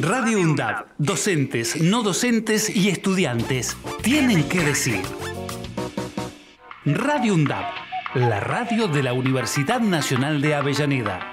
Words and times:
Radio 0.00 0.40
UNDAB, 0.40 0.86
docentes, 0.98 1.80
no 1.80 2.02
docentes 2.02 2.74
y 2.74 2.88
estudiantes 2.88 3.76
tienen 4.02 4.48
que 4.48 4.60
decir. 4.60 5.00
Radio 6.84 7.34
UNDAB, 7.34 7.64
la 8.14 8.40
radio 8.40 8.88
de 8.88 9.04
la 9.04 9.12
Universidad 9.12 9.78
Nacional 9.80 10.40
de 10.40 10.56
Avellaneda. 10.56 11.30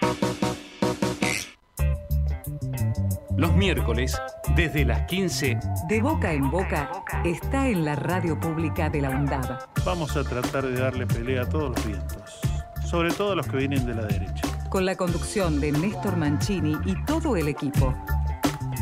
Los 3.36 3.56
miércoles, 3.56 4.16
desde 4.56 4.86
las 4.86 5.08
15, 5.08 5.58
De 5.90 6.02
boca 6.02 6.32
en 6.32 6.52
boca 6.52 6.92
está 7.26 7.68
en 7.68 7.84
la 7.84 7.96
radio 7.96 8.40
pública 8.40 8.92
de 8.92 9.02
la 9.02 9.10
UNDAB. 9.10 9.58
Vamos 9.84 10.16
a 10.16 10.24
tratar 10.24 10.68
de 10.68 10.80
darle 10.80 11.08
pelea 11.08 11.44
a 11.44 11.50
todos 11.50 11.76
los 11.76 11.86
vientos, 11.88 12.40
sobre 12.86 13.12
todo 13.12 13.32
a 13.32 13.36
los 13.36 13.48
que 13.48 13.58
vienen 13.58 13.88
de 13.88 13.96
la 13.96 14.04
derecha. 14.04 14.44
Con 14.70 14.86
la 14.86 14.96
conducción 14.96 15.60
de 15.60 15.72
Néstor 15.72 16.16
Mancini 16.16 16.78
y 16.86 16.96
todo 17.06 17.36
el 17.36 17.48
equipo. 17.48 17.94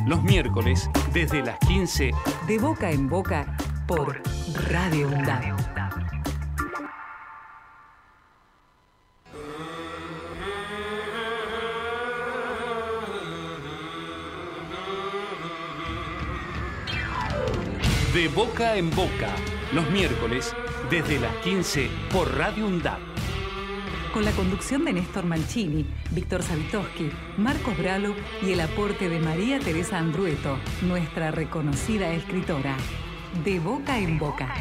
Los 0.06 0.24
miércoles, 0.24 0.90
desde 1.14 1.44
las 1.44 1.58
15, 1.60 2.12
De 2.48 2.58
boca 2.58 2.92
en 2.92 3.08
boca 3.08 3.58
por 3.88 4.22
Radio 4.70 5.08
UNDAB. 5.08 5.60
De 18.14 18.28
Boca 18.28 18.76
en 18.76 18.90
Boca, 18.90 19.30
los 19.72 19.90
miércoles, 19.92 20.54
desde 20.90 21.20
las 21.20 21.34
15, 21.38 21.90
por 22.12 22.36
Radio 22.36 22.66
UNDAB. 22.66 23.09
Con 24.14 24.26
la 24.26 24.32
conducción 24.32 24.86
de 24.86 24.94
Néstor 24.94 25.26
Mancini, 25.26 25.86
Víctor 26.12 26.42
Savitoski, 26.42 27.12
Marcos 27.38 27.78
Bralo 27.78 28.16
y 28.42 28.52
el 28.52 28.62
aporte 28.62 29.08
de 29.08 29.20
María 29.20 29.60
Teresa 29.60 30.00
Andrueto, 30.00 30.58
nuestra 30.82 31.30
reconocida 31.30 32.12
escritora. 32.12 32.76
De 33.44 33.60
boca 33.60 34.00
en 34.00 34.18
boca. 34.18 34.52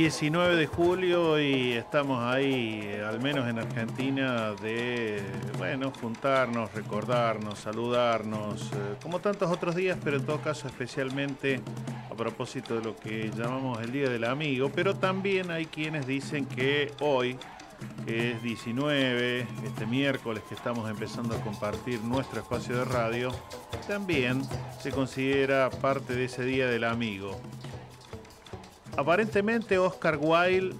19 0.00 0.56
de 0.56 0.66
julio 0.66 1.40
y 1.40 1.72
estamos 1.72 2.22
ahí, 2.22 2.86
al 3.02 3.18
menos 3.18 3.48
en 3.48 3.58
Argentina, 3.58 4.52
de, 4.52 5.22
bueno, 5.56 5.90
juntarnos, 5.90 6.70
recordarnos, 6.74 7.60
saludarnos, 7.60 8.72
eh, 8.72 8.96
como 9.02 9.20
tantos 9.20 9.50
otros 9.50 9.74
días, 9.74 9.96
pero 10.04 10.18
en 10.18 10.26
todo 10.26 10.38
caso 10.42 10.68
especialmente 10.68 11.62
a 12.10 12.14
propósito 12.14 12.76
de 12.76 12.84
lo 12.84 12.94
que 12.94 13.30
llamamos 13.34 13.80
el 13.80 13.90
Día 13.90 14.10
del 14.10 14.24
Amigo, 14.24 14.70
pero 14.74 14.94
también 14.94 15.50
hay 15.50 15.64
quienes 15.64 16.06
dicen 16.06 16.44
que 16.44 16.92
hoy, 17.00 17.38
que 18.04 18.32
es 18.32 18.42
19, 18.42 19.46
este 19.64 19.86
miércoles 19.86 20.42
que 20.46 20.54
estamos 20.54 20.90
empezando 20.90 21.34
a 21.34 21.40
compartir 21.40 22.02
nuestro 22.02 22.40
espacio 22.40 22.76
de 22.76 22.84
radio, 22.84 23.32
también 23.88 24.42
se 24.78 24.90
considera 24.90 25.70
parte 25.70 26.14
de 26.14 26.26
ese 26.26 26.44
Día 26.44 26.66
del 26.66 26.84
Amigo. 26.84 27.40
Aparentemente 28.96 29.76
Oscar 29.76 30.18
Wilde 30.18 30.74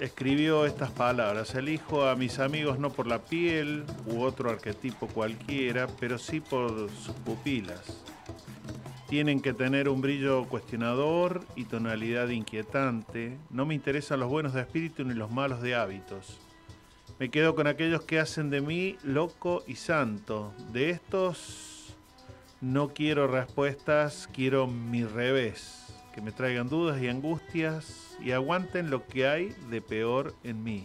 escribió 0.00 0.64
estas 0.64 0.90
palabras. 0.90 1.54
Elijo 1.54 2.06
a 2.06 2.16
mis 2.16 2.38
amigos 2.38 2.78
no 2.78 2.90
por 2.90 3.06
la 3.06 3.18
piel 3.18 3.84
u 4.06 4.22
otro 4.22 4.48
arquetipo 4.48 5.06
cualquiera, 5.06 5.86
pero 6.00 6.16
sí 6.16 6.40
por 6.40 6.88
sus 6.90 7.14
pupilas. 7.26 8.02
Tienen 9.06 9.42
que 9.42 9.52
tener 9.52 9.90
un 9.90 10.00
brillo 10.00 10.48
cuestionador 10.48 11.44
y 11.54 11.64
tonalidad 11.64 12.30
inquietante. 12.30 13.36
No 13.50 13.66
me 13.66 13.74
interesan 13.74 14.20
los 14.20 14.30
buenos 14.30 14.54
de 14.54 14.62
espíritu 14.62 15.04
ni 15.04 15.12
los 15.12 15.30
malos 15.30 15.60
de 15.60 15.74
hábitos. 15.74 16.38
Me 17.18 17.28
quedo 17.28 17.54
con 17.54 17.66
aquellos 17.66 18.02
que 18.02 18.18
hacen 18.18 18.48
de 18.48 18.62
mí 18.62 18.96
loco 19.02 19.62
y 19.66 19.74
santo. 19.74 20.54
De 20.72 20.88
estos 20.88 21.94
no 22.62 22.88
quiero 22.88 23.26
respuestas, 23.26 24.26
quiero 24.32 24.66
mi 24.66 25.04
revés 25.04 25.81
que 26.12 26.20
me 26.20 26.32
traigan 26.32 26.68
dudas 26.68 27.00
y 27.00 27.08
angustias 27.08 28.16
y 28.20 28.32
aguanten 28.32 28.90
lo 28.90 29.06
que 29.06 29.26
hay 29.26 29.54
de 29.70 29.80
peor 29.80 30.34
en 30.44 30.62
mí. 30.62 30.84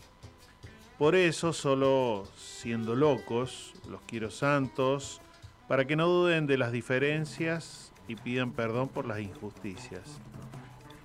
Por 0.97 1.15
eso, 1.15 1.53
solo 1.53 2.27
siendo 2.35 2.95
locos, 2.95 3.73
los 3.87 4.01
quiero 4.01 4.31
santos, 4.31 5.21
para 5.67 5.85
que 5.85 5.95
no 5.95 6.07
duden 6.07 6.47
de 6.47 6.57
las 6.57 6.71
diferencias 6.71 7.91
y 8.07 8.15
pidan 8.15 8.51
perdón 8.51 8.87
por 8.87 9.05
las 9.05 9.19
injusticias. 9.19 10.19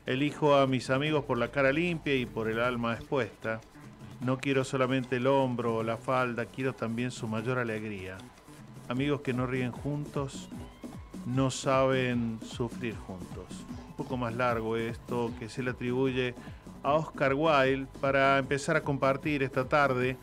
Elijo 0.06 0.56
a 0.56 0.66
mis 0.66 0.88
amigos 0.91 1.25
por 1.25 1.37
la 1.37 1.50
cara 1.50 1.72
limpia 1.72 2.15
y 2.15 2.27
por 2.27 2.49
el 2.49 2.61
alma 2.61 2.94
expuesta. 2.94 3.61
No 4.21 4.38
quiero 4.38 4.65
solamente 4.65 5.16
el 5.16 5.27
hombro 5.27 5.77
o 5.77 5.82
la 5.82 5.97
falda, 5.97 6.47
quiero 6.47 6.72
también 6.72 7.11
su 7.11 7.28
mayor 7.28 7.59
alegría. 7.59 8.19
Amigos 8.88 9.21
que 9.21 9.32
no 9.32 9.47
ríen 9.47 9.72
juntos, 9.72 10.49
no 11.27 11.50
saben 11.50 12.41
sufrir 12.43 12.97
juntos. 12.97 13.66
Poco 14.02 14.16
más 14.16 14.34
largo 14.34 14.76
esto 14.76 15.30
que 15.38 15.48
se 15.48 15.62
le 15.62 15.70
atribuye 15.70 16.34
a 16.82 16.94
Oscar 16.94 17.34
Wilde 17.34 17.86
para 18.00 18.36
empezar 18.38 18.74
a 18.74 18.80
compartir 18.82 19.44
esta 19.44 19.68
tarde 19.68 20.16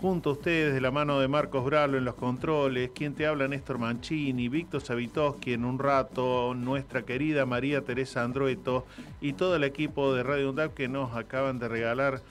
junto 0.00 0.30
a 0.30 0.32
ustedes 0.32 0.74
de 0.74 0.80
la 0.80 0.90
mano 0.90 1.20
de 1.20 1.28
Marcos 1.28 1.64
Bralo 1.64 1.98
en 1.98 2.04
los 2.04 2.16
controles, 2.16 2.90
quien 2.92 3.14
te 3.14 3.28
habla 3.28 3.46
Néstor 3.46 3.78
Mancini, 3.78 4.48
Víctor 4.48 4.80
Savitoski 4.80 5.52
en 5.52 5.64
un 5.64 5.78
rato, 5.78 6.52
nuestra 6.54 7.02
querida 7.02 7.46
María 7.46 7.82
Teresa 7.82 8.24
Andrueto 8.24 8.86
y 9.20 9.34
todo 9.34 9.54
el 9.54 9.62
equipo 9.62 10.12
de 10.12 10.24
Radio 10.24 10.50
UNDAP 10.50 10.74
que 10.74 10.88
nos 10.88 11.14
acaban 11.14 11.60
de 11.60 11.68
regalar 11.68 12.22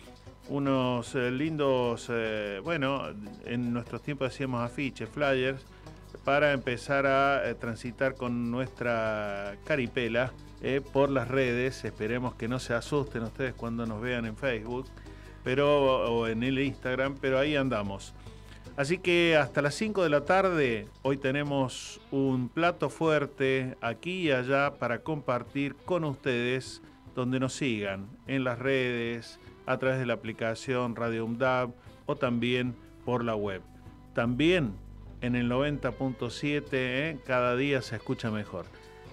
unos 0.49 1.15
eh, 1.15 1.31
lindos, 1.31 2.09
eh, 2.11 2.59
bueno, 2.65 3.03
en 3.45 3.71
nuestros 3.71 4.03
tiempos 4.03 4.31
decíamos 4.31 4.61
afiches, 4.61 5.07
flyers, 5.07 5.65
para 6.25 6.51
empezar 6.51 7.05
a 7.05 7.49
eh, 7.49 7.55
transitar 7.55 8.15
con 8.15 8.51
nuestra 8.51 9.55
caripela 9.63 10.33
eh, 10.61 10.81
por 10.93 11.09
las 11.09 11.27
redes. 11.27 11.83
Esperemos 11.85 12.35
que 12.35 12.47
no 12.47 12.59
se 12.59 12.73
asusten 12.73 13.23
ustedes 13.23 13.53
cuando 13.53 13.85
nos 13.85 14.01
vean 14.01 14.25
en 14.25 14.35
Facebook 14.35 14.87
pero, 15.43 16.11
o 16.11 16.27
en 16.27 16.43
el 16.43 16.59
Instagram, 16.59 17.17
pero 17.19 17.39
ahí 17.39 17.55
andamos. 17.55 18.13
Así 18.77 18.97
que 18.99 19.35
hasta 19.37 19.61
las 19.61 19.75
5 19.75 20.03
de 20.03 20.09
la 20.09 20.25
tarde, 20.25 20.87
hoy 21.01 21.17
tenemos 21.17 21.99
un 22.09 22.47
plato 22.47 22.89
fuerte 22.89 23.75
aquí 23.81 24.27
y 24.27 24.31
allá 24.31 24.75
para 24.79 24.99
compartir 24.99 25.75
con 25.75 26.03
ustedes 26.03 26.81
donde 27.15 27.39
nos 27.39 27.53
sigan 27.53 28.07
en 28.27 28.43
las 28.43 28.59
redes, 28.59 29.39
a 29.65 29.77
través 29.77 29.99
de 29.99 30.05
la 30.05 30.13
aplicación 30.13 30.95
Radio 30.95 31.25
UMDAB 31.25 31.71
o 32.05 32.15
también 32.15 32.75
por 33.05 33.23
la 33.23 33.35
web. 33.35 33.61
También 34.13 34.73
en 35.19 35.35
el 35.35 35.49
90.7, 35.51 36.67
¿eh? 36.71 37.19
cada 37.25 37.55
día 37.55 37.81
se 37.81 37.97
escucha 37.97 38.31
mejor. 38.31 38.65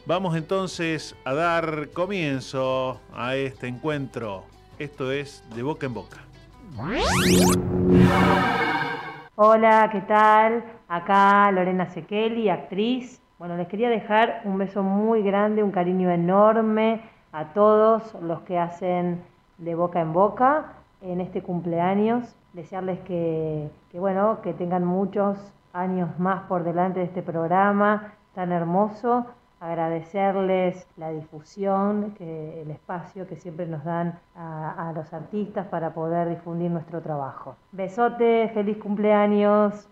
Vamos 0.09 0.35
entonces 0.37 1.15
a 1.27 1.35
dar 1.35 1.91
comienzo 1.91 2.99
a 3.15 3.35
este 3.35 3.69
encuentro. 3.69 4.45
Esto 4.79 5.13
es 5.13 5.45
De 5.55 5.63
Boca 5.63 5.85
en 5.85 5.93
Boca. 5.93 6.17
Hola, 9.37 9.91
¿qué 9.93 10.01
tal? 10.01 10.65
Acá 10.89 11.53
Lorena 11.53 11.91
Sekeli, 11.91 12.49
actriz. 12.49 13.21
Bueno, 13.39 13.59
les 13.59 13.69
quería 13.69 13.91
dejar 13.91 14.41
un 14.47 14.57
beso 14.57 14.83
muy 14.83 15.23
grande, 15.23 15.63
un 15.63 15.73
cariño 15.73 16.11
enorme 16.11 17.03
a 17.33 17.53
todos 17.53 18.15
los 18.23 18.41
que 18.41 18.59
hacen 18.59 19.23
de 19.59 19.75
boca 19.75 20.01
en 20.01 20.15
boca 20.15 20.73
en 21.03 21.21
este 21.21 21.43
cumpleaños. 21.43 22.35
Desearles 22.55 22.99
que, 23.01 23.69
que, 23.93 24.01
bueno, 24.01 24.41
que 24.41 24.55
tengan 24.55 24.87
muchos 24.87 25.37
años 25.75 26.19
más 26.19 26.45
por 26.45 26.65
delante 26.65 27.01
de 27.01 27.05
este 27.05 27.21
programa 27.23 28.15
tan 28.35 28.53
hermoso. 28.53 29.27
Agradecerles 29.61 30.87
la 30.97 31.11
difusión, 31.11 32.15
que, 32.17 32.63
el 32.63 32.71
espacio 32.71 33.27
que 33.27 33.35
siempre 33.37 33.67
nos 33.67 33.83
dan 33.83 34.21
a, 34.37 34.93
los 34.95 35.13
artistas 35.13 35.67
para 35.67 35.93
poder 35.93 36.29
difundir 36.29 36.71
nuestro 36.71 37.03
trabajo. 37.03 37.57
Besote, 37.73 38.51
feliz 38.55 38.79
cumpleaños. 38.79 39.89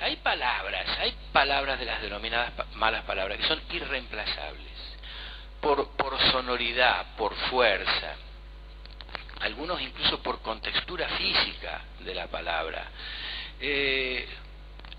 Hay 0.00 0.16
palabras, 0.18 0.86
hay 1.00 1.12
palabras 1.32 1.80
de 1.80 1.86
las 1.86 2.00
denominadas 2.02 2.52
malas 2.76 3.02
palabras 3.04 3.38
que 3.38 3.44
son 3.44 3.58
irreemplazables 3.72 4.98
por, 5.60 5.88
por 5.96 6.16
sonoridad, 6.30 7.06
por 7.16 7.34
fuerza, 7.50 8.14
algunos 9.40 9.80
incluso 9.80 10.22
por 10.22 10.40
contextura 10.40 11.08
física 11.08 11.80
de 12.04 12.14
la 12.14 12.28
palabra. 12.28 12.84
Eh, 13.60 14.28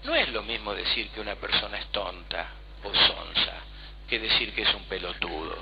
no 0.03 0.15
es 0.15 0.29
lo 0.29 0.43
mismo 0.43 0.73
decir 0.73 1.09
que 1.11 1.21
una 1.21 1.35
persona 1.35 1.77
es 1.77 1.87
tonta 1.87 2.47
o 2.83 2.93
sonsa 2.93 3.70
que 4.11 4.19
decir 4.19 4.53
que 4.53 4.63
es 4.63 4.73
un 4.73 4.83
pelotudo. 4.83 5.57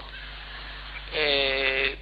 Eh, 1.13 1.96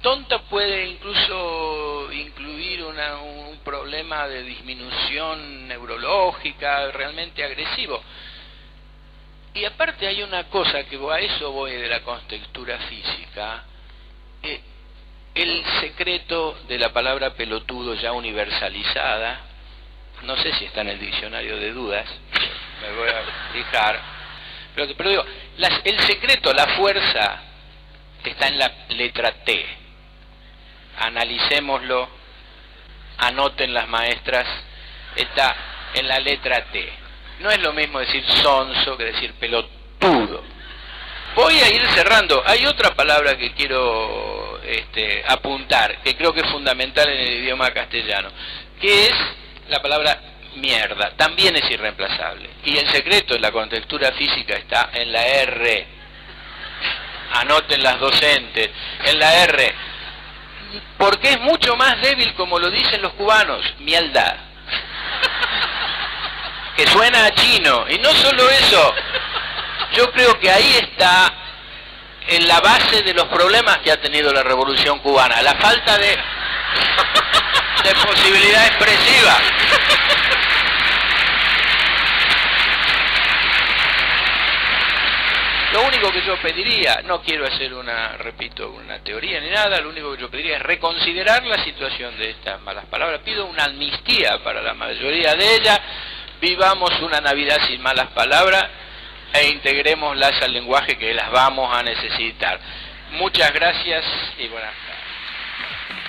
tonta 0.00 0.38
puede 0.42 0.86
incluso 0.86 2.12
incluir 2.12 2.84
un 2.84 3.58
problema 3.64 4.28
de 4.28 4.44
disminución 4.44 5.66
neurológica 5.66 6.92
realmente 6.92 7.42
agresivo. 7.42 8.00
Y 9.52 9.64
aparte 9.64 10.06
hay 10.06 10.22
una 10.22 10.44
cosa 10.44 10.84
que 10.84 10.96
a 10.96 11.18
eso 11.18 11.50
voy 11.50 11.72
de 11.72 11.88
la 11.88 12.02
contextura 12.02 12.78
física, 12.78 13.64
eh, 14.44 14.60
el 15.34 15.64
secreto 15.80 16.56
de 16.68 16.78
la 16.78 16.92
palabra 16.92 17.34
pelotudo 17.34 17.94
ya 17.94 18.12
universalizada, 18.12 19.40
no 20.22 20.36
sé 20.36 20.52
si 20.54 20.66
está 20.66 20.82
en 20.82 20.90
el 20.90 21.00
diccionario 21.00 21.56
de 21.56 21.72
dudas, 21.72 22.06
me 22.80 22.96
voy 22.96 23.08
a 23.08 23.52
fijar, 23.52 24.19
pero, 24.96 25.10
digo, 25.10 25.24
el 25.84 26.00
secreto, 26.00 26.52
la 26.52 26.66
fuerza, 26.76 27.42
está 28.24 28.48
en 28.48 28.58
la 28.58 28.72
letra 28.90 29.32
T. 29.44 29.64
Analicémoslo, 30.98 32.08
anoten 33.18 33.72
las 33.72 33.88
maestras, 33.88 34.46
está 35.16 35.56
en 35.94 36.08
la 36.08 36.18
letra 36.18 36.64
T. 36.70 36.92
No 37.40 37.50
es 37.50 37.60
lo 37.60 37.72
mismo 37.72 38.00
decir 38.00 38.24
sonso 38.42 38.96
que 38.96 39.04
decir 39.04 39.32
pelotudo. 39.34 40.42
Voy 41.34 41.54
a 41.60 41.70
ir 41.70 41.86
cerrando. 41.94 42.42
Hay 42.44 42.66
otra 42.66 42.90
palabra 42.94 43.36
que 43.36 43.52
quiero 43.54 44.60
este, 44.62 45.22
apuntar, 45.26 46.02
que 46.02 46.16
creo 46.16 46.32
que 46.34 46.40
es 46.40 46.50
fundamental 46.50 47.08
en 47.08 47.18
el 47.18 47.44
idioma 47.44 47.70
castellano, 47.70 48.30
que 48.80 49.06
es 49.06 49.14
la 49.68 49.80
palabra 49.80 50.20
mierda. 50.56 51.12
También 51.16 51.56
es 51.56 51.70
irreemplazable. 51.70 52.50
Y 52.64 52.76
el 52.76 52.88
secreto 52.88 53.34
en 53.34 53.42
la 53.42 53.52
contextura 53.52 54.12
física 54.12 54.54
está 54.54 54.90
en 54.92 55.12
la 55.12 55.26
R. 55.26 55.86
Anoten 57.34 57.82
las 57.82 57.98
docentes. 57.98 58.70
En 59.04 59.18
la 59.18 59.44
R. 59.44 59.74
Porque 60.98 61.30
es 61.30 61.40
mucho 61.40 61.76
más 61.76 62.00
débil, 62.00 62.34
como 62.34 62.58
lo 62.58 62.70
dicen 62.70 63.02
los 63.02 63.12
cubanos, 63.14 63.64
mielda 63.80 64.50
que 66.80 66.86
suena 66.86 67.26
a 67.26 67.30
chino. 67.32 67.86
Y 67.90 67.98
no 67.98 68.10
solo 68.10 68.48
eso, 68.48 68.94
yo 69.92 70.10
creo 70.12 70.38
que 70.38 70.50
ahí 70.50 70.76
está 70.80 71.39
en 72.28 72.46
la 72.46 72.60
base 72.60 73.02
de 73.02 73.14
los 73.14 73.26
problemas 73.28 73.78
que 73.78 73.90
ha 73.90 74.00
tenido 74.00 74.32
la 74.32 74.42
revolución 74.42 74.98
cubana, 75.00 75.42
la 75.42 75.54
falta 75.54 75.98
de, 75.98 76.16
posibilidad 78.06 78.66
expresiva. 78.66 79.36
Lo 85.72 85.82
único 85.82 86.10
que 86.10 86.22
yo 86.22 86.36
pediría, 86.40 87.00
no 87.04 87.22
quiero 87.22 87.46
hacer 87.46 87.72
una, 87.74 88.16
repito, 88.16 88.70
una 88.70 88.98
teoría 88.98 89.40
ni 89.40 89.50
nada, 89.50 89.80
lo 89.80 89.90
único 89.90 90.12
que 90.14 90.22
yo 90.22 90.30
pediría 90.30 90.56
es 90.56 90.62
reconsiderar 90.62 91.44
la 91.44 91.62
situación 91.62 92.18
de 92.18 92.30
estas 92.30 92.60
malas 92.62 92.86
palabras. 92.86 93.20
Pido 93.24 93.46
una 93.46 93.64
amnistía 93.64 94.42
para 94.42 94.62
la 94.62 94.74
mayoría 94.74 95.36
de 95.36 95.54
ellas, 95.54 95.80
vivamos 96.40 96.90
una 97.02 97.20
Navidad 97.20 97.58
sin 97.68 97.80
malas 97.80 98.08
palabras 98.08 98.66
e 99.32 99.48
integrémoslas 99.48 100.42
al 100.42 100.52
lenguaje 100.52 100.96
que 100.98 101.14
las 101.14 101.30
vamos 101.30 101.68
a 101.74 101.82
necesitar. 101.82 102.60
Muchas 103.12 103.52
gracias 103.52 104.04
y 104.38 104.48
buenas 104.48 104.72
tardes. 104.86 104.90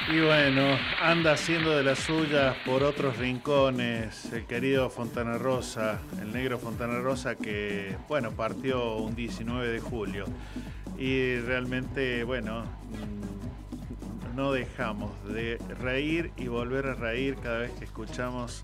Y 0.09 0.19
bueno, 0.19 0.79
anda 1.00 1.33
haciendo 1.33 1.77
de 1.77 1.83
las 1.83 2.00
suyas 2.00 2.56
por 2.65 2.83
otros 2.83 3.18
rincones 3.18 4.31
el 4.33 4.45
querido 4.45 4.89
Fontana 4.89 5.38
Rosa, 5.38 6.01
el 6.19 6.33
negro 6.33 6.57
Fontana 6.57 7.00
Rosa 7.00 7.35
que, 7.35 7.95
bueno, 8.09 8.31
partió 8.31 8.95
un 8.95 9.15
19 9.15 9.69
de 9.69 9.79
julio. 9.79 10.25
Y 10.97 11.38
realmente, 11.38 12.23
bueno, 12.23 12.65
no 14.36 14.51
dejamos 14.51 15.12
de 15.33 15.57
reír 15.80 16.31
y 16.38 16.48
volver 16.48 16.88
a 16.88 16.94
reír 16.94 17.36
cada 17.42 17.60
vez 17.60 17.72
que 17.72 17.86
escuchamos 17.86 18.63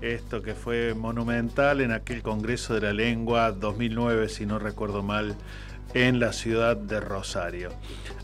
esto 0.00 0.42
que 0.42 0.54
fue 0.54 0.94
monumental 0.94 1.80
en 1.80 1.92
aquel 1.92 2.22
Congreso 2.22 2.74
de 2.74 2.80
la 2.80 2.92
Lengua 2.92 3.52
2009, 3.52 4.28
si 4.28 4.46
no 4.46 4.58
recuerdo 4.58 5.02
mal, 5.02 5.36
en 5.94 6.20
la 6.20 6.32
ciudad 6.32 6.76
de 6.76 7.00
Rosario. 7.00 7.70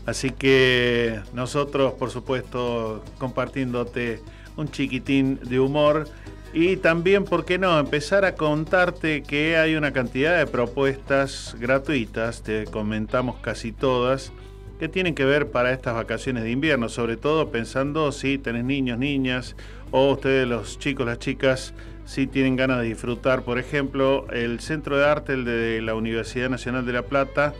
Así 0.05 0.31
que 0.31 1.21
nosotros, 1.33 1.93
por 1.93 2.09
supuesto, 2.09 3.03
compartiéndote 3.17 4.21
un 4.57 4.69
chiquitín 4.69 5.39
de 5.43 5.59
humor 5.59 6.07
y 6.51 6.77
también, 6.77 7.25
¿por 7.25 7.45
qué 7.45 7.59
no?, 7.59 7.79
empezar 7.79 8.25
a 8.25 8.33
contarte 8.33 9.21
que 9.21 9.57
hay 9.57 9.75
una 9.75 9.93
cantidad 9.93 10.37
de 10.37 10.47
propuestas 10.47 11.55
gratuitas, 11.59 12.41
te 12.41 12.65
comentamos 12.65 13.37
casi 13.37 13.71
todas, 13.71 14.31
que 14.79 14.87
tienen 14.87 15.13
que 15.13 15.25
ver 15.25 15.51
para 15.51 15.73
estas 15.73 15.93
vacaciones 15.93 16.43
de 16.43 16.51
invierno, 16.51 16.87
sobre 16.87 17.17
todo 17.17 17.51
pensando 17.51 18.11
si 18.13 18.37
tenés 18.37 18.63
niños, 18.63 18.97
niñas, 18.97 19.55
o 19.91 20.11
ustedes 20.13 20.47
los 20.47 20.79
chicos, 20.79 21.05
las 21.05 21.19
chicas, 21.19 21.73
si 22.05 22.27
tienen 22.27 22.55
ganas 22.55 22.79
de 22.79 22.85
disfrutar. 22.85 23.43
Por 23.43 23.59
ejemplo, 23.59 24.25
el 24.31 24.61
Centro 24.61 24.97
de 24.97 25.05
Arte 25.05 25.35
de 25.35 25.81
la 25.81 25.95
Universidad 25.95 26.49
Nacional 26.49 26.85
de 26.85 26.93
La 26.93 27.03
Plata 27.03 27.53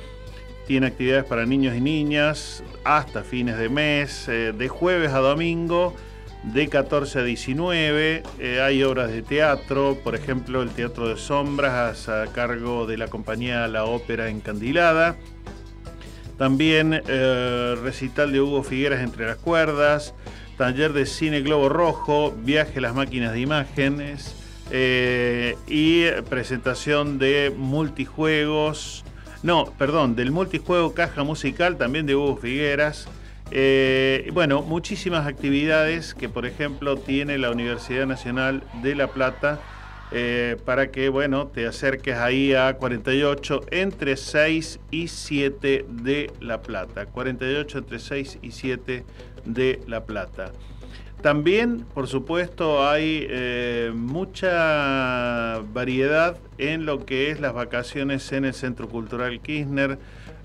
tiene 0.66 0.88
actividades 0.88 1.26
para 1.26 1.46
niños 1.46 1.76
y 1.76 1.82
niñas 1.82 2.64
hasta 2.86 3.24
fines 3.24 3.58
de 3.58 3.70
mes, 3.70 4.28
eh, 4.30 4.54
de 4.58 4.68
jueves 4.70 5.12
a 5.12 5.20
domingo, 5.20 5.96
de 6.44 6.70
14 6.70 7.20
a 7.20 7.24
19. 7.24 8.24
Eh, 8.40 8.62
hay 8.62 8.82
obras 8.84 9.12
de 9.12 9.24
teatro, 9.24 9.98
por 10.04 10.16
ejemplo, 10.16 10.62
el 10.62 10.70
Teatro 10.70 11.10
de 11.10 11.18
Sombras 11.18 12.08
a 12.08 12.28
cargo 12.28 12.86
de 12.86 12.98
la 12.98 13.08
compañía 13.08 13.68
La 13.68 13.84
Ópera 13.84 14.30
Encandilada. 14.30 15.18
También 16.40 17.04
eh, 17.06 17.76
recital 17.84 18.32
de 18.32 18.40
Hugo 18.40 18.64
Figueras 18.64 19.02
entre 19.02 19.28
las 19.28 19.36
cuerdas, 19.36 20.16
taller 20.58 20.94
de 20.94 21.06
cine 21.06 21.42
Globo 21.42 21.68
Rojo, 21.68 22.32
viaje 22.32 22.80
a 22.80 22.82
las 22.82 22.96
máquinas 22.96 23.34
de 23.34 23.42
imágenes 23.42 24.38
eh, 24.72 25.58
y 25.68 26.06
presentación 26.30 27.20
de 27.20 27.54
multijuegos, 27.56 29.04
no, 29.44 29.66
perdón, 29.78 30.16
del 30.16 30.32
multijuego 30.32 30.94
Caja 30.94 31.26
Musical 31.26 31.78
también 31.78 32.06
de 32.06 32.16
Hugo 32.16 32.38
Figueras. 32.38 33.10
Eh, 33.52 34.30
bueno, 34.32 34.62
muchísimas 34.62 35.28
actividades 35.28 36.14
que 36.14 36.30
por 36.30 36.46
ejemplo 36.46 36.96
tiene 36.96 37.38
la 37.38 37.52
Universidad 37.52 38.06
Nacional 38.06 38.64
de 38.82 38.96
La 38.96 39.08
Plata 39.08 39.60
eh, 40.12 40.58
para 40.66 40.90
que, 40.90 41.10
bueno, 41.10 41.48
te 41.48 41.68
acerques 41.68 42.16
ahí 42.16 42.54
a 42.54 42.74
48 42.74 43.62
entre 43.70 44.18
6 44.18 44.80
y 44.90 45.08
7 45.08 45.86
de 45.88 46.32
La 46.40 46.62
Plata. 46.64 47.06
48 47.06 47.78
entre 47.78 48.00
6 48.00 48.40
y 48.42 48.52
7 48.52 49.06
de 49.46 49.82
La 49.88 50.06
Plata. 50.06 50.52
También, 51.22 51.86
por 51.94 52.08
supuesto, 52.08 52.88
hay 52.88 53.28
eh, 53.30 53.92
mucha 53.94 55.60
variedad 55.74 56.38
en 56.58 56.86
lo 56.86 57.06
que 57.06 57.30
es 57.30 57.40
las 57.40 57.54
vacaciones 57.54 58.32
en 58.32 58.46
el 58.46 58.54
Centro 58.54 58.88
Cultural 58.90 59.40
Kirchner. 59.42 60.00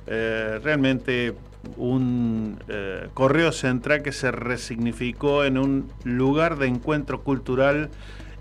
Eh, 0.06 0.60
realmente 0.62 1.34
un 1.78 2.58
correo 3.14 3.50
central 3.50 4.02
que 4.02 4.12
se 4.12 4.30
resignificó 4.30 5.44
en 5.44 5.56
un 5.56 5.90
lugar 6.04 6.58
de 6.58 6.66
encuentro 6.66 7.22
cultural 7.22 7.88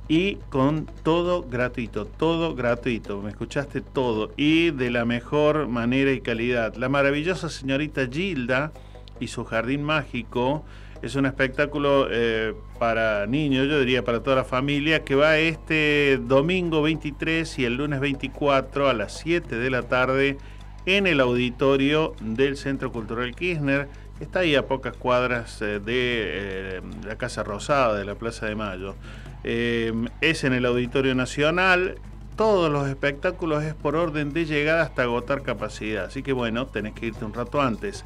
y 0.08 0.36
con 0.50 0.86
todo 1.04 1.44
gratuito, 1.44 2.06
todo 2.06 2.56
gratuito, 2.56 3.22
me 3.22 3.30
escuchaste 3.30 3.82
todo 3.82 4.32
y 4.36 4.72
de 4.72 4.92
la 4.92 5.06
mejor 5.06 5.68
manera 5.68 6.12
y 6.12 6.22
calidad. 6.22 6.76
La 6.76 6.90
maravillosa 6.90 7.50
señorita 7.50 8.08
Gilda 8.12 8.74
y 9.20 9.28
su 9.28 9.46
jardín 9.46 9.84
mágico 9.84 10.66
es 11.02 11.16
un 11.16 11.26
espectáculo 11.26 12.08
eh, 12.10 12.54
para 12.80 13.28
niños, 13.28 13.68
yo 13.68 13.80
diría 13.80 14.04
para 14.04 14.24
toda 14.24 14.38
la 14.38 14.44
familia, 14.46 15.04
que 15.04 15.16
va 15.16 15.38
este 15.38 16.18
domingo 16.22 16.82
23 16.82 17.60
y 17.60 17.66
el 17.66 17.76
lunes 17.76 18.00
24 18.00 18.88
a 18.88 18.94
las 18.94 19.18
7 19.20 19.58
de 19.58 19.70
la 19.70 19.84
tarde 19.84 20.38
en 20.86 21.08
el 21.08 21.20
auditorio 21.20 22.14
del 22.22 22.56
Centro 22.56 22.92
Cultural 22.92 23.36
Kirchner. 23.36 23.90
Está 24.24 24.40
ahí 24.40 24.56
a 24.56 24.66
pocas 24.66 24.96
cuadras 24.96 25.62
eh, 25.62 25.82
de 25.84 26.78
eh, 26.78 26.82
la 27.06 27.18
Casa 27.18 27.44
Rosada, 27.44 27.98
de 27.98 28.06
la 28.06 28.16
Plaza 28.16 28.46
de 28.46 28.56
Mayo. 28.56 28.96
Em, 29.44 30.08
es 30.22 30.46
en 30.46 30.54
el 30.54 30.66
Auditorio 30.66 31.14
Nacional. 31.14 31.96
Todos 32.38 32.72
los 32.72 32.88
espectáculos 32.88 33.66
es 33.66 33.74
por 33.74 33.98
orden 33.98 34.32
de 34.32 34.46
llegada 34.46 34.84
hasta 34.84 35.04
agotar 35.04 35.42
capacidad. 35.42 36.06
Así 36.06 36.24
que 36.24 36.32
bueno, 36.32 36.68
tenés 36.68 36.94
que 36.94 37.08
irte 37.08 37.26
un 37.26 37.34
rato 37.34 37.62
antes. 37.62 38.06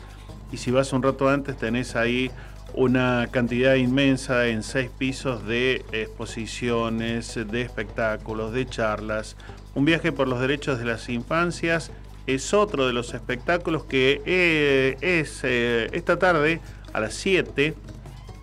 Y 0.52 0.58
si 0.58 0.72
vas 0.72 0.92
un 0.92 1.04
rato 1.04 1.30
antes 1.30 1.56
tenés 1.56 1.96
ahí 1.96 2.32
una 2.74 3.28
cantidad 3.30 3.76
inmensa 3.76 4.48
en 4.48 4.64
seis 4.64 4.90
pisos 4.90 5.46
de 5.46 5.86
exposiciones, 5.92 7.36
de 7.36 7.62
espectáculos, 7.62 8.54
de 8.54 8.66
charlas. 8.66 9.38
Un 9.76 9.86
viaje 9.86 10.12
por 10.12 10.28
los 10.28 10.40
derechos 10.40 10.80
de 10.80 10.86
las 10.86 11.10
infancias 11.10 11.92
es 12.28 12.54
otro 12.54 12.86
de 12.86 12.94
los 12.94 13.14
espectáculos 13.14 13.86
que 13.86 14.22
eh, 14.26 14.98
es 15.02 15.42
eh, 15.44 15.90
esta 15.94 16.20
tarde 16.20 16.60
a 16.94 17.00
las 17.00 17.14
7. 17.16 17.74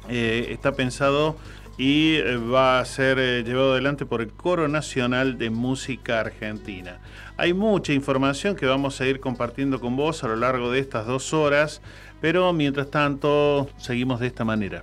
Eh, 0.09 0.47
está 0.51 0.73
pensado 0.73 1.37
y 1.77 2.21
va 2.21 2.81
a 2.81 2.85
ser 2.85 3.45
llevado 3.45 3.73
adelante 3.73 4.07
por 4.07 4.23
el 4.23 4.33
Coro 4.33 4.69
Nacional 4.69 5.39
de 5.39 5.51
Música 5.51 6.21
Argentina. 6.21 6.99
Hay 7.37 7.53
mucha 7.53 7.93
información 7.93 8.55
que 8.55 8.67
vamos 8.67 9.01
a 9.01 9.07
ir 9.07 9.21
compartiendo 9.21 9.81
con 9.81 9.97
vos 9.97 10.23
a 10.25 10.29
lo 10.29 10.37
largo 10.37 10.71
de 10.71 10.79
estas 10.79 11.07
dos 11.07 11.35
horas, 11.35 11.83
pero 12.21 12.53
mientras 12.53 12.91
tanto 12.91 13.69
seguimos 13.77 14.21
de 14.21 14.29
esta 14.29 14.45
manera. 14.45 14.83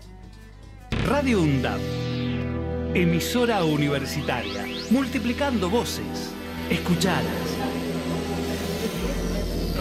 Radio 1.08 1.42
UNDAP, 1.42 1.80
emisora 2.94 3.64
universitaria, 3.64 4.66
multiplicando 4.90 5.70
voces, 5.70 6.34
escuchadas. 6.70 7.61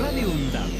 Radio 0.00 0.30
UNDAP. 0.30 0.70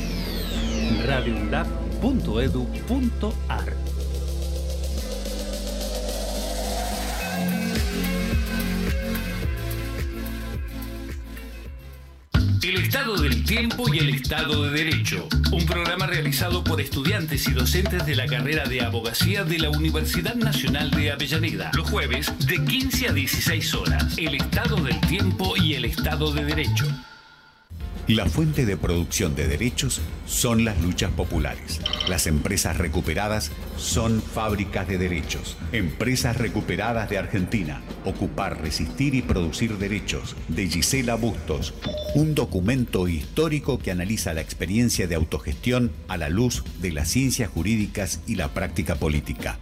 El 12.62 12.76
Estado 12.76 13.16
del 13.18 13.44
Tiempo 13.44 13.92
y 13.92 13.98
el 13.98 14.08
Estado 14.08 14.64
de 14.64 14.70
Derecho. 14.70 15.28
Un 15.52 15.66
programa 15.66 16.06
realizado 16.06 16.64
por 16.64 16.80
estudiantes 16.80 17.46
y 17.46 17.52
docentes 17.52 18.06
de 18.06 18.16
la 18.16 18.26
carrera 18.26 18.64
de 18.64 18.80
abogacía 18.80 19.44
de 19.44 19.58
la 19.58 19.68
Universidad 19.68 20.34
Nacional 20.34 20.90
de 20.92 21.10
Avellaneda. 21.10 21.70
Los 21.74 21.90
jueves 21.90 22.32
de 22.46 22.64
15 22.64 23.08
a 23.08 23.12
16 23.12 23.74
horas. 23.74 24.16
El 24.16 24.34
Estado 24.36 24.76
del 24.76 24.98
Tiempo 25.02 25.56
y 25.58 25.74
el 25.74 25.84
Estado 25.84 26.32
de 26.32 26.44
Derecho. 26.44 26.86
La 28.10 28.26
fuente 28.26 28.66
de 28.66 28.76
producción 28.76 29.36
de 29.36 29.46
derechos 29.46 30.00
son 30.26 30.64
las 30.64 30.82
luchas 30.82 31.12
populares. 31.12 31.80
Las 32.08 32.26
empresas 32.26 32.76
recuperadas 32.76 33.52
son 33.76 34.20
fábricas 34.20 34.88
de 34.88 34.98
derechos. 34.98 35.56
Empresas 35.70 36.36
recuperadas 36.36 37.08
de 37.08 37.18
Argentina. 37.18 37.82
Ocupar, 38.04 38.60
resistir 38.60 39.14
y 39.14 39.22
producir 39.22 39.78
derechos. 39.78 40.34
De 40.48 40.66
Gisela 40.66 41.14
Bustos. 41.14 41.72
Un 42.16 42.34
documento 42.34 43.06
histórico 43.06 43.78
que 43.78 43.92
analiza 43.92 44.34
la 44.34 44.40
experiencia 44.40 45.06
de 45.06 45.14
autogestión 45.14 45.92
a 46.08 46.16
la 46.16 46.30
luz 46.30 46.64
de 46.80 46.90
las 46.90 47.06
ciencias 47.06 47.48
jurídicas 47.48 48.22
y 48.26 48.34
la 48.34 48.48
práctica 48.48 48.96
política. 48.96 49.60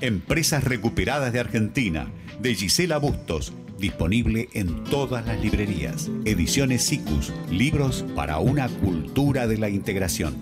Empresas 0.00 0.64
recuperadas 0.64 1.32
de 1.32 1.38
Argentina. 1.38 2.08
De 2.40 2.56
Gisela 2.56 2.98
Bustos 2.98 3.52
Disponible 3.78 4.48
en 4.52 4.84
todas 4.84 5.26
las 5.26 5.40
librerías. 5.40 6.10
Ediciones 6.24 6.84
SICUS. 6.84 7.32
Libros 7.50 8.04
para 8.14 8.38
una 8.38 8.68
cultura 8.68 9.46
de 9.46 9.58
la 9.58 9.68
integración. 9.68 10.36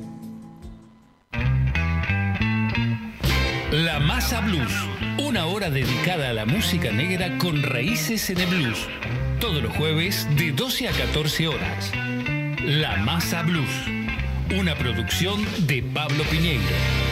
La 3.73 4.01
Masa 4.01 4.41
Blues. 4.43 4.73
Una 5.19 5.47
hora 5.47 5.71
dedicada 5.71 6.31
a 6.31 6.33
la 6.35 6.45
música 6.45 6.93
negra 6.93 7.39
con 7.39 7.63
raíces 7.63 8.29
en 8.29 8.39
el 8.39 8.47
blues. 8.49 8.87
Todos 9.41 9.63
los 9.63 9.75
jueves 9.77 10.29
de 10.37 10.53
12 10.53 10.89
a 10.89 10.93
14 10.93 11.49
horas. 11.49 11.93
La 12.63 12.99
Masa 12.99 13.43
Blues. 13.43 13.71
Una 14.59 14.75
producción 14.75 15.43
de 15.67 15.83
Pablo 15.83 16.23
Piñeiro. 16.31 17.12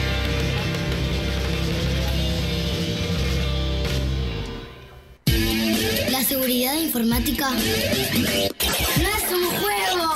Informática 6.79 7.49
no 7.49 9.07
es 9.09 9.31
un 9.31 9.45
juego. 9.59 10.11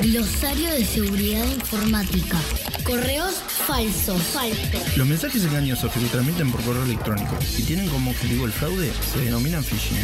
Glosario 0.00 0.70
de 0.70 0.84
seguridad 0.84 1.44
informática. 1.44 2.38
Correos 2.84 3.34
falsos. 3.66 4.22
Falsos. 4.22 4.96
Los 4.96 5.06
mensajes 5.08 5.44
engañosos 5.44 5.92
que 5.92 5.98
se 5.98 6.06
transmiten 6.06 6.52
por 6.52 6.62
correo 6.62 6.84
electrónico 6.84 7.36
y 7.58 7.62
tienen 7.62 7.88
como 7.88 8.12
objetivo 8.12 8.46
el 8.46 8.52
fraude 8.52 8.92
se 9.12 9.18
denominan 9.24 9.64
phishing. 9.64 9.98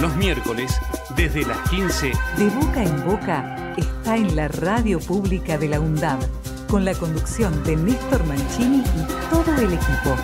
Los 0.00 0.16
miércoles, 0.16 0.80
desde 1.14 1.44
las 1.44 1.68
15. 1.68 2.12
De 2.38 2.48
boca 2.48 2.82
en 2.82 3.04
boca 3.04 3.74
está 3.76 4.16
en 4.16 4.34
la 4.34 4.48
radio 4.48 4.98
pública 4.98 5.58
de 5.58 5.68
la 5.68 5.78
UNDAB, 5.78 6.20
con 6.68 6.86
la 6.86 6.94
conducción 6.94 7.62
de 7.64 7.76
Néstor 7.76 8.24
Mancini 8.24 8.78
y 8.78 9.28
todo 9.28 9.54
el 9.58 9.74
equipo. 9.74 10.16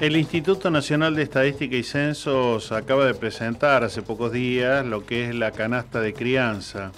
El 0.00 0.16
Instituto 0.16 0.70
Nacional 0.70 1.14
de 1.14 1.24
Estadística 1.24 1.76
y 1.76 1.82
Censos 1.82 2.72
acaba 2.72 3.04
de 3.04 3.12
presentar 3.12 3.84
hace 3.84 4.00
pocos 4.00 4.32
días 4.32 4.86
lo 4.86 5.04
que 5.04 5.28
es 5.28 5.34
la 5.34 5.50
canasta 5.52 6.00
de 6.00 6.14
crianza. 6.14 6.90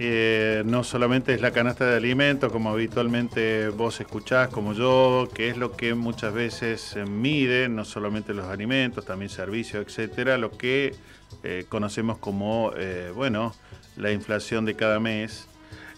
Eh, 0.00 0.62
no 0.64 0.84
solamente 0.84 1.34
es 1.34 1.40
la 1.40 1.50
canasta 1.50 1.84
de 1.84 1.96
alimentos, 1.96 2.52
como 2.52 2.70
habitualmente 2.70 3.68
vos 3.70 4.00
escuchás, 4.00 4.48
como 4.48 4.72
yo, 4.72 5.28
que 5.34 5.48
es 5.48 5.56
lo 5.56 5.72
que 5.72 5.94
muchas 5.94 6.32
veces 6.32 6.96
mide, 7.08 7.68
no 7.68 7.84
solamente 7.84 8.32
los 8.32 8.46
alimentos, 8.46 9.04
también 9.04 9.28
servicios, 9.28 9.84
etcétera, 9.84 10.38
lo 10.38 10.52
que 10.52 10.94
eh, 11.42 11.64
conocemos 11.68 12.18
como, 12.18 12.72
eh, 12.76 13.10
bueno, 13.12 13.56
la 13.96 14.12
inflación 14.12 14.64
de 14.64 14.76
cada 14.76 15.00
mes 15.00 15.48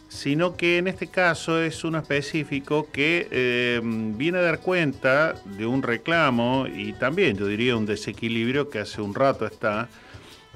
sino 0.09 0.57
que 0.57 0.79
en 0.79 0.89
este 0.89 1.07
caso 1.07 1.63
es 1.63 1.85
uno 1.85 1.99
específico 1.99 2.89
que 2.93 3.81
viene 4.17 4.39
a 4.39 4.43
dar 4.43 4.59
cuenta 4.59 5.35
de 5.45 5.67
un 5.67 5.85
reclamo 5.85 6.67
y 6.67 6.95
también 6.95 7.37
yo 7.37 7.47
diría 7.47 7.77
un 7.77 7.87
desequilibrio 7.87 8.71
que 8.71 8.81
hace 8.81 9.01
un 9.01 9.15
rato 9.15 9.47
está 9.47 9.89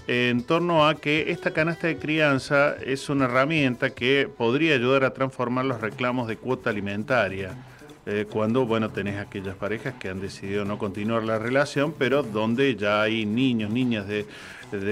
en 0.07 0.43
torno 0.43 0.87
a 0.87 0.97
que 0.97 1.31
esta 1.31 1.53
canasta 1.53 1.87
de 1.87 1.97
crianza 1.97 2.77
es 2.85 3.09
una 3.09 3.25
herramienta 3.25 3.91
que 3.91 4.29
podría 4.37 4.75
ayudar 4.75 5.05
a 5.05 5.15
transformar 5.15 5.65
los 5.65 5.81
reclamos 5.81 6.29
de 6.29 6.37
cuota 6.37 6.71
alimentaria. 6.71 7.55
Eh, 8.07 8.27
cuando, 8.31 8.67
bueno, 8.67 8.91
tenés 8.91 9.19
aquellas 9.19 9.57
parejas 9.57 9.95
que 9.95 10.11
han 10.11 10.21
decidido 10.21 10.67
no 10.67 10.77
continuar 10.77 11.25
la 11.25 11.39
relación, 11.39 11.95
pero 11.97 12.23
donde 12.23 12.77
ya 12.77 13.01
hay 13.01 13.25
niños, 13.25 13.71
niñas 13.71 14.07
de, 14.07 14.27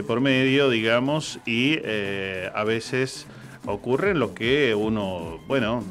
por 0.02 0.21
medio, 0.21 0.71
digamos, 0.71 1.38
y 1.45 1.78
eh, 1.83 2.50
a 2.54 2.64
veces 2.64 3.26
ocurre 3.66 4.14
lo 4.14 4.33
que 4.33 4.75
uno, 4.75 5.40
bueno, 5.47 5.85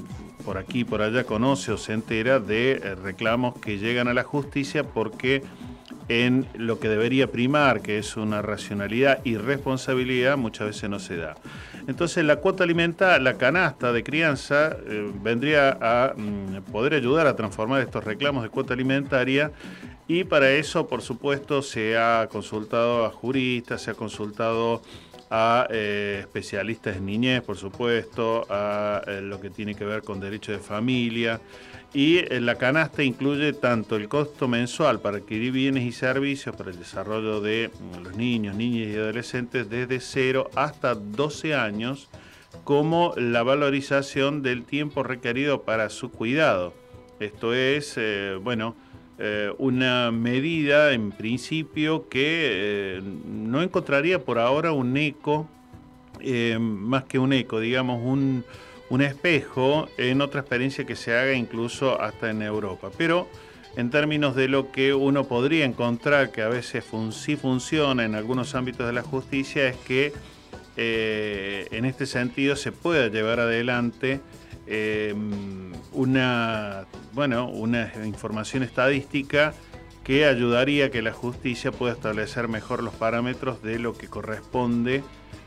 por 0.43 0.57
aquí 0.57 0.83
por 0.83 1.03
allá 1.03 1.23
conoce 1.23 1.71
o 1.71 1.77
se 1.77 1.93
entera 1.93 2.39
de 2.39 2.71
eh, 2.71 2.95
reclamos 2.95 3.59
que 3.59 3.77
llegan 3.77 4.07
a 4.07 4.13
la 4.13 4.23
justicia 4.23 4.83
porque 4.83 5.43
en 6.11 6.45
lo 6.55 6.79
que 6.79 6.89
debería 6.89 7.31
primar, 7.31 7.81
que 7.81 7.97
es 7.97 8.17
una 8.17 8.41
racionalidad 8.41 9.19
y 9.23 9.37
responsabilidad, 9.37 10.37
muchas 10.37 10.67
veces 10.67 10.89
no 10.89 10.99
se 10.99 11.15
da. 11.15 11.35
Entonces 11.87 12.25
la 12.25 12.35
cuota 12.35 12.65
alimentaria, 12.65 13.19
la 13.19 13.37
canasta 13.37 13.93
de 13.93 14.03
crianza, 14.03 14.75
eh, 14.87 15.09
vendría 15.23 15.77
a 15.81 16.13
mm, 16.15 16.71
poder 16.71 16.95
ayudar 16.95 17.27
a 17.27 17.35
transformar 17.35 17.81
estos 17.81 18.03
reclamos 18.03 18.43
de 18.43 18.49
cuota 18.49 18.73
alimentaria 18.73 19.51
y 20.07 20.25
para 20.25 20.51
eso, 20.51 20.87
por 20.87 21.01
supuesto, 21.01 21.61
se 21.61 21.97
ha 21.97 22.27
consultado 22.29 23.05
a 23.05 23.09
juristas, 23.09 23.81
se 23.81 23.91
ha 23.91 23.93
consultado 23.93 24.81
a 25.29 25.65
eh, 25.69 26.17
especialistas 26.19 26.97
en 26.97 27.05
niñez, 27.05 27.41
por 27.41 27.55
supuesto, 27.55 28.45
a 28.49 29.01
eh, 29.07 29.21
lo 29.21 29.39
que 29.39 29.49
tiene 29.49 29.75
que 29.75 29.85
ver 29.85 30.03
con 30.03 30.19
derecho 30.19 30.51
de 30.51 30.59
familia. 30.59 31.39
Y 31.93 32.19
eh, 32.19 32.39
la 32.39 32.55
canasta 32.55 33.03
incluye 33.03 33.53
tanto 33.53 33.95
el 33.97 34.07
costo 34.07 34.47
mensual 34.47 35.01
para 35.01 35.17
adquirir 35.17 35.51
bienes 35.51 35.83
y 35.83 35.91
servicios 35.91 36.55
para 36.55 36.71
el 36.71 36.79
desarrollo 36.79 37.41
de 37.41 37.69
mm, 37.69 38.03
los 38.03 38.15
niños, 38.15 38.55
niñas 38.55 38.89
y 38.89 38.95
adolescentes 38.95 39.69
desde 39.69 39.99
0 39.99 40.49
hasta 40.55 40.95
12 40.95 41.53
años, 41.55 42.09
como 42.63 43.13
la 43.17 43.43
valorización 43.43 44.41
del 44.41 44.63
tiempo 44.63 45.03
requerido 45.03 45.63
para 45.63 45.89
su 45.89 46.11
cuidado. 46.11 46.73
Esto 47.19 47.53
es, 47.53 47.99
bueno, 48.41 48.75
eh, 49.23 49.53
una 49.59 50.09
medida 50.09 50.93
en 50.93 51.11
principio 51.11 52.09
que 52.09 52.97
eh, 52.97 53.01
no 53.23 53.61
encontraría 53.61 54.25
por 54.25 54.39
ahora 54.39 54.71
un 54.71 54.97
eco 54.97 55.47
eh, 56.21 56.57
más 56.59 57.03
que 57.03 57.19
un 57.19 57.31
eco, 57.31 57.59
digamos, 57.59 58.01
un, 58.03 58.43
un 58.91 59.01
espejo 59.01 59.87
en 59.97 60.19
otra 60.19 60.41
experiencia 60.41 60.85
que 60.85 60.97
se 60.97 61.17
haga 61.17 61.33
incluso 61.33 61.99
hasta 62.01 62.29
en 62.29 62.41
Europa. 62.41 62.91
Pero 62.97 63.29
en 63.77 63.89
términos 63.89 64.35
de 64.35 64.49
lo 64.49 64.69
que 64.73 64.93
uno 64.93 65.23
podría 65.23 65.63
encontrar, 65.63 66.31
que 66.31 66.41
a 66.41 66.49
veces 66.49 66.83
sí 67.11 67.37
funciona 67.37 68.03
en 68.03 68.15
algunos 68.15 68.53
ámbitos 68.53 68.85
de 68.85 68.91
la 68.91 69.01
justicia, 69.01 69.65
es 69.69 69.77
que 69.77 70.11
eh, 70.75 71.69
en 71.71 71.85
este 71.85 72.05
sentido 72.05 72.57
se 72.57 72.73
pueda 72.73 73.07
llevar 73.07 73.39
adelante 73.39 74.19
eh, 74.67 75.15
una, 75.93 76.85
bueno, 77.13 77.49
una 77.49 77.93
información 78.03 78.61
estadística 78.61 79.53
que 80.03 80.25
ayudaría 80.25 80.87
a 80.87 80.89
que 80.89 81.01
la 81.01 81.13
justicia 81.13 81.71
pueda 81.71 81.93
establecer 81.93 82.49
mejor 82.49 82.83
los 82.83 82.93
parámetros 82.95 83.63
de 83.63 83.79
lo 83.79 83.97
que 83.97 84.09
corresponde 84.09 85.01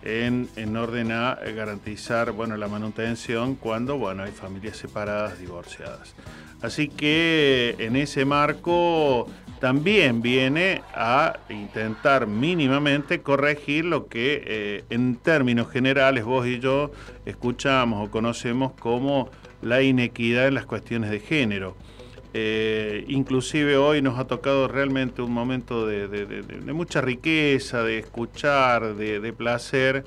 en, 0.04 0.48
en, 0.56 0.76
orden 0.76 1.10
a 1.12 1.38
garantizar 1.56 2.32
bueno, 2.32 2.56
la 2.56 2.68
manutención 2.68 3.54
cuando 3.54 3.96
bueno, 3.98 4.22
hay 4.22 4.32
familias 4.32 4.76
separadas, 4.76 5.38
divorciadas. 5.38 6.14
Así 6.60 6.88
que 6.88 7.74
en 7.78 7.96
ese 7.96 8.24
marco 8.24 9.26
también 9.60 10.22
viene 10.22 10.82
a 10.94 11.38
intentar 11.48 12.26
mínimamente 12.26 13.22
corregir 13.22 13.86
lo 13.86 14.08
que 14.08 14.42
eh, 14.46 14.84
en 14.90 15.16
términos 15.16 15.70
generales 15.70 16.24
vos 16.24 16.46
y 16.46 16.60
yo 16.60 16.90
escuchamos 17.24 18.06
o 18.06 18.10
conocemos 18.10 18.72
como 18.72 19.30
la 19.62 19.82
inequidad 19.82 20.48
en 20.48 20.54
las 20.54 20.66
cuestiones 20.66 21.10
de 21.10 21.20
género. 21.20 21.76
Eh, 22.36 23.04
inclusive 23.06 23.76
hoy 23.76 24.02
nos 24.02 24.18
ha 24.18 24.26
tocado 24.26 24.66
realmente 24.66 25.22
un 25.22 25.30
momento 25.30 25.86
de, 25.86 26.72
mucha 26.74 27.00
riqueza, 27.00 27.84
de 27.84 28.00
escuchar, 28.00 28.96
de, 28.96 29.32
placer, 29.32 30.04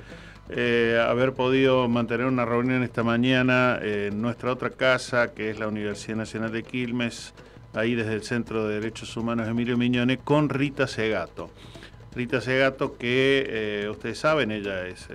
eh, 0.50 1.02
haber 1.08 1.32
podido 1.32 1.88
mantener 1.88 2.26
una 2.26 2.44
reunión 2.44 2.82
esta 2.82 3.02
mañana 3.02 3.78
en 3.82 4.20
nuestra 4.20 4.52
otra 4.52 4.68
casa, 4.68 5.32
que 5.32 5.48
es 5.48 5.58
la 5.58 5.68
Universidad 5.68 6.18
Nacional 6.18 6.52
de 6.52 6.64
Quilmes, 6.64 7.32
ahí 7.72 7.94
desde 7.94 8.12
el 8.12 8.22
Centro 8.22 8.68
de 8.68 8.74
Derechos 8.74 9.16
Humanos 9.16 9.48
Emilio 9.48 9.78
Miñone, 9.78 10.18
con 10.18 10.50
Rita 10.50 10.86
Segato. 10.86 11.48
Rita 12.14 12.42
Segato, 12.42 12.98
que 12.98 13.46
eh, 13.48 13.88
ustedes 13.88 14.18
saben, 14.18 14.50
ella 14.50 14.86
es 14.86 15.08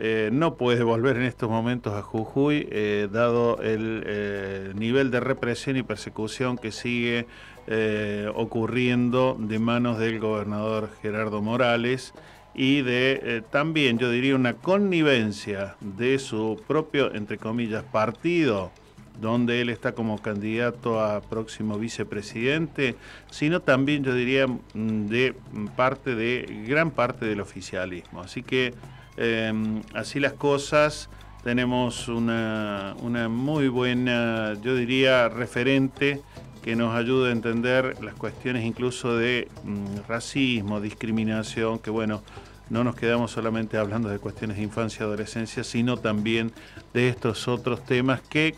eh, 0.00 0.30
no 0.32 0.56
puede 0.56 0.82
volver 0.82 1.16
en 1.16 1.22
estos 1.22 1.48
momentos 1.48 1.94
a 1.94 2.02
Jujuy, 2.02 2.68
dado 3.12 3.60
el 3.62 4.72
nivel 4.74 5.10
de 5.10 5.20
represión 5.20 5.76
y 5.76 5.82
persecución 5.82 6.58
que 6.58 6.72
sigue 6.72 7.26
ocurriendo 8.34 9.36
de 9.38 9.58
manos 9.58 9.98
del 9.98 10.18
gobernador 10.18 10.90
Gerardo 11.02 11.40
Morales 11.42 12.12
y 12.54 12.82
de 12.82 13.20
eh, 13.22 13.42
también, 13.50 13.98
yo 13.98 14.10
diría, 14.10 14.34
una 14.34 14.54
connivencia 14.54 15.76
de 15.80 16.18
su 16.18 16.60
propio, 16.66 17.14
entre 17.14 17.38
comillas, 17.38 17.84
partido, 17.84 18.72
donde 19.20 19.60
él 19.60 19.68
está 19.68 19.92
como 19.92 20.20
candidato 20.20 21.00
a 21.00 21.20
próximo 21.20 21.78
vicepresidente, 21.78 22.96
sino 23.30 23.60
también, 23.60 24.02
yo 24.02 24.14
diría, 24.14 24.46
mm, 24.46 25.06
de 25.06 25.34
parte 25.76 26.14
de, 26.14 26.64
gran 26.66 26.90
parte 26.90 27.26
del 27.26 27.40
oficialismo. 27.40 28.22
Así 28.22 28.42
que, 28.42 28.74
em, 29.16 29.82
así 29.94 30.20
las 30.20 30.32
cosas, 30.34 31.08
tenemos 31.42 32.08
una, 32.08 32.94
una 33.00 33.28
muy 33.28 33.68
buena, 33.68 34.54
yo 34.62 34.74
diría, 34.74 35.28
referente 35.28 36.20
que 36.62 36.76
nos 36.76 36.94
ayuda 36.94 37.28
a 37.28 37.32
entender 37.32 38.02
las 38.02 38.14
cuestiones 38.14 38.64
incluso 38.64 39.16
de 39.16 39.48
mm, 39.64 40.08
racismo, 40.08 40.80
discriminación, 40.80 41.78
que 41.78 41.90
bueno, 41.90 42.22
no 42.68 42.84
nos 42.84 42.94
quedamos 42.94 43.32
solamente 43.32 43.78
hablando 43.78 44.08
de 44.08 44.18
cuestiones 44.18 44.56
de 44.56 44.62
infancia 44.62 45.02
y 45.02 45.06
adolescencia, 45.06 45.64
sino 45.64 45.96
también 45.96 46.52
de 46.92 47.08
estos 47.08 47.48
otros 47.48 47.84
temas 47.84 48.20
que, 48.20 48.54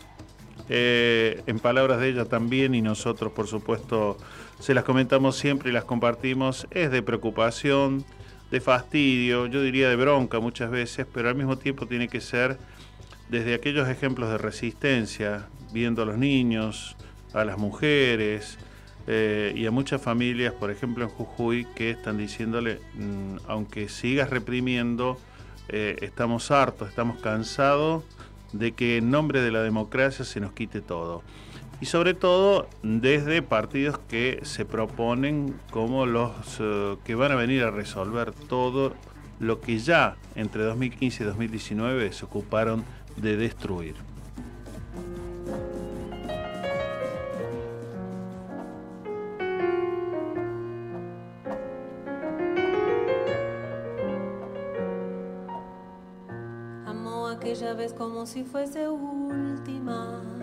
eh, 0.69 1.41
en 1.47 1.59
palabras 1.59 1.99
de 1.99 2.09
ella 2.09 2.25
también, 2.25 2.75
y 2.75 2.81
nosotros 2.81 3.31
por 3.31 3.47
supuesto 3.47 4.17
se 4.59 4.73
las 4.73 4.83
comentamos 4.83 5.37
siempre 5.37 5.69
y 5.69 5.73
las 5.73 5.85
compartimos, 5.85 6.67
es 6.71 6.91
de 6.91 7.01
preocupación, 7.01 8.05
de 8.53 8.61
fastidio, 8.61 9.47
yo 9.47 9.63
diría 9.63 9.89
de 9.89 9.95
bronca 9.95 10.39
muchas 10.39 10.69
veces, 10.69 11.07
pero 11.11 11.27
al 11.27 11.33
mismo 11.33 11.57
tiempo 11.57 11.87
tiene 11.87 12.07
que 12.07 12.21
ser 12.21 12.59
desde 13.27 13.55
aquellos 13.55 13.89
ejemplos 13.89 14.29
de 14.29 14.37
resistencia, 14.37 15.47
viendo 15.71 16.03
a 16.03 16.05
los 16.05 16.19
niños, 16.19 16.95
a 17.33 17.45
las 17.45 17.57
mujeres 17.57 18.59
eh, 19.07 19.53
y 19.55 19.65
a 19.65 19.71
muchas 19.71 20.03
familias, 20.03 20.53
por 20.53 20.69
ejemplo 20.69 21.03
en 21.03 21.09
Jujuy, 21.09 21.65
que 21.73 21.89
están 21.89 22.19
diciéndole, 22.19 22.79
mm, 22.93 23.37
aunque 23.47 23.89
sigas 23.89 24.29
reprimiendo, 24.29 25.17
eh, 25.69 25.95
estamos 26.01 26.51
hartos, 26.51 26.89
estamos 26.89 27.19
cansados 27.21 28.03
de 28.51 28.73
que 28.73 28.97
en 28.97 29.09
nombre 29.09 29.41
de 29.41 29.49
la 29.49 29.63
democracia 29.63 30.23
se 30.25 30.39
nos 30.39 30.53
quite 30.53 30.79
todo. 30.79 31.23
Y 31.81 31.85
sobre 31.85 32.13
todo 32.13 32.67
desde 32.81 33.41
partidos 33.41 33.99
que 34.07 34.39
se 34.43 34.63
proponen 34.63 35.55
como 35.69 36.05
los 36.05 36.31
eh, 36.59 36.95
que 37.03 37.15
van 37.15 37.31
a 37.33 37.35
venir 37.35 37.63
a 37.63 37.71
resolver 37.71 38.31
todo 38.31 38.93
lo 39.39 39.59
que 39.59 39.79
ya 39.79 40.15
entre 40.35 40.63
2015 40.63 41.23
y 41.23 41.25
2019 41.25 42.13
se 42.13 42.25
ocuparon 42.25 42.85
de 43.17 43.35
destruir. 43.35 43.95
aquella 57.43 57.73
vez 57.73 57.93
como 57.93 58.25
si 58.25 58.43
fuese 58.43 58.87
última. 58.87 60.42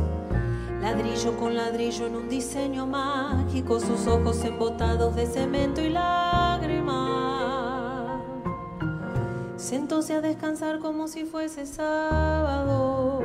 ladrillo 0.81 1.37
con 1.37 1.55
ladrillo 1.55 2.07
en 2.07 2.15
un 2.15 2.27
diseño 2.29 2.87
mágico, 2.87 3.79
sus 3.79 4.07
ojos 4.07 4.43
embotados 4.43 5.15
de 5.15 5.27
cemento 5.27 5.81
y 5.81 5.89
lágrimas. 5.89 7.01
Sentóse 9.55 10.15
a 10.15 10.21
descansar 10.21 10.79
como 10.79 11.07
si 11.07 11.25
fuese 11.25 11.65
sábado. 11.65 13.21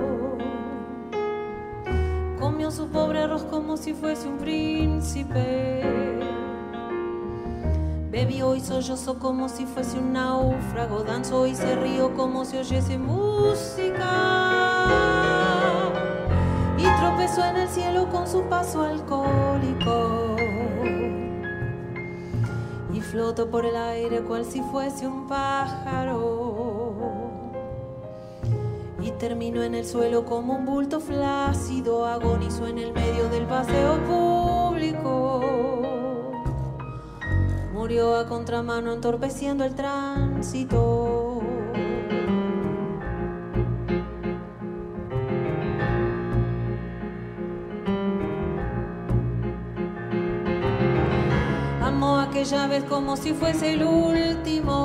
Comió 2.39 2.71
su 2.71 2.89
pobre 2.89 3.21
arroz 3.23 3.45
como 3.45 3.77
si 3.77 3.95
fuese 3.95 4.29
un 4.29 4.39
príncipe 4.39 6.17
Bebió 8.17 8.55
y 8.55 8.61
sollozó 8.61 9.19
como 9.19 9.47
si 9.51 9.67
fuese 9.67 9.99
un 9.99 10.15
náufrago, 10.15 11.05
danzó 11.05 11.47
y 11.47 11.55
se 11.55 11.77
rió 11.77 12.15
como 12.15 12.47
si 12.47 12.57
oyese 12.57 12.97
música. 12.97 14.05
Tropezó 17.17 17.47
en 17.47 17.57
el 17.57 17.69
cielo 17.71 18.11
con 18.11 18.29
su 18.29 18.43
paso 18.43 18.83
alcohólico. 18.83 20.37
Y 22.93 23.01
flotó 23.01 23.49
por 23.51 23.65
el 23.65 23.75
aire 23.75 24.21
cual 24.21 24.45
si 24.45 24.61
fuese 24.61 25.07
un 25.07 25.27
pájaro. 25.27 26.93
Y 29.01 29.13
terminó 29.13 29.63
en 29.63 29.75
el 29.75 29.87
suelo 29.87 30.27
como 30.27 30.57
un 30.57 30.67
bulto 30.67 31.01
flácido, 31.01 32.05
agonizó 32.05 32.67
en 32.67 32.77
el 32.77 32.93
medio 32.93 33.31
del 33.31 33.47
paseo 33.47 33.97
público 34.05 35.41
murió 37.73 38.17
a 38.17 38.27
contramano 38.27 38.93
entorpeciendo 38.93 39.65
el 39.65 39.77
tránsito. 39.77 41.36
Aquella 52.37 52.67
vez 52.67 52.85
como 52.85 53.17
si 53.17 53.33
fuese 53.33 53.73
el 53.73 53.83
último. 53.83 54.77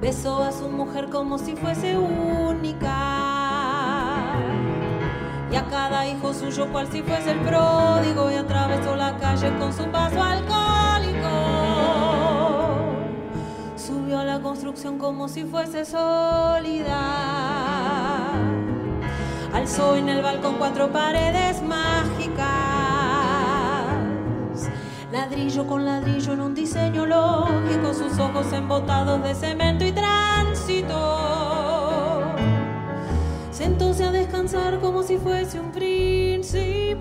Besó 0.00 0.44
a 0.44 0.52
su 0.52 0.68
mujer 0.68 1.10
como 1.10 1.38
si 1.38 1.56
fuese 1.56 1.98
única 1.98 2.88
y 5.50 5.56
a 5.56 5.66
cada 5.68 6.06
hijo 6.06 6.32
suyo 6.32 6.70
cual 6.70 6.86
si 6.86 7.02
fuese 7.02 7.32
el 7.32 7.40
pródigo 7.40 8.30
y 8.30 8.36
atravesó 8.36 8.94
la 8.94 9.16
calle 9.18 9.52
con 9.58 9.72
su 9.72 9.86
paso 9.86 10.22
alcohólico. 10.22 11.28
Subió 13.76 14.20
a 14.20 14.24
la 14.24 14.38
construcción 14.40 14.98
como 14.98 15.26
si 15.26 15.42
fuese 15.42 15.84
sólida. 15.84 17.00
Alzó 19.52 19.96
en 19.96 20.08
el 20.08 20.22
balcón 20.22 20.54
cuatro 20.58 20.92
paredes 20.92 21.60
mágicas. 21.60 22.01
Ladrillo 25.12 25.66
con 25.66 25.84
ladrillo 25.84 26.32
en 26.32 26.40
un 26.40 26.54
diseño 26.54 27.04
lógico, 27.04 27.92
sus 27.92 28.18
ojos 28.18 28.50
embotados 28.50 29.22
de 29.22 29.34
cemento 29.34 29.84
y 29.84 29.92
tránsito. 29.92 31.02
Sentóse 33.50 34.04
a 34.04 34.10
descansar 34.10 34.80
como 34.80 35.02
si 35.02 35.18
fuese 35.18 35.60
un 35.60 35.70
príncipe. 35.70 36.96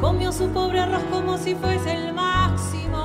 Comió 0.00 0.32
su 0.32 0.48
pobre 0.48 0.80
arroz 0.80 1.04
como 1.08 1.38
si 1.38 1.54
fuese 1.54 1.94
el 1.94 2.12
máximo. 2.12 2.96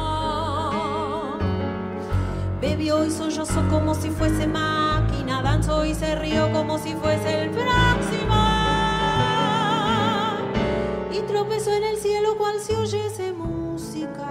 Bebió 2.59 3.05
y 3.05 3.11
sollozó 3.11 3.61
como 3.69 3.93
si 3.93 4.09
fuese 4.09 4.47
máquina. 4.47 5.43
Danzó 5.43 5.85
y 5.85 5.93
se 5.93 6.15
rió 6.15 6.51
como 6.51 6.79
si 6.79 6.95
fuese 6.95 7.43
el 7.43 7.51
próximo. 7.51 8.33
Y 11.11 11.19
tropezó 11.27 11.71
en 11.73 11.83
el 11.83 11.90
cielo 12.21 12.37
cual 12.37 12.59
si 12.59 12.73
oyese 12.73 13.31
música. 13.31 14.27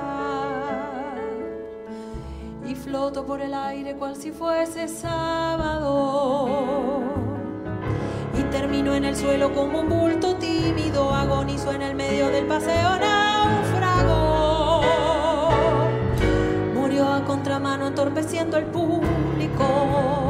Y 2.66 2.74
flotó 2.76 3.26
por 3.26 3.40
el 3.40 3.52
aire 3.52 3.96
cual 3.96 4.14
si 4.16 4.30
fuese 4.30 4.86
sábado 4.86 6.48
y 8.38 8.42
terminó 8.44 8.94
en 8.94 9.04
el 9.04 9.16
suelo 9.16 9.52
como 9.52 9.80
un 9.80 9.88
bulto 9.88 10.36
tímido, 10.36 11.12
agonizó 11.12 11.72
en 11.72 11.82
el 11.82 11.96
medio 11.96 12.28
del 12.28 12.46
paseo 12.46 12.96
náufrago. 12.98 14.82
Murió 16.74 17.08
a 17.12 17.24
contramano 17.24 17.88
entorpeciendo 17.88 18.56
el 18.56 18.66
público. 18.66 20.29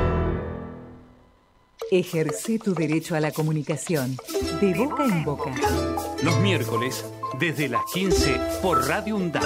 Ejerce 1.93 2.57
tu 2.57 2.73
derecho 2.73 3.17
a 3.17 3.19
la 3.19 3.31
comunicación 3.31 4.15
de 4.61 4.73
boca 4.73 5.03
en 5.03 5.25
boca. 5.25 5.51
Los 6.23 6.39
miércoles, 6.39 7.05
desde 7.37 7.67
las 7.67 7.81
15 7.93 8.39
por 8.61 8.87
Radio 8.87 9.17
UNDAP. 9.17 9.43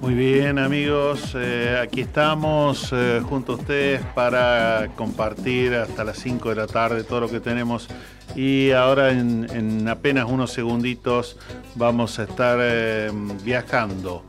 Muy 0.00 0.14
bien 0.14 0.58
amigos, 0.58 1.36
eh, 1.36 1.78
aquí 1.80 2.00
estamos 2.00 2.92
eh, 2.92 3.22
junto 3.24 3.52
a 3.52 3.54
ustedes 3.54 4.02
para 4.06 4.90
compartir 4.96 5.72
hasta 5.76 6.02
las 6.02 6.18
5 6.18 6.48
de 6.48 6.56
la 6.56 6.66
tarde 6.66 7.04
todo 7.04 7.20
lo 7.20 7.30
que 7.30 7.38
tenemos 7.38 7.86
y 8.34 8.72
ahora 8.72 9.12
en, 9.12 9.48
en 9.52 9.88
apenas 9.88 10.28
unos 10.28 10.50
segunditos 10.50 11.38
vamos 11.76 12.18
a 12.18 12.24
estar 12.24 12.58
eh, 12.60 13.12
viajando 13.44 14.24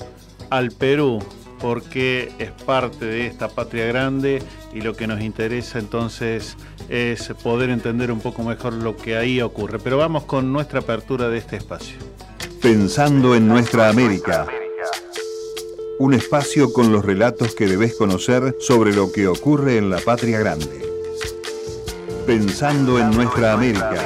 al 0.52 0.70
Perú 0.70 1.20
porque 1.64 2.30
es 2.40 2.52
parte 2.66 3.06
de 3.06 3.26
esta 3.26 3.48
patria 3.48 3.86
grande 3.86 4.44
y 4.74 4.82
lo 4.82 4.98
que 4.98 5.08
nos 5.08 5.22
interesa 5.22 5.80
entonces 5.80 6.58
es 6.90 7.30
poder 7.42 7.70
entender 7.70 8.12
un 8.12 8.20
poco 8.20 8.44
mejor 8.44 8.74
lo 8.74 8.98
que 8.98 9.16
ahí 9.16 9.40
ocurre. 9.40 9.80
Pero 9.80 9.98
vamos 9.98 10.26
con 10.26 10.52
nuestra 10.52 10.82
apertura 10.82 11.30
de 11.30 11.38
este 11.38 11.56
espacio. 11.56 11.96
Pensando 12.62 13.34
en 13.34 13.48
nuestra 13.48 13.88
América. 13.88 14.46
Un 16.00 16.14
espacio 16.14 16.74
con 16.74 16.92
los 16.92 17.06
relatos 17.06 17.56
que 17.56 17.66
debes 17.66 17.96
conocer 17.96 18.58
sobre 18.60 18.94
lo 18.94 19.14
que 19.14 19.30
ocurre 19.30 19.78
en 19.78 19.90
la 19.90 20.00
patria 20.00 20.40
grande. 20.40 20.86
Pensando 22.28 23.00
en 23.00 23.10
nuestra 23.12 23.54
América. 23.54 24.04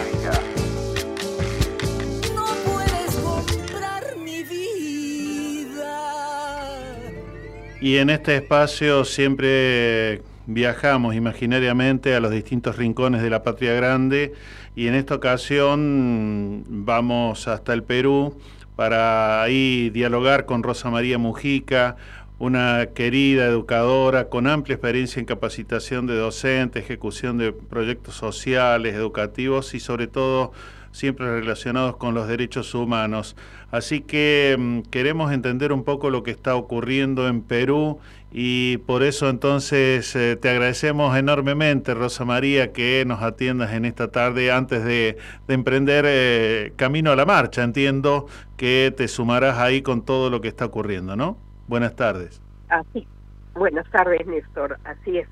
Y 7.88 8.00
en 8.00 8.10
este 8.10 8.36
espacio 8.36 9.06
siempre 9.06 10.22
viajamos 10.46 11.16
imaginariamente 11.16 12.16
a 12.16 12.20
los 12.20 12.32
distintos 12.32 12.76
rincones 12.76 13.22
de 13.22 13.30
la 13.30 13.44
patria 13.44 13.74
grande 13.76 14.34
y 14.76 14.88
en 14.88 14.94
esta 14.94 15.16
ocasión 15.16 16.66
vamos 16.68 17.48
hasta 17.48 17.72
el 17.72 17.84
Perú 17.84 18.38
para 18.76 19.42
ahí 19.42 19.90
dialogar 19.92 20.46
con 20.46 20.64
Rosa 20.64 20.90
María 20.90 21.18
Mujica, 21.18 21.96
una 22.40 22.88
querida 22.94 23.46
educadora 23.46 24.28
con 24.28 24.48
amplia 24.48 24.74
experiencia 24.74 25.22
en 25.22 25.26
capacitación 25.26 26.08
de 26.08 26.18
docentes, 26.18 26.84
ejecución 26.84 27.38
de 27.38 27.54
proyectos 27.54 28.16
sociales, 28.16 28.96
educativos 28.96 29.74
y 29.74 29.80
sobre 29.80 30.08
todo 30.08 30.52
siempre 30.98 31.40
relacionados 31.40 31.98
con 31.98 32.14
los 32.14 32.28
derechos 32.28 32.74
humanos. 32.74 33.36
Así 33.72 34.02
que 34.02 34.56
mm, 34.58 34.82
queremos 34.90 35.32
entender 35.32 35.72
un 35.72 35.84
poco 35.84 36.10
lo 36.10 36.24
que 36.24 36.32
está 36.32 36.56
ocurriendo 36.56 37.28
en 37.28 37.42
Perú 37.42 38.00
y 38.32 38.78
por 38.80 39.04
eso 39.04 39.30
entonces 39.30 40.16
eh, 40.16 40.36
te 40.36 40.50
agradecemos 40.50 41.18
enormemente, 41.18 41.94
Rosa 41.94 42.26
María, 42.26 42.74
que 42.74 43.04
nos 43.08 43.22
atiendas 43.22 43.74
en 43.74 43.86
esta 43.86 44.10
tarde 44.10 44.52
antes 44.52 44.84
de, 44.84 45.18
de 45.48 45.54
emprender 45.54 46.06
eh, 46.08 46.74
camino 46.76 47.12
a 47.12 47.16
la 47.16 47.26
marcha. 47.26 47.64
Entiendo 47.64 48.28
que 48.58 48.94
te 48.96 49.08
sumarás 49.08 49.58
ahí 49.58 49.82
con 49.82 50.04
todo 50.04 50.30
lo 50.30 50.42
que 50.42 50.50
está 50.50 50.66
ocurriendo, 50.66 51.16
¿no? 51.16 51.38
Buenas 51.68 51.96
tardes. 51.96 52.42
Así. 52.70 53.08
Buenas 53.54 53.90
tardes, 53.90 54.26
Néstor. 54.28 54.78
Así 54.84 55.18
es. 55.18 55.28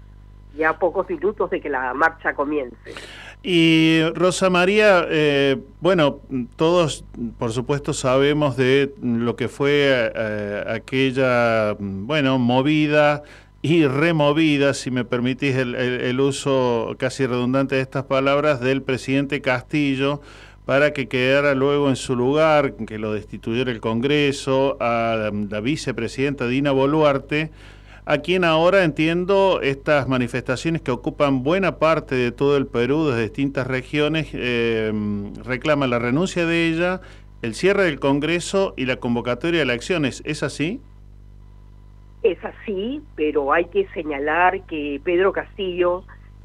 Ya 0.55 0.73
pocos 0.73 1.09
minutos 1.09 1.49
de 1.49 1.61
que 1.61 1.69
la 1.69 1.93
marcha 1.93 2.33
comience. 2.33 2.75
Y 3.47 4.01
Rosa 4.15 4.49
María, 4.49 5.05
eh, 5.07 5.57
bueno, 5.79 6.19
todos 6.55 7.05
por 7.37 7.51
supuesto 7.51 7.93
sabemos 7.93 8.57
de 8.57 8.91
lo 9.03 9.35
que 9.35 9.49
fue 9.49 10.11
eh, 10.15 10.63
aquella, 10.67 11.75
bueno, 11.79 12.39
movida 12.39 13.21
y 13.61 13.85
removida, 13.85 14.73
si 14.73 14.89
me 14.89 15.05
permitís 15.05 15.57
el, 15.57 15.75
el, 15.75 16.01
el, 16.01 16.19
uso 16.21 16.95
casi 16.97 17.27
redundante 17.27 17.75
de 17.75 17.81
estas 17.81 18.05
palabras, 18.05 18.61
del 18.61 18.81
presidente 18.81 19.41
Castillo 19.41 20.21
para 20.65 20.91
que 20.91 21.07
quedara 21.07 21.53
luego 21.53 21.89
en 21.89 21.97
su 21.97 22.15
lugar, 22.15 22.73
que 22.87 22.97
lo 22.97 23.13
destituyera 23.13 23.69
el 23.69 23.79
Congreso, 23.79 24.75
a 24.79 25.29
la 25.51 25.59
vicepresidenta 25.61 26.47
Dina 26.47 26.71
Boluarte, 26.71 27.51
a 28.05 28.19
quien 28.19 28.43
ahora 28.43 28.83
entiendo 28.83 29.61
estas 29.61 30.07
manifestaciones 30.07 30.81
que 30.81 30.91
ocupan 30.91 31.41
buena 31.41 31.79
parte 31.79 32.13
de 32.13 32.31
todo 32.31 32.55
el 32.55 32.67
Perú, 32.67 33.07
de 33.07 33.23
distintas 33.23 33.65
regiones, 33.65 34.29
eh, 34.33 34.93
reclaman 35.43 35.89
la 35.89 35.97
renuncia 35.97 36.45
de 36.45 36.67
ella, 36.67 37.01
el 37.41 37.55
cierre 37.55 37.85
del 37.85 37.99
Congreso 37.99 38.73
y 38.77 38.85
la 38.85 38.97
convocatoria 38.97 39.59
de 39.59 39.63
elecciones. 39.63 40.21
¿Es 40.25 40.43
así? 40.43 40.81
Es 42.21 42.37
así, 42.43 43.01
pero 43.15 43.51
hay 43.51 43.65
que 43.65 43.87
señalar 43.89 44.61
que 44.67 45.01
Pedro 45.03 45.31
Castillo 45.31 46.03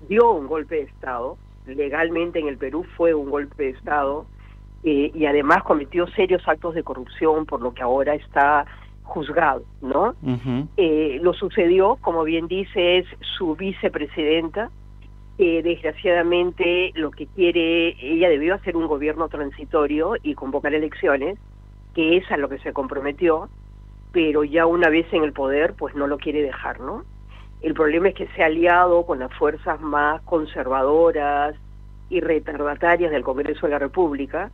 dio 0.09 0.33
un 0.33 0.47
golpe 0.47 0.77
de 0.77 0.83
Estado, 0.83 1.37
legalmente 1.67 2.39
en 2.39 2.49
el 2.49 2.57
Perú 2.57 2.87
fue 2.97 3.13
un 3.13 3.31
golpe 3.31 3.65
de 3.65 3.71
Estado, 3.71 4.25
eh, 4.83 5.11
y 5.15 5.27
además 5.27 5.63
cometió 5.63 6.07
serios 6.09 6.43
actos 6.49 6.75
de 6.75 6.83
corrupción, 6.83 7.45
por 7.45 7.61
lo 7.61 7.75
que 7.75 7.83
ahora 7.83 8.15
está 8.15 8.65
juzgado, 9.11 9.63
¿no? 9.83 10.15
Uh 10.23 10.37
-huh. 10.39 10.69
eh, 10.77 11.19
lo 11.21 11.33
sucedió, 11.35 11.97
como 12.01 12.23
bien 12.25 12.47
dice, 12.47 12.99
es 12.99 13.07
su 13.37 13.57
vicepresidenta. 13.57 14.71
Eh, 15.39 15.63
desgraciadamente, 15.63 16.93
lo 16.95 17.11
que 17.11 17.27
quiere, 17.27 17.97
ella 18.01 18.29
debió 18.29 18.55
hacer 18.55 18.77
un 18.77 18.87
gobierno 18.87 19.29
transitorio 19.29 20.15
y 20.23 20.35
convocar 20.35 20.75
elecciones, 20.75 21.39
que 21.95 22.19
es 22.19 22.31
a 22.31 22.37
lo 22.37 22.49
que 22.49 22.59
se 22.59 22.73
comprometió, 22.73 23.49
pero 24.13 24.45
ya 24.45 24.67
una 24.67 24.89
vez 24.89 25.07
en 25.13 25.25
el 25.25 25.33
poder, 25.33 25.75
pues 25.79 25.95
no 25.95 26.07
lo 26.07 26.19
quiere 26.19 26.43
dejar, 26.43 26.81
¿no? 26.81 27.05
El 27.63 27.75
problema 27.75 28.09
es 28.09 28.15
que 28.15 28.29
se 28.29 28.43
ha 28.43 28.47
aliado 28.47 29.05
con 29.07 29.19
las 29.19 29.33
fuerzas 29.35 29.81
más 29.81 30.23
conservadoras 30.23 31.55
y 32.11 32.21
retardatarias 32.21 33.11
del 33.11 33.23
Congreso 33.23 33.67
de 33.67 33.73
la 33.73 33.79
República, 33.79 34.51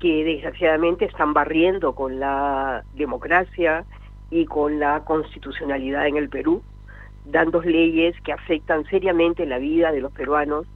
que 0.00 0.24
desgraciadamente 0.24 1.04
están 1.04 1.32
barriendo 1.34 1.94
con 1.94 2.18
la 2.18 2.82
democracia 2.94 3.84
y 4.30 4.46
con 4.46 4.80
la 4.80 5.04
constitucionalidad 5.04 6.06
en 6.06 6.16
el 6.16 6.28
Perú. 6.28 6.62
dando 7.26 7.60
leyes 7.60 8.18
que 8.22 8.32
afectan 8.32 8.84
seriamente 8.86 9.44
la 9.44 9.58
vida 9.58 9.92
de 9.92 10.00
los 10.00 10.10
peruanos 10.10 10.66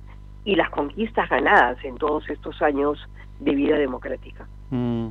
y 0.45 0.57
las 0.57 0.69
conquistas 0.71 1.29
ganadas 1.31 1.83
en 1.85 1.97
todos 1.97 2.29
estos 2.29 2.61
años 2.61 2.99
de 3.41 3.55
vida 3.55 3.77
democrática. 3.79 4.47
Mm. 4.71 5.09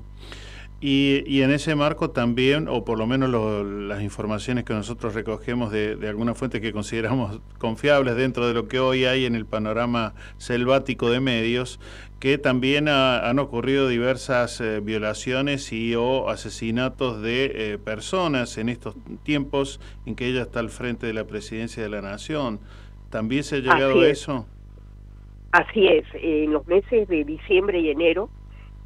Y, 0.85 1.41
en 1.41 1.51
ese 1.51 1.75
marco 1.75 2.09
también, 2.09 2.67
o 2.67 2.83
por 2.83 2.97
lo 2.97 3.07
menos 3.07 3.29
las 3.29 4.03
informaciones 4.03 4.65
que 4.65 4.73
nosotros 4.73 5.13
recogemos 5.13 5.71
de, 5.71 5.97
alguna 6.09 6.33
fuente 6.33 6.59
que 6.59 6.73
consideramos 6.73 7.39
confiables 7.57 8.17
dentro 8.17 8.45
de 8.45 8.53
lo 8.53 8.67
que 8.67 8.81
hoy 8.81 9.05
hay 9.05 9.23
en 9.23 9.35
el 9.35 9.45
panorama 9.45 10.13
selvático 10.35 11.09
de 11.09 11.21
medios, 11.21 11.79
que 12.19 12.37
también 12.37 12.89
han 12.89 13.39
ocurrido 13.39 13.87
diversas 13.87 14.59
eh, 14.59 14.81
violaciones 14.81 15.71
y 15.71 15.95
o 15.95 16.27
asesinatos 16.27 17.21
de 17.21 17.51
eh, 17.55 17.77
personas 17.77 18.57
en 18.57 18.67
estos 18.67 18.93
tiempos 19.23 19.79
en 20.05 20.15
que 20.15 20.27
ella 20.27 20.41
está 20.41 20.59
al 20.59 20.69
frente 20.69 21.07
de 21.07 21.13
la 21.13 21.23
presidencia 21.23 21.81
de 21.81 21.87
la 21.87 22.01
nación. 22.01 22.59
¿También 23.09 23.45
se 23.45 23.55
ha 23.55 23.59
llegado 23.59 24.01
a 24.01 24.07
eso? 24.09 24.45
Así 25.53 25.87
es, 25.87 26.03
en 26.15 26.51
los 26.51 26.67
meses 26.67 27.07
de 27.07 27.23
diciembre 27.23 27.79
y 27.79 27.89
enero 27.89 28.29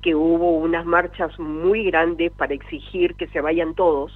que 0.07 0.15
hubo 0.15 0.51
unas 0.51 0.85
marchas 0.85 1.37
muy 1.37 1.83
grandes 1.83 2.31
para 2.31 2.53
exigir 2.53 3.15
que 3.15 3.27
se 3.27 3.41
vayan 3.41 3.75
todos, 3.75 4.09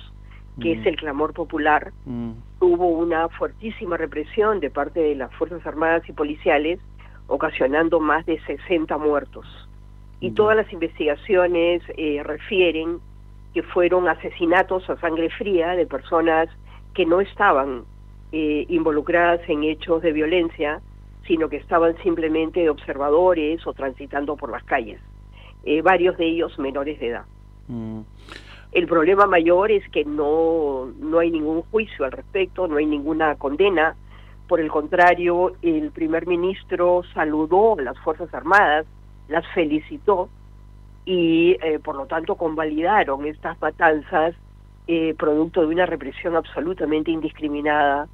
que 0.61 0.71
es 0.71 0.79
mm. 0.79 0.87
el 0.87 0.95
clamor 0.95 1.33
popular. 1.33 1.91
Mm. 2.05 2.31
Hubo 2.61 2.87
una 2.87 3.27
fuertísima 3.27 3.97
represión 3.97 4.61
de 4.61 4.69
parte 4.69 5.01
de 5.01 5.15
las 5.15 5.33
Fuerzas 5.33 5.67
Armadas 5.67 6.07
y 6.07 6.13
policiales, 6.13 6.79
ocasionando 7.27 7.99
más 7.99 8.25
de 8.25 8.39
60 8.39 8.97
muertos. 8.99 9.45
Y 10.21 10.29
mm. 10.29 10.35
todas 10.35 10.55
las 10.55 10.71
investigaciones 10.71 11.83
eh, 11.97 12.21
refieren 12.23 12.99
que 13.53 13.61
fueron 13.61 14.07
asesinatos 14.07 14.89
a 14.89 14.97
sangre 15.01 15.29
fría 15.29 15.71
de 15.71 15.87
personas 15.87 16.47
que 16.93 17.05
no 17.05 17.19
estaban 17.19 17.83
eh, 18.31 18.65
involucradas 18.69 19.41
en 19.49 19.65
hechos 19.65 20.01
de 20.01 20.13
violencia, 20.13 20.79
sino 21.27 21.49
que 21.49 21.57
estaban 21.57 22.01
simplemente 22.01 22.69
observadores 22.69 23.67
o 23.67 23.73
transitando 23.73 24.37
por 24.37 24.51
las 24.51 24.63
calles. 24.63 25.01
Eh, 25.63 25.81
varios 25.81 26.17
de 26.17 26.27
ellos 26.27 26.57
menores 26.57 26.99
de 26.99 27.09
edad. 27.09 27.25
Mm. 27.67 28.01
El 28.71 28.87
problema 28.87 29.27
mayor 29.27 29.69
es 29.71 29.87
que 29.89 30.05
no, 30.05 30.87
no 30.99 31.19
hay 31.19 31.29
ningún 31.29 31.61
juicio 31.63 32.05
al 32.05 32.11
respecto, 32.11 32.67
no 32.67 32.77
hay 32.77 32.85
ninguna 32.85 33.35
condena. 33.35 33.95
Por 34.47 34.59
el 34.59 34.69
contrario, 34.69 35.53
el 35.61 35.91
primer 35.91 36.25
ministro 36.25 37.03
saludó 37.13 37.77
a 37.77 37.81
las 37.81 37.99
Fuerzas 37.99 38.33
Armadas, 38.33 38.85
las 39.27 39.45
felicitó 39.53 40.29
y 41.05 41.57
eh, 41.61 41.79
por 41.79 41.95
lo 41.95 42.05
tanto 42.05 42.35
convalidaron 42.35 43.25
estas 43.25 43.59
matanzas 43.61 44.35
eh, 44.87 45.15
producto 45.17 45.61
de 45.61 45.67
una 45.67 45.85
represión 45.85 46.35
absolutamente 46.35 47.11
indiscriminada 47.11 48.07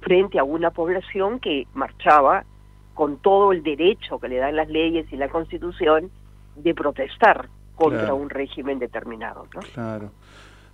frente 0.00 0.38
a 0.38 0.44
una 0.44 0.70
población 0.70 1.40
que 1.40 1.66
marchaba 1.74 2.44
con 2.94 3.16
todo 3.18 3.52
el 3.52 3.62
derecho 3.62 4.18
que 4.18 4.28
le 4.28 4.36
dan 4.36 4.56
las 4.56 4.68
leyes 4.68 5.06
y 5.12 5.16
la 5.16 5.28
constitución 5.28 6.10
de 6.56 6.74
protestar 6.74 7.48
contra 7.74 8.14
un 8.14 8.28
régimen 8.28 8.78
determinado. 8.78 9.46
¿no? 9.54 9.60
Claro. 9.72 10.10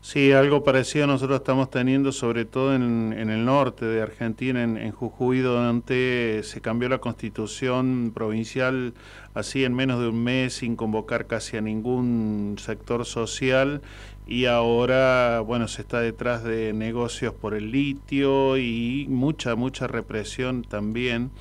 Sí, 0.07 0.33
algo 0.33 0.63
parecido 0.63 1.09
nosotros 1.09 1.41
estamos 1.41 1.69
teniendo, 1.69 2.13
sobre 2.13 2.45
todo 2.45 2.77
en, 2.77 3.13
el 3.13 3.45
norte 3.45 3.87
de 3.87 4.03
Argentina, 4.03 4.63
en, 4.63 4.93
Jujuy, 4.93 5.41
donde 5.41 6.43
se 6.45 6.61
cambió 6.61 6.89
la 6.89 6.99
constitución 6.99 8.13
provincial 8.15 8.95
así 9.35 9.65
en 9.65 9.75
menos 9.75 10.01
de 10.01 10.09
un 10.09 10.23
mes, 10.23 10.55
sin 10.55 10.77
convocar 10.77 11.27
casi 11.27 11.57
a 11.57 11.61
ningún 11.61 12.55
sector 12.59 13.05
social, 13.05 13.83
y 14.29 14.47
ahora, 14.47 15.41
bueno, 15.41 15.67
se 15.67 15.83
está 15.83 16.01
detrás 16.01 16.45
de 16.45 16.73
negocios 16.73 17.35
por 17.35 17.55
el 17.55 17.73
litio 17.73 18.59
y 18.59 19.07
mucha, 19.09 19.57
mucha 19.57 19.89
represión 19.89 20.63
también. 20.63 21.33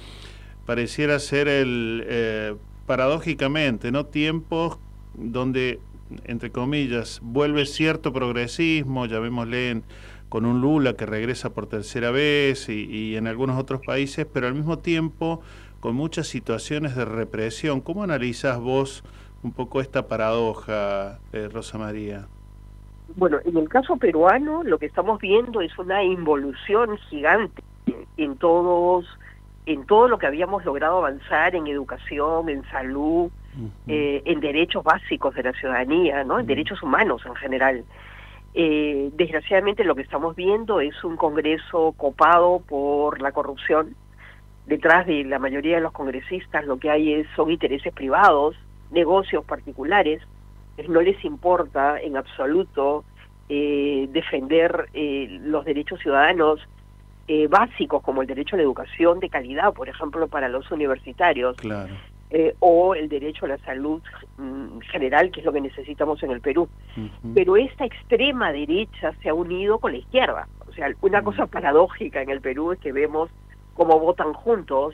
Pareciera 0.66 1.20
ser 1.20 1.48
el... 1.48 2.04
Eh, 2.08 2.56
paradójicamente, 2.86 3.92
¿no? 3.92 4.06
Tiempos 4.06 4.78
donde, 5.14 5.80
entre 6.26 6.52
comillas, 6.52 7.20
vuelve 7.24 7.66
cierto 7.66 8.14
progresismo, 8.14 9.06
llamémosle 9.06 9.82
con 10.30 10.46
un 10.46 10.62
Lula 10.62 10.94
que 10.94 11.06
regresa 11.06 11.54
por 11.54 11.68
tercera 11.68 12.12
vez 12.12 12.68
y, 12.70 13.16
en 13.16 13.28
algunos 13.28 13.60
otros 13.60 13.82
países, 13.86 14.26
pero 14.26 14.48
al 14.48 14.54
mismo 14.54 14.80
tiempo 14.80 15.42
con 15.80 15.96
muchas 15.96 16.28
situaciones 16.28 16.96
de 16.96 17.06
represión. 17.06 17.82
¿Cómo 17.82 18.04
analizas 18.04 18.60
vos 18.60 19.04
un 19.44 19.52
poco 19.52 19.82
esta 19.82 20.08
paradoja, 20.08 21.20
eh, 21.32 21.48
Rosa 21.52 21.78
María? 21.78 22.28
Bueno, 23.16 23.38
en 23.46 23.56
el 23.58 23.70
caso 23.70 23.96
peruano 23.98 24.64
lo 24.64 24.80
que 24.80 24.88
estamos 24.88 25.22
viendo 25.22 25.62
es 25.62 25.78
una 25.78 26.04
involución 26.04 26.98
gigante 27.10 27.64
en 28.18 28.36
todos 28.38 29.06
en 29.66 29.86
todo 29.86 30.08
lo 30.08 30.18
que 30.18 30.28
habíamos 30.28 30.64
logrado 30.64 30.98
avanzar 30.98 31.56
en 31.56 31.68
educación, 31.68 32.50
en 32.50 32.64
salud, 32.70 33.32
eh, 33.88 34.22
en 34.26 34.40
derechos 34.40 34.84
básicos 34.84 35.34
de 35.34 35.44
la 35.44 35.54
ciudadanía, 35.54 36.24
¿no? 36.24 36.40
En 36.40 36.46
derechos 36.46 36.84
humanos 36.84 37.24
en 37.26 37.36
general. 37.36 37.84
Eh, 38.54 39.10
desgraciadamente 39.14 39.84
lo 39.84 39.96
que 39.96 40.02
estamos 40.02 40.36
viendo 40.36 40.80
es 40.80 41.04
un 41.04 41.18
Congreso 41.18 41.94
copado 41.98 42.62
por 42.68 43.22
la 43.22 43.32
corrupción. 43.32 43.96
Detrás 44.68 45.08
de 45.08 45.24
la 45.24 45.40
mayoría 45.40 45.76
de 45.76 45.82
los 45.82 45.92
congresistas 45.92 46.66
lo 46.66 46.78
que 46.78 46.90
hay 46.90 47.14
es, 47.14 47.28
son 47.36 47.52
intereses 47.52 47.94
privados, 47.94 48.56
negocios 48.92 49.44
particulares. 49.46 50.22
No 50.88 51.02
les 51.02 51.24
importa 51.24 52.00
en 52.00 52.18
absoluto 52.18 53.04
eh, 53.48 54.10
defender 54.12 54.90
los 54.94 55.66
derechos 55.66 56.00
ciudadanos 56.00 56.60
eh, 57.28 57.48
básicos 57.48 58.04
como 58.04 58.22
el 58.22 58.28
derecho 58.28 58.56
a 58.56 58.58
la 58.58 58.64
educación 58.64 59.20
de 59.20 59.30
calidad, 59.30 59.74
por 59.74 59.90
ejemplo, 59.90 60.28
para 60.28 60.48
los 60.48 60.70
universitarios, 60.72 61.56
eh, 62.30 62.56
o 62.60 62.96
el 62.96 63.10
derecho 63.10 63.46
a 63.46 63.50
la 63.50 63.58
salud 63.60 64.02
mm, 64.38 64.80
general, 64.92 65.32
que 65.32 65.40
es 65.40 65.46
lo 65.46 65.54
que 65.54 65.62
necesitamos 65.62 66.22
en 66.24 66.32
el 66.32 66.42
Perú. 66.42 66.68
Pero 67.34 67.58
esta 67.58 67.86
extrema 67.86 68.52
derecha 68.52 69.12
se 69.22 69.30
ha 69.30 69.34
unido 69.34 69.80
con 69.80 69.94
la 69.94 70.00
izquierda. 70.00 70.48
O 70.68 70.74
sea, 70.74 70.90
una 71.02 71.24
cosa 71.24 71.46
paradójica 71.48 72.22
en 72.22 72.30
el 72.30 72.42
Perú 72.42 72.74
es 72.74 72.80
que 72.80 72.92
vemos 72.92 73.30
cómo 73.74 74.00
votan 74.00 74.34
juntos 74.34 74.94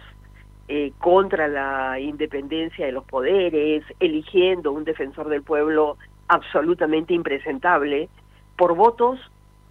eh, 0.68 0.94
contra 1.00 1.48
la 1.50 2.00
independencia 2.00 2.86
de 2.86 2.94
los 2.94 3.04
poderes, 3.04 3.84
eligiendo 4.00 4.72
un 4.72 4.86
defensor 4.86 5.28
del 5.28 5.44
pueblo 5.44 5.98
absolutamente 6.30 7.14
impresentable 7.14 8.08
por 8.56 8.76
votos 8.76 9.20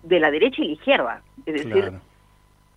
de 0.02 0.20
la 0.20 0.30
derecha 0.30 0.62
y 0.62 0.66
la 0.66 0.72
izquierda. 0.72 1.22
Es 1.46 1.64
decir, 1.64 1.92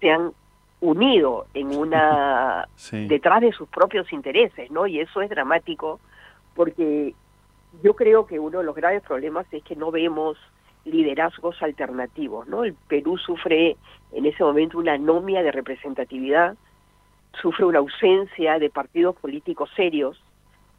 se 0.04 0.12
han 0.12 0.34
unido 0.82 1.46
en 1.54 1.74
una 1.74 2.68
detrás 2.92 3.40
de 3.40 3.54
sus 3.54 3.70
propios 3.70 4.12
intereses, 4.12 4.70
¿no? 4.70 4.86
Y 4.86 5.00
eso 5.00 5.22
es 5.22 5.30
dramático 5.30 6.02
porque 6.56 7.16
yo 7.82 7.96
creo 7.96 8.28
que 8.28 8.38
uno 8.38 8.60
de 8.60 8.66
los 8.66 8.76
graves 8.76 9.02
problemas 9.02 9.48
es 9.52 9.64
que 9.64 9.78
no 9.78 9.92
vemos 9.92 10.38
liderazgos 10.84 11.64
alternativos, 11.64 12.48
¿no? 12.48 12.66
El 12.66 12.74
Perú 12.74 13.18
sufre 13.18 13.78
en 14.12 14.26
ese 14.26 14.44
momento 14.44 14.78
una 14.78 14.94
anomia 14.94 15.42
de 15.42 15.54
representatividad, 15.54 16.58
sufre 17.42 17.64
una 17.64 17.80
ausencia 17.80 18.60
de 18.60 18.70
partidos 18.70 19.16
políticos 19.16 19.70
serios, 19.78 20.22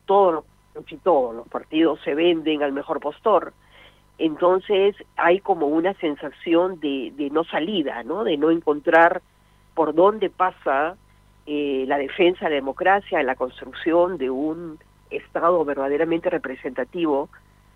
todos 0.04 0.44
los, 0.74 1.00
todos 1.02 1.34
los 1.34 1.48
partidos 1.48 1.98
se 2.04 2.14
venden 2.14 2.62
al 2.62 2.72
mejor 2.72 3.00
postor, 3.00 3.54
entonces 4.18 4.96
hay 5.16 5.40
como 5.40 5.66
una 5.66 5.94
sensación 5.94 6.78
de, 6.80 7.12
de 7.16 7.30
no 7.30 7.44
salida, 7.44 8.02
¿no? 8.04 8.24
De 8.24 8.36
no 8.36 8.50
encontrar 8.50 9.22
por 9.74 9.94
dónde 9.94 10.30
pasa 10.30 10.96
eh, 11.46 11.84
la 11.88 11.98
defensa 11.98 12.46
de 12.46 12.52
la 12.52 12.56
democracia, 12.56 13.22
la 13.22 13.34
construcción 13.34 14.18
de 14.18 14.30
un 14.30 14.78
Estado 15.10 15.64
verdaderamente 15.64 16.30
representativo 16.30 17.28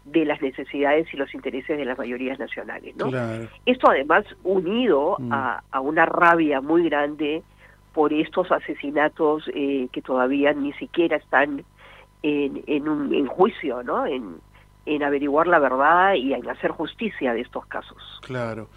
de 0.04 0.24
las 0.24 0.40
necesidades 0.40 1.12
y 1.12 1.16
los 1.16 1.32
intereses 1.34 1.76
de 1.76 1.84
las 1.84 1.98
mayorías 1.98 2.38
nacionales. 2.38 2.96
¿no? 2.96 3.10
Esto 3.66 3.90
además 3.90 4.24
unido 4.42 5.16
mm. 5.18 5.32
a, 5.32 5.62
a, 5.70 5.80
una 5.80 6.06
rabia 6.06 6.60
muy 6.60 6.88
grande 6.88 7.42
por 7.92 8.12
estos 8.12 8.50
asesinatos 8.50 9.44
eh, 9.54 9.88
que 9.92 10.02
todavía 10.02 10.52
ni 10.52 10.72
siquiera 10.74 11.16
están 11.16 11.64
en, 12.22 12.62
en, 12.66 12.88
un, 12.88 13.14
en 13.14 13.26
juicio, 13.26 13.82
¿no? 13.82 14.06
En, 14.06 14.36
en 14.88 15.02
averiguar 15.02 15.46
la 15.46 15.58
verdad 15.58 16.14
y 16.14 16.32
en 16.32 16.48
hacer 16.48 16.70
justicia 16.70 17.32
de 17.32 17.42
estos 17.42 17.66
casos. 17.66 18.20
Claro. 18.22 18.68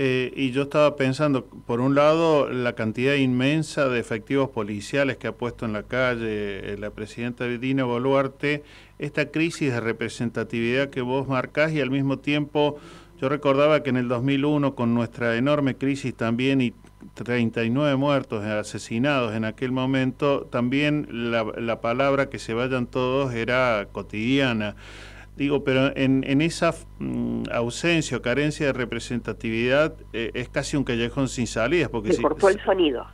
Eh, 0.00 0.32
y 0.36 0.52
yo 0.52 0.62
estaba 0.62 0.94
pensando, 0.94 1.44
por 1.44 1.80
un 1.80 1.96
lado, 1.96 2.48
la 2.48 2.74
cantidad 2.74 3.14
inmensa 3.14 3.88
de 3.88 3.98
efectivos 3.98 4.48
policiales 4.48 5.16
que 5.16 5.26
ha 5.26 5.32
puesto 5.32 5.66
en 5.66 5.72
la 5.72 5.82
calle 5.82 6.72
eh, 6.72 6.76
la 6.78 6.90
presidenta 6.90 7.46
Dina 7.46 7.82
Boluarte, 7.82 8.62
esta 9.00 9.32
crisis 9.32 9.72
de 9.72 9.80
representatividad 9.80 10.90
que 10.90 11.00
vos 11.00 11.26
marcás 11.26 11.72
y 11.72 11.80
al 11.80 11.90
mismo 11.90 12.20
tiempo 12.20 12.78
yo 13.20 13.28
recordaba 13.28 13.82
que 13.82 13.90
en 13.90 13.96
el 13.96 14.06
2001, 14.06 14.76
con 14.76 14.94
nuestra 14.94 15.36
enorme 15.36 15.74
crisis 15.74 16.14
también 16.14 16.60
y 16.60 16.74
39 17.14 17.96
muertos, 17.96 18.44
asesinados 18.44 19.34
en 19.34 19.44
aquel 19.44 19.72
momento, 19.72 20.42
también 20.42 21.08
la 21.10 21.80
palabra 21.80 22.30
que 22.30 22.38
se 22.38 22.54
vayan 22.54 22.86
todos 22.86 23.34
era 23.34 23.88
cotidiana. 23.90 24.76
Digo, 25.38 25.62
pero 25.62 25.96
en, 25.96 26.24
en 26.26 26.40
esa 26.42 26.74
mm, 26.98 27.44
ausencia 27.52 28.16
o 28.16 28.22
carencia 28.22 28.66
de 28.66 28.72
representatividad 28.72 29.94
eh, 30.12 30.32
es 30.34 30.48
casi 30.48 30.76
un 30.76 30.82
callejón 30.82 31.28
sin 31.28 31.46
salidas. 31.46 31.88
Porque 31.90 32.08
Se 32.10 32.16
si- 32.16 32.22
cortó 32.22 32.48
el 32.48 32.60
sonido. 32.64 33.06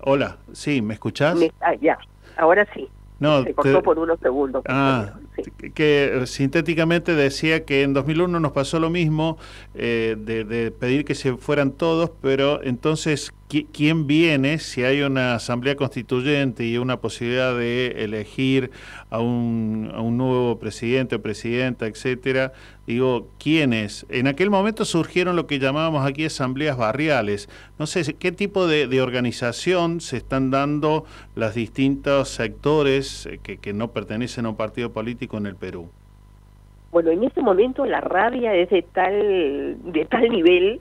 Hola, 0.00 0.38
sí, 0.52 0.80
¿me 0.80 0.94
escuchás? 0.94 1.34
Me- 1.36 1.50
ah, 1.60 1.74
ya, 1.80 1.98
ahora 2.36 2.64
sí. 2.72 2.88
No, 3.20 3.42
Se 3.42 3.52
cortó 3.52 3.78
te- 3.78 3.82
por 3.82 3.98
unos 3.98 4.18
segundos. 4.20 4.62
Ah, 4.68 5.14
que 5.74 6.22
eh, 6.22 6.26
sintéticamente 6.26 7.14
decía 7.14 7.64
que 7.64 7.82
en 7.82 7.92
2001 7.94 8.38
nos 8.40 8.52
pasó 8.52 8.78
lo 8.80 8.90
mismo 8.90 9.38
eh, 9.74 10.16
de, 10.18 10.44
de 10.44 10.70
pedir 10.70 11.04
que 11.04 11.14
se 11.14 11.36
fueran 11.36 11.72
todos, 11.72 12.10
pero 12.20 12.62
entonces, 12.62 13.32
¿qui- 13.48 13.66
¿quién 13.72 14.06
viene 14.06 14.58
si 14.58 14.84
hay 14.84 15.02
una 15.02 15.34
asamblea 15.34 15.74
constituyente 15.76 16.64
y 16.64 16.78
una 16.78 17.00
posibilidad 17.00 17.56
de 17.56 18.04
elegir 18.04 18.70
a 19.10 19.18
un, 19.20 19.90
a 19.94 20.00
un 20.00 20.16
nuevo 20.16 20.58
presidente 20.58 21.16
o 21.16 21.22
presidenta, 21.22 21.86
etcétera? 21.86 22.52
Digo, 22.88 23.28
¿quiénes? 23.38 24.06
En 24.08 24.28
aquel 24.28 24.48
momento 24.48 24.86
surgieron 24.86 25.36
lo 25.36 25.46
que 25.46 25.58
llamábamos 25.58 26.06
aquí 26.06 26.24
asambleas 26.24 26.78
barriales. 26.78 27.50
No 27.78 27.86
sé, 27.86 28.14
¿qué 28.14 28.32
tipo 28.32 28.66
de, 28.66 29.02
organización 29.02 30.00
se 30.00 30.16
están 30.16 30.50
dando 30.50 31.04
los 31.34 31.54
distintos 31.54 32.30
sectores 32.30 33.26
eh, 33.26 33.40
que, 33.42 33.58
que 33.58 33.74
no 33.74 33.88
pertenecen 33.88 34.46
a 34.46 34.48
un 34.48 34.56
partido 34.56 34.90
político 34.90 35.36
en 35.36 35.44
el 35.44 35.54
Perú? 35.54 35.90
Bueno, 36.90 37.10
en 37.10 37.24
este 37.24 37.42
momento 37.42 37.84
la 37.84 38.00
rabia 38.00 38.54
es 38.54 38.70
de 38.70 38.80
tal, 38.80 39.76
de 39.92 40.06
tal 40.06 40.30
nivel 40.30 40.80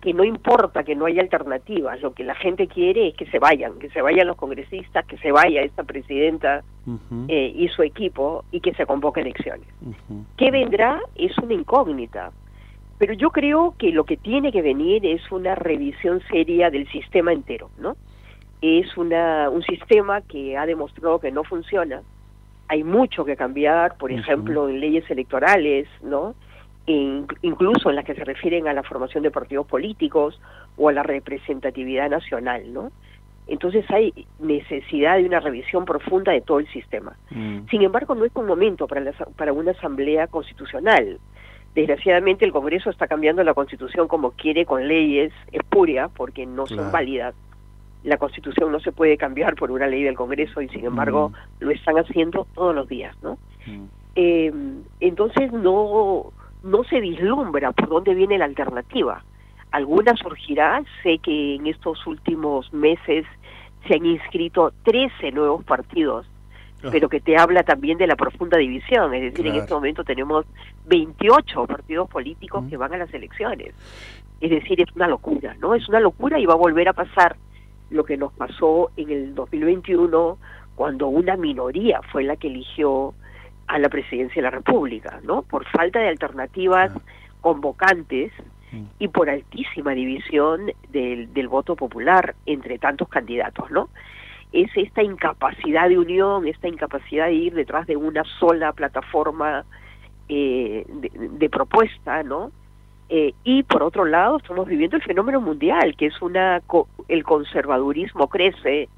que 0.00 0.14
no 0.14 0.22
importa 0.22 0.84
que 0.84 0.94
no 0.94 1.06
haya 1.06 1.22
alternativas, 1.22 2.00
lo 2.00 2.12
que 2.14 2.22
la 2.22 2.36
gente 2.36 2.68
quiere 2.68 3.08
es 3.08 3.16
que 3.16 3.26
se 3.26 3.38
vayan, 3.40 3.78
que 3.80 3.90
se 3.90 4.00
vayan 4.00 4.28
los 4.28 4.36
congresistas, 4.36 5.04
que 5.06 5.18
se 5.18 5.32
vaya 5.32 5.62
esta 5.62 5.82
presidenta 5.82 6.62
eh, 7.26 7.52
y 7.54 7.68
su 7.68 7.82
equipo 7.82 8.44
y 8.52 8.60
que 8.60 8.74
se 8.74 8.86
convoque 8.86 9.20
elecciones. 9.20 9.66
¿Qué 10.36 10.50
vendrá? 10.52 11.00
Es 11.16 11.36
una 11.38 11.54
incógnita. 11.54 12.30
Pero 12.98 13.12
yo 13.12 13.30
creo 13.30 13.74
que 13.76 13.90
lo 13.90 14.04
que 14.04 14.16
tiene 14.16 14.52
que 14.52 14.62
venir 14.62 15.04
es 15.04 15.30
una 15.32 15.56
revisión 15.56 16.20
seria 16.30 16.70
del 16.70 16.88
sistema 16.90 17.32
entero, 17.32 17.70
¿no? 17.78 17.96
Es 18.60 18.96
una, 18.96 19.50
un 19.50 19.62
sistema 19.62 20.20
que 20.20 20.56
ha 20.56 20.66
demostrado 20.66 21.20
que 21.20 21.30
no 21.30 21.44
funciona. 21.44 22.02
Hay 22.68 22.84
mucho 22.84 23.24
que 23.24 23.36
cambiar, 23.36 23.96
por 23.96 24.12
ejemplo, 24.12 24.68
en 24.68 24.80
leyes 24.80 25.08
electorales, 25.10 25.88
¿no? 26.02 26.34
In- 26.88 27.26
incluso 27.42 27.90
en 27.90 27.96
las 27.96 28.04
que 28.04 28.14
se 28.14 28.24
refieren 28.24 28.66
a 28.66 28.72
la 28.72 28.82
formación 28.82 29.22
de 29.22 29.30
partidos 29.30 29.66
políticos 29.66 30.40
o 30.76 30.88
a 30.88 30.92
la 30.92 31.02
representatividad 31.02 32.08
nacional, 32.08 32.72
¿no? 32.72 32.90
Entonces 33.46 33.84
hay 33.90 34.12
necesidad 34.38 35.16
de 35.18 35.24
una 35.26 35.40
revisión 35.40 35.84
profunda 35.84 36.32
de 36.32 36.40
todo 36.40 36.58
el 36.58 36.68
sistema. 36.68 37.16
Sin 37.70 37.82
embargo, 37.82 38.14
no 38.14 38.24
es 38.24 38.32
un 38.34 38.46
momento 38.46 38.86
para, 38.86 39.00
la- 39.02 39.12
para 39.36 39.52
una 39.52 39.72
asamblea 39.72 40.26
constitucional. 40.28 41.18
Desgraciadamente, 41.74 42.44
el 42.44 42.52
Congreso 42.52 42.90
está 42.90 43.06
cambiando 43.06 43.44
la 43.44 43.54
Constitución 43.54 44.08
como 44.08 44.30
quiere 44.32 44.64
con 44.66 44.88
leyes 44.88 45.32
espurias 45.52 46.10
porque 46.16 46.46
no 46.46 46.66
son 46.66 46.90
válidas. 46.92 47.34
La 48.04 48.16
Constitución 48.16 48.72
no 48.72 48.80
se 48.80 48.92
puede 48.92 49.16
cambiar 49.18 49.54
por 49.56 49.70
una 49.70 49.86
ley 49.86 50.02
del 50.04 50.14
Congreso 50.16 50.62
y, 50.62 50.68
sin 50.68 50.86
embargo, 50.86 51.32
lo 51.60 51.70
están 51.70 51.98
haciendo 51.98 52.46
todos 52.54 52.74
los 52.74 52.88
días, 52.88 53.14
¿no? 53.22 53.36
Eh, 54.14 54.52
entonces 55.00 55.52
no 55.52 56.32
no 56.62 56.84
se 56.84 57.00
vislumbra 57.00 57.72
por 57.72 57.88
dónde 57.88 58.14
viene 58.14 58.38
la 58.38 58.44
alternativa. 58.44 59.22
Alguna 59.70 60.16
surgirá, 60.16 60.82
sé 61.02 61.18
que 61.18 61.56
en 61.56 61.66
estos 61.66 62.06
últimos 62.06 62.72
meses 62.72 63.26
se 63.86 63.94
han 63.94 64.06
inscrito 64.06 64.72
13 64.84 65.32
nuevos 65.32 65.64
partidos, 65.64 66.26
pero 66.90 67.08
que 67.08 67.20
te 67.20 67.36
habla 67.36 67.64
también 67.64 67.98
de 67.98 68.06
la 68.06 68.14
profunda 68.14 68.56
división, 68.56 69.12
es 69.12 69.22
decir, 69.22 69.46
en 69.46 69.56
este 69.56 69.74
momento 69.74 70.04
tenemos 70.04 70.46
28 70.86 71.66
partidos 71.66 72.08
políticos 72.08 72.64
que 72.70 72.76
van 72.76 72.94
a 72.94 72.98
las 72.98 73.12
elecciones. 73.12 73.74
Es 74.40 74.50
decir, 74.50 74.80
es 74.80 74.94
una 74.94 75.08
locura, 75.08 75.56
¿no? 75.60 75.74
Es 75.74 75.88
una 75.88 75.98
locura 75.98 76.38
y 76.38 76.46
va 76.46 76.54
a 76.54 76.56
volver 76.56 76.88
a 76.88 76.92
pasar 76.92 77.36
lo 77.90 78.04
que 78.04 78.16
nos 78.16 78.32
pasó 78.32 78.90
en 78.96 79.10
el 79.10 79.34
2021 79.34 80.38
cuando 80.76 81.08
una 81.08 81.36
minoría 81.36 82.00
fue 82.12 82.22
la 82.22 82.36
que 82.36 82.46
eligió 82.46 83.14
a 83.68 83.78
la 83.78 83.88
presidencia 83.88 84.36
de 84.36 84.42
la 84.42 84.50
República, 84.50 85.20
¿no? 85.22 85.42
Por 85.42 85.64
falta 85.66 86.00
de 86.00 86.08
alternativas 86.08 86.90
convocantes 87.40 88.32
y 88.98 89.08
por 89.08 89.30
altísima 89.30 89.92
división 89.92 90.70
del, 90.90 91.32
del 91.32 91.48
voto 91.48 91.74
popular 91.76 92.34
entre 92.44 92.78
tantos 92.78 93.08
candidatos, 93.08 93.70
¿no? 93.70 93.88
Es 94.52 94.70
esta 94.76 95.02
incapacidad 95.02 95.88
de 95.88 95.98
unión, 95.98 96.46
esta 96.46 96.68
incapacidad 96.68 97.26
de 97.26 97.34
ir 97.34 97.54
detrás 97.54 97.86
de 97.86 97.96
una 97.96 98.24
sola 98.38 98.72
plataforma 98.72 99.64
eh, 100.28 100.84
de, 100.88 101.10
de 101.14 101.48
propuesta, 101.50 102.22
¿no? 102.22 102.50
Eh, 103.10 103.32
y 103.44 103.62
por 103.62 103.82
otro 103.82 104.04
lado 104.04 104.36
estamos 104.36 104.66
viviendo 104.68 104.96
el 104.96 105.02
fenómeno 105.02 105.40
mundial, 105.40 105.96
que 105.96 106.06
es 106.06 106.20
una 106.20 106.60
co- 106.66 106.88
el 107.08 107.24
conservadurismo 107.24 108.28
crece, 108.28 108.88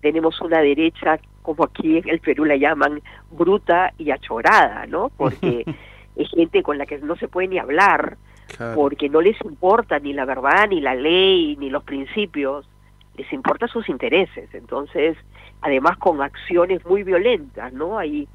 tenemos 0.00 0.40
una 0.40 0.60
derecha 0.60 1.18
como 1.42 1.64
aquí 1.64 1.98
en 1.98 2.08
el 2.08 2.20
Perú 2.20 2.44
la 2.44 2.56
llaman 2.56 3.00
bruta 3.30 3.92
y 3.98 4.10
achorada, 4.10 4.86
¿no? 4.86 5.10
Porque 5.16 5.64
es 6.16 6.28
gente 6.30 6.62
con 6.62 6.78
la 6.78 6.86
que 6.86 6.98
no 6.98 7.16
se 7.16 7.28
puede 7.28 7.48
ni 7.48 7.58
hablar, 7.58 8.16
porque 8.74 9.08
no 9.08 9.20
les 9.20 9.40
importa 9.42 9.98
ni 10.00 10.12
la 10.12 10.24
verdad, 10.24 10.68
ni 10.68 10.80
la 10.80 10.94
ley, 10.94 11.56
ni 11.56 11.70
los 11.70 11.84
principios, 11.84 12.68
les 13.16 13.32
importa 13.32 13.68
sus 13.68 13.88
intereses. 13.88 14.52
Entonces, 14.52 15.16
además 15.60 15.96
con 15.98 16.20
acciones 16.20 16.84
muy 16.84 17.02
violentas, 17.02 17.72
¿no? 17.72 17.98
Hay, 17.98 18.28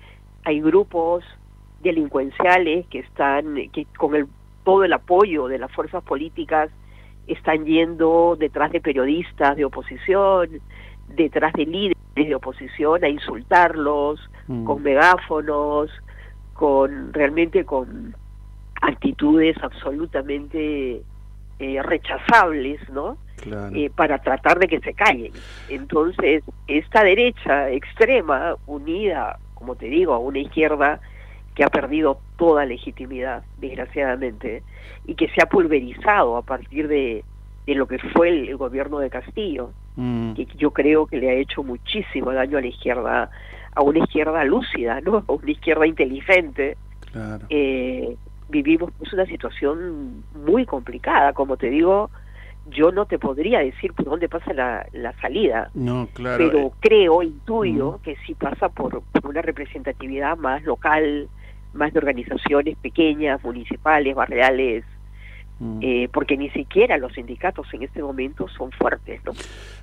hay 0.43 0.61
grupos 0.61 1.23
delincuenciales 1.81 2.87
que 2.87 2.99
están, 2.99 3.55
que 3.71 3.85
con 3.97 4.15
el, 4.15 4.27
todo 4.63 4.83
el 4.83 4.93
apoyo 4.93 5.47
de 5.47 5.59
las 5.59 5.71
fuerzas 5.71 6.03
políticas 6.03 6.69
están 7.27 7.65
yendo 7.65 8.35
detrás 8.37 8.71
de 8.71 8.81
periodistas 8.81 9.55
de 9.55 9.65
oposición, 9.65 10.61
detrás 11.07 11.53
de 11.53 11.65
líderes 11.65 11.95
de 12.15 12.35
oposición 12.35 13.03
a 13.03 13.09
insultarlos 13.09 14.19
con 14.63 14.83
megáfonos, 14.83 15.89
con 16.53 17.11
realmente 17.13 17.65
con 17.65 18.15
actitudes 18.81 19.57
absolutamente 19.61 21.01
eh, 21.59 21.81
rechazables, 21.81 22.87
¿no? 22.89 23.17
Eh, 23.73 23.91
para 23.95 24.19
tratar 24.19 24.59
de 24.59 24.67
que 24.67 24.79
se 24.79 24.93
callen. 24.93 25.31
Entonces, 25.69 26.43
esta 26.67 27.03
derecha 27.03 27.69
extrema, 27.69 28.55
unida, 28.65 29.37
como 29.53 29.75
te 29.75 29.87
digo, 29.87 30.13
a 30.13 30.19
una 30.19 30.39
izquierda 30.39 30.99
que 31.53 31.63
ha 31.63 31.69
perdido 31.69 32.19
toda 32.37 32.65
legitimidad, 32.65 33.43
desgraciadamente, 33.59 34.63
y 35.05 35.15
que 35.15 35.29
se 35.29 35.41
ha 35.41 35.47
pulverizado 35.47 36.37
a 36.37 36.41
partir 36.41 36.87
de, 36.87 37.23
de 37.65 37.75
lo 37.75 37.87
que 37.87 37.99
fue 37.99 38.29
el, 38.29 38.49
el 38.49 38.57
gobierno 38.57 38.99
de 38.99 39.09
Castillo, 39.09 39.71
que 39.95 40.45
yo 40.57 40.71
creo 40.71 41.07
que 41.07 41.17
le 41.17 41.29
ha 41.29 41.33
hecho 41.33 41.63
muchísimo 41.63 42.31
daño 42.31 42.57
a 42.57 42.61
la 42.61 42.67
izquierda, 42.67 43.29
a 43.73 43.81
una 43.81 43.99
izquierda 43.99 44.43
lúcida, 44.43 44.99
¿no? 45.01 45.23
A 45.27 45.31
una 45.31 45.51
izquierda 45.51 45.87
inteligente. 45.87 46.77
Eh, 47.49 48.15
vivimos 48.49 48.91
pues, 48.97 49.13
una 49.13 49.25
situación 49.25 50.23
muy 50.45 50.65
complicada, 50.65 51.33
como 51.33 51.55
te 51.57 51.69
digo, 51.69 52.09
yo 52.67 52.91
no 52.91 53.05
te 53.05 53.19
podría 53.19 53.59
decir 53.59 53.93
por 53.93 54.05
dónde 54.05 54.27
pasa 54.27 54.53
la, 54.53 54.85
la 54.91 55.13
salida, 55.21 55.69
No, 55.73 56.07
claro. 56.13 56.45
pero 56.45 56.59
eh, 56.59 56.71
creo, 56.79 57.23
intuyo 57.23 57.99
que 58.03 58.15
sí 58.25 58.33
pasa 58.33 58.69
por, 58.69 59.01
por 59.01 59.27
una 59.27 59.41
representatividad 59.41 60.35
más 60.37 60.63
local, 60.63 61.29
más 61.73 61.93
de 61.93 61.99
organizaciones 61.99 62.75
pequeñas, 62.77 63.43
municipales, 63.43 64.15
barriales, 64.15 64.83
eh, 65.81 66.09
porque 66.11 66.35
ni 66.35 66.49
siquiera 66.49 66.97
los 66.97 67.13
sindicatos 67.13 67.65
en 67.73 67.83
este 67.83 68.03
momento 68.03 68.47
son 68.49 68.71
fuertes, 68.71 69.21
¿no? 69.23 69.31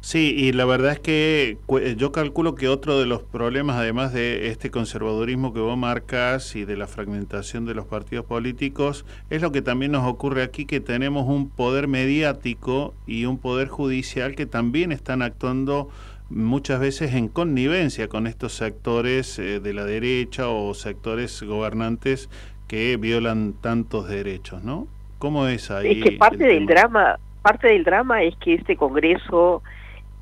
Sí, 0.00 0.34
y 0.36 0.52
la 0.52 0.66
verdad 0.66 0.92
es 0.92 1.00
que 1.00 1.56
eh, 1.80 1.94
yo 1.96 2.12
calculo 2.12 2.54
que 2.54 2.68
otro 2.68 3.00
de 3.00 3.06
los 3.06 3.22
problemas, 3.22 3.76
además 3.76 4.12
de 4.12 4.48
este 4.48 4.70
conservadurismo 4.70 5.54
que 5.54 5.60
vos 5.60 5.78
marcas 5.78 6.56
y 6.56 6.66
de 6.66 6.76
la 6.76 6.86
fragmentación 6.86 7.64
de 7.64 7.74
los 7.74 7.86
partidos 7.86 8.26
políticos, 8.26 9.06
es 9.30 9.40
lo 9.40 9.50
que 9.50 9.62
también 9.62 9.92
nos 9.92 10.06
ocurre 10.06 10.42
aquí, 10.42 10.66
que 10.66 10.80
tenemos 10.80 11.26
un 11.26 11.48
poder 11.48 11.88
mediático 11.88 12.94
y 13.06 13.24
un 13.24 13.38
poder 13.38 13.68
judicial 13.68 14.34
que 14.34 14.44
también 14.44 14.92
están 14.92 15.22
actuando 15.22 15.88
muchas 16.28 16.80
veces 16.80 17.14
en 17.14 17.28
connivencia 17.28 18.08
con 18.08 18.26
estos 18.26 18.52
sectores 18.52 19.38
eh, 19.38 19.60
de 19.60 19.72
la 19.72 19.86
derecha 19.86 20.48
o 20.48 20.74
sectores 20.74 21.42
gobernantes 21.42 22.28
que 22.68 22.96
violan 22.98 23.54
tantos 23.54 24.08
derechos, 24.08 24.62
¿no? 24.62 24.86
¿Cómo 25.22 25.46
es 25.46 25.70
ahí? 25.70 26.00
Es 26.00 26.02
que 26.02 26.18
parte 26.18 26.42
el 26.50 26.66
del 26.66 26.66
drama, 26.66 27.16
parte 27.42 27.68
del 27.68 27.84
drama 27.84 28.24
es 28.24 28.34
que 28.38 28.54
este 28.54 28.74
Congreso 28.74 29.62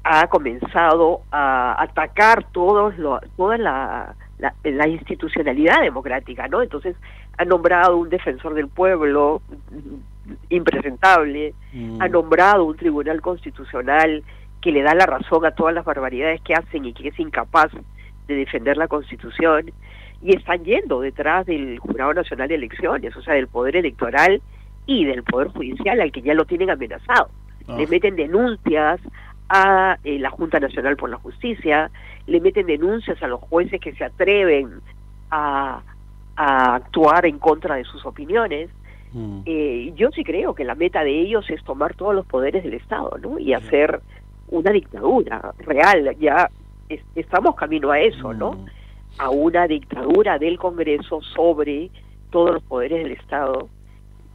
ha 0.04 0.26
comenzado 0.26 1.22
a 1.30 1.82
atacar 1.82 2.44
todos 2.52 2.98
lo, 2.98 3.18
toda 3.34 3.56
la, 3.56 4.14
la, 4.38 4.54
la 4.62 4.88
institucionalidad 4.88 5.80
democrática, 5.80 6.48
¿no? 6.48 6.60
Entonces 6.60 6.96
ha 7.38 7.46
nombrado 7.46 7.96
un 7.96 8.10
defensor 8.10 8.52
del 8.52 8.68
pueblo 8.68 9.40
mm, 9.70 10.34
impresentable, 10.50 11.54
ha 11.98 12.08
nombrado 12.08 12.66
un 12.66 12.76
tribunal 12.76 13.22
constitucional 13.22 14.22
que 14.60 14.70
le 14.70 14.82
da 14.82 14.94
la 14.94 15.06
razón 15.06 15.46
a 15.46 15.52
todas 15.52 15.72
las 15.72 15.86
barbaridades 15.86 16.42
que 16.42 16.52
hacen 16.52 16.84
y 16.84 16.92
que 16.92 17.08
es 17.08 17.18
incapaz 17.18 17.72
de 18.28 18.34
defender 18.34 18.76
la 18.76 18.86
Constitución 18.86 19.72
y 20.20 20.36
están 20.36 20.62
yendo 20.62 21.00
detrás 21.00 21.46
del 21.46 21.78
Jurado 21.78 22.12
Nacional 22.12 22.48
de 22.48 22.56
Elecciones, 22.56 23.16
o 23.16 23.22
sea, 23.22 23.32
del 23.32 23.48
Poder 23.48 23.76
Electoral 23.76 24.42
y 24.90 25.04
del 25.04 25.22
Poder 25.22 25.48
Judicial 25.48 26.00
al 26.00 26.10
que 26.10 26.20
ya 26.20 26.34
lo 26.34 26.44
tienen 26.44 26.68
amenazado. 26.70 27.28
Ah. 27.68 27.76
Le 27.78 27.86
meten 27.86 28.16
denuncias 28.16 29.00
a 29.48 29.98
eh, 30.02 30.18
la 30.18 30.30
Junta 30.30 30.58
Nacional 30.58 30.96
por 30.96 31.10
la 31.10 31.16
Justicia, 31.16 31.90
le 32.26 32.40
meten 32.40 32.66
denuncias 32.66 33.22
a 33.22 33.28
los 33.28 33.40
jueces 33.40 33.80
que 33.80 33.92
se 33.92 34.04
atreven 34.04 34.80
a, 35.30 35.82
a 36.36 36.74
actuar 36.74 37.24
en 37.26 37.38
contra 37.38 37.76
de 37.76 37.84
sus 37.84 38.04
opiniones. 38.04 38.68
Mm. 39.12 39.40
Eh, 39.46 39.92
yo 39.94 40.10
sí 40.10 40.24
creo 40.24 40.54
que 40.54 40.64
la 40.64 40.74
meta 40.74 41.04
de 41.04 41.20
ellos 41.20 41.48
es 41.50 41.62
tomar 41.64 41.94
todos 41.94 42.14
los 42.14 42.26
poderes 42.26 42.64
del 42.64 42.74
Estado, 42.74 43.16
¿no? 43.20 43.38
Y 43.38 43.52
hacer 43.54 44.00
una 44.48 44.70
dictadura 44.72 45.52
real. 45.58 46.16
Ya 46.18 46.48
es- 46.88 47.04
estamos 47.14 47.54
camino 47.54 47.90
a 47.92 48.00
eso, 48.00 48.32
¿no? 48.34 48.66
A 49.18 49.30
una 49.30 49.66
dictadura 49.68 50.38
del 50.38 50.58
Congreso 50.58 51.20
sobre 51.22 51.90
todos 52.30 52.54
los 52.54 52.62
poderes 52.64 53.02
del 53.04 53.12
Estado, 53.12 53.68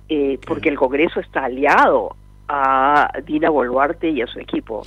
eh, 0.09 0.39
porque 0.45 0.69
el 0.69 0.77
Congreso 0.77 1.19
está 1.19 1.45
aliado 1.45 2.15
a 2.47 3.11
Dina 3.25 3.49
Boluarte 3.49 4.09
y 4.09 4.21
a 4.21 4.27
su 4.27 4.39
equipo. 4.39 4.83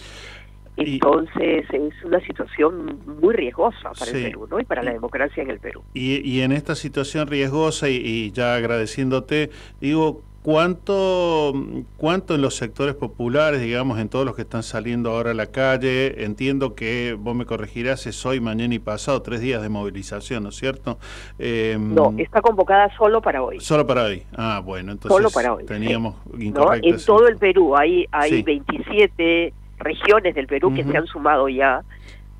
Entonces 0.76 1.64
es 1.72 2.04
una 2.04 2.20
situación 2.20 3.00
muy 3.20 3.34
riesgosa 3.34 3.90
para 3.98 4.12
Sí. 4.12 4.18
el 4.18 4.22
Perú, 4.30 4.46
¿no? 4.48 4.60
Y 4.60 4.64
para 4.64 4.82
la 4.84 4.92
democracia 4.92 5.42
en 5.42 5.50
el 5.50 5.58
Perú. 5.58 5.82
Y, 5.92 6.20
y 6.28 6.42
en 6.42 6.52
esta 6.52 6.76
situación 6.76 7.26
riesgosa 7.26 7.88
y, 7.88 7.96
y 7.96 8.30
ya 8.30 8.54
agradeciéndote, 8.54 9.50
digo, 9.80 10.22
¿cuánto, 10.52 11.52
¿cuánto 11.98 12.34
en 12.34 12.40
los 12.40 12.56
sectores 12.56 12.94
populares, 12.94 13.60
digamos, 13.60 13.98
en 13.98 14.08
todos 14.08 14.24
los 14.24 14.34
que 14.34 14.40
están 14.42 14.62
saliendo 14.62 15.10
ahora 15.10 15.32
a 15.32 15.34
la 15.34 15.48
calle? 15.48 16.24
Entiendo 16.24 16.74
que 16.74 17.14
vos 17.18 17.36
me 17.36 17.44
corregirás, 17.44 18.06
es 18.06 18.24
hoy, 18.24 18.40
mañana 18.40 18.74
y 18.74 18.78
pasado, 18.78 19.20
tres 19.20 19.42
días 19.42 19.60
de 19.60 19.68
movilización, 19.68 20.44
¿no 20.44 20.48
es 20.48 20.56
cierto? 20.56 20.98
Eh, 21.38 21.76
No, 21.78 22.14
está 22.16 22.40
convocada 22.40 22.88
solo 22.96 23.20
para 23.20 23.42
hoy. 23.42 23.60
Solo 23.60 23.86
para 23.86 24.04
hoy. 24.04 24.22
Ah, 24.38 24.62
bueno, 24.64 24.92
entonces 24.92 25.14
Solo 25.14 25.30
para 25.30 25.52
hoy, 25.52 25.66
teníamos 25.66 26.14
¿no? 26.32 26.42
incorrecto 26.42 26.88
En 26.88 27.04
todo 27.04 27.28
el 27.28 27.36
Perú 27.36 27.76
hay, 27.76 28.06
hay 28.10 28.30
Sí. 28.30 28.42
27 28.42 29.52
regiones 29.80 30.34
del 30.34 30.46
Perú 30.46 30.72
que 30.74 30.82
se 30.82 30.96
han 30.96 31.06
sumado 31.08 31.50
ya 31.50 31.82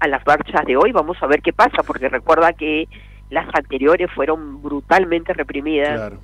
a 0.01 0.09
las 0.09 0.27
marchas 0.27 0.65
de 0.65 0.79
hoy. 0.79 0.93
Vamos 0.93 1.19
a 1.21 1.27
ver 1.27 1.43
qué 1.43 1.53
pasa, 1.53 1.83
porque 1.87 2.09
recuerda 2.09 2.55
que 2.55 2.89
las 3.29 3.47
anteriores 3.55 4.11
fueron 4.15 4.63
brutalmente 4.63 5.35
reprimidas, 5.35 5.95
Claro. 5.95 6.19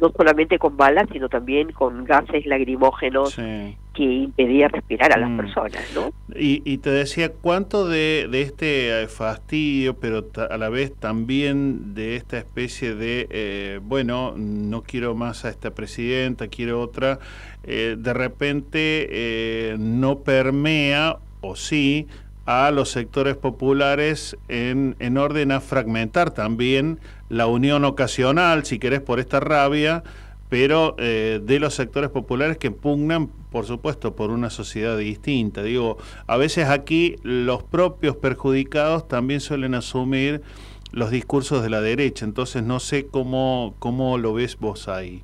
No 0.00 0.10
solamente 0.16 0.58
con 0.58 0.76
balas, 0.76 1.06
sino 1.12 1.28
también 1.28 1.72
con 1.72 2.04
gases 2.04 2.46
lacrimógenos 2.46 3.34
Sí. 3.34 3.76
que 3.94 4.02
impedía 4.04 4.68
respirar 4.68 5.12
a 5.16 5.18
las 5.20 5.30
Mm. 5.30 5.36
personas, 5.36 5.82
¿no? 5.94 6.10
Y, 6.38 6.62
y 6.64 6.78
te 6.78 6.90
decía, 6.90 7.30
¿cuánto 7.40 7.86
de, 7.88 8.28
de 8.30 8.42
este 8.42 9.02
eh, 9.02 9.06
fastidio, 9.08 9.94
pero 9.94 10.24
ta- 10.24 10.44
a 10.46 10.56
la 10.58 10.68
vez 10.68 10.94
también 10.94 11.94
de 11.94 12.16
esta 12.16 12.38
especie 12.38 12.94
de, 12.94 13.26
eh, 13.30 13.80
bueno, 13.82 14.34
no 14.36 14.82
quiero 14.82 15.14
más 15.14 15.44
a 15.44 15.48
esta 15.50 15.70
presidenta, 15.72 16.48
quiero 16.48 16.80
otra, 16.80 17.18
eh, 17.64 17.96
de 17.98 18.12
repente 18.14 19.08
eh, 19.10 19.76
no 19.78 20.20
permea, 20.20 21.16
o 21.42 21.56
sí, 21.56 22.06
a 22.50 22.72
los 22.72 22.90
sectores 22.90 23.36
populares 23.36 24.36
en, 24.48 24.96
en 24.98 25.18
orden 25.18 25.52
a 25.52 25.60
fragmentar 25.60 26.32
también 26.32 26.98
la 27.28 27.46
unión 27.46 27.84
ocasional, 27.84 28.64
si 28.64 28.80
querés, 28.80 29.00
por 29.00 29.20
esta 29.20 29.38
rabia, 29.38 30.02
pero 30.48 30.96
eh, 30.98 31.38
de 31.40 31.60
los 31.60 31.74
sectores 31.74 32.10
populares 32.10 32.58
que 32.58 32.72
pugnan, 32.72 33.28
por 33.28 33.66
supuesto, 33.66 34.16
por 34.16 34.30
una 34.30 34.50
sociedad 34.50 34.98
distinta. 34.98 35.62
Digo, 35.62 35.98
a 36.26 36.36
veces 36.38 36.68
aquí 36.68 37.14
los 37.22 37.62
propios 37.62 38.16
perjudicados 38.16 39.06
también 39.06 39.38
suelen 39.38 39.76
asumir 39.76 40.42
los 40.90 41.12
discursos 41.12 41.62
de 41.62 41.70
la 41.70 41.80
derecha, 41.80 42.24
entonces 42.24 42.64
no 42.64 42.80
sé 42.80 43.06
cómo, 43.06 43.76
cómo 43.78 44.18
lo 44.18 44.34
ves 44.34 44.58
vos 44.58 44.88
ahí. 44.88 45.22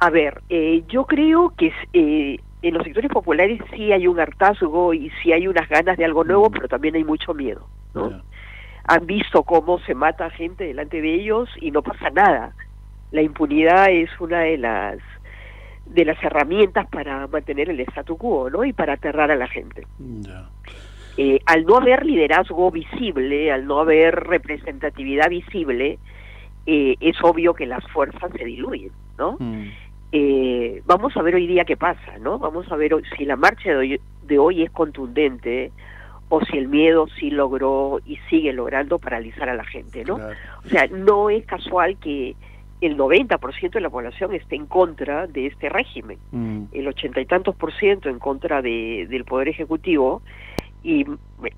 A 0.00 0.10
ver, 0.10 0.42
eh, 0.48 0.82
yo 0.88 1.04
creo 1.04 1.54
que 1.56 1.72
eh, 1.92 2.40
en 2.62 2.74
los 2.74 2.84
sectores 2.84 3.10
populares 3.10 3.60
sí 3.74 3.92
hay 3.92 4.06
un 4.06 4.18
hartazgo 4.18 4.92
y 4.94 5.10
sí 5.22 5.32
hay 5.32 5.46
unas 5.46 5.68
ganas 5.68 5.96
de 5.96 6.04
algo 6.04 6.24
nuevo, 6.24 6.50
pero 6.50 6.68
también 6.68 6.96
hay 6.96 7.04
mucho 7.04 7.34
miedo, 7.34 7.66
¿no? 7.94 8.22
Han 8.84 9.06
visto 9.06 9.42
cómo 9.42 9.78
se 9.80 9.94
mata 9.94 10.30
gente 10.30 10.64
delante 10.64 11.00
de 11.00 11.14
ellos 11.14 11.48
y 11.60 11.70
no 11.70 11.82
pasa 11.82 12.10
nada. 12.10 12.52
La 13.12 13.22
impunidad 13.22 13.90
es 13.90 14.10
una 14.20 14.40
de 14.40 14.58
las 14.58 14.98
de 15.86 16.04
las 16.04 16.22
herramientas 16.22 16.86
para 16.88 17.26
mantener 17.28 17.70
el 17.70 17.80
statu 17.80 18.16
quo, 18.18 18.50
¿no? 18.50 18.64
Y 18.64 18.72
para 18.72 18.94
aterrar 18.94 19.30
a 19.30 19.36
la 19.36 19.48
gente. 19.48 19.86
Eh, 21.16 21.40
al 21.46 21.64
no 21.64 21.76
haber 21.76 22.04
liderazgo 22.04 22.70
visible, 22.70 23.50
al 23.50 23.66
no 23.66 23.80
haber 23.80 24.14
representatividad 24.14 25.30
visible, 25.30 25.98
eh, 26.66 26.96
es 27.00 27.16
obvio 27.22 27.54
que 27.54 27.66
las 27.66 27.82
fuerzas 27.90 28.30
se 28.36 28.44
diluyen, 28.44 28.92
¿no? 29.16 29.38
Eh, 30.12 30.82
vamos 30.86 31.16
a 31.16 31.22
ver 31.22 31.34
hoy 31.34 31.46
día 31.46 31.64
qué 31.64 31.76
pasa, 31.76 32.18
¿no? 32.20 32.38
Vamos 32.38 32.70
a 32.72 32.76
ver 32.76 32.94
hoy- 32.94 33.02
si 33.16 33.24
la 33.24 33.36
marcha 33.36 33.70
de 33.70 33.76
hoy, 33.76 34.00
de 34.22 34.38
hoy 34.38 34.62
es 34.62 34.70
contundente 34.70 35.70
o 36.30 36.42
si 36.44 36.56
el 36.58 36.68
miedo 36.68 37.06
sí 37.18 37.30
logró 37.30 38.00
y 38.06 38.16
sigue 38.30 38.52
logrando 38.52 38.98
paralizar 38.98 39.48
a 39.48 39.54
la 39.54 39.64
gente, 39.64 40.04
¿no? 40.04 40.16
O 40.64 40.68
sea, 40.68 40.86
no 40.86 41.30
es 41.30 41.44
casual 41.46 41.98
que 41.98 42.36
el 42.80 42.96
90% 42.96 43.70
de 43.78 43.80
la 43.80 43.90
población 43.90 44.32
esté 44.34 44.54
en 44.56 44.66
contra 44.66 45.26
de 45.26 45.46
este 45.46 45.68
régimen, 45.68 46.18
el 46.72 46.86
ochenta 46.86 47.20
y 47.20 47.26
tantos 47.26 47.56
por 47.56 47.72
ciento 47.74 48.08
en 48.08 48.18
contra 48.18 48.62
de, 48.62 49.06
del 49.10 49.24
Poder 49.24 49.48
Ejecutivo 49.48 50.22
y 50.88 51.04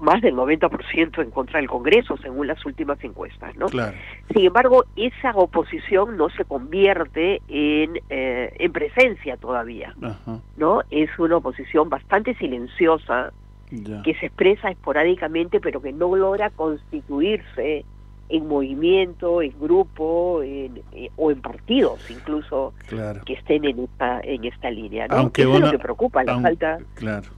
más 0.00 0.20
del 0.22 0.34
90% 0.34 1.22
en 1.22 1.30
contra 1.30 1.60
del 1.60 1.68
Congreso, 1.68 2.16
según 2.16 2.48
las 2.48 2.66
últimas 2.66 3.02
encuestas, 3.04 3.54
¿no? 3.56 3.66
Claro. 3.66 3.96
Sin 4.34 4.44
embargo, 4.46 4.84
esa 4.96 5.30
oposición 5.36 6.16
no 6.16 6.30
se 6.30 6.44
convierte 6.44 7.40
en, 7.48 8.00
eh, 8.10 8.52
en 8.58 8.72
presencia 8.72 9.36
todavía, 9.36 9.94
Ajá, 10.02 10.40
¿no? 10.56 10.82
Es 10.90 11.16
una 11.18 11.36
oposición 11.36 11.88
bastante 11.88 12.34
silenciosa 12.34 13.32
ya. 13.70 14.02
que 14.02 14.14
se 14.14 14.26
expresa 14.26 14.68
esporádicamente, 14.70 15.60
pero 15.60 15.80
que 15.80 15.92
no 15.92 16.16
logra 16.16 16.50
constituirse 16.50 17.84
en 18.30 18.48
movimiento, 18.48 19.42
en 19.42 19.52
grupo, 19.60 20.42
en, 20.42 20.82
eh, 20.92 21.10
o 21.16 21.30
en 21.30 21.40
partidos, 21.40 22.08
incluso 22.10 22.72
Claro. 22.88 23.20
que 23.24 23.34
estén 23.34 23.64
en 23.64 23.78
esta 23.80 24.20
en 24.22 24.44
esta 24.44 24.70
línea, 24.70 25.06
¿no? 25.08 25.16
Aunque 25.16 25.42
Eso 25.42 25.54
es 25.54 25.60
lo 25.60 25.70
que 25.70 25.78
preocupa, 25.78 26.24
la 26.24 26.40
falta, 26.40 26.78
Claro. 26.94 27.28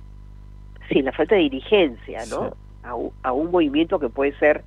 Sí, 0.89 1.03
la 1.03 1.13
falta 1.13 1.35
de 1.35 1.43
dirigencia, 1.43 2.21
¿no? 2.31 2.55
A, 2.83 2.95
un- 2.95 3.11
a 3.23 3.33
un 3.33 3.51
movimiento 3.51 3.99
que 3.99 4.09
puede 4.09 4.33
ser 4.39 4.63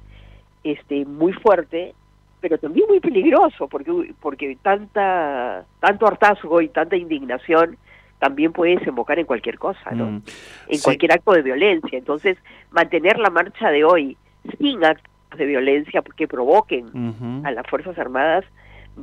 este 0.64 1.06
muy 1.06 1.34
fuerte, 1.34 1.94
pero 2.42 2.58
también 2.58 2.88
muy 2.88 3.00
peligroso, 3.00 3.68
porque 3.68 4.14
porque 4.22 4.58
tanta 4.62 5.66
tanto 5.80 6.08
hartazgo 6.08 6.62
y 6.62 6.70
tanta 6.70 6.96
indignación 6.96 7.78
también 8.20 8.54
puede 8.54 8.78
desembocar 8.78 9.20
en 9.20 9.26
cualquier 9.26 9.58
cosa, 9.60 9.92
¿no? 9.92 10.06
Mm. 10.06 10.22
en 10.70 10.78
Sí. 10.78 10.84
cualquier 10.84 11.12
acto 11.12 11.34
de 11.34 11.42
violencia. 11.42 11.98
Entonces, 11.98 12.38
mantener 12.72 13.20
la 13.20 13.30
marcha 13.30 13.70
de 13.70 13.84
hoy 13.84 14.18
sin 14.60 14.84
actos 14.86 15.12
de 15.38 15.46
violencia 15.46 16.02
que 16.16 16.28
provoquen 16.28 17.42
a 17.46 17.52
las 17.52 17.68
Fuerzas 17.68 17.98
Armadas 18.00 18.46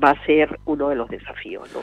va 0.03 0.11
a 0.11 0.25
ser 0.25 0.59
uno 0.65 0.89
de 0.89 0.97
los 0.97 1.09
desafíos, 1.11 1.71
¿no? 1.75 1.81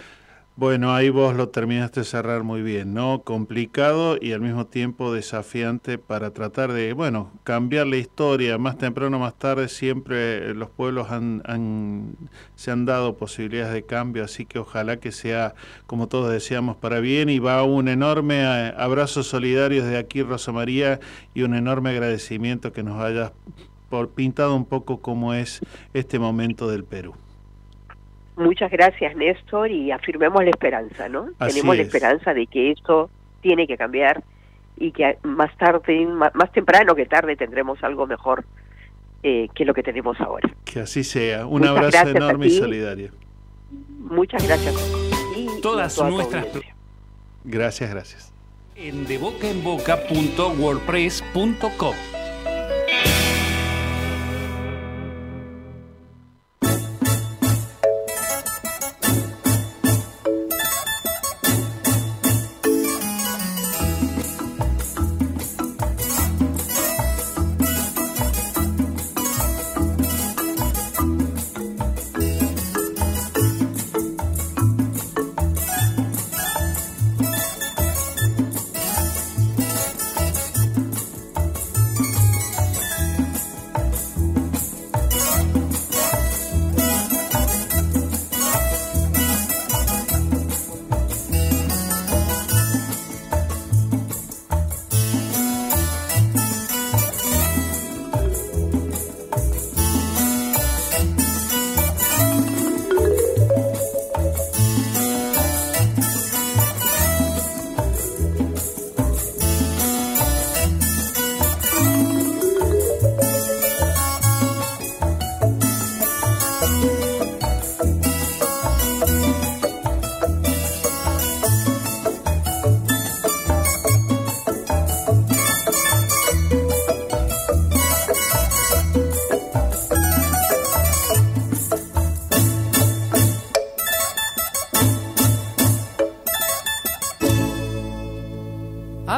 Bueno, 0.60 0.94
ahí 0.94 1.10
vos 1.10 1.38
lo 1.38 1.48
terminaste 1.48 2.02
de 2.02 2.06
cerrar 2.06 2.44
muy 2.44 2.62
bien, 2.62 2.94
¿no? 2.94 3.22
Complicado 3.24 4.18
y 4.20 4.34
al 4.34 4.42
mismo 4.42 4.68
tiempo 4.68 5.14
desafiante 5.14 5.98
para 5.98 6.32
tratar 6.32 6.74
de, 6.74 6.92
bueno, 6.92 7.32
cambiar 7.46 7.88
la 7.88 7.96
historia. 7.96 8.58
Más 8.58 8.78
temprano 8.78 9.16
o 9.16 9.20
más 9.22 9.40
tarde 9.40 9.70
siempre 9.70 10.54
los 10.54 10.70
pueblos 10.70 11.12
han, 11.12 12.18
se 12.56 12.72
han 12.72 12.84
dado 12.84 13.16
posibilidades 13.16 13.74
de 13.74 13.84
cambio, 13.84 14.26
así 14.26 14.46
que 14.46 14.60
ojalá 14.60 14.98
que 15.00 15.14
sea, 15.14 15.56
como 15.88 16.10
todos 16.10 16.30
deseamos, 16.30 16.76
para 16.76 17.00
bien. 17.00 17.30
Y 17.30 17.40
va 17.40 17.64
un 17.64 17.88
enorme 17.88 18.42
eh, 18.42 18.74
abrazo 18.76 19.24
solidario 19.24 19.86
desde 19.86 19.98
aquí, 19.98 20.24
Rosa 20.24 20.52
María, 20.52 21.00
y 21.34 21.44
un 21.44 21.56
enorme 21.56 21.92
agradecimiento 21.92 22.74
que 22.74 22.84
nos 22.84 23.02
hayas 23.02 23.32
por 23.90 24.10
pintado 24.10 24.58
un 24.58 24.66
poco 24.66 25.00
cómo 25.00 25.34
es 25.34 25.62
este 25.94 26.20
momento 26.20 26.70
del 26.70 26.84
Perú. 26.84 27.16
Muchas 28.40 28.72
gracias, 28.72 29.16
Néstor, 29.18 29.70
y 29.70 29.92
afirmemos 29.92 30.42
la 30.42 30.52
esperanza, 30.52 31.10
¿no? 31.10 31.28
Así 31.40 31.56
Tenemos 31.56 31.76
la 31.76 31.82
es. 31.82 31.90
esperanza 31.90 32.34
de 32.34 32.48
que 32.48 32.72
esto 32.72 33.10
tiene 33.42 33.68
que 33.68 33.76
cambiar 33.76 34.24
y 34.78 34.94
que 34.94 35.18
más 35.24 35.54
tarde, 35.58 36.06
más, 36.06 36.32
temprano 36.54 36.96
que 36.96 37.06
tarde, 37.06 37.36
tendremos 37.36 37.84
algo 37.84 38.08
mejor 38.08 38.46
eh, 39.24 39.50
que 39.54 39.66
lo 39.66 39.74
que 39.74 39.84
tenemos 39.84 40.22
ahora. 40.22 40.50
Que 40.64 40.80
así 40.80 41.04
sea. 41.04 41.46
Un 41.46 41.64
Muchas 41.64 41.96
abrazo 41.96 42.12
enorme 42.12 42.48
y 42.48 42.52
solidario. 42.52 43.12
Muchas 44.00 44.48
gracias. 44.48 44.74
Y 45.36 45.60
Todas 45.62 46.02
nuestras. 46.02 46.48
Gracias, 47.44 47.90
gracias. 47.90 48.32
en 48.78 49.06
debocaenboca.wordpress.com. 49.06 51.96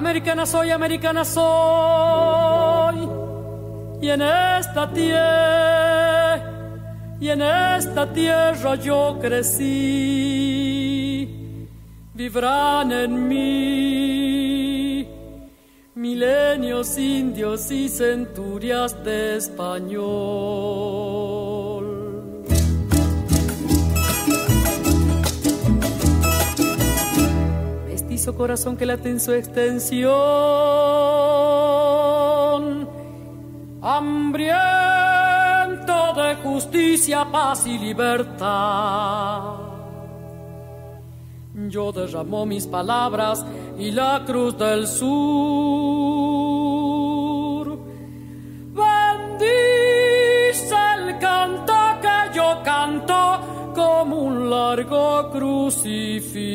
Americana 0.01 0.45
soy, 0.47 0.71
americana 0.71 1.23
soy. 1.23 3.07
Y 4.01 4.09
en 4.09 4.23
esta 4.23 4.91
tierra, 4.91 6.41
y 7.19 7.29
en 7.29 7.43
esta 7.43 8.11
tierra 8.11 8.73
yo 8.77 9.19
crecí. 9.21 9.67
Vivrán 12.15 12.91
en 12.91 13.27
mí 13.27 15.07
milenios 15.93 16.97
indios 16.97 17.69
y 17.69 17.87
centurias 17.87 19.03
de 19.03 19.37
español. 19.37 21.10
Mestizo 28.21 28.37
corazón 28.37 28.77
que 28.77 28.85
late 28.85 29.09
en 29.09 29.19
su 29.19 29.33
extensión, 29.33 30.07
hambriento 33.81 34.53
de 36.13 36.35
justicia, 36.43 37.25
paz 37.31 37.65
y 37.65 37.79
libertad. 37.79 39.55
Yo 41.67 41.91
derramo 41.91 42.45
mis 42.45 42.67
palabras 42.67 43.43
y 43.79 43.89
la 43.89 44.21
cruz 44.23 44.55
del 44.55 44.85
sur. 44.85 45.09
Bendice 48.81 50.75
el 50.99 51.17
canto 51.17 51.73
que 52.03 52.35
yo 52.35 52.61
canto 52.63 53.41
como 53.73 54.15
un 54.17 54.47
largo 54.47 55.31
crucifijo. 55.31 56.51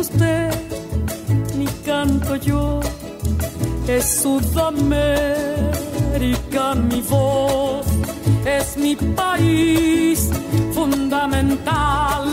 Usted, 0.00 0.50
ni 1.58 1.66
canto 1.84 2.36
yo 2.36 2.80
es 3.86 4.22
Sudamérica 4.22 6.74
mi 6.74 7.02
voz, 7.02 7.86
es 8.46 8.78
mi 8.78 8.96
país 8.96 10.30
fundamental, 10.72 12.24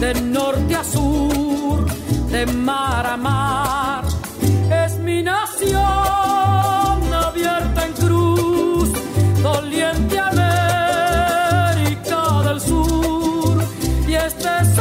de 0.00 0.14
norte 0.14 0.74
a 0.74 0.84
sur, 0.84 1.86
de 2.30 2.46
mar 2.46 3.06
a 3.06 3.16
mar, 3.16 4.04
es 4.84 4.98
mi 4.98 5.22
nación 5.22 5.80
abierta 7.28 7.86
en 7.86 7.92
cruz, 7.92 8.90
doliente 9.42 10.18
América 10.18 12.42
del 12.46 12.60
Sur, 12.60 13.62
y 14.08 14.14
este 14.14 14.64
solar 14.74 14.79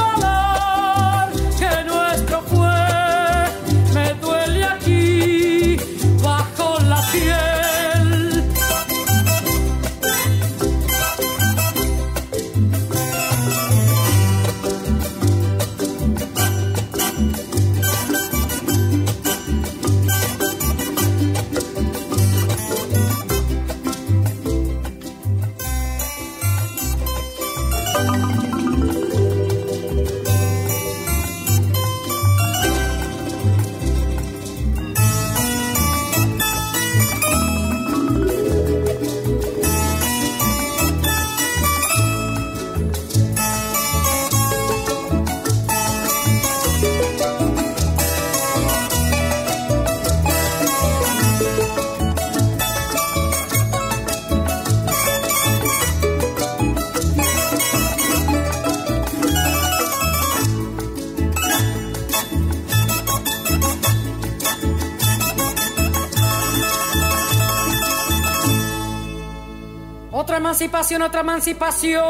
Otra 70.30 70.38
emancipación, 70.38 71.02
otra 71.02 71.22
emancipación. 71.22 72.04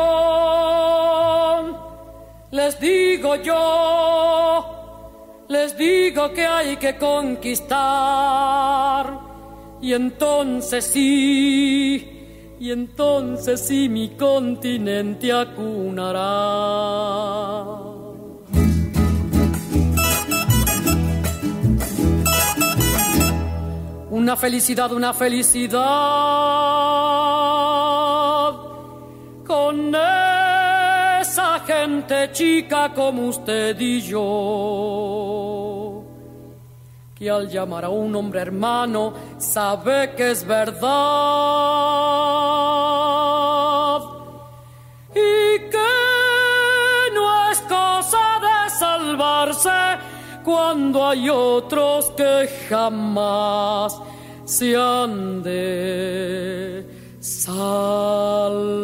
Les 2.51 2.77
digo 2.77 3.37
yo, 3.37 5.45
les 5.47 5.77
digo 5.77 6.33
que 6.33 6.45
hay 6.45 6.75
que 6.75 6.97
conquistar. 6.97 7.77
Y 9.81 9.93
entonces 9.93 10.83
sí, 10.83 12.57
y 12.59 12.71
entonces 12.73 13.65
sí 13.65 13.87
mi 13.87 14.09
continente 14.09 15.31
acunará. 15.31 16.19
Una 24.09 24.35
felicidad, 24.35 24.91
una 24.91 25.13
felicidad 25.13 26.78
con 29.49 29.95
esa 29.95 31.59
gente 31.65 32.31
chica 32.31 32.93
como 32.93 33.29
usted 33.29 33.75
y 33.79 33.99
yo, 33.99 36.03
que 37.15 37.31
al 37.31 37.49
llamar 37.49 37.85
a 37.85 37.89
un 37.89 38.15
hombre 38.15 38.41
hermano 38.41 39.11
sabe 39.39 40.13
que 40.15 40.29
es 40.29 40.45
verdad 40.45 40.91
y 45.15 45.59
que 45.73 45.95
no 47.15 47.49
es 47.49 47.59
cosa 47.61 48.39
de 48.45 48.69
salvarse 48.69 49.97
cuando 50.45 51.07
hay 51.07 51.27
otros 51.27 52.11
que 52.11 52.47
jamás 52.69 53.99
se 54.45 54.77
han 54.77 55.41
de 55.41 56.98
salvar. 57.19 58.79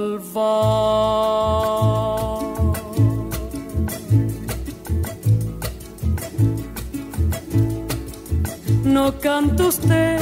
No 8.83 9.11
canta 9.19 9.63
usted, 9.65 10.21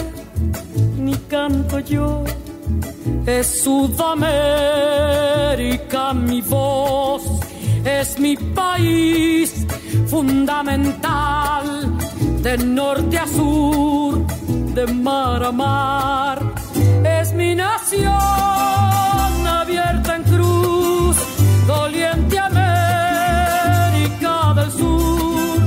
ni 0.98 1.16
canto 1.30 1.80
yo, 1.80 2.24
es 3.26 3.62
Sudamérica 3.64 4.54
mi 6.14 6.42
voz, 6.42 7.24
es 7.86 8.20
mi 8.20 8.36
país 8.36 9.66
fundamental, 10.08 11.66
de 12.42 12.58
norte 12.58 13.18
a 13.18 13.28
sur, 13.28 14.26
de 14.74 14.88
mar 14.88 15.44
a 15.44 15.52
mar, 15.52 16.53
nación 17.56 18.14
abierta 19.48 20.16
en 20.16 20.24
cruz, 20.24 21.18
doliente 21.68 22.40
América 22.40 24.36
del 24.56 24.72
Sur, 24.72 25.60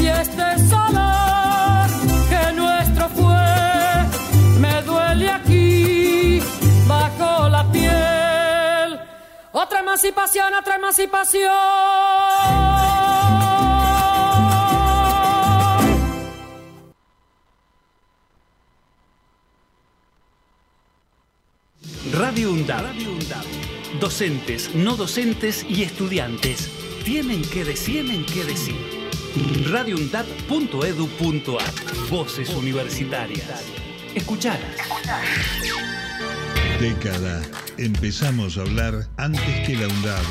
y 0.00 0.06
este 0.06 0.46
solar 0.68 1.88
que 2.30 2.52
nuestro 2.52 3.08
fue, 3.10 3.46
me 4.60 4.82
duele 4.82 5.30
aquí 5.30 6.40
bajo 6.86 7.48
la 7.48 7.62
piel. 7.72 9.00
Otra 9.52 9.80
emancipación, 9.80 10.54
otra 10.54 10.76
emancipación. 10.76 11.52
Radio 22.18 22.50
UNDAB. 22.50 22.84
Docentes, 24.00 24.74
no 24.74 24.96
docentes 24.96 25.64
y 25.68 25.84
estudiantes 25.84 26.68
tienen 27.04 27.42
que 27.42 27.62
decir, 27.62 28.04
tienen 28.04 28.26
que 28.26 28.42
decir. 28.42 28.74
radioundab.edu.ar 29.70 31.72
Voces 32.10 32.50
universitarias. 32.50 33.62
Escuchalas. 34.16 34.78
Década. 36.80 37.40
Empezamos 37.76 38.58
a 38.58 38.62
hablar 38.62 39.06
antes 39.16 39.64
que 39.64 39.76
la 39.76 39.86
UNDAB, 39.86 40.24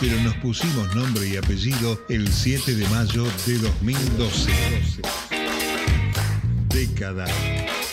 pero 0.00 0.20
nos 0.22 0.34
pusimos 0.38 0.92
nombre 0.96 1.28
y 1.28 1.36
apellido 1.36 2.04
el 2.08 2.32
7 2.32 2.74
de 2.74 2.88
mayo 2.88 3.24
de 3.46 3.58
2012. 3.58 4.50
Década. 6.68 7.26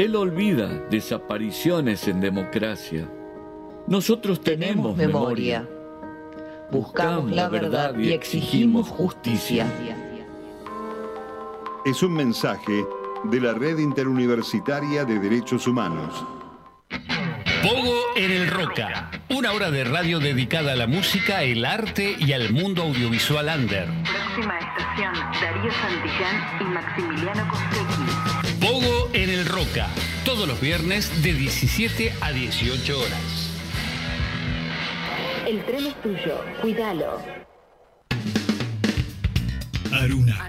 Él 0.00 0.16
olvida 0.16 0.66
desapariciones 0.88 2.08
en 2.08 2.22
democracia. 2.22 3.06
Nosotros 3.86 4.40
tenemos, 4.40 4.96
memoria. 4.96 5.68
Buscamos 6.70 7.30
la 7.30 7.50
verdad 7.50 7.98
y 7.98 8.12
exigimos 8.12 8.88
justicia. 8.88 9.66
Es 11.84 12.02
un 12.02 12.14
mensaje 12.14 12.82
de 13.24 13.40
la 13.42 13.52
Red 13.52 13.76
Interuniversitaria 13.76 15.04
de 15.04 15.18
Derechos 15.18 15.66
Humanos. 15.66 16.24
Pogo 17.62 17.94
en 18.16 18.30
el 18.30 18.48
Roca, 18.48 19.10
una 19.28 19.52
hora 19.52 19.70
de 19.70 19.84
radio 19.84 20.18
dedicada 20.18 20.72
a 20.72 20.76
la 20.76 20.86
música, 20.86 21.42
el 21.42 21.66
arte 21.66 22.16
y 22.18 22.32
al 22.32 22.54
mundo 22.54 22.84
audiovisual 22.84 23.50
under. 23.54 23.86
Próxima 24.04 24.58
estación, 24.60 25.12
Darío 25.42 25.70
Santillán 25.72 26.58
y 26.58 26.64
Maximiliano 26.64 27.50
Costecchi. 27.50 28.09
Todos 30.40 30.52
los 30.52 30.60
viernes 30.62 31.22
de 31.22 31.34
17 31.34 32.14
a 32.22 32.32
18 32.32 32.98
horas. 32.98 33.50
El 35.46 35.62
tren 35.66 35.86
es 35.88 36.00
tuyo, 36.00 36.42
cuídalo. 36.62 37.20
Aruna, 39.92 40.48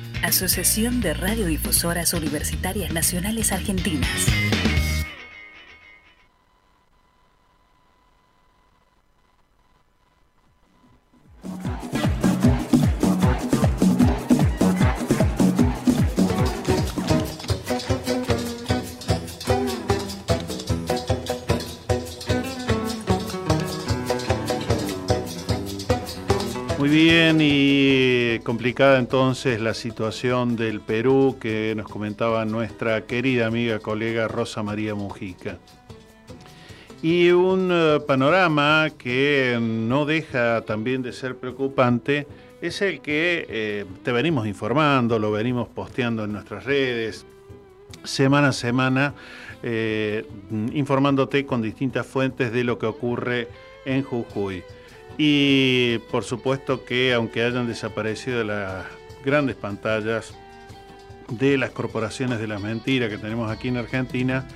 Asociación 0.23 1.01
de 1.01 1.13
Radiodifusoras 1.13 2.13
Universitarias 2.13 2.91
Nacionales 2.91 3.51
Argentinas. 3.51 4.50
Complicada 28.51 28.99
entonces 28.99 29.61
la 29.61 29.73
situación 29.73 30.57
del 30.57 30.81
Perú 30.81 31.37
que 31.39 31.73
nos 31.77 31.87
comentaba 31.87 32.43
nuestra 32.43 33.05
querida 33.05 33.47
amiga 33.47 33.79
colega 33.79 34.27
Rosa 34.27 34.61
María 34.61 34.93
Mujica. 34.93 35.57
Y 37.01 37.29
un 37.29 37.69
eh, 37.71 37.99
panorama 38.05 38.89
que 38.97 39.57
no 39.61 40.05
deja 40.05 40.63
también 40.63 41.01
de 41.01 41.13
ser 41.13 41.37
preocupante 41.37 42.27
es 42.61 42.81
el 42.81 42.99
que 42.99 43.45
eh, 43.47 43.85
te 44.03 44.11
venimos 44.11 44.45
informando, 44.45 45.17
lo 45.17 45.31
venimos 45.31 45.69
posteando 45.69 46.25
en 46.25 46.33
nuestras 46.33 46.65
redes, 46.65 47.25
semana 48.03 48.49
a 48.49 48.51
semana, 48.51 49.13
eh, 49.63 50.25
informándote 50.73 51.45
con 51.45 51.61
distintas 51.61 52.05
fuentes 52.05 52.51
de 52.51 52.65
lo 52.65 52.77
que 52.77 52.87
ocurre 52.87 53.47
en 53.85 54.03
Jujuy. 54.03 54.61
Y 55.17 55.99
por 56.09 56.23
supuesto 56.23 56.83
que 56.83 57.13
aunque 57.13 57.43
hayan 57.43 57.67
desaparecido 57.67 58.43
las 58.43 58.85
grandes 59.23 59.55
pantallas 59.55 60.33
de 61.29 61.57
las 61.57 61.71
corporaciones 61.71 62.39
de 62.39 62.47
las 62.47 62.61
mentiras 62.61 63.09
que 63.09 63.17
tenemos 63.17 63.49
aquí 63.49 63.69
en 63.69 63.77
Argentina, 63.77 64.47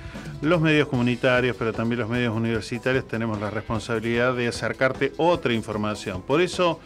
los 0.42 0.60
medios 0.60 0.88
comunitarios, 0.88 1.56
pero 1.58 1.72
también 1.72 2.00
los 2.00 2.08
medios 2.08 2.34
universitarios 2.34 3.08
tenemos 3.08 3.40
la 3.40 3.50
responsabilidad 3.50 4.34
de 4.34 4.48
acercarte 4.48 5.12
otra 5.16 5.52
información. 5.52 6.22
Por 6.22 6.40
eso 6.40 6.80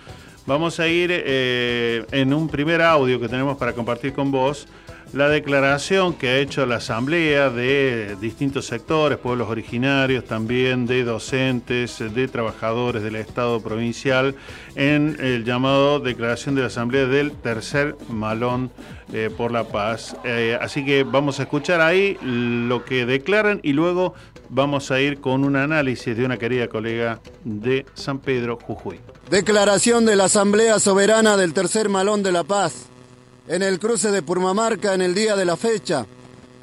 vamos 0.47 0.79
a 0.79 0.87
ir 0.87 1.11
eh, 1.13 2.05
en 2.13 2.33
un 2.33 2.49
primer 2.49 2.83
audio 2.83 3.19
que 3.21 3.29
tenemos 3.29 3.57
para 3.57 3.73
compartir 3.73 4.13
con 4.13 4.31
vos 4.31 4.69
la 5.13 5.29
declaración 5.29 6.15
que 6.15 6.29
ha 6.29 6.39
hecho 6.39 6.67
la 6.67 6.77
Asamblea 6.77 7.51
de 7.51 8.17
distintos 8.21 8.67
sectores, 8.67 9.19
pueblos 9.19 9.49
originarios, 9.49 10.25
también 10.25 10.87
de 10.87 11.03
docentes, 11.03 11.99
de 11.99 12.29
trabajadores 12.29 13.03
del 13.03 13.17
Estado 13.17 13.61
provincial, 13.61 14.37
en 14.77 15.17
el 15.21 15.45
llamado 15.45 15.99
Declaración 15.99 16.55
de 16.55 16.61
la 16.61 16.69
Asamblea 16.69 17.07
del 17.07 17.33
Tercer 17.33 17.97
Malón 18.09 18.71
eh, 19.13 19.31
por 19.37 19.51
la 19.51 19.65
Paz. 19.65 20.17
Eh, 20.25 20.57
así 20.61 20.85
que 20.85 21.03
vamos 21.03 21.41
a 21.41 21.43
escuchar 21.43 21.81
ahí 21.81 22.17
lo 22.23 22.85
que 22.85 23.05
declaran 23.05 23.59
y 23.65 23.73
luego 23.73 24.15
vamos 24.49 24.93
a 24.93 25.01
ir 25.01 25.21
con 25.21 25.45
un 25.45 25.57
análisis 25.57 26.17
de 26.17 26.25
una 26.25 26.37
querida 26.37 26.69
colega 26.69 27.21
de 27.45 27.85
San 27.95 28.21
Pedro, 28.21 28.59
Jujuy. 28.63 29.01
Declaración 29.29 30.07
de 30.07 30.15
la 30.15 30.25
Asamblea 30.25 30.79
Soberana 30.79 31.37
del 31.37 31.53
Tercer 31.53 31.89
Malón 31.89 32.23
de 32.23 32.33
la 32.33 32.45
Paz 32.45 32.91
en 33.51 33.63
el 33.63 33.81
cruce 33.81 34.13
de 34.13 34.23
Purmamarca 34.23 34.95
en 34.95 35.03
el 35.03 35.13
día 35.13 35.35
de 35.35 35.45
la 35.45 35.57
fecha, 35.57 36.07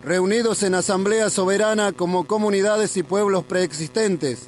reunidos 0.06 0.64
en 0.64 0.74
asamblea 0.74 1.30
soberana 1.30 1.92
como 1.92 2.26
comunidades 2.26 2.96
y 2.96 3.04
pueblos 3.04 3.44
preexistentes, 3.44 4.48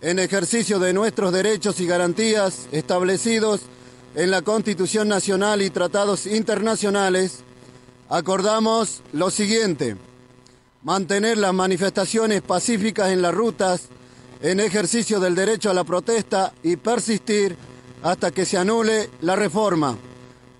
en 0.00 0.20
ejercicio 0.20 0.78
de 0.78 0.92
nuestros 0.92 1.32
derechos 1.32 1.80
y 1.80 1.86
garantías 1.88 2.68
establecidos 2.70 3.62
en 4.14 4.30
la 4.30 4.42
Constitución 4.42 5.08
Nacional 5.08 5.60
y 5.60 5.70
tratados 5.70 6.26
internacionales, 6.26 7.40
acordamos 8.08 9.02
lo 9.12 9.32
siguiente, 9.32 9.96
mantener 10.84 11.36
las 11.36 11.52
manifestaciones 11.52 12.42
pacíficas 12.42 13.08
en 13.08 13.22
las 13.22 13.34
rutas, 13.34 13.88
en 14.40 14.60
ejercicio 14.60 15.18
del 15.18 15.34
derecho 15.34 15.68
a 15.68 15.74
la 15.74 15.82
protesta 15.82 16.52
y 16.62 16.76
persistir 16.76 17.56
hasta 18.04 18.30
que 18.30 18.44
se 18.44 18.56
anule 18.56 19.10
la 19.20 19.34
reforma. 19.34 19.98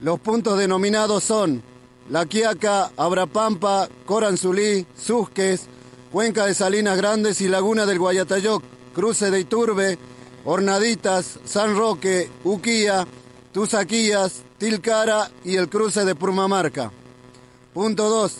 Los 0.02 0.18
puntos 0.18 0.58
denominados 0.58 1.22
son 1.22 1.62
La 2.10 2.26
Quiaca, 2.26 2.90
Abrapampa, 2.96 3.88
Coranzulí, 4.04 4.84
Susques, 4.96 5.66
Cuenca 6.10 6.44
de 6.44 6.54
Salinas 6.54 6.96
Grandes 6.96 7.40
y 7.40 7.46
Laguna 7.46 7.86
del 7.86 8.00
Guayatayoc, 8.00 8.64
Cruce 8.94 9.30
de 9.30 9.38
Iturbe, 9.38 9.98
Hornaditas, 10.44 11.38
San 11.44 11.76
Roque, 11.76 12.28
Uquía, 12.42 13.06
Tusaquías, 13.52 14.42
Tilcara 14.58 15.30
y 15.44 15.54
el 15.56 15.68
cruce 15.68 16.04
de 16.04 16.16
Purmamarca. 16.16 16.90
Punto 17.72 18.08
2. 18.08 18.32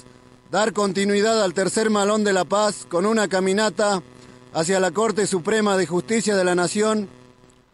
Dar 0.50 0.72
continuidad 0.72 1.44
al 1.44 1.54
tercer 1.54 1.90
malón 1.90 2.24
de 2.24 2.32
la 2.32 2.44
paz 2.44 2.86
con 2.88 3.06
una 3.06 3.28
caminata 3.28 4.02
hacia 4.52 4.80
la 4.80 4.90
Corte 4.90 5.28
Suprema 5.28 5.76
de 5.76 5.86
Justicia 5.86 6.34
de 6.34 6.44
la 6.44 6.56
Nación 6.56 7.08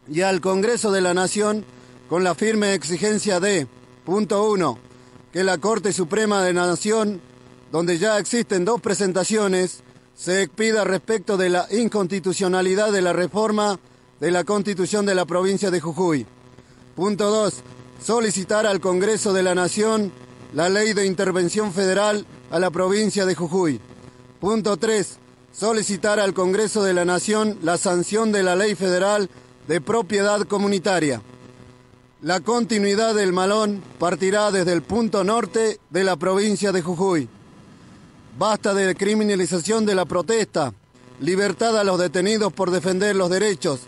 y 0.06 0.20
al 0.20 0.42
Congreso 0.42 0.92
de 0.92 1.00
la 1.00 1.14
Nación 1.14 1.64
con 2.08 2.22
la 2.22 2.34
firme 2.34 2.74
exigencia 2.74 3.40
de, 3.40 3.66
punto 4.08 4.50
uno, 4.50 4.78
que 5.34 5.44
la 5.44 5.58
Corte 5.58 5.92
Suprema 5.92 6.42
de 6.42 6.54
la 6.54 6.66
Nación, 6.66 7.20
donde 7.70 7.98
ya 7.98 8.18
existen 8.18 8.64
dos 8.64 8.80
presentaciones, 8.80 9.80
se 10.16 10.40
expida 10.40 10.82
respecto 10.84 11.36
de 11.36 11.50
la 11.50 11.66
inconstitucionalidad 11.70 12.90
de 12.90 13.02
la 13.02 13.12
reforma 13.12 13.78
de 14.18 14.30
la 14.30 14.44
Constitución 14.44 15.04
de 15.04 15.14
la 15.14 15.26
provincia 15.26 15.70
de 15.70 15.82
Jujuy. 15.82 16.26
Punto 16.96 17.30
2. 17.30 17.56
Solicitar 18.02 18.64
al 18.64 18.80
Congreso 18.80 19.34
de 19.34 19.42
la 19.42 19.54
Nación 19.54 20.10
la 20.54 20.70
ley 20.70 20.94
de 20.94 21.04
intervención 21.04 21.74
federal 21.74 22.24
a 22.50 22.58
la 22.58 22.70
provincia 22.70 23.26
de 23.26 23.34
Jujuy. 23.34 23.78
Punto 24.40 24.78
3. 24.78 25.18
Solicitar 25.52 26.18
al 26.18 26.32
Congreso 26.32 26.82
de 26.82 26.94
la 26.94 27.04
Nación 27.04 27.58
la 27.60 27.76
sanción 27.76 28.32
de 28.32 28.42
la 28.42 28.56
ley 28.56 28.74
federal 28.74 29.28
de 29.66 29.82
propiedad 29.82 30.40
comunitaria. 30.46 31.20
La 32.22 32.40
continuidad 32.40 33.14
del 33.14 33.32
malón 33.32 33.80
partirá 34.00 34.50
desde 34.50 34.72
el 34.72 34.82
punto 34.82 35.22
norte 35.22 35.78
de 35.90 36.02
la 36.02 36.16
provincia 36.16 36.72
de 36.72 36.82
Jujuy. 36.82 37.28
Basta 38.36 38.74
de 38.74 38.96
criminalización 38.96 39.86
de 39.86 39.94
la 39.94 40.04
protesta, 40.04 40.74
libertad 41.20 41.78
a 41.78 41.84
los 41.84 41.96
detenidos 41.96 42.52
por 42.52 42.72
defender 42.72 43.14
los 43.14 43.30
derechos, 43.30 43.82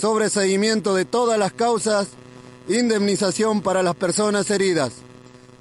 sobreseguimiento 0.00 0.94
de 0.94 1.04
todas 1.04 1.38
las 1.38 1.52
causas, 1.52 2.08
indemnización 2.68 3.60
para 3.60 3.82
las 3.82 3.96
personas 3.96 4.50
heridas. 4.50 4.92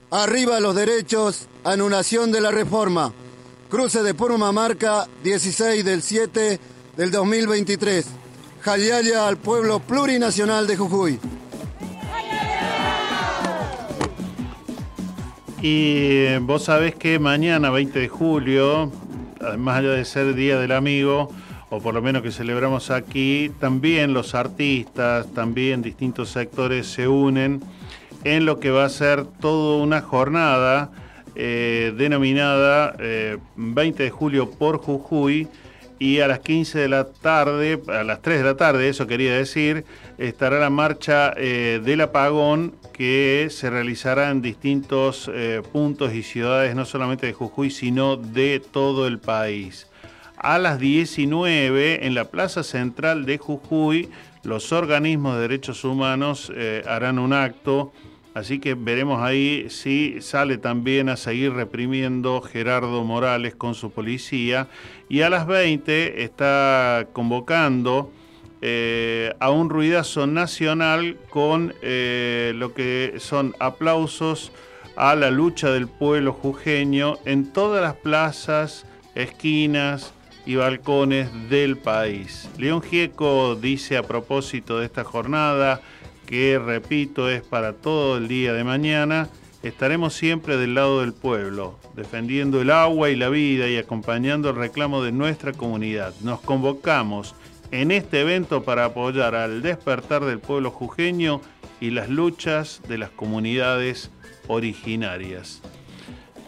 Arriba 0.09 0.61
los 0.61 0.75
derechos, 0.75 1.47
anulación 1.65 2.31
de 2.31 2.39
la 2.39 2.51
reforma. 2.51 3.11
Cruce 3.69 4.01
de 4.01 4.13
Purmamarca, 4.13 5.09
16 5.25 5.83
del 5.83 6.01
7 6.01 6.57
del 6.95 7.11
2023. 7.11 8.05
Jayaya 8.61 9.27
al 9.27 9.35
pueblo 9.35 9.81
plurinacional 9.81 10.67
de 10.67 10.77
Jujuy. 10.77 11.19
Y 15.63 16.25
eh, 16.25 16.39
vos 16.41 16.65
sabés 16.65 16.93
que 16.93 17.19
mañana, 17.19 17.69
20 17.69 17.97
de 17.97 18.09
julio, 18.09 18.91
además 19.39 19.77
allá 19.77 19.91
de 19.91 20.03
ser 20.03 20.35
Día 20.35 20.59
del 20.59 20.73
Amigo, 20.73 21.29
o 21.69 21.79
por 21.79 21.93
lo 21.93 22.01
menos 22.01 22.21
que 22.21 22.31
celebramos 22.31 22.91
aquí, 22.91 23.49
también 23.61 24.11
los 24.13 24.35
artistas, 24.35 25.31
también 25.33 25.81
distintos 25.81 26.31
sectores 26.31 26.87
se 26.87 27.07
unen 27.07 27.61
en 28.25 28.45
lo 28.45 28.59
que 28.59 28.71
va 28.71 28.83
a 28.83 28.89
ser 28.89 29.23
toda 29.23 29.81
una 29.81 30.01
jornada 30.01 30.91
eh, 31.33 31.93
denominada 31.97 32.97
20 33.55 34.03
eh, 34.03 34.05
de 34.05 34.11
julio 34.11 34.51
por 34.51 34.79
Jujuy 34.79 35.47
y 36.03 36.19
a 36.19 36.27
las 36.27 36.39
15 36.39 36.79
de 36.79 36.89
la 36.89 37.05
tarde, 37.05 37.81
a 37.87 38.03
las 38.03 38.21
3 38.21 38.39
de 38.39 38.43
la 38.43 38.57
tarde, 38.57 38.89
eso 38.89 39.07
quería 39.07 39.37
decir, 39.37 39.85
estará 40.17 40.59
la 40.59 40.69
marcha 40.69 41.33
eh, 41.37 41.79
del 41.81 42.01
apagón 42.01 42.75
que 42.91 43.47
se 43.49 43.69
realizará 43.69 44.29
en 44.29 44.41
distintos 44.41 45.31
puntos 45.71 46.13
y 46.13 46.21
ciudades, 46.21 46.75
no 46.75 46.83
solamente 46.83 47.25
de 47.25 47.31
Jujuy, 47.31 47.71
sino 47.71 48.17
de 48.17 48.59
todo 48.59 49.07
el 49.07 49.19
país. 49.19 49.87
A 50.35 50.59
las 50.59 50.77
19 50.77 52.05
en 52.05 52.15
la 52.15 52.25
Plaza 52.25 52.63
Central 52.63 53.25
de 53.25 53.37
Jujuy, 53.37 54.09
los 54.43 54.73
organismos 54.73 55.35
de 55.35 55.41
derechos 55.41 55.85
humanos 55.85 56.51
harán 56.85 57.17
un 57.17 57.31
acto 57.31 57.93
Así 58.33 58.59
que 58.59 58.73
veremos 58.73 59.21
ahí 59.21 59.67
si 59.69 60.21
sale 60.21 60.57
también 60.57 61.09
a 61.09 61.17
seguir 61.17 61.53
reprimiendo 61.53 62.41
Gerardo 62.41 63.03
Morales 63.03 63.53
con 63.53 63.75
su 63.75 63.91
policía. 63.91 64.67
Y 65.07 65.21
a 65.21 65.29
las 65.29 65.45
20 65.45 66.23
está 66.23 67.07
convocando 67.13 68.11
eh, 68.61 69.33
a 69.39 69.51
un 69.51 69.69
ruidazo 69.69 70.25
nacional 70.25 71.17
con 71.29 71.75
eh, 71.81 72.53
lo 72.55 72.73
que 72.73 73.15
son 73.17 73.53
aplausos 73.59 74.51
a 74.95 75.15
la 75.15 75.31
lucha 75.31 75.69
del 75.69 75.87
pueblo 75.87 76.33
jujeño 76.33 77.17
en 77.25 77.51
todas 77.51 77.81
las 77.83 77.95
plazas, 77.95 78.85
esquinas 79.15 80.13
y 80.45 80.55
balcones 80.55 81.29
del 81.49 81.77
país. 81.77 82.49
León 82.57 82.81
Gieco 82.81 83.55
dice 83.55 83.97
a 83.97 84.03
propósito 84.03 84.79
de 84.79 84.85
esta 84.85 85.03
jornada, 85.03 85.81
que 86.25 86.59
repito 86.59 87.29
es 87.29 87.41
para 87.41 87.73
todo 87.73 88.17
el 88.17 88.27
día 88.27 88.53
de 88.53 88.63
mañana, 88.63 89.29
estaremos 89.63 90.13
siempre 90.13 90.57
del 90.57 90.75
lado 90.75 91.01
del 91.01 91.13
pueblo, 91.13 91.79
defendiendo 91.95 92.61
el 92.61 92.71
agua 92.71 93.09
y 93.09 93.15
la 93.15 93.29
vida 93.29 93.67
y 93.67 93.77
acompañando 93.77 94.49
el 94.49 94.55
reclamo 94.55 95.03
de 95.03 95.11
nuestra 95.11 95.53
comunidad. 95.53 96.13
Nos 96.21 96.41
convocamos 96.41 97.35
en 97.71 97.91
este 97.91 98.21
evento 98.21 98.63
para 98.63 98.85
apoyar 98.85 99.35
al 99.35 99.61
despertar 99.61 100.25
del 100.25 100.39
pueblo 100.39 100.69
jujeño 100.69 101.41
y 101.79 101.89
las 101.89 102.09
luchas 102.09 102.81
de 102.87 102.97
las 102.97 103.09
comunidades 103.09 104.11
originarias. 104.47 105.61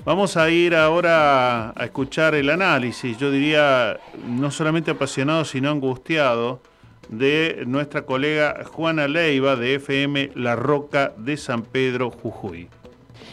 Vamos 0.06 0.38
a 0.38 0.52
ir 0.52 0.76
ahora 0.76 1.72
a 1.72 1.84
escuchar 1.86 2.36
el 2.36 2.52
análisis, 2.52 3.18
yo 3.18 3.32
diría 3.32 4.00
no 4.28 4.52
solamente 4.52 4.92
apasionado, 4.92 5.46
sino 5.46 5.72
angustiado 5.72 6.62
de 7.10 7.64
nuestra 7.68 8.06
colega 8.06 8.64
Juana 8.66 9.08
Leiva 9.08 9.56
de 9.56 9.76
FM 9.76 10.32
La 10.36 10.56
Roca 10.56 11.14
de 11.18 11.38
San 11.38 11.64
Pedro, 11.64 12.12
Jujuy. 12.12 12.70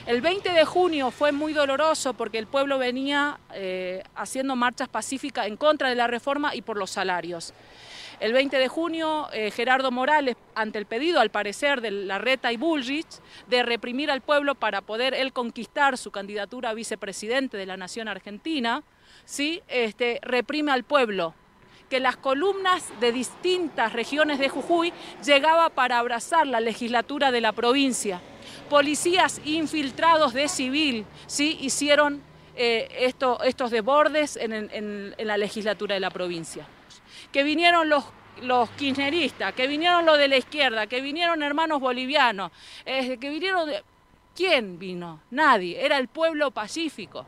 El 0.06 0.20
20 0.20 0.50
de 0.52 0.64
junio 0.64 1.10
fue 1.10 1.30
muy 1.30 1.52
doloroso 1.52 2.14
porque 2.14 2.38
el 2.38 2.46
pueblo 2.46 2.78
venía 2.78 3.38
eh, 3.54 4.02
haciendo 4.16 4.56
marchas 4.56 4.88
pacíficas 4.88 5.46
en 5.46 5.56
contra 5.56 5.88
de 5.88 5.94
la 5.94 6.08
reforma 6.08 6.54
y 6.54 6.62
por 6.62 6.76
los 6.76 6.90
salarios. 6.90 7.54
El 8.18 8.32
20 8.32 8.56
de 8.56 8.68
junio, 8.68 9.28
eh, 9.32 9.50
Gerardo 9.50 9.90
Morales, 9.90 10.36
ante 10.54 10.78
el 10.78 10.86
pedido, 10.86 11.20
al 11.20 11.30
parecer, 11.30 11.80
de 11.80 11.90
Larreta 11.90 12.52
y 12.52 12.56
Bullrich, 12.56 13.06
de 13.48 13.62
reprimir 13.62 14.10
al 14.10 14.20
pueblo 14.20 14.54
para 14.54 14.80
poder 14.80 15.14
él 15.14 15.32
conquistar 15.32 15.98
su 15.98 16.10
candidatura 16.10 16.70
a 16.70 16.74
vicepresidente 16.74 17.56
de 17.56 17.66
la 17.66 17.76
Nación 17.76 18.06
Argentina, 18.06 18.84
¿sí? 19.24 19.62
este, 19.66 20.20
reprime 20.22 20.70
al 20.72 20.84
pueblo 20.84 21.34
que 21.92 22.00
las 22.00 22.16
columnas 22.16 22.90
de 23.00 23.12
distintas 23.12 23.92
regiones 23.92 24.38
de 24.38 24.48
Jujuy 24.48 24.94
llegaba 25.22 25.68
para 25.68 25.98
abrazar 25.98 26.46
la 26.46 26.58
legislatura 26.58 27.30
de 27.30 27.42
la 27.42 27.52
provincia. 27.52 28.18
Policías 28.70 29.42
infiltrados 29.44 30.32
de 30.32 30.48
civil 30.48 31.04
¿sí? 31.26 31.58
hicieron 31.60 32.22
eh, 32.56 33.12
estos 33.42 33.70
desbordes 33.70 34.38
en, 34.40 35.14
la 35.18 35.36
legislatura 35.36 35.92
de 35.92 36.00
la 36.00 36.08
provincia. 36.08 36.66
Que 37.30 37.42
vinieron 37.42 37.90
los 37.90 38.04
los 38.40 38.70
kirchneristas, 38.70 39.52
que 39.52 39.66
vinieron 39.66 40.06
los 40.06 40.16
de 40.16 40.28
la 40.28 40.38
izquierda, 40.38 40.86
que 40.86 41.02
vinieron 41.02 41.42
hermanos 41.42 41.78
bolivianos, 41.78 42.52
que 42.86 43.28
vinieron 43.28 43.68
de... 43.68 43.84
¿Quién 44.34 44.78
vino? 44.78 45.20
Nadie, 45.30 45.84
era 45.84 45.98
el 45.98 46.08
pueblo 46.08 46.52
pacífico. 46.52 47.26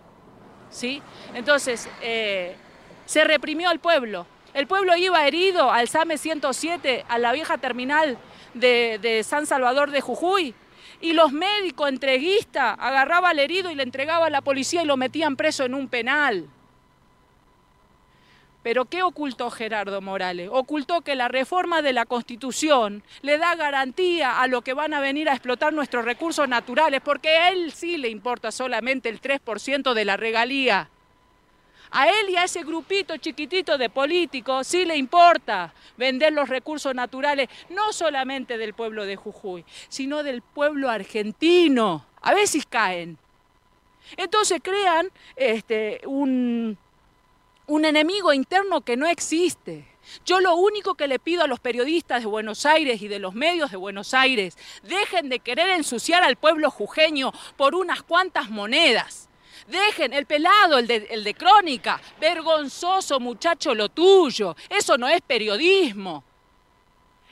¿sí? 0.70 1.02
Entonces, 1.34 1.86
eh, 2.00 2.56
se 3.04 3.24
reprimió 3.24 3.68
al 3.68 3.78
pueblo, 3.78 4.26
el 4.54 4.68
pueblo 4.68 4.96
iba 4.96 5.26
herido 5.26 5.72
al 5.72 5.88
SAME 5.88 6.16
107, 6.16 7.04
a 7.08 7.18
la 7.18 7.32
vieja 7.32 7.58
terminal 7.58 8.16
de, 8.54 9.22
San 9.24 9.46
Salvador 9.46 9.90
de 9.90 10.00
Jujuy, 10.00 10.54
y 11.00 11.12
los 11.12 11.32
médicos 11.32 11.88
entreguistas 11.88 12.76
agarraban 12.78 13.32
al 13.32 13.40
herido 13.40 13.70
y 13.70 13.74
le 13.74 13.82
entregaban 13.82 14.28
a 14.28 14.30
la 14.30 14.40
policía 14.40 14.82
y 14.82 14.86
lo 14.86 14.96
metían 14.96 15.36
preso 15.36 15.64
en 15.64 15.74
un 15.74 15.88
penal. 15.88 16.48
Pero 18.62 18.86
¿qué 18.86 19.02
ocultó 19.02 19.50
Gerardo 19.50 20.00
Morales? 20.00 20.48
Ocultó 20.50 21.02
que 21.02 21.16
la 21.16 21.28
reforma 21.28 21.82
de 21.82 21.92
la 21.92 22.06
Constitución 22.06 23.02
le 23.20 23.36
da 23.36 23.56
garantía 23.56 24.40
a 24.40 24.46
lo 24.46 24.62
que 24.62 24.72
van 24.72 24.94
a 24.94 25.00
venir 25.00 25.28
a 25.28 25.32
explotar 25.32 25.74
nuestros 25.74 26.04
recursos 26.04 26.48
naturales, 26.48 27.02
porque 27.04 27.28
a 27.28 27.50
él 27.50 27.72
sí 27.72 27.98
le 27.98 28.08
importa 28.08 28.52
solamente 28.52 29.10
el 29.10 29.20
3% 29.20 29.92
de 29.92 30.04
la 30.04 30.16
regalía. 30.16 30.88
A 31.96 32.08
él 32.08 32.30
y 32.30 32.36
a 32.36 32.42
ese 32.42 32.64
grupito 32.64 33.16
chiquitito 33.18 33.78
de 33.78 33.88
políticos 33.88 34.66
sí 34.66 34.84
le 34.84 34.96
importa 34.96 35.72
vender 35.96 36.32
los 36.32 36.48
recursos 36.48 36.92
naturales, 36.92 37.48
no 37.68 37.92
solamente 37.92 38.58
del 38.58 38.74
pueblo 38.74 39.06
de 39.06 39.14
Jujuy, 39.14 39.64
sino 39.88 40.24
del 40.24 40.42
pueblo 40.42 40.90
argentino. 40.90 42.04
A 42.20 42.34
veces 42.34 42.66
caen. 42.66 43.16
Entonces 44.16 44.60
crean 44.60 45.08
este, 45.36 46.00
un, 46.06 46.76
un 47.68 47.84
enemigo 47.84 48.32
interno 48.32 48.80
que 48.80 48.96
no 48.96 49.06
existe. 49.06 49.86
Yo 50.26 50.40
lo 50.40 50.56
único 50.56 50.96
que 50.96 51.06
le 51.06 51.20
pido 51.20 51.44
a 51.44 51.46
los 51.46 51.60
periodistas 51.60 52.22
de 52.22 52.26
Buenos 52.26 52.66
Aires 52.66 53.02
y 53.02 53.06
de 53.06 53.20
los 53.20 53.34
medios 53.34 53.70
de 53.70 53.76
Buenos 53.76 54.14
Aires, 54.14 54.58
dejen 54.82 55.28
de 55.28 55.38
querer 55.38 55.70
ensuciar 55.70 56.24
al 56.24 56.34
pueblo 56.34 56.72
jujeño 56.72 57.32
por 57.56 57.76
unas 57.76 58.02
cuantas 58.02 58.50
monedas. 58.50 59.28
Dejen 59.66 60.12
el 60.12 60.26
pelado, 60.26 60.78
el 60.78 60.86
de, 60.86 61.08
el 61.10 61.24
de 61.24 61.34
crónica. 61.34 62.00
Vergonzoso 62.20 63.20
muchacho 63.20 63.74
lo 63.74 63.88
tuyo. 63.88 64.56
Eso 64.68 64.98
no 64.98 65.08
es 65.08 65.20
periodismo. 65.22 66.24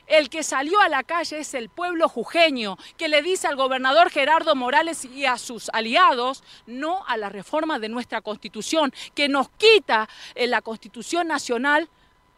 El 0.06 0.28
que 0.28 0.42
salió 0.42 0.80
a 0.80 0.88
la 0.88 1.04
calle 1.04 1.38
es 1.38 1.54
el 1.54 1.68
pueblo 1.68 2.08
jujeño, 2.08 2.76
que 2.96 3.08
le 3.08 3.22
dice 3.22 3.46
al 3.46 3.56
gobernador 3.56 4.10
Gerardo 4.10 4.54
Morales 4.54 5.04
y 5.04 5.24
a 5.24 5.38
sus 5.38 5.70
aliados 5.70 6.42
no 6.66 7.04
a 7.06 7.16
la 7.16 7.28
reforma 7.28 7.78
de 7.78 7.88
nuestra 7.88 8.20
constitución, 8.20 8.92
que 9.14 9.28
nos 9.28 9.48
quita 9.50 10.08
en 10.34 10.50
la 10.50 10.60
constitución 10.60 11.28
nacional 11.28 11.88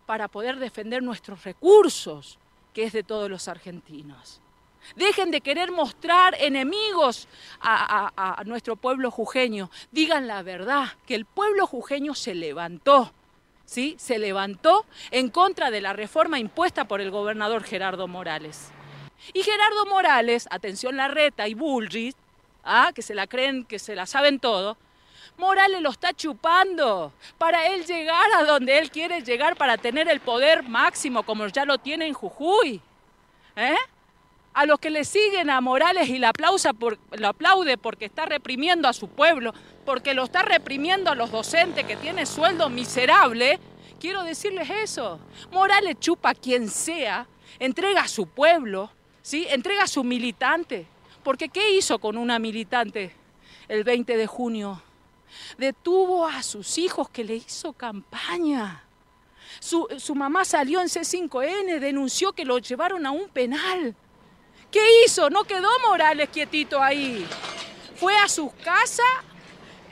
para 0.06 0.28
poder 0.28 0.58
defender 0.58 1.02
nuestros 1.02 1.42
recursos, 1.42 2.38
que 2.74 2.84
es 2.84 2.92
de 2.92 3.02
todos 3.02 3.30
los 3.30 3.48
argentinos. 3.48 4.40
Dejen 4.96 5.30
de 5.30 5.40
querer 5.40 5.70
mostrar 5.72 6.36
enemigos 6.38 7.28
a, 7.60 8.42
nuestro 8.46 8.76
pueblo 8.76 9.10
jujeño. 9.10 9.70
Digan 9.90 10.26
la 10.26 10.42
verdad, 10.42 10.88
que 11.06 11.14
el 11.14 11.24
pueblo 11.24 11.66
jujeño 11.66 12.14
se 12.14 12.34
levantó, 12.34 13.12
¿sí? 13.64 13.96
Se 13.98 14.18
levantó 14.18 14.86
en 15.10 15.30
contra 15.30 15.70
de 15.70 15.80
la 15.80 15.92
reforma 15.92 16.38
impuesta 16.38 16.86
por 16.86 17.00
el 17.00 17.10
gobernador 17.10 17.64
Gerardo 17.64 18.08
Morales. 18.08 18.70
Y 19.32 19.42
Gerardo 19.42 19.86
Morales, 19.86 20.46
atención 20.50 20.96
Larreta 20.96 21.48
y 21.48 21.54
Bullrich, 21.54 22.16
¿ah? 22.62 22.92
que 22.94 23.02
se 23.02 23.14
la 23.14 23.26
creen, 23.26 23.64
que 23.64 23.78
se 23.78 23.94
la 23.94 24.06
saben 24.06 24.38
todo, 24.38 24.76
Morales 25.36 25.80
lo 25.80 25.90
está 25.90 26.12
chupando 26.12 27.12
para 27.38 27.66
él 27.66 27.84
llegar 27.86 28.30
a 28.36 28.44
donde 28.44 28.78
él 28.78 28.90
quiere 28.90 29.22
llegar 29.22 29.56
para 29.56 29.76
tener 29.76 30.08
el 30.08 30.20
poder 30.20 30.62
máximo 30.62 31.24
como 31.24 31.46
ya 31.48 31.64
lo 31.64 31.78
tiene 31.78 32.06
en 32.06 32.14
Jujuy. 32.14 32.80
¿Eh? 33.56 33.76
A 34.54 34.66
los 34.66 34.78
que 34.78 34.90
le 34.90 35.04
siguen 35.04 35.50
a 35.50 35.60
Morales 35.60 36.08
y 36.08 36.18
lo 36.18 36.28
aplaude 36.28 37.76
porque 37.76 38.04
está 38.04 38.24
reprimiendo 38.24 38.88
a 38.88 38.92
su 38.92 39.08
pueblo, 39.08 39.52
porque 39.84 40.14
lo 40.14 40.24
está 40.24 40.42
reprimiendo 40.42 41.10
a 41.10 41.16
los 41.16 41.32
docentes 41.32 41.84
que 41.84 41.96
tienen 41.96 42.24
sueldo 42.24 42.70
miserable, 42.70 43.58
quiero 43.98 44.22
decirles 44.22 44.70
eso. 44.70 45.18
Morales 45.50 45.96
chupa 45.98 46.30
a 46.30 46.34
quien 46.34 46.68
sea, 46.68 47.26
entrega 47.58 48.02
a 48.02 48.08
su 48.08 48.28
pueblo, 48.28 48.90
¿sí? 49.22 49.44
entrega 49.50 49.82
a 49.82 49.88
su 49.88 50.04
militante. 50.04 50.86
Porque 51.24 51.48
¿qué 51.48 51.76
hizo 51.76 51.98
con 51.98 52.16
una 52.16 52.38
militante 52.38 53.12
el 53.66 53.82
20 53.82 54.16
de 54.16 54.26
junio? 54.28 54.82
Detuvo 55.58 56.26
a 56.26 56.44
sus 56.44 56.78
hijos 56.78 57.08
que 57.08 57.24
le 57.24 57.36
hizo 57.36 57.72
campaña. 57.72 58.84
Su, 59.58 59.88
su 59.98 60.14
mamá 60.14 60.44
salió 60.44 60.80
en 60.80 60.88
C5N, 60.88 61.80
denunció 61.80 62.32
que 62.32 62.44
lo 62.44 62.58
llevaron 62.58 63.04
a 63.04 63.10
un 63.10 63.28
penal. 63.30 63.96
¿Qué 64.74 65.04
hizo? 65.04 65.30
No 65.30 65.44
quedó 65.44 65.68
Morales 65.86 66.30
quietito 66.30 66.82
ahí. 66.82 67.24
Fue 67.94 68.16
a 68.18 68.28
su 68.28 68.52
casa 68.64 69.04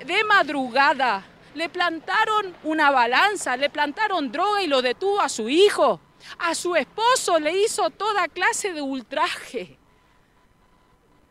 de 0.05 0.25
madrugada. 0.25 1.25
Le 1.55 1.69
plantaron 1.69 2.53
una 2.65 2.91
balanza, 2.91 3.57
le 3.57 3.71
plantaron 3.71 4.33
droga 4.33 4.61
y 4.61 4.67
lo 4.67 4.83
detuvo 4.83 5.21
a 5.21 5.29
su 5.29 5.49
hijo. 5.49 6.01
A 6.41 6.57
su 6.57 6.75
esposo 6.75 7.39
le 7.39 7.57
hizo 7.59 7.91
toda 7.91 8.27
clase 8.27 8.73
de 8.73 8.83
ultraje. 8.83 9.79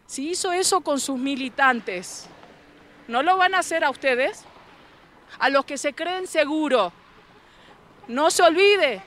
Si 0.06 0.30
hizo 0.30 0.54
eso 0.54 0.80
con 0.80 1.02
sus 1.02 1.20
militantes, 1.20 2.28
¿no 3.10 3.22
lo 3.22 3.36
van 3.36 3.54
a 3.54 3.60
hacer 3.60 3.84
a 3.84 3.90
ustedes? 3.90 4.46
A 5.40 5.50
los 5.50 5.66
que 5.66 5.78
se 5.78 5.92
creen 5.92 6.26
seguros. 6.26 6.94
No 8.08 8.32
se 8.32 8.44
olvide 8.44 9.04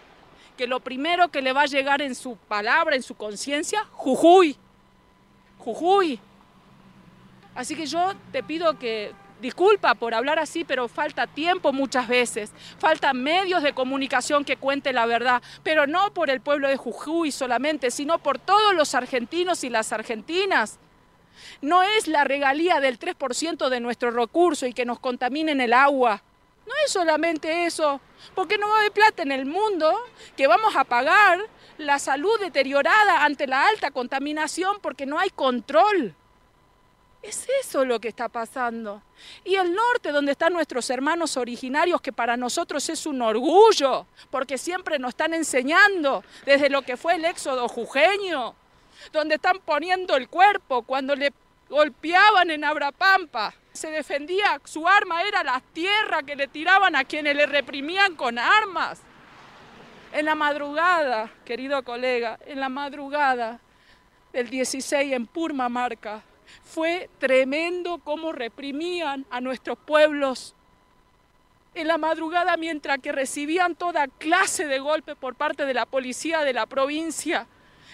que 0.57 0.67
lo 0.67 0.81
primero 0.81 1.29
que 1.29 1.43
le 1.43 1.53
va 1.53 1.63
a 1.63 1.67
llegar 1.67 2.03
en 2.03 2.15
su 2.15 2.37
palabra, 2.37 2.97
en 2.97 3.03
su 3.03 3.15
conciencia, 3.15 3.85
Jujuy. 3.93 4.57
Jujuy. 5.59 6.21
Así 7.55 7.77
que 7.77 7.87
yo 7.87 8.13
te 8.33 8.43
pido 8.43 8.79
que, 8.79 9.13
disculpa 9.41 9.95
por 9.95 10.15
hablar 10.15 10.39
así, 10.39 10.65
pero 10.65 10.89
falta 10.89 11.27
tiempo 11.27 11.73
muchas 11.73 12.09
veces, 12.09 12.51
falta 12.79 13.13
medios 13.13 13.63
de 13.63 13.75
comunicación 13.75 14.45
que 14.45 14.57
cuenten 14.57 14.95
la 14.95 15.07
verdad, 15.07 15.43
pero 15.63 15.87
no 15.87 16.13
por 16.15 16.31
el 16.31 16.41
pueblo 16.41 16.69
de 16.69 16.77
Jujuy 16.77 17.31
solamente, 17.31 17.91
sino 17.91 18.19
por 18.19 18.39
todos 18.39 18.75
los 18.75 18.95
argentinos 18.95 19.63
y 19.63 19.71
las 19.71 19.93
argentinas. 19.93 20.79
No 21.61 21.83
es 21.83 22.09
la 22.09 22.25
regalía 22.25 22.81
del 22.81 22.99
3% 22.99 23.69
de 23.69 23.81
nuestro 23.81 24.11
recurso 24.11 24.67
y 24.67 24.73
que 24.73 24.85
nos 24.85 24.99
contaminen 24.99 25.61
el 25.61 25.73
agua. 25.73 26.23
No 26.67 26.73
es 26.85 26.93
solamente 26.93 27.67
eso, 27.67 28.01
porque 28.35 28.59
no 28.59 28.69
va 28.69 28.77
a 28.77 28.79
haber 28.81 28.93
plata 28.93 29.23
en 29.23 29.33
el 29.33 29.47
mundo 29.47 29.95
que 30.37 30.47
vamos 30.47 30.75
a 30.77 30.85
pagar 30.85 31.41
la 31.79 31.99
salud 31.99 32.39
deteriorada 32.41 33.25
ante 33.25 33.47
la 33.47 33.67
alta 33.67 33.91
contaminación 33.91 34.79
porque 34.81 35.07
no 35.07 35.19
hay 35.19 35.31
control. 35.31 36.15
Es 37.25 37.49
eso 37.62 37.87
lo 37.87 38.01
que 38.01 38.09
está 38.09 38.29
pasando. 38.29 39.03
Y 39.45 39.55
el 39.55 39.75
norte, 39.75 40.12
donde 40.12 40.33
están 40.33 40.53
nuestros 40.53 40.91
hermanos 40.91 41.39
originarios, 41.39 42.03
que 42.03 42.12
para 42.12 42.37
nosotros 42.37 42.87
es 42.91 43.07
un 43.07 43.23
orgullo, 43.23 44.07
porque 44.31 44.59
siempre 44.59 44.99
nos 44.99 45.11
están 45.11 45.33
enseñando 45.33 46.23
desde 46.45 46.69
lo 46.69 46.83
que 46.83 46.99
fue 46.99 47.15
el 47.15 47.25
éxodo 47.25 47.67
jujeño, 47.67 48.55
donde 49.11 49.37
están 49.37 49.59
poniendo 49.61 50.17
el 50.17 50.29
cuerpo 50.29 50.83
cuando 50.83 51.17
le 51.17 51.33
golpeaban 51.71 52.51
en 52.51 52.62
Abrapampa. 52.62 53.55
Se 53.75 53.91
defendía, 53.91 54.61
su 54.64 54.87
arma 54.87 55.25
era 55.25 55.43
la 55.43 55.61
tierra 55.72 56.22
que 56.22 56.37
le 56.37 56.47
tiraban 56.47 56.95
a 56.95 57.03
quienes 57.03 57.35
le 57.35 57.45
reprimían 57.45 58.14
con 58.14 58.39
armas. 58.39 59.01
En 60.12 60.27
la 60.27 60.37
madrugada, 60.37 61.29
querido 61.45 61.83
colega, 61.83 62.39
en 62.47 62.61
la 62.61 62.68
madrugada 62.68 63.59
del 64.33 64.49
16 64.49 65.12
en 65.12 65.27
Purmamarca, 65.27 66.22
fue 66.62 67.11
tremendo 67.18 67.99
cómo 67.99 68.31
reprimían 68.31 69.27
a 69.29 69.41
nuestros 69.41 69.77
pueblos. 69.77 70.55
En 71.75 71.89
la 71.89 71.99
madrugada, 71.99 72.57
mientras 72.57 73.01
que 73.01 73.11
recibían 73.11 73.75
toda 73.75 74.07
clase 74.07 74.68
de 74.68 74.79
golpe 74.79 75.16
por 75.16 75.35
parte 75.35 75.66
de 75.66 75.75
la 75.75 75.85
policía 75.85 76.43
de 76.43 76.53
la 76.53 76.66
provincia, 76.66 77.49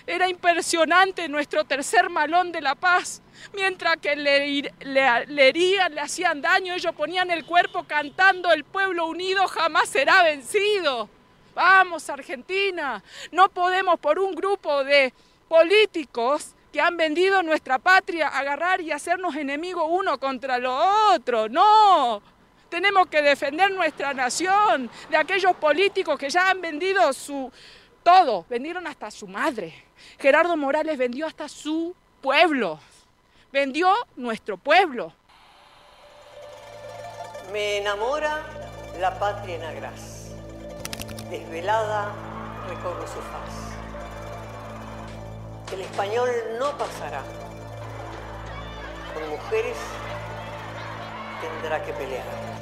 era 0.07 0.29
impresionante 0.29 1.27
nuestro 1.31 1.65
tercer 1.65 2.11
malón 2.11 2.53
de 2.53 2.61
la 2.61 2.75
paz. 2.75 3.23
Mientras 3.53 3.97
que 3.99 4.17
le, 4.17 4.63
le, 4.81 5.27
le, 5.27 5.49
herían, 5.49 5.95
le 5.95 6.01
hacían 6.01 6.41
daño, 6.41 6.75
ellos 6.75 6.95
ponían 6.95 7.31
el 7.31 7.45
cuerpo 7.45 7.85
cantando 7.85 8.53
el 8.53 8.65
pueblo 8.65 9.07
unido 9.07 9.47
jamás 9.49 9.89
será 9.89 10.23
vencido. 10.23 11.09
Vamos, 11.55 12.09
Argentina, 12.09 13.03
no 13.33 13.49
podemos 13.49 13.99
por 13.99 14.19
un 14.19 14.35
grupo 14.35 14.85
de 14.85 15.13
políticos 15.49 16.55
que 16.73 16.81
han 16.81 16.97
vendido 16.97 17.43
nuestra 17.43 17.79
patria 17.79 18.29
agarrar 18.29 18.81
y 18.81 18.93
hacernos 18.93 19.35
enemigos 19.35 19.85
uno 19.89 20.19
contra 20.19 20.59
lo 20.59 21.13
otro. 21.13 21.49
No, 21.49 22.23
tenemos 22.69 23.09
que 23.09 23.21
defender 23.21 23.73
nuestra 23.73 24.15
nación 24.15 24.89
de 25.11 25.17
aquellos 25.17 25.57
políticos 25.57 26.19
que 26.19 26.31
ya 26.31 26.51
han 26.51 26.61
vendido 26.61 27.13
su 27.13 27.51
todo, 28.03 28.47
vendieron 28.49 28.87
hasta 28.87 29.11
su 29.11 29.27
madre. 29.27 29.85
Gerardo 30.19 30.57
Morales 30.57 30.97
vendió 30.97 31.27
hasta 31.27 31.49
su 31.49 31.95
pueblo, 32.21 32.81
vendió 33.53 33.93
nuestro 34.17 34.57
pueblo. 34.57 35.13
Me 37.53 37.79
enamora 37.79 38.43
la 39.01 39.19
patria 39.19 39.57
en 39.57 39.65
agraz, 39.65 40.31
desvelada 41.31 42.13
recorro 42.69 43.07
su 43.07 43.21
faz. 43.21 43.71
El 45.73 45.81
español 45.81 46.29
no 46.59 46.77
pasará, 46.79 47.23
con 49.15 49.29
mujeres 49.29 49.77
tendrá 51.41 51.83
que 51.85 51.93
pelear. 51.93 52.60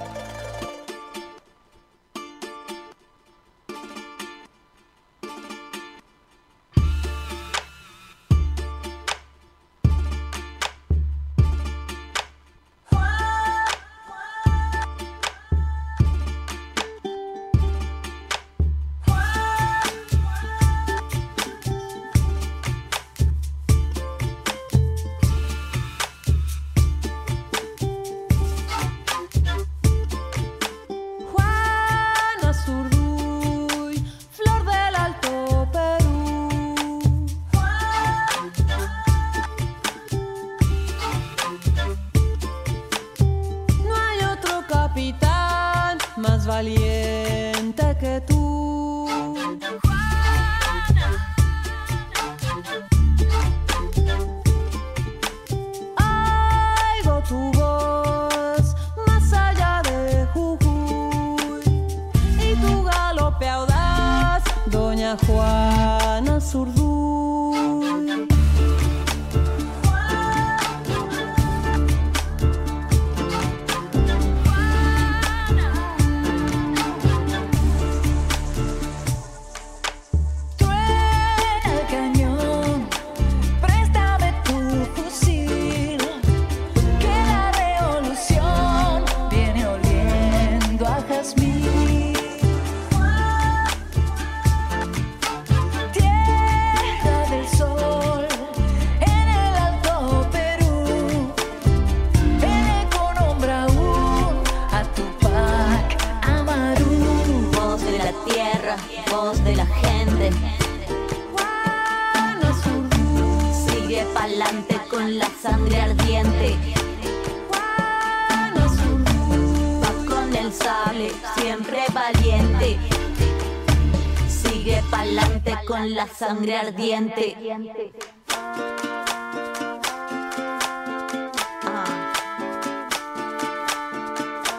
Sangre 126.29 126.59
ardiente. 126.59 127.37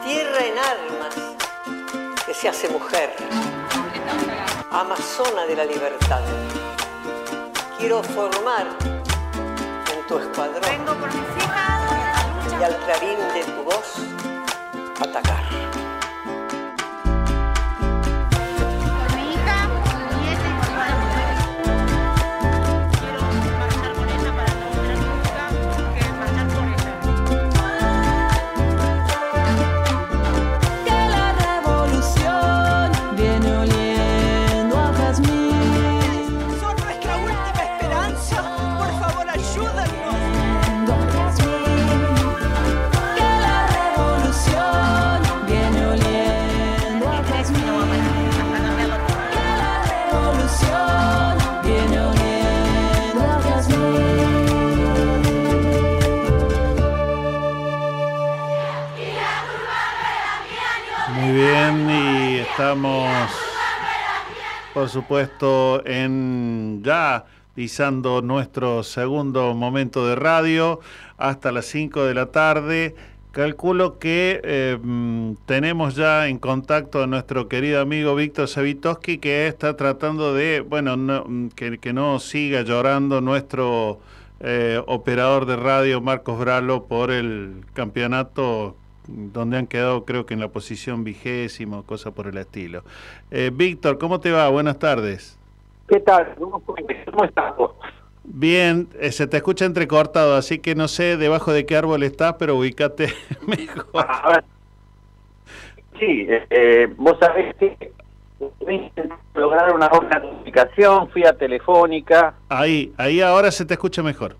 Tierra 0.03 0.39
en 0.49 0.57
armas 0.57 1.15
que 2.25 2.33
se 2.33 2.49
hace 2.49 2.69
mujer. 2.69 3.13
Amazona 4.71 5.45
de 5.45 5.55
la 5.57 5.65
libertad. 5.65 6.23
Quiero 7.77 8.01
formar 8.01 8.65
en 9.93 10.07
tu 10.07 10.17
escuadrón. 10.17 10.61
Vengo 10.61 10.95
por 10.99 11.13
mis 11.13 11.43
hijas. 11.43 12.59
Y 12.59 12.63
al 12.63 12.75
clarín 12.77 13.19
de 13.35 13.43
tu 13.43 13.58
por 64.73 64.89
supuesto, 64.89 65.83
en 65.85 66.81
ya 66.83 67.25
pisando 67.55 68.21
nuestro 68.21 68.83
segundo 68.83 69.53
momento 69.53 70.07
de 70.07 70.15
radio 70.15 70.79
hasta 71.17 71.51
las 71.51 71.65
5 71.65 72.05
de 72.05 72.13
la 72.13 72.27
tarde. 72.27 72.95
Calculo 73.31 73.99
que 73.99 74.41
eh, 74.43 74.77
tenemos 75.45 75.95
ya 75.95 76.27
en 76.27 76.39
contacto 76.39 77.03
a 77.03 77.07
nuestro 77.07 77.47
querido 77.47 77.79
amigo 77.81 78.15
Víctor 78.15 78.47
Savitoski 78.47 79.19
que 79.19 79.47
está 79.47 79.75
tratando 79.77 80.33
de, 80.33 80.61
bueno, 80.61 80.97
no- 80.97 81.49
que, 81.55 81.77
que 81.77 81.93
no 81.93 82.19
siga 82.19 82.61
llorando 82.63 83.21
nuestro 83.21 83.99
eh, 84.39 84.81
operador 84.87 85.45
de 85.45 85.57
radio 85.57 86.01
Marcos 86.01 86.39
Bralo 86.39 86.85
por 86.85 87.11
el 87.11 87.65
campeonato 87.73 88.75
donde 89.09 89.57
han 89.57 89.67
quedado 89.67 90.05
creo 90.05 90.25
que 90.25 90.33
en 90.33 90.39
la 90.39 90.49
posición 90.49 91.03
vigésima, 91.03 91.83
cosa 91.83 92.11
por 92.11 92.27
el 92.27 92.37
estilo. 92.37 92.83
Eh, 93.31 93.51
Víctor, 93.53 93.97
¿cómo 93.97 94.19
te 94.19 94.31
va? 94.31 94.49
Buenas 94.49 94.79
tardes. 94.79 95.37
¿Qué 95.87 95.99
tal? 95.99 96.35
¿Cómo, 96.37 96.61
estás 97.23 97.55
vos? 97.57 97.71
Bien, 98.23 98.87
eh, 98.99 99.11
se 99.11 99.25
te 99.27 99.37
escucha 99.37 99.65
entrecortado, 99.65 100.35
así 100.35 100.59
que 100.59 100.75
no 100.75 100.87
sé 100.87 101.17
debajo 101.17 101.51
de 101.51 101.65
qué 101.65 101.75
árbol 101.75 102.03
estás, 102.03 102.35
pero 102.37 102.55
ubícate 102.55 103.07
mejor. 103.47 104.05
A 104.07 104.29
ver. 104.29 104.43
Sí, 105.99 106.27
eh, 106.29 106.87
vos 106.95 107.17
sabés 107.19 107.55
que 107.55 107.91
lograr 109.35 109.73
una 109.73 109.89
buena 109.89 110.21
comunicación, 110.21 111.09
fui 111.09 111.25
a 111.25 111.33
Telefónica. 111.33 112.35
Ahí, 112.47 112.93
ahí 112.97 113.19
ahora 113.19 113.51
se 113.51 113.65
te 113.65 113.73
escucha 113.73 114.01
mejor. 114.01 114.37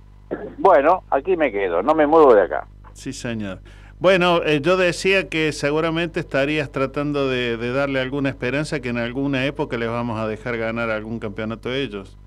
Bueno, 0.57 1.03
aquí 1.09 1.36
me 1.36 1.51
quedo, 1.51 1.82
no 1.82 1.95
me 1.95 2.05
muevo 2.05 2.34
de 2.34 2.43
acá. 2.43 2.67
Sí, 2.93 3.11
señor. 3.11 3.59
Bueno, 4.00 4.41
eh, 4.43 4.62
yo 4.62 4.78
decía 4.78 5.28
que 5.28 5.52
seguramente 5.52 6.22
estarías 6.22 6.72
tratando 6.72 7.28
de, 7.28 7.58
de 7.58 7.74
darle 7.74 8.00
alguna 8.00 8.30
esperanza 8.30 8.80
que 8.80 8.89
en 8.89 8.97
alguna 8.97 9.45
época 9.45 9.78
les 9.78 9.89
vamos 9.89 10.18
a 10.20 10.28
dejar 10.28 10.58
ganar 10.58 10.89
algún 10.89 11.20
campeonato 11.20 11.68
a 11.70 11.76
ellos. 11.76 12.18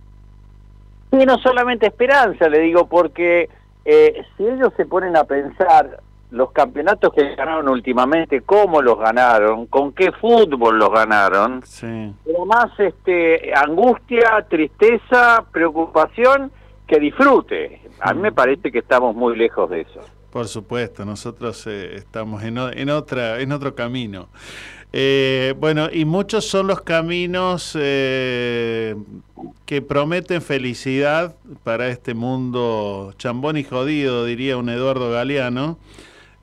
Y 1.13 1.25
no 1.25 1.39
solamente 1.39 1.87
esperanza, 1.87 2.49
le 2.49 2.61
digo, 2.61 2.87
porque 2.89 3.49
eh, 3.87 4.23
si 4.37 4.45
ellos 4.45 4.73
se 4.77 4.85
ponen 4.85 5.17
a 5.17 5.25
pensar 5.25 6.01
los 6.31 6.53
campeonatos 6.53 7.13
que 7.15 7.35
ganaron 7.37 7.69
últimamente, 7.69 8.41
cómo 8.43 8.81
los 8.83 8.99
ganaron, 8.99 9.67
con 9.67 9.93
qué 9.93 10.13
fútbol 10.13 10.79
los 10.79 10.91
ganaron, 10.91 11.63
Sí. 11.65 12.15
más 12.47 12.79
este, 12.79 13.53
angustia, 13.55 14.45
tristeza, 14.49 15.45
preocupación 15.53 16.51
que 16.87 16.99
disfrute. 16.99 17.81
A 18.01 18.13
mí 18.15 18.21
me 18.21 18.33
parece 18.33 18.71
que 18.73 18.79
estamos 18.79 19.15
muy 19.15 19.37
lejos 19.37 19.69
de 19.71 19.83
eso. 19.83 20.01
Por 20.33 20.49
supuesto, 20.49 21.05
nosotros 21.05 21.63
eh, 21.67 21.97
estamos 21.97 22.43
en, 22.43 22.57
o- 22.57 22.71
en 22.73 22.89
otra, 22.89 23.41
en 23.41 23.53
otro 23.53 23.75
camino. 23.75 24.29
Eh, 24.95 25.55
bueno, 25.59 25.89
y 25.93 26.07
muchos 26.07 26.47
son 26.47 26.67
los 26.69 26.81
caminos 26.81 27.77
eh, 27.79 28.95
que 29.67 29.83
prometen 29.83 30.41
felicidad 30.41 31.37
para 31.65 31.89
este 31.89 32.15
mundo 32.15 33.13
chambón 33.19 33.59
y 33.59 33.65
jodido, 33.65 34.25
diría 34.25 34.57
un 34.57 34.71
Eduardo 34.71 35.11
Galeano, 35.11 35.79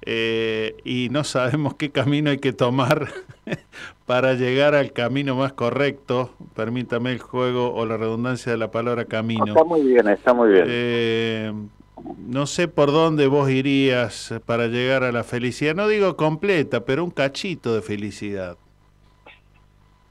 eh, 0.03 0.75
y 0.83 1.09
no 1.09 1.23
sabemos 1.23 1.73
qué 1.73 1.89
camino 1.91 2.29
hay 2.29 2.37
que 2.37 2.53
tomar 2.53 3.07
para 4.05 4.33
llegar 4.35 4.75
al 4.75 4.93
camino 4.93 5.35
más 5.35 5.53
correcto, 5.53 6.31
permítame 6.55 7.11
el 7.11 7.19
juego 7.19 7.73
o 7.73 7.85
la 7.87 7.97
redundancia 7.97 8.51
de 8.51 8.57
la 8.59 8.69
palabra 8.71 9.05
camino. 9.05 9.45
Está 9.47 9.63
muy 9.63 9.81
bien, 9.81 10.07
está 10.07 10.33
muy 10.33 10.49
bien. 10.51 11.69
No 12.17 12.45
sé 12.45 12.67
por 12.67 12.91
dónde 12.91 13.27
vos 13.27 13.49
irías 13.49 14.33
para 14.45 14.67
llegar 14.67 15.03
a 15.03 15.11
la 15.11 15.23
felicidad. 15.23 15.75
No 15.75 15.87
digo 15.87 16.15
completa, 16.15 16.85
pero 16.85 17.03
un 17.03 17.11
cachito 17.11 17.73
de 17.73 17.81
felicidad. 17.81 18.57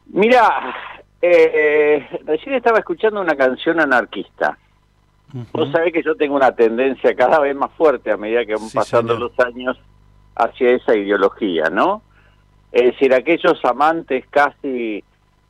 Mira, 0.07 0.75
eh, 1.21 2.07
recién 2.25 2.55
estaba 2.55 2.79
escuchando 2.79 3.21
una 3.21 3.37
canción 3.37 3.81
anarquista. 3.81 4.59
Vos 5.53 5.71
sabés 5.71 5.93
que 5.93 6.03
yo 6.03 6.17
tengo 6.17 6.37
una 6.37 6.53
tendencia 6.53 7.15
cada 7.15 7.39
vez 7.41 7.55
más 7.55 7.71
fuerte 7.73 8.11
a 8.11 8.17
medida 8.17 8.47
que 8.47 8.55
van 8.55 8.71
pasando 8.73 9.15
señor. 9.15 9.31
los 9.31 9.47
años 9.47 9.79
hacia 10.35 10.71
esa 10.71 10.97
ideología, 10.97 11.65
¿no? 11.71 12.03
Es 12.73 12.85
decir, 12.93 13.13
aquellos 13.13 13.63
amantes 13.65 14.25
casi 14.31 15.05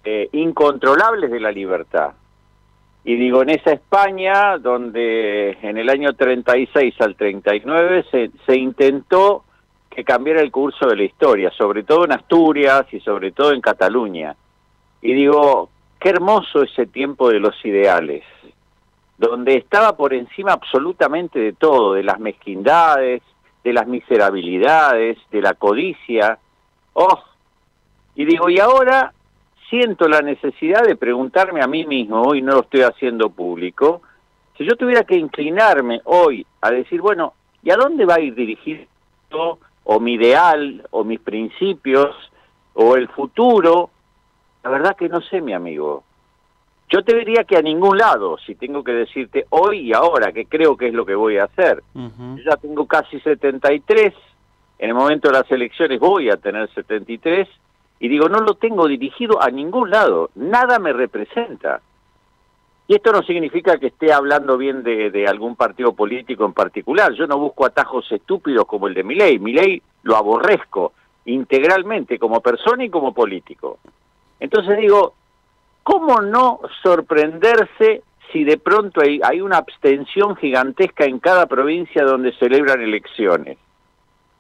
eh, 0.05 0.29
incontrolables 0.33 1.31
de 1.31 1.41
la 1.41 1.53
libertad. 1.53 2.11
Y 3.09 3.17
digo, 3.17 3.41
en 3.41 3.49
esa 3.49 3.73
España, 3.73 4.59
donde 4.59 5.57
en 5.63 5.79
el 5.79 5.89
año 5.89 6.13
36 6.13 6.95
al 7.01 7.17
39 7.17 8.05
se, 8.11 8.31
se 8.45 8.55
intentó 8.55 9.45
que 9.89 10.05
cambiara 10.05 10.43
el 10.43 10.51
curso 10.51 10.87
de 10.87 10.97
la 10.97 11.05
historia, 11.05 11.51
sobre 11.53 11.85
todo 11.85 12.05
en 12.05 12.13
Asturias 12.13 12.85
y 12.93 13.01
sobre 13.01 13.33
todo 13.33 13.55
en 13.55 13.63
Cataluña. 13.63 14.37
Y 15.01 15.15
digo, 15.15 15.71
qué 15.99 16.11
hermoso 16.11 16.63
ese 16.63 16.85
tiempo 16.85 17.31
de 17.31 17.41
los 17.41 17.55
ideales, 17.65 18.25
donde 19.17 19.55
estaba 19.55 19.97
por 19.97 20.13
encima 20.13 20.53
absolutamente 20.53 21.39
de 21.39 21.55
todo, 21.55 21.95
de 21.95 22.03
las 22.03 22.21
mezquindades, 22.21 23.23
de 23.65 23.73
las 23.73 23.87
miserabilidades, 23.87 25.17
de 25.31 25.41
la 25.41 25.55
codicia. 25.55 26.39
Oh, 26.93 27.23
y 28.17 28.27
digo, 28.27 28.51
y 28.51 28.59
ahora 28.59 29.15
siento 29.69 30.09
la 30.09 30.21
necesidad 30.21 30.85
de 30.85 30.97
preguntarme 30.97 31.63
a 31.63 31.67
mí 31.67 31.87
mismo, 31.87 32.23
hoy 32.23 32.43
no 32.43 32.53
lo 32.53 32.61
estoy 32.61 32.83
haciendo 32.83 33.31
público, 33.31 34.03
si 34.57 34.65
yo 34.65 34.77
tuviera 34.77 35.05
que 35.05 35.17
inclinarme 35.17 36.01
hoy 36.05 36.45
a 36.61 36.71
decir, 36.71 37.01
bueno, 37.01 37.35
¿y 37.63 37.71
a 37.71 37.77
dónde 37.77 38.05
va 38.05 38.15
a 38.15 38.21
ir 38.21 38.35
dirigido 38.35 38.87
o 39.85 40.01
mi 40.01 40.15
ideal 40.15 40.87
o 40.91 41.05
mis 41.05 41.21
principios 41.21 42.15
o 42.75 42.97
el 42.97 43.09
futuro? 43.09 43.91
La 44.65 44.71
verdad 44.71 44.97
que 44.97 45.09
no 45.09 45.21
sé, 45.21 45.41
mi 45.41 45.53
amigo. 45.53 46.03
Yo 46.91 47.05
te 47.05 47.15
diría 47.15 47.45
que 47.45 47.57
a 47.57 47.63
ningún 47.63 47.99
lado, 47.99 48.39
si 48.39 48.55
tengo 48.55 48.83
que 48.83 48.93
decirte 48.93 49.47
hoy 49.51 49.81
y 49.81 49.93
ahora, 49.93 50.33
que 50.33 50.47
creo 50.47 50.77
que 50.77 50.89
es 50.89 50.95
lo 50.95 51.05
que 51.05 51.15
voy 51.15 51.37
a 51.37 51.45
hacer. 51.45 51.83
Yo 51.95 52.43
ya 52.45 52.57
tengo 52.57 52.87
casi 52.87 53.21
73, 53.21 54.15
en 54.79 54.89
el 54.89 54.95
momento 54.95 55.29
de 55.29 55.35
las 55.39 55.51
elecciones 55.51 56.01
voy 56.01 56.31
a 56.31 56.37
tener 56.39 56.69
73, 56.73 57.47
y 58.01 58.09
digo, 58.09 58.29
no 58.29 58.41
lo 58.41 58.55
tengo 58.55 58.87
dirigido 58.87 59.43
a 59.43 59.51
ningún 59.51 59.91
lado, 59.91 60.31
nada 60.35 60.79
me 60.79 60.93
representa. 60.93 61.81
Y 62.87 62.95
esto 62.95 63.13
no 63.13 63.23
significa 63.23 63.77
que 63.79 63.89
esté 63.89 64.13
hablando 64.13 64.57
bien 64.57 64.83
de, 64.83 65.27
algún 65.29 65.57
partido 65.57 65.93
político 65.93 66.47
en 66.47 66.55
particular, 66.55 67.13
yo 67.13 67.27
no 67.27 67.39
busco 67.39 67.67
atajos 67.67 68.11
estúpidos 68.11 68.65
como 68.67 68.87
el 68.89 68.95
de 68.95 69.05
Milei, 69.05 69.39
Milei 69.39 69.83
lo 70.05 70.17
aborrezco 70.17 70.93
integralmente 71.27 72.19
como 72.19 72.41
persona 72.41 72.85
y 72.85 72.89
como 72.89 73.13
político. 73.13 73.79
Entonces 74.41 74.79
digo, 74.79 75.15
¿cómo 75.83 76.23
no 76.23 76.61
sorprenderse 76.83 78.03
si 78.33 78.45
de 78.45 78.57
pronto 78.57 79.03
hay, 79.03 79.21
hay 79.23 79.43
una 79.43 79.59
abstención 79.59 80.37
gigantesca 80.37 81.05
en 81.05 81.19
cada 81.19 81.45
provincia 81.47 82.05
donde 82.05 82.33
celebran 82.39 82.81
elecciones? 82.81 83.59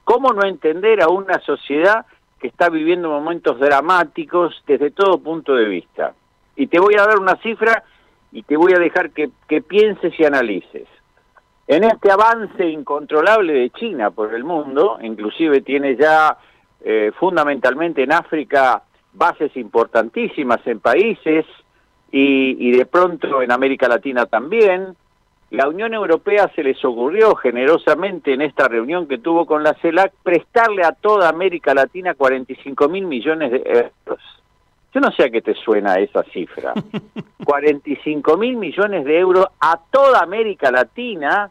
¿Cómo 0.04 0.32
no 0.32 0.46
entender 0.46 1.02
a 1.02 1.08
una 1.08 1.38
sociedad 1.40 2.06
que 2.40 2.48
está 2.48 2.68
viviendo 2.68 3.08
momentos 3.08 3.58
dramáticos 3.58 4.62
desde 4.66 4.90
todo 4.90 5.18
punto 5.18 5.54
de 5.54 5.66
vista? 5.66 6.14
Y 6.56 6.66
te 6.66 6.78
voy 6.78 6.94
a 6.94 7.06
dar 7.06 7.18
una 7.18 7.36
cifra 7.36 7.84
y 8.32 8.42
te 8.42 8.56
voy 8.56 8.72
a 8.74 8.78
dejar 8.78 9.10
que, 9.10 9.30
que 9.48 9.62
pienses 9.62 10.18
y 10.18 10.24
analices. 10.24 10.86
En 11.66 11.84
este 11.84 12.10
avance 12.10 12.66
incontrolable 12.66 13.52
de 13.52 13.70
China 13.70 14.10
por 14.10 14.34
el 14.34 14.42
mundo, 14.42 14.98
inclusive 15.02 15.60
tiene 15.60 15.96
ya 15.96 16.38
eh, 16.82 17.12
fundamentalmente 17.18 18.02
en 18.02 18.12
África 18.12 18.82
bases 19.12 19.54
importantísimas 19.56 20.66
en 20.66 20.80
países 20.80 21.44
y, 22.10 22.68
y 22.68 22.76
de 22.76 22.86
pronto 22.86 23.42
en 23.42 23.52
América 23.52 23.88
Latina 23.88 24.26
también, 24.26 24.96
la 25.50 25.66
Unión 25.66 25.94
Europea 25.94 26.50
se 26.54 26.62
les 26.62 26.82
ocurrió 26.84 27.34
generosamente 27.34 28.34
en 28.34 28.42
esta 28.42 28.68
reunión 28.68 29.08
que 29.08 29.18
tuvo 29.18 29.46
con 29.46 29.62
la 29.62 29.74
CELAC 29.74 30.12
prestarle 30.22 30.84
a 30.84 30.92
toda 30.92 31.28
América 31.28 31.72
Latina 31.72 32.14
45 32.14 32.88
mil 32.88 33.06
millones 33.06 33.52
de 33.52 33.62
euros. 33.66 34.22
Yo 34.92 35.00
no 35.00 35.10
sé 35.12 35.24
a 35.24 35.30
qué 35.30 35.40
te 35.40 35.54
suena 35.54 35.94
esa 35.94 36.22
cifra. 36.24 36.74
45 37.44 38.36
mil 38.36 38.56
millones 38.56 39.06
de 39.06 39.18
euros 39.18 39.46
a 39.60 39.80
toda 39.90 40.20
América 40.20 40.70
Latina, 40.70 41.50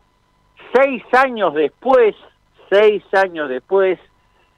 seis 0.72 1.04
años 1.14 1.56
después, 1.56 2.16
seis 2.70 3.04
años 3.14 3.50
después, 3.50 3.98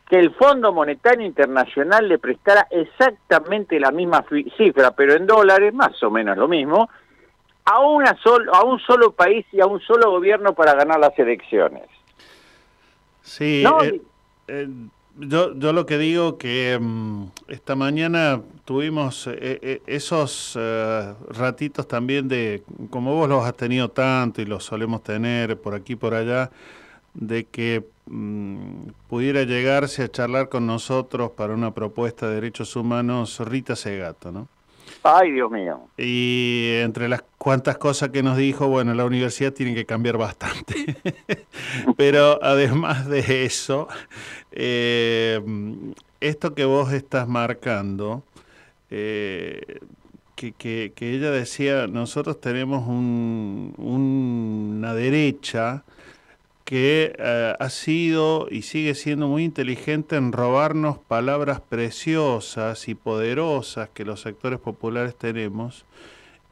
que 0.09 0.17
el 0.17 0.31
Fondo 0.31 0.73
Monetario 0.73 1.25
Internacional 1.25 2.09
le 2.09 2.17
prestara 2.17 2.67
exactamente 2.71 3.79
la 3.79 3.91
misma 3.91 4.25
cifra, 4.57 4.91
pero 4.91 5.13
en 5.13 5.27
dólares, 5.27 5.73
más 5.73 6.01
o 6.03 6.09
menos 6.09 6.35
lo 6.35 6.47
mismo, 6.49 6.89
a, 7.71 7.79
una 7.79 8.17
sol- 8.21 8.49
a 8.51 8.63
un 8.63 8.79
solo 8.79 9.11
país 9.11 9.45
y 9.51 9.61
a 9.61 9.65
un 9.65 9.79
solo 9.81 10.11
gobierno 10.11 10.53
para 10.53 10.73
ganar 10.73 10.99
las 10.99 11.17
elecciones. 11.19 11.83
Sí, 13.21 13.61
No, 13.63 13.81
eh, 13.83 14.01
eh, 14.47 14.67
yo, 15.17 15.53
yo 15.53 15.73
lo 15.73 15.85
que 15.85 15.97
digo 15.97 16.37
que 16.37 16.79
mm, 16.81 17.25
esta 17.47 17.75
mañana 17.75 18.41
tuvimos 18.65 19.29
eh, 19.31 19.81
esos 19.85 20.57
ratitos 21.29 21.87
también 21.87 22.27
de, 22.27 22.63
como 22.89 23.13
vos 23.15 23.29
los 23.29 23.45
has 23.45 23.55
tenido 23.55 23.89
tanto 23.89 24.41
y 24.41 24.45
los 24.45 24.63
solemos 24.63 25.03
tener 25.03 25.57
por 25.59 25.75
aquí 25.75 25.93
y 25.93 25.95
por 25.97 26.13
allá, 26.13 26.49
de 27.13 27.43
que 27.43 27.83
mm, 28.07 28.87
pudiera 29.09 29.43
llegarse 29.43 30.03
a 30.03 30.09
charlar 30.09 30.49
con 30.49 30.65
nosotros 30.65 31.31
para 31.31 31.53
una 31.53 31.71
propuesta 31.71 32.27
de 32.27 32.35
derechos 32.35 32.75
humanos 32.75 33.39
Rita 33.41 33.75
Segato, 33.75 34.31
¿no? 34.31 34.47
Ay, 35.03 35.31
Dios 35.31 35.49
mío. 35.49 35.79
Y 35.97 36.71
entre 36.81 37.07
las 37.07 37.23
cuantas 37.37 37.77
cosas 37.77 38.09
que 38.09 38.21
nos 38.21 38.35
dijo, 38.37 38.67
bueno, 38.67 38.93
la 38.93 39.05
universidad 39.05 39.53
tiene 39.53 39.73
que 39.73 39.85
cambiar 39.85 40.17
bastante. 40.17 40.97
Pero 41.97 42.39
además 42.43 43.07
de 43.07 43.45
eso, 43.45 43.87
eh, 44.51 45.39
esto 46.19 46.53
que 46.53 46.65
vos 46.65 46.91
estás 46.91 47.27
marcando, 47.27 48.23
eh, 48.91 49.79
que, 50.35 50.51
que- 50.51 50.91
que 50.95 51.13
ella 51.15 51.31
decía, 51.31 51.87
nosotros 51.87 52.39
tenemos 52.41 52.87
un- 52.87 53.73
una 53.77 54.93
derecha 54.93 55.83
que 56.69 57.15
eh, 57.17 57.55
ha 57.59 57.69
sido 57.71 58.47
y 58.51 58.61
sigue 58.61 58.93
siendo 58.93 59.27
muy 59.27 59.43
inteligente 59.43 60.17
en 60.17 60.31
robarnos 60.31 60.99
palabras 60.99 61.61
preciosas 61.61 62.87
y 62.87 62.93
poderosas 62.93 63.89
que 63.89 64.05
los 64.05 64.21
sectores 64.21 64.59
populares 64.59 65.15
tenemos 65.15 65.87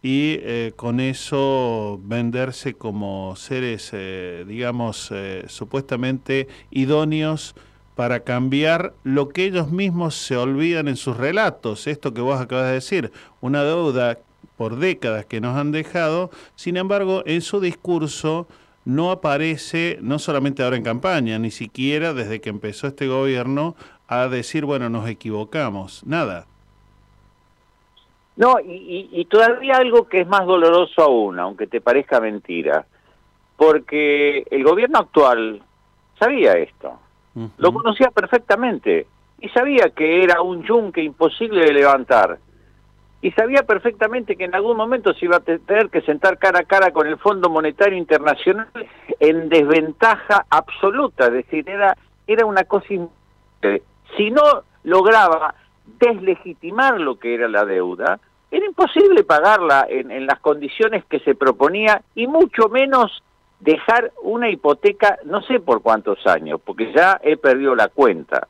y 0.02 0.40
eh, 0.40 0.74
con 0.76 1.00
eso 1.00 2.00
venderse 2.04 2.74
como 2.74 3.36
seres, 3.36 3.91
eh, 3.94 4.44
digamos, 4.48 5.14
supuestamente 5.46 6.48
idóneos 6.72 7.54
para 7.94 8.22
cambiar 8.22 8.96
lo 9.04 9.30
que 9.30 9.46
ellos 9.46 9.70
mismos 9.72 10.16
se 10.16 10.36
olvidan 10.36 10.88
en 10.88 10.96
sus 10.96 11.16
relatos. 11.16 11.86
Esto 11.86 12.16
que 12.16 12.22
vos 12.22 12.41
acabas 12.41 12.66
de 12.66 12.74
decir, 12.74 13.12
una 13.40 13.64
deuda 13.64 14.18
por 14.56 14.78
décadas 14.78 15.28
que 15.28 15.41
nos 15.41 15.56
han 15.56 15.72
dejado, 15.72 16.32
sin 16.56 16.76
embargo, 16.76 17.22
en 17.28 17.41
su 17.41 17.60
discurso 17.60 18.48
no 18.88 19.12
aparece, 19.12 19.98
no 20.02 20.18
solamente 20.18 20.64
ahora 20.64 20.78
en 20.78 20.84
campaña, 20.84 21.38
ni 21.38 21.52
siquiera 21.52 22.14
desde 22.14 22.40
que 22.40 22.50
empezó 22.50 22.88
este 22.88 23.06
gobierno, 23.06 23.76
a 24.08 24.30
decir, 24.30 24.64
bueno, 24.64 24.88
nos 24.90 25.10
equivocamos. 25.10 26.06
Nada. 26.08 26.46
No, 28.38 28.62
y, 28.62 28.72
y- 28.72 29.10
y 29.12 29.26
todavía 29.26 29.76
algo 29.76 30.08
que 30.08 30.22
es 30.22 30.28
más 30.28 30.46
doloroso 30.46 31.02
aún, 31.02 31.38
aunque 31.38 31.68
te 31.68 31.82
parezca 31.82 32.22
mentira, 32.22 32.86
porque 33.58 34.46
el 34.50 34.64
gobierno 34.64 35.00
actual 35.00 35.62
sabía 36.18 36.54
esto, 36.54 36.98
lo 37.58 37.74
conocía 37.74 38.10
perfectamente 38.10 39.06
y 39.42 39.50
sabía 39.50 39.90
que 39.90 40.24
era 40.24 40.42
un 40.42 40.64
yunque 40.64 41.04
imposible 41.04 41.66
de 41.66 41.74
levantar 41.74 42.40
y 43.22 43.31
sabía 43.31 43.64
perfectamente 43.64 44.35
que 44.35 44.45
en 44.45 44.53
algún 44.56 44.77
momento 44.77 45.14
se 45.14 45.26
iba 45.26 45.38
a 45.38 45.39
te- 45.39 45.60
tener 45.60 45.89
que 45.89 46.02
sentar 46.02 46.38
cara 46.38 46.60
a 46.60 46.64
cara 46.64 46.91
con 46.91 47.07
el 47.07 47.18
Fondo 47.18 47.49
Monetario 47.49 47.98
Internacional 47.98 48.68
en 49.19 49.49
desventaja 49.49 50.45
absoluta, 50.49 51.26
es 51.27 51.34
decir, 51.34 51.68
era, 51.69 51.98
era 52.27 52.45
una 52.45 52.64
cosa... 52.65 52.88
Si 54.15 54.31
no 54.31 54.64
lograba 54.84 55.56
deslegitimar 55.99 56.99
lo 56.99 57.18
que 57.19 57.34
era 57.35 57.48
la 57.48 57.65
deuda, 57.65 58.19
era 58.52 58.65
imposible 58.65 59.23
pagarla 59.23 59.85
en, 59.89 60.11
en 60.11 60.26
las 60.26 60.39
condiciones 60.39 61.03
que 61.06 61.19
se 61.19 61.35
proponía 61.35 62.02
y 62.15 62.27
mucho 62.27 62.69
menos 62.69 63.23
dejar 63.60 64.11
una 64.22 64.49
hipoteca 64.49 65.18
no 65.26 65.41
sé 65.41 65.60
por 65.60 65.81
cuántos 65.81 66.26
años, 66.27 66.61
porque 66.64 66.94
ya 66.94 67.19
he 67.23 67.35
perdido 67.38 67.76
la 67.76 67.88
cuenta. 67.89 68.48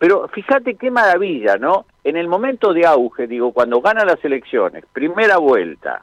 Pero 0.00 0.28
fíjate 0.28 0.76
qué 0.76 0.90
maravilla, 0.90 1.58
¿no? 1.58 1.84
En 2.02 2.16
el 2.16 2.26
momento 2.26 2.72
de 2.72 2.86
auge, 2.86 3.26
digo, 3.26 3.52
cuando 3.52 3.82
gana 3.82 4.04
las 4.04 4.24
elecciones, 4.24 4.84
primera 4.92 5.36
vuelta, 5.36 6.02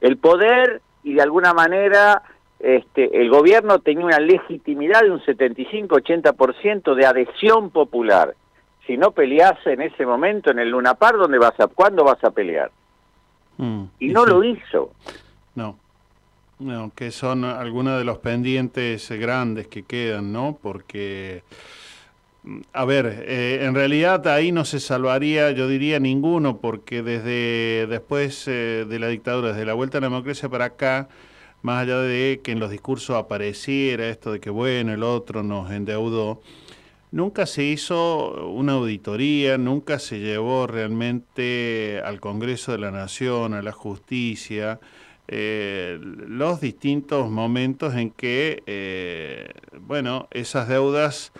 el 0.00 0.16
poder 0.16 0.82
y 1.04 1.14
de 1.14 1.22
alguna 1.22 1.54
manera 1.54 2.20
este, 2.58 3.20
el 3.22 3.30
gobierno 3.30 3.78
tenía 3.78 4.04
una 4.04 4.18
legitimidad 4.18 5.02
de 5.02 5.12
un 5.12 5.20
75-80% 5.20 6.94
de 6.96 7.06
adhesión 7.06 7.70
popular. 7.70 8.34
Si 8.88 8.96
no 8.96 9.12
peleas 9.12 9.64
en 9.66 9.82
ese 9.82 10.04
momento 10.04 10.50
en 10.50 10.58
el 10.58 10.70
Luna 10.70 10.94
Par, 10.94 11.16
¿dónde 11.16 11.38
vas 11.38 11.58
a, 11.60 11.68
¿cuándo 11.68 12.02
vas 12.02 12.22
a 12.24 12.32
pelear? 12.32 12.72
Mm, 13.58 13.84
Y 14.00 14.08
no 14.08 14.26
lo 14.26 14.42
hizo. 14.42 14.92
No. 15.54 15.78
No, 16.58 16.90
que 16.94 17.12
son 17.12 17.44
algunos 17.44 17.98
de 17.98 18.04
los 18.04 18.18
pendientes 18.18 19.08
grandes 19.12 19.68
que 19.68 19.84
quedan, 19.84 20.32
¿no? 20.32 20.58
Porque, 20.60 21.42
a 22.72 22.84
ver, 22.84 23.24
eh, 23.26 23.60
en 23.62 23.74
realidad 23.74 24.26
ahí 24.28 24.52
no 24.52 24.64
se 24.64 24.80
salvaría, 24.80 25.50
yo 25.52 25.68
diría, 25.68 26.00
ninguno, 26.00 26.58
porque 26.58 27.02
desde 27.02 27.86
después 27.88 28.46
eh, 28.48 28.86
de 28.88 28.98
la 28.98 29.08
dictadura, 29.08 29.48
desde 29.52 29.64
la 29.64 29.74
vuelta 29.74 29.98
a 29.98 30.00
la 30.00 30.08
democracia 30.08 30.48
para 30.48 30.66
acá, 30.66 31.08
más 31.62 31.82
allá 31.82 31.98
de 32.00 32.40
que 32.42 32.52
en 32.52 32.60
los 32.60 32.70
discursos 32.70 33.16
apareciera 33.16 34.08
esto 34.08 34.32
de 34.32 34.40
que, 34.40 34.50
bueno, 34.50 34.92
el 34.92 35.02
otro 35.02 35.42
nos 35.42 35.70
endeudó, 35.70 36.40
Nunca 37.12 37.44
se 37.44 37.62
hizo 37.64 38.48
una 38.48 38.72
auditoría, 38.72 39.58
nunca 39.58 39.98
se 39.98 40.18
llevó 40.18 40.66
realmente 40.66 42.00
al 42.02 42.20
Congreso 42.20 42.72
de 42.72 42.78
la 42.78 42.90
Nación, 42.90 43.52
a 43.52 43.60
la 43.60 43.72
justicia, 43.72 44.80
eh, 45.28 45.98
los 46.00 46.62
distintos 46.62 47.30
momentos 47.30 47.94
en 47.96 48.12
que, 48.12 48.62
eh, 48.64 49.50
bueno, 49.78 50.26
esas 50.30 50.68
deudas 50.68 51.32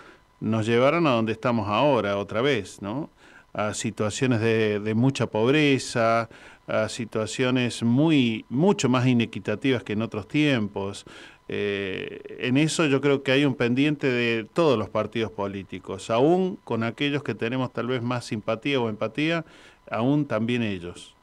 nos 0.43 0.67
llevaron 0.67 1.07
a 1.07 1.11
donde 1.11 1.31
estamos 1.31 1.69
ahora, 1.69 2.19
otra 2.19 2.43
vez, 2.43 2.83
¿no? 2.83 3.11
A 3.55 3.75
situaciones 3.75 4.41
de, 4.41 4.93
mucha 4.97 5.29
pobreza, 5.29 6.29
a 6.67 6.89
situaciones 6.89 7.85
muy, 7.85 8.45
mucho 8.49 8.89
más 8.89 9.07
inequitativas 9.07 9.85
que 9.85 9.93
en 9.93 10.03
otros 10.03 10.27
tiempos. 10.27 11.05
Eh, 11.49 12.39
en 12.41 12.57
eso 12.57 12.87
yo 12.87 13.01
creo 13.01 13.23
que 13.23 13.31
hay 13.31 13.45
un 13.45 13.55
pendiente 13.55 14.09
de 14.09 14.45
todos 14.53 14.77
los 14.77 14.89
partidos 14.89 15.31
políticos, 15.31 16.11
aún 16.11 16.59
con 16.65 16.83
aquellos 16.83 17.23
que 17.23 17.37
tenemos 17.37 17.73
tal 17.73 17.87
vez 17.87 18.03
más 18.03 18.25
simpatía 18.25 18.81
o 18.81 18.89
empatía, 18.89 19.45
aún 19.89 20.27
también 20.27 20.63
ellos. 20.65 21.15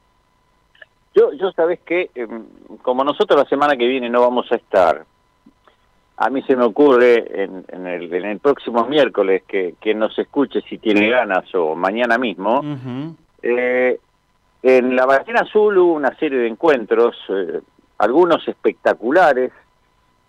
Yo, 1.14 1.32
yo 1.34 1.50
sabes 1.52 1.78
que, 1.80 2.08
em, 2.14 2.44
como 2.80 3.04
nosotros 3.04 3.38
la 3.38 3.48
semana 3.48 3.76
que 3.76 3.86
viene 3.86 4.08
no 4.08 4.22
vamos 4.22 4.50
a 4.50 4.56
estar, 4.56 5.04
a 6.22 6.28
mí 6.28 6.42
se 6.42 6.54
me 6.54 6.64
ocurre 6.64 7.44
en, 7.44 7.64
en 7.68 7.86
el, 7.86 8.12
en 8.12 8.26
el 8.26 8.40
próximo 8.40 8.84
miércoles 8.84 9.42
que 9.48 9.76
quien 9.80 9.98
nos 9.98 10.18
escuche 10.18 10.60
si 10.68 10.76
tiene 10.76 11.08
ganas 11.08 11.46
o 11.54 11.74
mañana 11.74 12.18
mismo, 12.18 12.60
eh, 13.42 13.98
en 14.62 14.94
la 14.94 15.06
Ballena 15.06 15.40
Azul 15.40 15.78
hubo 15.78 15.94
una 15.94 16.14
serie 16.18 16.40
de 16.40 16.48
encuentros, 16.48 17.16
eh, 17.30 17.60
algunos 17.96 18.46
espectaculares, 18.46 19.50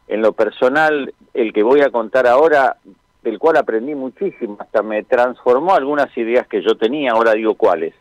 en 0.07 0.21
lo 0.21 0.31
personal, 0.31 1.13
el 1.33 1.51
que 1.51 1.61
voy 1.61 1.81
a 1.81 1.89
contar 1.89 2.25
ahora, 2.25 2.77
del 3.21 3.37
cual 3.37 3.57
aprendí 3.57 3.93
muchísimo, 3.93 4.55
hasta 4.61 4.81
me 4.81 5.03
transformó 5.03 5.75
algunas 5.75 6.17
ideas 6.17 6.47
que 6.47 6.61
yo 6.61 6.77
tenía, 6.77 7.11
ahora 7.11 7.33
digo 7.33 7.55
cuáles. 7.55 7.93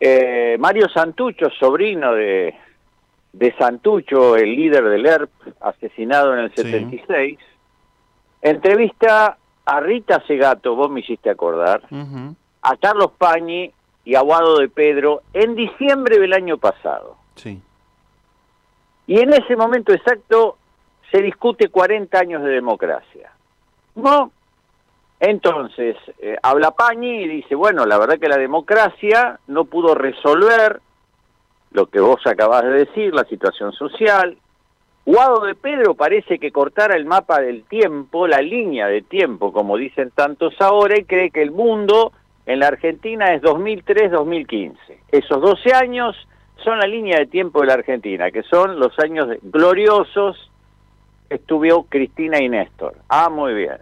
Eh, 0.00 0.56
Mario 0.58 0.88
Santucho, 0.88 1.48
sobrino 1.60 2.12
de, 2.12 2.56
de 3.38 3.54
Santucho, 3.58 4.34
el 4.36 4.56
líder 4.56 4.84
del 4.84 5.04
ERP, 5.04 5.30
asesinado 5.60 6.32
en 6.32 6.40
el 6.40 6.54
76, 6.54 7.38
entrevista 8.40 9.36
a 9.66 9.80
Rita 9.80 10.22
Segato, 10.26 10.74
vos 10.74 10.90
me 10.90 11.00
hiciste 11.00 11.28
acordar, 11.28 11.82
a 12.62 12.76
Carlos 12.78 13.12
Pañi 13.18 13.70
y 14.06 14.14
a 14.14 14.22
Guado 14.22 14.56
de 14.58 14.68
Pedro 14.70 15.22
en 15.34 15.54
diciembre 15.54 16.18
del 16.18 16.32
año 16.32 16.56
pasado. 16.56 17.16
Sí. 17.34 17.60
Y 19.06 19.20
en 19.20 19.34
ese 19.34 19.54
momento 19.54 19.92
exacto 19.92 20.56
se 21.10 21.20
discute 21.20 21.68
40 21.68 22.18
años 22.18 22.42
de 22.42 22.48
democracia. 22.48 23.30
No. 23.96 24.30
Entonces, 25.20 25.96
eh, 26.20 26.38
habla 26.42 26.70
Pañi 26.70 27.24
y 27.24 27.28
dice, 27.28 27.54
bueno, 27.54 27.84
la 27.84 27.98
verdad 27.98 28.18
que 28.18 28.28
la 28.28 28.38
democracia 28.38 29.40
no 29.46 29.66
pudo 29.66 29.94
resolver 29.94 30.80
lo 31.70 31.86
que 31.86 32.00
vos 32.00 32.20
acabás 32.26 32.62
de 32.62 32.84
decir, 32.86 33.14
la 33.14 33.24
situación 33.24 33.72
social. 33.72 34.36
Guado 35.04 35.44
de 35.44 35.54
Pedro 35.54 35.94
parece 35.94 36.38
que 36.38 36.50
cortara 36.50 36.96
el 36.96 37.04
mapa 37.04 37.40
del 37.40 37.64
tiempo, 37.64 38.26
la 38.26 38.40
línea 38.40 38.88
de 38.88 39.02
tiempo, 39.02 39.52
como 39.52 39.76
dicen 39.76 40.10
tantos 40.14 40.54
ahora, 40.60 40.98
y 40.98 41.04
cree 41.04 41.30
que 41.30 41.42
el 41.42 41.52
mundo 41.52 42.12
en 42.46 42.60
la 42.60 42.68
Argentina 42.68 43.32
es 43.32 43.42
2003-2015. 43.42 44.76
Esos 45.12 45.40
12 45.40 45.74
años 45.74 46.16
son 46.64 46.78
la 46.78 46.86
línea 46.86 47.18
de 47.18 47.26
tiempo 47.26 47.60
de 47.60 47.66
la 47.66 47.74
Argentina, 47.74 48.30
que 48.30 48.42
son 48.42 48.80
los 48.80 48.98
años 48.98 49.28
gloriosos 49.42 50.50
que 51.28 51.36
estuvo 51.36 51.84
Cristina 51.84 52.40
y 52.40 52.48
Néstor. 52.48 52.94
Ah, 53.08 53.28
muy 53.28 53.54
bien. 53.54 53.78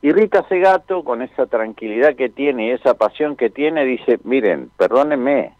Y 0.00 0.12
Rita 0.12 0.46
Segato, 0.48 1.02
con 1.02 1.22
esa 1.22 1.46
tranquilidad 1.46 2.14
que 2.14 2.28
tiene 2.28 2.68
y 2.68 2.70
esa 2.70 2.94
pasión 2.94 3.36
que 3.36 3.50
tiene, 3.50 3.84
dice, 3.84 4.18
miren, 4.22 4.70
perdónenme, 4.76 5.52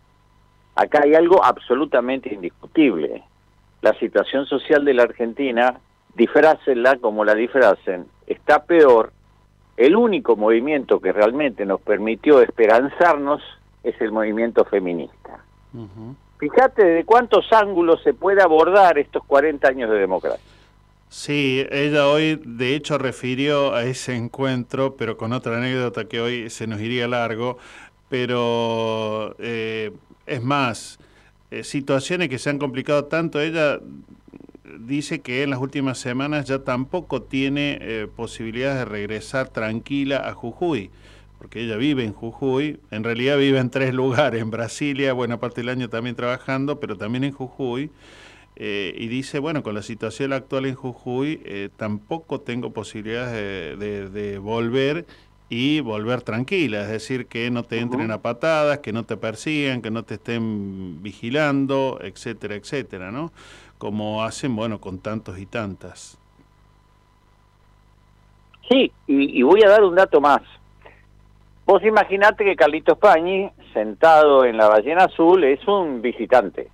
acá 0.79 1.01
hay 1.03 1.15
algo 1.15 1.45
absolutamente 1.45 2.33
indiscutible. 2.33 3.25
La 3.83 3.99
situación 3.99 4.47
social 4.47 4.85
de 4.85 4.95
la 4.95 5.03
Argentina, 5.03 5.79
disfrácenla 6.15 6.99
como 6.99 7.25
la 7.25 7.35
disfracen, 7.35 8.07
está 8.27 8.63
peor. 8.63 9.13
El 9.77 9.97
único 9.97 10.37
movimiento 10.37 11.01
que 11.01 11.13
realmente 11.13 11.67
nos 11.67 11.81
permitió 11.81 12.41
esperanzarnos 12.43 13.43
es 13.83 14.01
el 14.01 14.13
movimiento 14.13 14.65
feminista. 14.65 15.45
Fíjate 16.39 16.85
de 16.85 17.05
cuántos 17.05 17.53
ángulos 17.53 18.01
se 18.05 18.15
puede 18.15 18.41
abordar 18.41 18.99
estos 18.99 19.25
40 19.25 19.69
años 19.69 19.91
de 19.91 19.99
democracia. 19.99 20.45
Sí, 21.09 21.67
ella 21.71 22.07
hoy 22.07 22.41
de 22.45 22.77
hecho 22.77 22.99
refirió 22.99 23.75
a 23.75 23.85
ese 23.85 24.15
encuentro, 24.15 24.95
pero 24.97 25.17
con 25.17 25.33
otra 25.33 25.57
anécdota 25.57 26.05
que 26.05 26.21
hoy 26.21 26.51
se 26.51 26.67
nos 26.67 26.81
iría 26.81 27.09
largo, 27.09 27.59
pero 28.09 29.35
eh, 29.39 29.93
es 30.29 30.43
más, 30.43 30.99
eh, 31.51 31.65
situaciones 31.65 32.29
que 32.29 32.39
se 32.39 32.51
han 32.51 32.59
complicado 32.59 33.07
tanto, 33.07 33.41
ella 33.41 33.81
dice 34.81 35.21
que 35.21 35.43
en 35.43 35.51
las 35.51 35.61
últimas 35.61 35.99
semanas 35.99 36.47
ya 36.47 36.59
tampoco 36.61 37.23
tiene 37.23 37.79
eh, 37.81 38.07
posibilidades 38.15 38.79
de 38.81 38.85
regresar 38.85 39.49
tranquila 39.49 40.29
a 40.29 40.35
Jujuy, 40.35 40.91
porque 41.39 41.61
ella 41.63 41.77
vive 41.77 42.05
en 42.05 42.13
Jujuy, 42.13 42.81
en 42.91 43.05
realidad 43.05 43.39
vive 43.39 43.59
en 43.59 43.71
tres 43.71 43.95
lugares, 44.03 44.43
en 44.43 44.51
Brasilia, 44.51 45.13
buena 45.13 45.39
parte 45.41 45.61
del 45.63 45.71
año 45.71 45.89
también 45.89 46.17
trabajando, 46.17 46.81
pero 46.81 46.97
también 46.97 47.25
en 47.25 47.33
Jujuy. 47.33 47.91
Eh, 48.61 48.93
y 48.99 49.07
dice, 49.07 49.39
bueno, 49.39 49.63
con 49.63 49.75
la 49.77 49.83
situación 49.83 50.33
actual 50.33 50.67
en 50.67 50.75
Jujuy, 50.75 51.71
tampoco 51.77 52.41
tengo 52.41 52.73
posibilidades 52.73 53.33
de, 53.79 53.87
de- 53.87 54.09
de 54.11 54.39
volver 54.39 55.07
y 55.51 55.81
volver 55.81 56.23
tranquila, 56.23 56.83
es 56.83 56.89
decir, 56.89 57.27
que 57.27 57.51
no 57.51 57.63
te 57.63 57.79
entren 57.79 58.11
a 58.11 58.19
patadas, 58.19 58.79
que 58.79 58.93
no 58.93 59.05
te 59.05 59.17
persigan, 59.17 59.81
que 59.81 59.91
no 59.91 60.03
te 60.03 60.15
estén 60.15 61.03
vigilando, 61.03 61.99
etcétera, 62.03 62.55
etcétera, 62.55 63.11
¿no? 63.11 63.33
Como 63.79 64.23
hacen, 64.23 64.55
bueno, 64.55 64.81
con 64.81 64.99
tantos 64.99 65.39
y 65.39 65.47
tantas. 65.47 66.19
Sí, 68.69 68.93
y, 69.07 69.39
y 69.39 69.43
voy 69.43 69.63
a 69.63 69.71
dar 69.71 69.85
un 69.85 69.95
dato 69.95 70.21
más. 70.21 70.43
Vos 71.65 71.83
imaginate 71.85 72.45
que 72.45 72.57
Carlitos 72.57 72.99
Pañi, 72.99 73.51
sentado 73.73 74.45
en 74.45 74.57
la 74.57 74.69
ballena 74.69 75.05
azul, 75.05 75.45
es 75.45 75.67
un 75.69 76.03
visitante. 76.03 76.69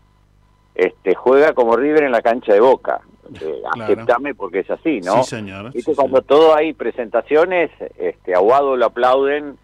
Este, 0.75 1.15
juega 1.15 1.53
como 1.53 1.77
River 1.77 2.05
en 2.05 2.13
la 2.13 2.23
cancha 2.23 2.53
de 2.53 2.61
Boca. 2.61 3.01
Eh, 3.41 3.61
Claro. 3.73 3.93
Aceptame 3.93 4.35
porque 4.35 4.61
es 4.61 4.71
así, 4.71 5.01
¿no? 5.01 5.23
Sí, 5.23 5.31
señor. 5.37 5.73
Sí, 5.73 5.83
cuando 5.95 6.23
todo 6.23 6.55
hay 6.55 6.73
presentaciones, 6.73 7.71
este, 7.99 8.35
a 8.35 8.39
Guado 8.39 8.77
lo 8.77 8.87
aplauden 8.87 9.57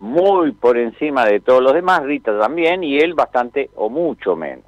muy 0.00 0.52
por 0.52 0.78
encima 0.78 1.24
de 1.24 1.40
todos 1.40 1.62
los 1.62 1.72
demás, 1.74 2.04
Rita 2.04 2.38
también, 2.38 2.84
y 2.84 2.98
él 2.98 3.14
bastante 3.14 3.70
o 3.74 3.88
mucho 3.90 4.36
menos. 4.36 4.64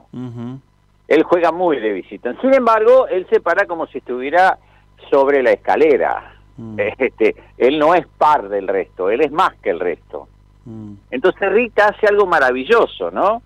Él 1.07 1.23
juega 1.25 1.53
muy 1.53 1.79
de 1.79 1.93
visita. 1.93 2.35
Sin 2.41 2.55
embargo, 2.55 3.07
él 3.09 3.27
se 3.31 3.41
para 3.41 3.67
como 3.67 3.87
si 3.87 3.99
estuviera 3.99 4.59
sobre 5.11 5.43
la 5.43 5.53
escalera. 5.53 6.35
Este, 6.99 7.35
él 7.57 7.79
no 7.79 7.95
es 7.95 8.07
par 8.19 8.51
del 8.51 8.69
resto, 8.69 9.09
él 9.09 9.23
es 9.23 9.33
más 9.33 9.55
que 9.63 9.71
el 9.71 9.81
resto. 9.81 10.29
Entonces 11.11 11.53
Rita 11.53 11.89
hace 11.89 12.07
algo 12.07 12.27
maravilloso, 12.27 13.11
¿no? 13.11 13.43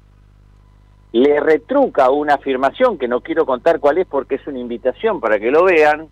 Le 1.15 1.39
retruca 1.39 2.11
una 2.11 2.35
afirmación 2.35 2.99
que 2.99 3.07
no 3.07 3.21
quiero 3.21 3.47
contar 3.47 3.79
cuál 3.79 3.99
es 3.99 4.07
porque 4.07 4.35
es 4.35 4.47
una 4.49 4.59
invitación 4.59 5.21
para 5.21 5.39
que 5.39 5.53
lo 5.53 5.63
vean. 5.63 6.09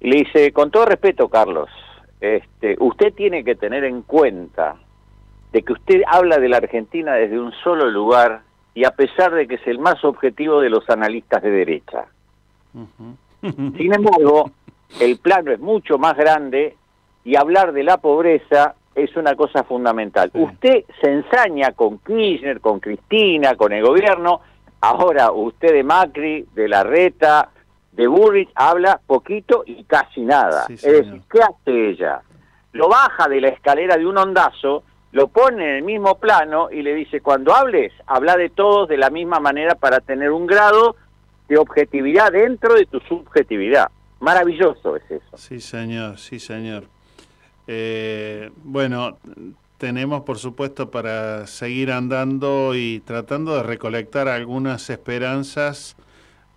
Y 0.00 0.10
le 0.10 0.16
dice, 0.18 0.52
con 0.52 0.70
todo 0.70 0.84
respeto, 0.84 1.28
Carlos, 1.28 1.70
este, 2.20 2.76
usted 2.78 3.14
tiene 3.14 3.42
que 3.42 3.54
tener 3.54 3.84
en 3.84 4.02
cuenta 4.02 4.76
de 5.50 5.62
que 5.62 5.72
usted 5.72 6.02
habla 6.06 6.36
de 6.38 6.50
la 6.50 6.58
Argentina 6.58 7.14
desde 7.14 7.40
un 7.40 7.52
solo 7.64 7.90
lugar 7.90 8.42
y 8.74 8.84
a 8.84 8.90
pesar 8.90 9.34
de 9.34 9.48
que 9.48 9.54
es 9.54 9.66
el 9.66 9.78
más 9.78 10.04
objetivo 10.04 10.60
de 10.60 10.68
los 10.68 10.88
analistas 10.90 11.42
de 11.42 11.50
derecha. 11.50 12.04
Sin 13.40 13.94
embargo, 13.94 14.50
el 15.00 15.18
plano 15.18 15.52
es 15.52 15.60
mucho 15.60 15.96
más 15.96 16.18
grande 16.18 16.76
y 17.24 17.36
hablar 17.36 17.72
de 17.72 17.82
la 17.82 17.96
pobreza 17.96 18.74
es 18.94 19.16
una 19.16 19.34
cosa 19.34 19.64
fundamental. 19.64 20.30
Usted 20.34 20.84
se 21.00 21.10
ensaña 21.10 21.72
con 21.72 21.98
Kirchner, 21.98 22.60
con 22.60 22.80
Cristina, 22.80 23.54
con 23.54 23.72
el 23.72 23.82
gobierno, 23.84 24.40
ahora 24.80 25.32
usted 25.32 25.72
de 25.72 25.82
Macri, 25.82 26.46
de 26.54 26.68
Larreta, 26.68 27.50
de 27.92 28.06
Burrich, 28.06 28.50
habla 28.54 29.00
poquito 29.06 29.62
y 29.66 29.84
casi 29.84 30.22
nada. 30.22 30.64
Sí, 30.66 30.74
es 30.74 30.82
decir, 30.82 31.22
¿qué 31.30 31.40
hace 31.42 31.90
ella? 31.90 32.22
Lo 32.72 32.88
baja 32.88 33.28
de 33.28 33.40
la 33.40 33.48
escalera 33.48 33.96
de 33.96 34.06
un 34.06 34.16
ondazo, 34.16 34.82
lo 35.12 35.28
pone 35.28 35.64
en 35.64 35.76
el 35.76 35.82
mismo 35.82 36.18
plano 36.18 36.70
y 36.70 36.82
le 36.82 36.94
dice, 36.94 37.20
cuando 37.20 37.54
hables, 37.54 37.92
habla 38.06 38.36
de 38.36 38.48
todos 38.48 38.88
de 38.88 38.96
la 38.96 39.10
misma 39.10 39.40
manera 39.40 39.74
para 39.74 40.00
tener 40.00 40.30
un 40.30 40.46
grado 40.46 40.96
de 41.48 41.58
objetividad 41.58 42.32
dentro 42.32 42.74
de 42.74 42.86
tu 42.86 42.98
subjetividad. 43.00 43.90
Maravilloso 44.20 44.96
es 44.96 45.10
eso. 45.10 45.36
Sí, 45.36 45.60
señor, 45.60 46.18
sí, 46.18 46.38
señor. 46.38 46.84
Eh, 47.66 48.50
bueno, 48.64 49.16
tenemos 49.78 50.22
por 50.22 50.38
supuesto 50.38 50.90
para 50.90 51.46
seguir 51.46 51.90
andando 51.90 52.74
y 52.74 53.00
tratando 53.00 53.56
de 53.56 53.62
recolectar 53.62 54.28
algunas 54.28 54.90
esperanzas 54.90 55.96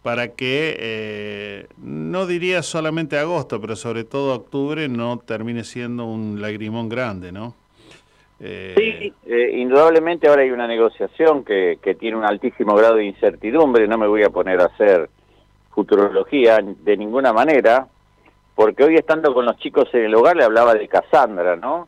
para 0.04 0.28
que, 0.36 0.78
eh, 0.78 1.68
no 1.78 2.28
diría 2.28 2.62
solamente 2.62 3.18
agosto, 3.18 3.60
pero 3.60 3.76
sobre 3.76 4.04
todo 4.04 4.36
octubre 4.36 4.88
no 4.88 5.18
termine 5.18 5.64
siendo 5.64 6.06
un 6.06 6.40
lagrimón 6.40 6.90
grande, 6.90 7.32
¿no? 7.32 7.56
Eh, 8.40 8.76
Sí, 8.78 9.14
eh, 9.26 9.50
indudablemente 9.58 10.28
ahora 10.28 10.44
hay 10.44 10.52
una 10.52 10.68
negociación 10.68 11.44
que, 11.44 11.80
que 11.82 11.96
tiene 11.96 12.18
un 12.18 12.24
altísimo 12.24 12.76
grado 12.76 12.98
de 12.98 13.06
incertidumbre, 13.06 13.88
no 13.88 13.98
me 13.98 14.06
voy 14.06 14.22
a 14.22 14.30
poner 14.30 14.62
a 14.62 14.66
hacer 14.66 15.10
futurología 15.72 16.60
de 16.62 16.98
ninguna 16.98 17.34
manera, 17.34 17.88
porque 18.56 18.84
hoy 18.84 18.96
estando 18.96 19.34
con 19.34 19.46
los 19.46 19.58
chicos 19.58 19.90
en 19.94 20.06
el 20.06 20.16
hogar 20.16 20.38
le 20.38 20.46
hablaba 20.46 20.74
de 20.74 20.88
Cassandra, 20.88 21.56
¿no? 21.56 21.88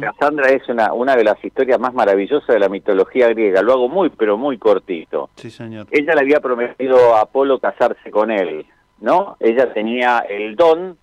Cassandra 0.00 0.48
es 0.48 0.68
una, 0.68 0.92
una 0.92 1.14
de 1.14 1.22
las 1.22 1.42
historias 1.44 1.78
más 1.78 1.94
maravillosas 1.94 2.48
de 2.48 2.58
la 2.58 2.68
mitología 2.68 3.28
griega, 3.28 3.62
lo 3.62 3.74
hago 3.74 3.88
muy, 3.88 4.10
pero 4.10 4.36
muy 4.36 4.58
cortito. 4.58 5.30
Sí, 5.36 5.50
señor. 5.50 5.86
Ella 5.92 6.16
le 6.16 6.20
había 6.20 6.40
prometido 6.40 7.14
a 7.14 7.20
Apolo 7.20 7.60
casarse 7.60 8.10
con 8.10 8.32
él, 8.32 8.66
¿no? 9.00 9.36
Ella 9.38 9.72
tenía 9.72 10.18
el 10.28 10.56
don 10.56 10.98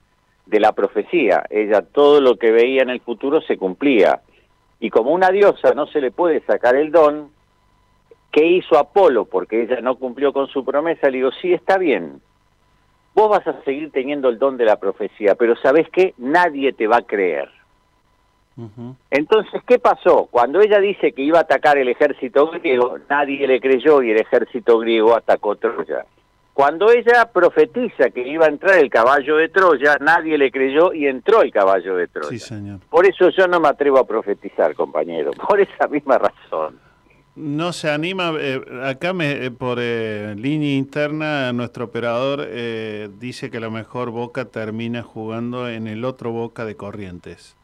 de 0.45 0.59
la 0.59 0.73
profecía, 0.73 1.45
ella 1.49 1.83
todo 1.83 2.19
lo 2.19 2.35
que 2.35 2.51
veía 2.51 2.81
en 2.81 2.89
el 2.89 2.99
futuro 2.99 3.39
se 3.39 3.55
cumplía. 3.55 4.19
Y 4.81 4.89
como 4.89 5.11
una 5.11 5.29
diosa 5.29 5.73
no 5.73 5.87
se 5.87 6.01
le 6.01 6.11
puede 6.11 6.41
sacar 6.41 6.75
el 6.75 6.91
don, 6.91 7.29
¿qué 8.29 8.45
hizo 8.45 8.77
Apolo? 8.77 9.23
Porque 9.23 9.61
ella 9.61 9.79
no 9.79 9.95
cumplió 9.95 10.33
con 10.33 10.47
su 10.47 10.65
promesa, 10.65 11.09
le 11.09 11.17
digo, 11.19 11.31
sí, 11.41 11.53
está 11.53 11.77
bien, 11.77 12.19
vos 13.19 13.29
vas 13.29 13.45
a 13.47 13.61
seguir 13.63 13.91
teniendo 13.91 14.29
el 14.29 14.39
don 14.39 14.55
de 14.55 14.63
la 14.63 14.77
profecía, 14.77 15.35
pero 15.35 15.53
¿sabés 15.57 15.89
qué? 15.89 16.13
Nadie 16.17 16.71
te 16.71 16.87
va 16.87 16.97
a 16.97 17.01
creer. 17.01 17.49
Entonces, 19.09 19.61
¿qué 19.65 19.79
pasó? 19.79 20.27
Cuando 20.31 20.59
ella 20.61 20.79
dice 20.79 21.13
que 21.13 21.21
iba 21.21 21.39
a 21.39 21.41
atacar 21.43 21.77
el 21.77 21.87
ejército 21.87 22.49
griego, 22.51 22.97
nadie 23.09 23.47
le 23.47 23.59
creyó 23.59 24.01
y 24.01 24.11
el 24.11 24.19
ejército 24.19 24.79
griego 24.79 25.15
atacó 25.15 25.55
Troya. 25.55 26.05
Cuando 26.53 26.91
ella 26.91 27.29
profetiza 27.31 28.09
que 28.09 28.27
iba 28.27 28.45
a 28.45 28.49
entrar 28.49 28.77
el 28.77 28.89
caballo 28.89 29.37
de 29.37 29.47
Troya, 29.47 29.97
nadie 30.01 30.37
le 30.37 30.51
creyó 30.51 30.93
y 30.93 31.07
entró 31.07 31.41
el 31.41 31.51
caballo 31.51 31.95
de 31.95 32.07
Troya. 32.07 32.29
Sí, 32.29 32.39
señor. 32.39 32.79
Por 32.89 33.05
eso 33.05 33.29
yo 33.29 33.47
no 33.47 33.61
me 33.61 33.69
atrevo 33.69 33.99
a 33.99 34.07
profetizar, 34.07 34.75
compañero, 34.75 35.31
por 35.47 35.59
esa 35.59 35.87
misma 35.87 36.17
razón. 36.17 36.79
No 37.35 37.71
se 37.71 37.89
anima, 37.89 38.33
eh, 38.37 38.59
acá 38.83 39.13
me, 39.13 39.45
eh, 39.45 39.51
por 39.51 39.77
eh, 39.79 40.35
línea 40.37 40.75
interna 40.75 41.53
nuestro 41.53 41.85
operador 41.85 42.45
eh, 42.45 43.09
dice 43.17 43.49
que 43.49 43.57
a 43.57 43.61
lo 43.61 43.71
mejor 43.71 44.09
Boca 44.11 44.45
termina 44.45 45.03
jugando 45.03 45.69
en 45.69 45.87
el 45.87 46.03
otro 46.03 46.31
Boca 46.31 46.65
de 46.65 46.75
Corrientes. 46.75 47.55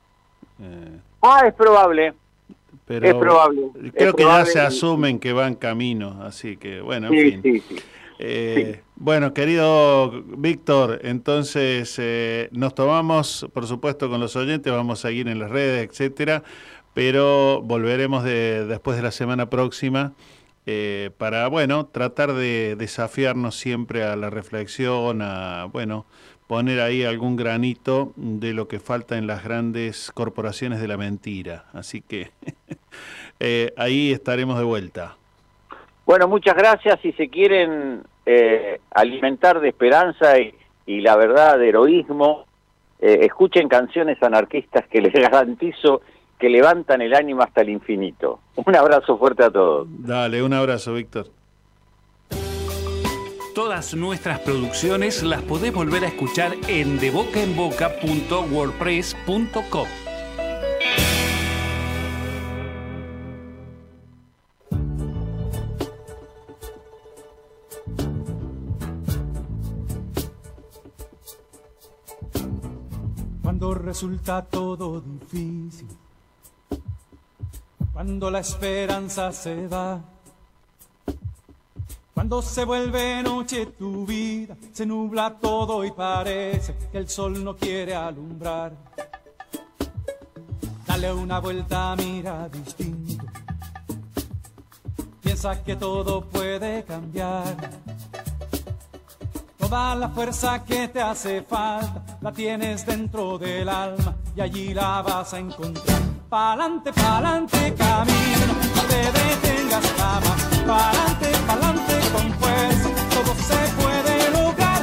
Eh, 0.61 0.99
Ah, 1.21 1.43
es 1.47 1.53
probable. 1.55 2.13
pero 2.85 3.07
Es 3.07 3.15
probable, 3.15 3.61
Creo 3.73 4.09
es 4.11 4.15
que 4.15 4.23
probable. 4.23 4.45
ya 4.45 4.51
se 4.51 4.59
asumen 4.61 5.19
que 5.19 5.33
van 5.33 5.55
camino, 5.55 6.21
así 6.23 6.55
que 6.57 6.79
bueno, 6.81 7.07
en 7.07 7.13
Sí, 7.13 7.31
fin. 7.31 7.41
sí, 7.41 7.63
sí. 7.67 7.75
Eh, 8.19 8.81
Bueno, 8.97 9.33
querido 9.33 10.23
Víctor, 10.37 10.99
entonces 11.03 11.95
eh, 11.99 12.47
nos 12.53 12.73
tomamos, 12.75 13.45
por 13.53 13.67
supuesto, 13.67 14.09
con 14.09 14.21
los 14.21 14.37
oyentes, 14.37 14.71
vamos 14.71 15.03
a 15.03 15.09
seguir 15.09 15.27
en 15.27 15.37
las 15.39 15.49
redes, 15.51 15.89
etcétera, 15.89 16.43
pero 16.95 17.61
volveremos 17.61 18.23
de, 18.23 18.65
después 18.65 18.95
de 18.97 19.03
la 19.03 19.11
semana 19.11 19.49
próxima 19.49 20.13
eh, 20.65 21.11
para, 21.17 21.47
bueno, 21.49 21.88
tratar 21.88 22.34
de 22.34 22.76
desafiarnos 22.77 23.55
siempre 23.55 24.03
a 24.03 24.15
la 24.15 24.30
reflexión, 24.30 25.22
a, 25.22 25.65
bueno, 25.65 26.05
poner 26.47 26.80
ahí 26.80 27.03
algún 27.03 27.35
granito 27.35 28.13
de 28.15 28.53
lo 28.53 28.69
que 28.69 28.80
falta 28.80 29.17
en 29.17 29.27
las 29.27 29.43
grandes 29.43 30.09
corporaciones 30.13 30.80
de 30.80 30.88
la 30.88 30.95
mentira. 30.95 31.65
Así 31.73 32.01
que 32.01 32.31
eh, 33.41 33.73
ahí 33.76 34.13
estaremos 34.13 34.57
de 34.57 34.63
vuelta. 34.63 35.17
Bueno, 36.05 36.30
muchas 36.30 36.55
gracias. 36.55 36.97
Si 37.01 37.11
se 37.11 37.27
quieren 37.27 38.03
eh, 38.26 38.80
alimentar 38.91 39.59
de 39.59 39.67
esperanza 39.67 40.39
y, 40.39 41.01
la 41.01 41.17
verdad 41.17 41.59
de 41.59 41.69
heroísmo, 41.69 42.45
escuchen 42.97 43.67
canciones 43.67 44.17
anarquistas 44.23 44.88
que 44.88 45.01
les 45.01 45.13
garantizo 45.13 46.01
que 46.40 46.49
levantan 46.49 47.02
el 47.02 47.14
ánimo 47.14 47.44
hasta 47.44 47.62
el 47.62 47.70
infinito. 47.70 48.40
Un 48.56 48.76
abrazo 48.76 49.18
fuerte 49.18 49.44
a 49.44 49.52
todos. 49.52 49.88
Dale, 49.90 50.41
un 50.44 50.53
abrazo, 50.53 50.94
Víctor. 50.94 51.28
Todas 53.53 53.94
nuestras 53.95 54.40
producciones 54.40 55.24
las 55.24 55.41
podés 55.41 55.74
volver 55.74 56.03
a 56.03 56.07
escuchar 56.07 56.53
en 56.68 56.99
debocaenboca.wordpress.com. 56.99 59.88
Cuando 73.41 73.74
resulta 73.74 74.44
todo 74.44 74.99
difícil, 74.99 75.88
cuando 77.95 78.30
la 78.30 78.39
esperanza 78.39 79.31
se 79.31 79.69
va, 79.69 80.01
cuando 82.13 82.41
se 82.41 82.65
vuelve 82.65 83.23
noche 83.23 83.67
tu 83.67 84.05
vida, 84.05 84.57
se 84.73 84.85
nubla 84.85 85.38
todo 85.39 85.85
y 85.85 85.91
parece 85.91 86.76
que 86.91 86.97
el 86.97 87.07
sol 87.07 87.41
no 87.41 87.55
quiere 87.55 87.95
alumbrar. 87.95 88.73
Dale 90.85 91.13
una 91.13 91.39
vuelta, 91.39 91.95
mira 91.95 92.49
distinto. 92.49 93.23
Piensa 95.22 95.63
que 95.63 95.77
todo 95.77 96.26
puede 96.26 96.84
cambiar. 96.84 97.55
Toda 99.57 99.95
la 99.95 100.09
fuerza 100.09 100.65
que 100.65 100.89
te 100.89 100.99
hace 100.99 101.43
falta 101.43 102.17
la 102.19 102.34
tienes 102.34 102.85
dentro 102.85 103.38
del 103.38 103.69
alma 103.69 104.17
y 104.35 104.41
allí 104.41 104.73
la 104.73 105.01
vas 105.01 105.34
a 105.34 105.39
encontrar. 105.39 106.05
Pa'lante, 106.36 106.91
pa'lante, 106.91 107.74
camino, 107.76 108.45
no 108.76 108.82
te 108.90 109.02
detengas 109.18 109.86
jamás. 109.98 110.38
Pa'lante, 110.68 111.30
pa'lante 111.48 111.95
con 112.12 112.28
fuerza, 112.40 112.90
todo 113.14 113.34
se 113.49 113.60
puede 113.80 114.32
lograr. 114.32 114.82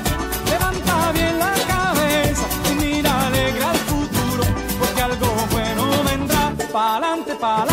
Levanta 0.48 1.12
bien 1.12 1.38
la 1.38 1.52
cabeza 1.72 2.46
y 2.70 2.74
mira 2.76 3.26
alegra 3.26 3.70
el 3.70 3.78
futuro, 3.90 4.44
porque 4.78 5.02
algo 5.02 5.28
bueno 5.50 5.82
vendrá. 6.04 6.54
Pa'lante, 6.72 7.34
pa'lante, 7.34 7.71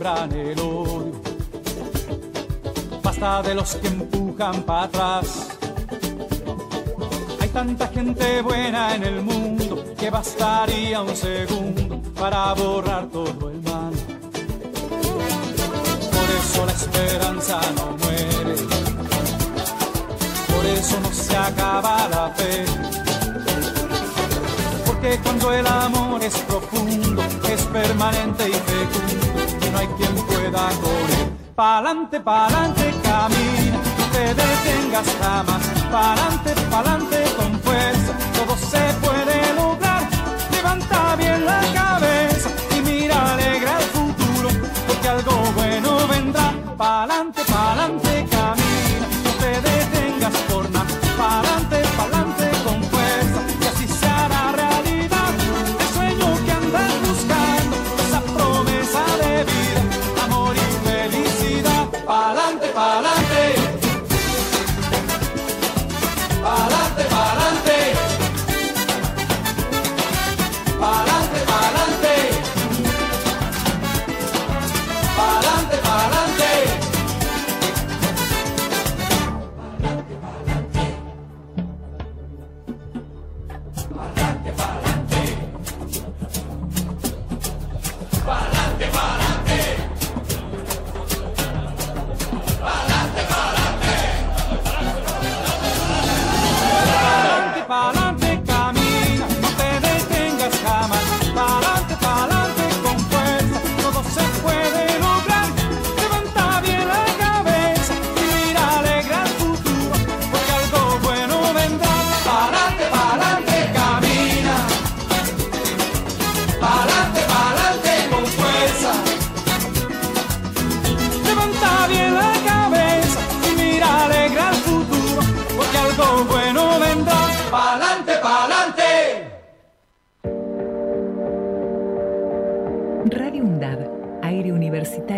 siembran 0.00 0.32
el 0.32 0.58
odio. 0.60 1.20
Basta 3.02 3.42
de 3.42 3.54
los 3.54 3.74
que 3.76 3.88
empujan 3.88 4.62
para 4.62 4.84
atrás. 4.84 5.48
Hay 7.40 7.48
tanta 7.48 7.86
gente 7.88 8.40
buena 8.42 8.94
en 8.94 9.02
el 9.04 9.22
mundo 9.22 9.84
que 9.98 10.08
bastaría 10.10 11.02
un 11.02 11.14
segundo 11.14 12.00
para 12.18 12.54
borrar 12.54 13.08
todo 13.08 13.50
el 13.50 13.60
mal. 13.62 13.92
Por 16.14 16.28
eso 16.40 16.66
la 16.66 16.72
esperanza 16.72 17.60
no 17.76 17.96
muere. 17.98 18.56
Por 20.52 20.66
eso 20.66 21.00
no 21.00 21.12
se 21.12 21.36
acaba 21.36 22.08
la 22.08 22.30
fe. 22.36 22.64
Porque 24.86 25.18
cuando 25.22 25.52
el 25.52 25.66
amor 25.66 26.22
es 26.22 26.36
profundo, 26.38 27.22
es 27.48 27.62
permanente 27.66 28.48
y 28.48 28.52
fecundo, 28.52 29.39
no 29.72 29.78
hay 29.78 29.86
quien 29.98 30.14
pueda 30.26 30.68
correr. 30.82 31.30
Pa'lante, 31.54 32.20
pa'lante, 32.20 32.90
camina, 33.02 33.78
no 33.98 34.04
te 34.12 34.34
detengas 34.34 35.06
jamás. 35.20 35.62
Pa'lante, 35.90 36.54
pa'lante 36.70 37.24
con 37.36 37.60
fuerza, 37.60 38.12
todo 38.34 38.56
se 38.56 38.82
puede 39.04 39.54
lograr. 39.54 40.08
Levanta 40.52 41.16
bien 41.16 41.44
la 41.44 41.60
cabeza 41.74 41.89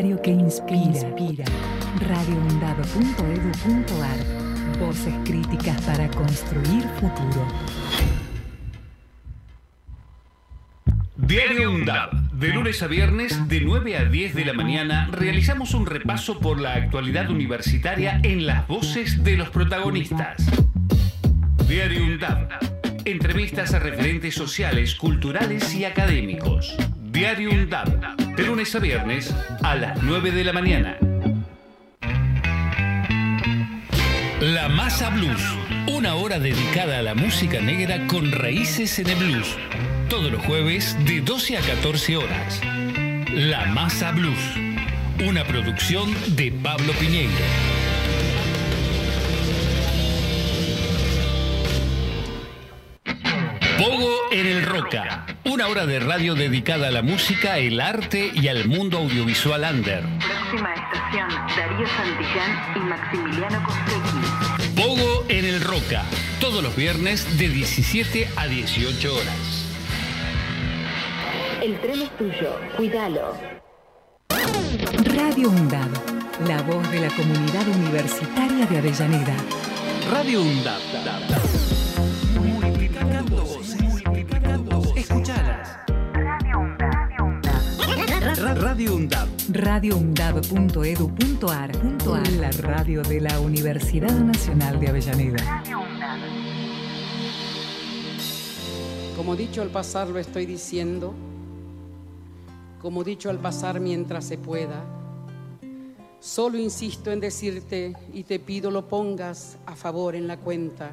diario 0.02 0.20
que 0.20 0.30
inspira. 0.30 0.80
inspira. 0.80 1.44
radioundab.edu.ar 2.08 4.18
Voces 4.80 5.14
críticas 5.24 5.80
para 5.82 6.10
construir 6.10 6.82
futuro. 6.98 7.46
Diario 11.16 11.70
UNDAB. 11.70 12.32
De 12.32 12.48
lunes 12.48 12.82
a 12.82 12.88
viernes, 12.88 13.48
de 13.48 13.60
9 13.60 13.96
a 13.96 14.06
10 14.06 14.34
de 14.34 14.44
la 14.44 14.54
mañana, 14.54 15.08
realizamos 15.12 15.72
un 15.74 15.86
repaso 15.86 16.40
por 16.40 16.60
la 16.60 16.74
actualidad 16.74 17.30
universitaria 17.30 18.18
en 18.24 18.44
las 18.46 18.66
voces 18.66 19.22
de 19.22 19.36
los 19.36 19.50
protagonistas. 19.50 20.44
Diario 21.68 22.04
UNDAB. 22.04 22.48
Entrevistas 23.04 23.72
a 23.74 23.78
referentes 23.78 24.34
sociales, 24.34 24.96
culturales 24.96 25.72
y 25.74 25.84
académicos. 25.84 26.76
Diario 27.12 27.50
UNDAB. 27.50 28.16
De 28.36 28.42
lunes 28.42 28.74
a 28.74 28.78
viernes, 28.78 29.34
a 29.62 29.74
las 29.74 30.02
9 30.02 30.30
de 30.30 30.44
la 30.44 30.54
mañana. 30.54 30.96
La 34.40 34.70
Masa 34.70 35.10
Blues. 35.10 35.42
Una 35.88 36.14
hora 36.14 36.38
dedicada 36.38 37.00
a 37.00 37.02
la 37.02 37.14
música 37.14 37.60
negra 37.60 38.06
con 38.06 38.32
raíces 38.32 38.98
en 38.98 39.10
el 39.10 39.16
blues. 39.16 39.58
Todos 40.08 40.32
los 40.32 40.42
jueves 40.46 40.96
de 41.04 41.20
12 41.20 41.58
a 41.58 41.60
14 41.60 42.16
horas. 42.16 42.62
La 43.30 43.66
Masa 43.66 44.12
Blues. 44.12 44.40
Una 45.28 45.44
producción 45.44 46.14
de 46.34 46.50
Pablo 46.50 46.94
Piñeiro. 46.94 47.81
Roca. 54.82 55.26
Una 55.44 55.68
hora 55.68 55.86
de 55.86 56.00
radio 56.00 56.34
dedicada 56.34 56.88
a 56.88 56.90
la 56.90 57.02
música, 57.02 57.58
el 57.58 57.80
arte 57.80 58.30
y 58.34 58.48
al 58.48 58.66
mundo 58.66 58.98
audiovisual 58.98 59.64
under. 59.70 60.02
Próxima 60.02 60.74
estación, 60.74 61.28
Darío 61.56 61.86
Santillán 61.86 62.76
y 62.76 62.80
Maximiliano 62.80 63.64
Costecchi. 63.64 64.72
Pogo 64.74 65.24
en 65.28 65.44
el 65.44 65.60
Roca. 65.60 66.04
Todos 66.40 66.62
los 66.62 66.74
viernes 66.74 67.38
de 67.38 67.48
17 67.48 68.28
a 68.36 68.46
18 68.46 69.14
horas. 69.14 69.68
El 71.62 71.78
tren 71.80 72.02
es 72.02 72.16
tuyo, 72.16 72.58
cuídalo. 72.76 73.36
Radio 75.14 75.50
UNDAB, 75.50 75.90
la 76.48 76.62
voz 76.62 76.90
de 76.90 77.00
la 77.00 77.08
comunidad 77.10 77.68
universitaria 77.68 78.66
de 78.66 78.78
Avellaneda. 78.78 79.36
Radio 80.10 80.42
UNDAB. 80.42 80.80
Multiplicando 82.34 83.36
voces. 83.36 83.81
Radio 88.72 88.96
UNDAB. 88.96 89.28
radioundab.edu.ar 89.50 91.70
La 92.40 92.50
radio 92.52 93.02
de 93.02 93.20
la 93.20 93.38
Universidad 93.38 94.18
Nacional 94.18 94.80
de 94.80 94.88
Avellaneda. 94.88 95.62
Como 99.14 99.36
dicho 99.36 99.60
al 99.60 99.68
pasar 99.68 100.08
lo 100.08 100.18
estoy 100.18 100.46
diciendo, 100.46 101.12
como 102.80 103.04
dicho 103.04 103.28
al 103.28 103.40
pasar 103.40 103.78
mientras 103.78 104.24
se 104.24 104.38
pueda. 104.38 104.82
Solo 106.18 106.56
insisto 106.56 107.12
en 107.12 107.20
decirte 107.20 107.92
y 108.14 108.22
te 108.22 108.38
pido 108.38 108.70
lo 108.70 108.88
pongas 108.88 109.58
a 109.66 109.76
favor 109.76 110.14
en 110.14 110.26
la 110.26 110.38
cuenta. 110.38 110.92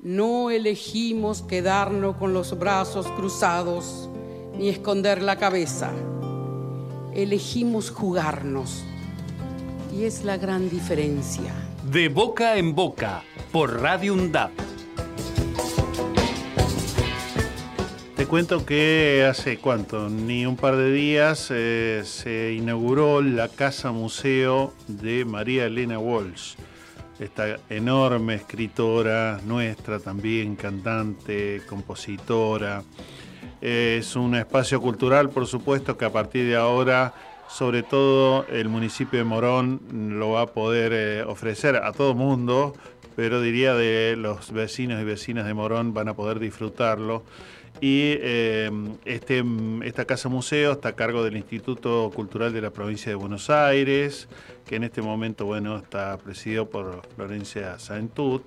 No 0.00 0.50
elegimos 0.50 1.40
quedarnos 1.40 2.16
con 2.16 2.34
los 2.34 2.58
brazos 2.58 3.06
cruzados 3.12 4.10
ni 4.58 4.68
esconder 4.68 5.22
la 5.22 5.38
cabeza. 5.38 5.90
Elegimos 7.14 7.90
jugarnos. 7.90 8.84
Y 9.96 10.04
es 10.04 10.24
la 10.24 10.36
gran 10.36 10.68
diferencia. 10.68 11.54
De 11.88 12.08
boca 12.08 12.56
en 12.56 12.74
boca, 12.74 13.22
por 13.52 13.80
Radio 13.80 14.14
UNDAB. 14.14 14.50
Te 18.16 18.26
cuento 18.26 18.66
que 18.66 19.24
hace 19.30 19.58
cuánto, 19.58 20.08
ni 20.08 20.44
un 20.44 20.56
par 20.56 20.76
de 20.76 20.90
días, 20.90 21.48
eh, 21.50 22.02
se 22.04 22.54
inauguró 22.54 23.22
la 23.22 23.48
Casa 23.48 23.92
Museo 23.92 24.72
de 24.88 25.24
María 25.24 25.66
Elena 25.66 26.00
Walsh, 26.00 26.54
esta 27.20 27.60
enorme 27.70 28.34
escritora 28.34 29.40
nuestra 29.46 30.00
también, 30.00 30.56
cantante, 30.56 31.62
compositora. 31.68 32.82
Es 33.64 34.14
un 34.14 34.34
espacio 34.34 34.78
cultural, 34.78 35.30
por 35.30 35.46
supuesto, 35.46 35.96
que 35.96 36.04
a 36.04 36.12
partir 36.12 36.46
de 36.46 36.54
ahora, 36.54 37.14
sobre 37.48 37.82
todo 37.82 38.44
el 38.48 38.68
municipio 38.68 39.18
de 39.18 39.24
Morón, 39.24 39.80
lo 40.18 40.32
va 40.32 40.42
a 40.42 40.46
poder 40.48 40.92
eh, 40.92 41.22
ofrecer 41.22 41.76
a 41.76 41.92
todo 41.92 42.14
mundo, 42.14 42.74
pero 43.16 43.40
diría 43.40 43.72
de 43.72 44.16
los 44.18 44.52
vecinos 44.52 45.00
y 45.00 45.04
vecinas 45.04 45.46
de 45.46 45.54
Morón 45.54 45.94
van 45.94 46.08
a 46.08 46.14
poder 46.14 46.40
disfrutarlo 46.40 47.22
y 47.80 48.16
eh, 48.20 48.70
este, 49.06 49.42
esta 49.84 50.04
casa 50.04 50.28
museo 50.28 50.72
está 50.72 50.90
a 50.90 50.92
cargo 50.92 51.24
del 51.24 51.36
Instituto 51.36 52.10
Cultural 52.14 52.52
de 52.52 52.60
la 52.60 52.70
Provincia 52.70 53.10
de 53.10 53.16
Buenos 53.16 53.48
Aires, 53.50 54.28
que 54.66 54.76
en 54.76 54.84
este 54.84 55.02
momento 55.02 55.46
bueno, 55.46 55.78
está 55.78 56.16
presidido 56.18 56.68
por 56.68 57.02
Florencia 57.16 57.78
Saentud. 57.78 58.42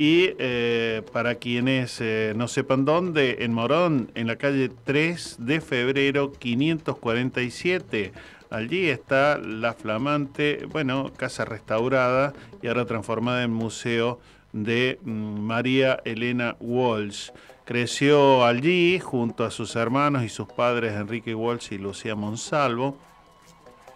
Y 0.00 0.34
eh, 0.38 1.02
para 1.12 1.34
quienes 1.34 2.00
eh, 2.00 2.32
no 2.34 2.48
sepan 2.48 2.86
dónde, 2.86 3.36
en 3.40 3.52
Morón, 3.52 4.10
en 4.14 4.28
la 4.28 4.36
calle 4.36 4.70
3 4.70 5.36
de 5.40 5.60
febrero 5.60 6.32
547, 6.32 8.10
allí 8.48 8.88
está 8.88 9.36
la 9.36 9.74
flamante, 9.74 10.66
bueno, 10.72 11.12
casa 11.14 11.44
restaurada 11.44 12.32
y 12.62 12.68
ahora 12.68 12.86
transformada 12.86 13.42
en 13.42 13.52
museo 13.52 14.20
de 14.54 14.98
mm, 15.02 15.40
María 15.40 16.00
Elena 16.06 16.56
Walsh. 16.60 17.28
Creció 17.66 18.46
allí 18.46 18.98
junto 19.00 19.44
a 19.44 19.50
sus 19.50 19.76
hermanos 19.76 20.24
y 20.24 20.30
sus 20.30 20.48
padres 20.48 20.94
Enrique 20.94 21.34
Walsh 21.34 21.74
y 21.74 21.76
Lucía 21.76 22.14
Monsalvo, 22.14 22.96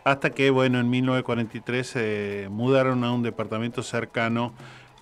hasta 0.04 0.28
que, 0.28 0.50
bueno, 0.50 0.80
en 0.80 0.90
1943 0.90 1.86
se 1.86 2.48
mudaron 2.50 3.04
a 3.04 3.12
un 3.12 3.22
departamento 3.22 3.82
cercano 3.82 4.52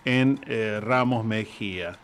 en 0.05 0.41
eh, 0.47 0.81
Ramos 0.83 1.25
Mejía. 1.25 1.99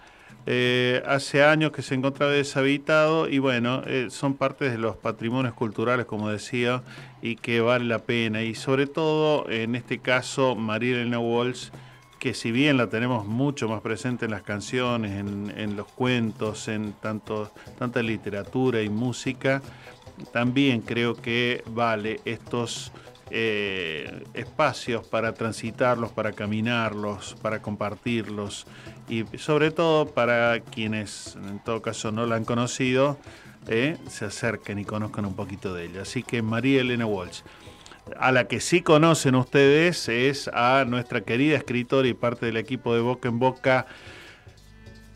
Eh, 0.50 1.02
hace 1.06 1.44
años 1.44 1.72
que 1.72 1.82
se 1.82 1.94
encontraba 1.94 2.32
deshabitado 2.32 3.28
y 3.28 3.38
bueno, 3.38 3.82
eh, 3.86 4.06
son 4.08 4.32
parte 4.32 4.70
de 4.70 4.78
los 4.78 4.96
patrimonios 4.96 5.52
culturales, 5.52 6.06
como 6.06 6.30
decía, 6.30 6.82
y 7.20 7.36
que 7.36 7.60
vale 7.60 7.84
la 7.84 7.98
pena. 7.98 8.42
Y 8.42 8.54
sobre 8.54 8.86
todo, 8.86 9.48
en 9.50 9.74
este 9.74 9.98
caso, 9.98 10.56
María 10.56 11.18
Walsh, 11.18 11.68
que 12.18 12.32
si 12.32 12.50
bien 12.50 12.78
la 12.78 12.88
tenemos 12.88 13.26
mucho 13.26 13.68
más 13.68 13.82
presente 13.82 14.24
en 14.24 14.30
las 14.30 14.42
canciones, 14.42 15.12
en, 15.12 15.52
en 15.54 15.76
los 15.76 15.86
cuentos, 15.88 16.68
en 16.68 16.94
tanto, 16.94 17.52
tanta 17.78 18.02
literatura 18.02 18.80
y 18.80 18.88
música, 18.88 19.60
también 20.32 20.80
creo 20.80 21.14
que 21.14 21.62
vale 21.66 22.20
estos 22.24 22.90
eh, 23.30 24.24
espacios 24.34 25.06
para 25.06 25.34
transitarlos, 25.34 26.10
para 26.12 26.32
caminarlos, 26.32 27.36
para 27.42 27.60
compartirlos 27.60 28.66
y 29.08 29.24
sobre 29.38 29.70
todo 29.70 30.06
para 30.06 30.60
quienes 30.60 31.36
en 31.36 31.58
todo 31.58 31.82
caso 31.82 32.12
no 32.12 32.26
la 32.26 32.36
han 32.36 32.44
conocido, 32.44 33.18
eh, 33.68 33.96
se 34.08 34.26
acerquen 34.26 34.78
y 34.78 34.84
conozcan 34.84 35.26
un 35.26 35.34
poquito 35.34 35.74
de 35.74 35.86
ella. 35.86 36.02
Así 36.02 36.22
que 36.22 36.42
María 36.42 36.80
Elena 36.80 37.06
Walsh. 37.06 37.42
A 38.18 38.32
la 38.32 38.48
que 38.48 38.60
sí 38.60 38.80
conocen 38.80 39.34
ustedes 39.34 40.08
es 40.08 40.48
a 40.48 40.86
nuestra 40.86 41.20
querida 41.20 41.58
escritora 41.58 42.08
y 42.08 42.14
parte 42.14 42.46
del 42.46 42.56
equipo 42.56 42.94
de 42.94 43.02
Boca 43.02 43.28
en 43.28 43.38
Boca, 43.38 43.86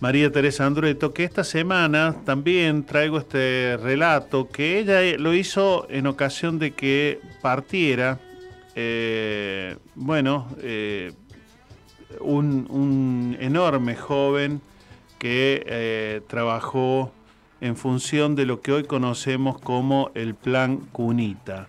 María 0.03 0.33
Teresa 0.33 0.67
Andrueto, 0.67 1.15
que 1.15 1.23
esta 1.23 1.45
semana 1.45 2.17
también 2.25 2.83
traigo 2.83 3.19
este 3.19 3.77
relato 3.77 4.49
que 4.49 4.81
ella 4.81 5.01
lo 5.17 5.33
hizo 5.33 5.87
en 5.91 6.09
ocasión 6.09 6.59
de 6.59 6.73
que 6.73 7.21
partiera, 7.41 8.19
eh, 8.75 9.77
bueno, 9.95 10.49
eh, 10.61 11.13
un, 12.19 13.37
enorme 13.39 13.95
joven 13.95 14.61
que 15.21 15.63
eh, 15.67 16.21
trabajó 16.27 17.13
en 17.61 17.77
función 17.77 18.35
de 18.35 18.45
lo 18.45 18.61
que 18.61 18.73
hoy 18.73 18.83
conocemos 18.83 19.61
como 19.61 20.11
el 20.15 20.35
Plan 20.35 20.79
Cunita. 20.91 21.69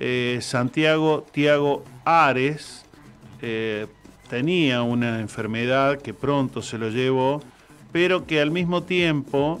Eh, 0.00 0.38
Santiago 0.40 1.26
Tiago 1.30 1.84
Ares 2.06 2.86
eh, 3.42 3.88
tenía 4.32 4.82
una 4.82 5.20
enfermedad 5.20 6.00
que 6.00 6.14
pronto 6.14 6.62
se 6.62 6.78
lo 6.78 6.88
llevó, 6.88 7.42
pero 7.92 8.24
que 8.24 8.40
al 8.40 8.50
mismo 8.50 8.82
tiempo 8.82 9.60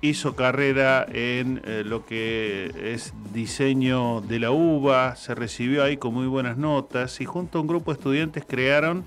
hizo 0.00 0.36
carrera 0.36 1.04
en 1.12 1.60
eh, 1.64 1.82
lo 1.84 2.06
que 2.06 2.70
es 2.94 3.12
diseño 3.34 4.20
de 4.20 4.38
la 4.38 4.52
uva, 4.52 5.16
se 5.16 5.34
recibió 5.34 5.82
ahí 5.82 5.96
con 5.96 6.14
muy 6.14 6.28
buenas 6.28 6.56
notas 6.56 7.20
y 7.20 7.24
junto 7.24 7.58
a 7.58 7.62
un 7.62 7.66
grupo 7.66 7.90
de 7.90 7.98
estudiantes 7.98 8.44
crearon 8.46 9.04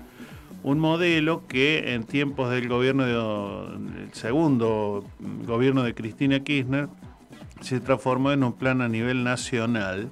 un 0.62 0.78
modelo 0.78 1.46
que 1.48 1.94
en 1.94 2.04
tiempos 2.04 2.50
del 2.50 2.68
gobierno 2.68 3.06
del 3.06 4.12
segundo 4.12 5.02
gobierno 5.46 5.82
de 5.82 5.94
Cristina 5.94 6.40
Kirchner 6.40 6.88
se 7.62 7.80
transformó 7.80 8.32
en 8.32 8.44
un 8.44 8.52
plan 8.52 8.82
a 8.82 8.88
nivel 8.90 9.24
nacional 9.24 10.10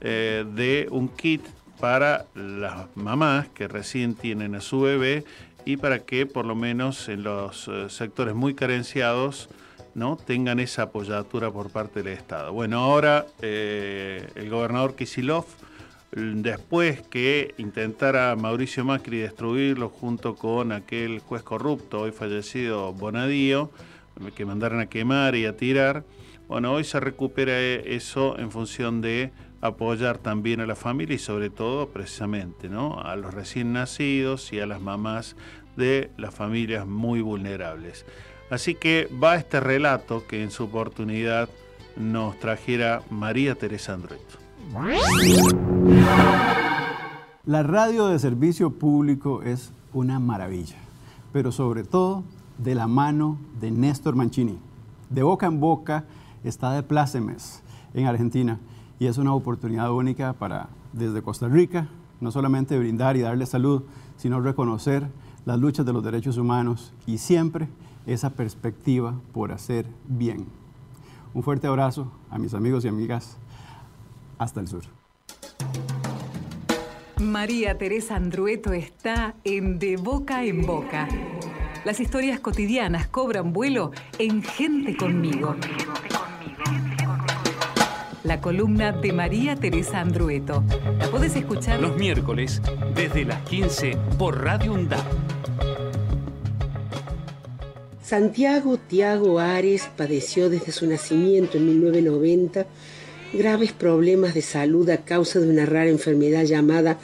eh, 0.00 0.46
de 0.54 0.88
un 0.90 1.10
kit 1.10 1.42
para 1.82 2.26
las 2.36 2.86
mamás 2.94 3.48
que 3.48 3.66
recién 3.66 4.14
tienen 4.14 4.54
a 4.54 4.60
su 4.60 4.82
bebé 4.82 5.24
y 5.64 5.78
para 5.78 5.98
que 5.98 6.26
por 6.26 6.46
lo 6.46 6.54
menos 6.54 7.08
en 7.08 7.24
los 7.24 7.66
eh, 7.66 7.90
sectores 7.90 8.36
muy 8.36 8.54
carenciados 8.54 9.48
no 9.96 10.16
tengan 10.16 10.60
esa 10.60 10.82
apoyatura 10.82 11.50
por 11.50 11.70
parte 11.70 12.04
del 12.04 12.12
Estado. 12.12 12.52
Bueno, 12.52 12.78
ahora 12.78 13.26
eh, 13.40 14.24
el 14.36 14.48
gobernador 14.48 14.94
Kisilov, 14.94 15.44
después 16.12 17.02
que 17.02 17.52
intentara 17.58 18.36
Mauricio 18.36 18.84
Macri 18.84 19.18
destruirlo 19.18 19.88
junto 19.88 20.36
con 20.36 20.70
aquel 20.70 21.18
juez 21.18 21.42
corrupto, 21.42 22.02
hoy 22.02 22.12
fallecido 22.12 22.92
Bonadío, 22.92 23.72
que 24.36 24.44
mandaron 24.44 24.78
a 24.78 24.86
quemar 24.86 25.34
y 25.34 25.46
a 25.46 25.56
tirar, 25.56 26.04
bueno, 26.46 26.74
hoy 26.74 26.84
se 26.84 27.00
recupera 27.00 27.58
eso 27.60 28.38
en 28.38 28.52
función 28.52 29.00
de 29.00 29.32
apoyar 29.62 30.18
también 30.18 30.60
a 30.60 30.66
la 30.66 30.74
familia 30.74 31.14
y 31.14 31.18
sobre 31.18 31.48
todo 31.48 31.88
precisamente 31.88 32.68
¿no? 32.68 33.00
a 33.00 33.16
los 33.16 33.32
recién 33.32 33.72
nacidos 33.72 34.52
y 34.52 34.60
a 34.60 34.66
las 34.66 34.82
mamás 34.82 35.36
de 35.76 36.10
las 36.18 36.34
familias 36.34 36.86
muy 36.86 37.22
vulnerables. 37.22 38.04
Así 38.50 38.74
que 38.74 39.08
va 39.22 39.36
este 39.36 39.60
relato 39.60 40.26
que 40.26 40.42
en 40.42 40.50
su 40.50 40.64
oportunidad 40.64 41.48
nos 41.96 42.38
trajera 42.38 43.02
María 43.08 43.54
Teresa 43.54 43.94
Andrueto. 43.94 44.38
La 47.46 47.62
radio 47.62 48.08
de 48.08 48.18
servicio 48.18 48.70
público 48.72 49.42
es 49.42 49.72
una 49.92 50.18
maravilla, 50.18 50.76
pero 51.32 51.52
sobre 51.52 51.84
todo 51.84 52.24
de 52.58 52.74
la 52.74 52.88
mano 52.88 53.38
de 53.60 53.70
Néstor 53.70 54.16
Mancini. 54.16 54.58
De 55.08 55.22
boca 55.22 55.46
en 55.46 55.60
boca 55.60 56.04
está 56.44 56.72
de 56.72 56.82
plácemes 56.82 57.62
en 57.94 58.06
Argentina 58.06 58.58
y 59.02 59.08
es 59.08 59.18
una 59.18 59.34
oportunidad 59.34 59.90
única 59.90 60.32
para 60.32 60.68
desde 60.92 61.22
Costa 61.22 61.48
Rica 61.48 61.88
no 62.20 62.30
solamente 62.30 62.78
brindar 62.78 63.16
y 63.16 63.22
darle 63.22 63.46
salud, 63.46 63.82
sino 64.16 64.40
reconocer 64.40 65.08
las 65.44 65.58
luchas 65.58 65.84
de 65.84 65.92
los 65.92 66.04
derechos 66.04 66.36
humanos 66.36 66.94
y 67.04 67.18
siempre 67.18 67.66
esa 68.06 68.30
perspectiva 68.30 69.16
por 69.32 69.50
hacer 69.50 69.86
bien. 70.06 70.46
Un 71.34 71.42
fuerte 71.42 71.66
abrazo 71.66 72.12
a 72.30 72.38
mis 72.38 72.54
amigos 72.54 72.84
y 72.84 72.88
amigas 72.88 73.38
hasta 74.38 74.60
el 74.60 74.68
sur. 74.68 74.84
María 77.20 77.76
Teresa 77.76 78.14
Andrueto 78.14 78.72
está 78.72 79.34
en 79.42 79.80
De 79.80 79.96
Boca 79.96 80.44
en 80.44 80.64
Boca. 80.64 81.08
Las 81.84 81.98
historias 81.98 82.38
cotidianas 82.38 83.08
cobran 83.08 83.52
vuelo 83.52 83.90
en 84.20 84.44
Gente 84.44 84.96
conmigo. 84.96 85.56
La 88.32 88.40
columna 88.40 88.92
de 88.92 89.12
María 89.12 89.56
Teresa 89.56 90.00
Andrueto. 90.00 90.64
La 90.98 91.10
puedes 91.10 91.36
escuchar 91.36 91.80
Los 91.80 91.98
miércoles 91.98 92.62
desde 92.94 93.26
las 93.26 93.42
15 93.42 93.94
por 94.18 94.42
Radio 94.42 94.72
UNDAP. 94.72 95.04
Santiago 98.02 98.78
Tiago 98.78 99.38
Ares 99.38 99.90
padeció 99.98 100.48
desde 100.48 100.72
su 100.72 100.86
nacimiento 100.86 101.58
en 101.58 101.66
1990 101.66 102.64
graves 103.34 103.72
problemas 103.72 104.32
de 104.32 104.40
salud 104.40 104.88
a 104.88 105.04
causa 105.04 105.38
de 105.38 105.50
una 105.50 105.66
rara 105.66 105.90
enfermedad 105.90 106.44
llamada 106.44 106.98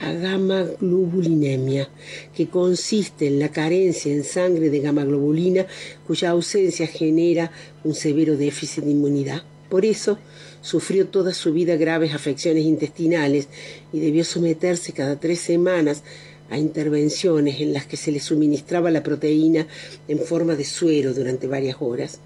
agamaglobulinemia, 0.00 1.90
que 2.34 2.48
consiste 2.48 3.28
en 3.28 3.38
la 3.38 3.50
carencia 3.50 4.12
en 4.12 4.24
sangre 4.24 4.68
de 4.68 4.80
gamaglobulina 4.80 5.64
cuya 6.08 6.30
ausencia 6.30 6.88
genera 6.88 7.52
un 7.84 7.94
severo 7.94 8.36
déficit 8.36 8.82
de 8.82 8.90
inmunidad. 8.90 9.44
Por 9.68 9.86
eso 9.86 10.18
sufrió 10.62 11.08
toda 11.08 11.34
su 11.34 11.52
vida 11.52 11.76
graves 11.76 12.14
afecciones 12.14 12.64
intestinales 12.64 13.48
y 13.92 14.00
debió 14.00 14.24
someterse 14.24 14.92
cada 14.92 15.20
tres 15.20 15.40
semanas 15.40 16.02
a 16.48 16.58
intervenciones 16.58 17.60
en 17.60 17.72
las 17.72 17.86
que 17.86 17.96
se 17.96 18.12
le 18.12 18.20
suministraba 18.20 18.90
la 18.90 19.02
proteína 19.02 19.66
en 20.08 20.18
forma 20.18 20.54
de 20.54 20.64
suero 20.64 21.12
durante 21.12 21.46
varias 21.46 21.76
horas. 21.80 22.18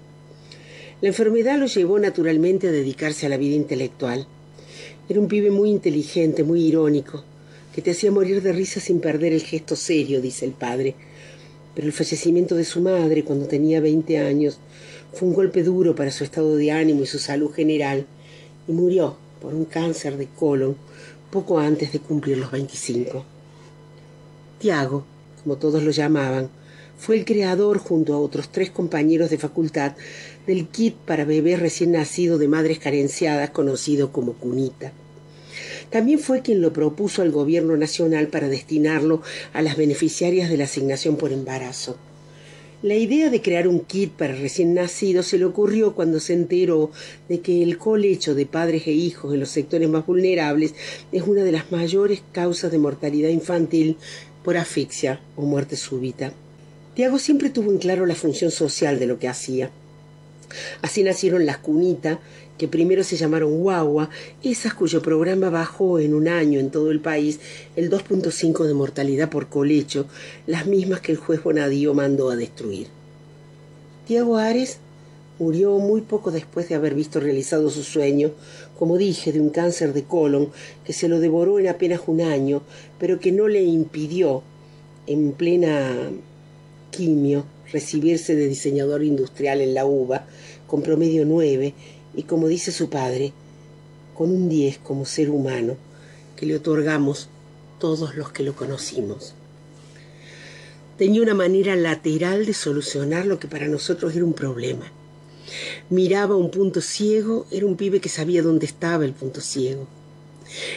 La 1.01 1.09
enfermedad 1.09 1.57
lo 1.59 1.67
llevó 1.67 1.99
naturalmente 1.99 2.67
a 2.67 2.71
dedicarse 2.71 3.25
a 3.25 3.29
la 3.29 3.37
vida 3.37 3.55
intelectual. 3.55 4.27
Era 5.07 5.19
un 5.19 5.27
pibe 5.27 5.51
muy 5.51 5.69
inteligente, 5.69 6.43
muy 6.43 6.65
irónico, 6.65 7.23
que 7.73 7.81
te 7.81 7.91
hacía 7.91 8.11
morir 8.11 8.41
de 8.41 8.51
risa 8.51 8.79
sin 8.79 8.99
perder 8.99 9.31
el 9.31 9.43
gesto 9.43 9.75
serio, 9.75 10.21
dice 10.21 10.45
el 10.45 10.51
padre. 10.51 10.95
Pero 11.75 11.87
el 11.87 11.93
fallecimiento 11.93 12.55
de 12.55 12.65
su 12.65 12.81
madre, 12.81 13.23
cuando 13.23 13.45
tenía 13.45 13.79
20 13.79 14.17
años, 14.17 14.59
fue 15.13 15.27
un 15.27 15.35
golpe 15.35 15.63
duro 15.63 15.95
para 15.95 16.11
su 16.11 16.23
estado 16.23 16.55
de 16.55 16.71
ánimo 16.71 17.03
y 17.03 17.05
su 17.05 17.19
salud 17.19 17.51
general, 17.53 18.07
y 18.67 18.71
murió 18.71 19.15
por 19.41 19.53
un 19.53 19.65
cáncer 19.65 20.17
de 20.17 20.27
colon 20.27 20.75
poco 21.31 21.59
antes 21.59 21.91
de 21.91 21.99
cumplir 21.99 22.37
los 22.37 22.51
25. 22.51 23.23
Tiago, 24.59 25.05
como 25.43 25.57
todos 25.57 25.83
lo 25.83 25.91
llamaban, 25.91 26.49
fue 26.97 27.17
el 27.17 27.25
creador, 27.25 27.77
junto 27.77 28.13
a 28.13 28.19
otros 28.19 28.49
tres 28.49 28.71
compañeros 28.71 29.29
de 29.29 29.37
facultad, 29.37 29.93
del 30.47 30.67
kit 30.67 30.95
para 30.95 31.25
bebés 31.25 31.59
recién 31.59 31.91
nacido 31.91 32.37
de 32.37 32.47
madres 32.47 32.79
carenciadas 32.79 33.51
conocido 33.51 34.11
como 34.11 34.33
cunita. 34.33 34.91
También 35.91 36.19
fue 36.19 36.41
quien 36.41 36.61
lo 36.61 36.73
propuso 36.73 37.21
al 37.21 37.31
gobierno 37.31 37.77
nacional 37.77 38.27
para 38.27 38.49
destinarlo 38.49 39.21
a 39.53 39.61
las 39.61 39.77
beneficiarias 39.77 40.49
de 40.49 40.57
la 40.57 40.63
asignación 40.65 41.17
por 41.17 41.31
embarazo. 41.31 41.97
La 42.83 42.93
idea 42.93 43.31
de 43.31 43.41
crear 43.41 43.67
un 43.67 43.79
kit 43.79 44.11
para 44.11 44.35
recién 44.35 44.75
nacidos 44.75 45.25
se 45.25 45.39
le 45.39 45.45
ocurrió 45.45 45.95
cuando 45.95 46.19
se 46.19 46.33
enteró 46.33 46.91
de 47.27 47.39
que 47.39 47.63
el 47.63 47.79
colecho 47.79 48.35
de 48.35 48.45
padres 48.45 48.85
e 48.85 48.91
hijos 48.91 49.33
en 49.33 49.39
los 49.39 49.49
sectores 49.49 49.89
más 49.89 50.05
vulnerables 50.05 50.75
es 51.11 51.23
una 51.23 51.43
de 51.43 51.51
las 51.51 51.71
mayores 51.71 52.21
causas 52.31 52.71
de 52.71 52.77
mortalidad 52.77 53.29
infantil 53.29 53.97
por 54.43 54.57
asfixia 54.57 55.19
o 55.35 55.41
muerte 55.41 55.75
súbita. 55.75 56.33
Tiago 56.93 57.17
siempre 57.17 57.49
tuvo 57.49 57.71
en 57.71 57.79
claro 57.79 58.05
la 58.05 58.13
función 58.13 58.51
social 58.51 58.99
de 58.99 59.07
lo 59.07 59.17
que 59.17 59.27
hacía. 59.27 59.71
Así 60.83 61.01
nacieron 61.01 61.47
las 61.47 61.57
cunitas, 61.57 62.19
que 62.57 62.67
primero 62.67 63.03
se 63.03 63.17
llamaron 63.17 63.59
guagua, 63.59 64.09
esas 64.43 64.73
cuyo 64.73 65.01
programa 65.01 65.49
bajó 65.49 65.99
en 65.99 66.13
un 66.13 66.27
año 66.27 66.59
en 66.59 66.71
todo 66.71 66.91
el 66.91 66.99
país 66.99 67.39
el 67.75 67.89
2.5 67.89 68.65
de 68.65 68.73
mortalidad 68.73 69.29
por 69.29 69.47
colecho, 69.47 70.07
las 70.47 70.65
mismas 70.65 71.01
que 71.01 71.11
el 71.11 71.17
juez 71.17 71.43
Bonadío 71.43 71.93
mandó 71.93 72.29
a 72.29 72.35
destruir. 72.35 72.87
Tiago 74.07 74.37
Ares 74.37 74.79
murió 75.39 75.77
muy 75.77 76.01
poco 76.01 76.31
después 76.31 76.67
de 76.69 76.75
haber 76.75 76.95
visto 76.95 77.19
realizado 77.19 77.69
su 77.69 77.83
sueño, 77.83 78.31
como 78.77 78.97
dije, 78.97 79.31
de 79.31 79.39
un 79.39 79.49
cáncer 79.49 79.93
de 79.93 80.03
colon 80.03 80.49
que 80.83 80.93
se 80.93 81.07
lo 81.07 81.19
devoró 81.19 81.59
en 81.59 81.67
apenas 81.67 82.01
un 82.07 82.21
año, 82.21 82.61
pero 82.99 83.19
que 83.19 83.31
no 83.31 83.47
le 83.47 83.63
impidió, 83.63 84.41
en 85.05 85.31
plena 85.33 86.09
quimio, 86.91 87.45
recibirse 87.71 88.35
de 88.35 88.47
diseñador 88.47 89.03
industrial 89.03 89.61
en 89.61 89.73
la 89.73 89.85
UBA, 89.85 90.25
con 90.67 90.81
promedio 90.81 91.25
9 91.25 91.73
y, 92.17 92.23
como 92.23 92.47
dice 92.47 92.71
su 92.71 92.89
padre, 92.89 93.31
con 94.15 94.31
un 94.31 94.49
10 94.49 94.79
como 94.79 95.05
ser 95.05 95.29
humano 95.29 95.77
que 96.35 96.47
le 96.47 96.55
otorgamos 96.55 97.29
todos 97.79 98.15
los 98.15 98.31
que 98.31 98.43
lo 98.43 98.55
conocimos. 98.55 99.35
Tenía 100.97 101.21
una 101.21 101.35
manera 101.35 101.75
lateral 101.75 102.47
de 102.47 102.55
solucionar 102.55 103.27
lo 103.27 103.39
que 103.39 103.47
para 103.47 103.67
nosotros 103.67 104.15
era 104.15 104.25
un 104.25 104.33
problema. 104.33 104.91
Miraba 105.91 106.35
un 106.35 106.49
punto 106.49 106.81
ciego, 106.81 107.45
era 107.51 107.67
un 107.67 107.77
pibe 107.77 108.01
que 108.01 108.09
sabía 108.09 108.41
dónde 108.41 108.65
estaba 108.65 109.05
el 109.05 109.13
punto 109.13 109.39
ciego. 109.39 109.87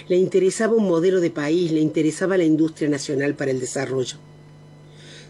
Le 0.09 0.17
interesaba 0.17 0.75
un 0.75 0.87
modelo 0.87 1.21
de 1.21 1.31
país, 1.31 1.73
le 1.73 1.81
interesaba 1.81 2.37
la 2.37 2.45
industria 2.45 2.91
nacional 2.91 3.35
para 3.35 3.51
el 3.51 3.61
desarrollo. 3.61 4.19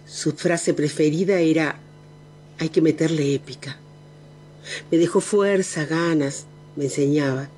Su 0.07 0.33
frase 0.33 0.75
preferida 0.75 1.39
era, 1.39 1.79
hay 2.59 2.69
que 2.71 2.83
meterle 2.83 3.33
épica. 3.33 3.79
Me 4.91 4.99
dejó 4.99 5.21
fuerza, 5.21 5.85
ganas, 5.85 6.47
me 6.77 6.85
enseñaba. 6.85 7.49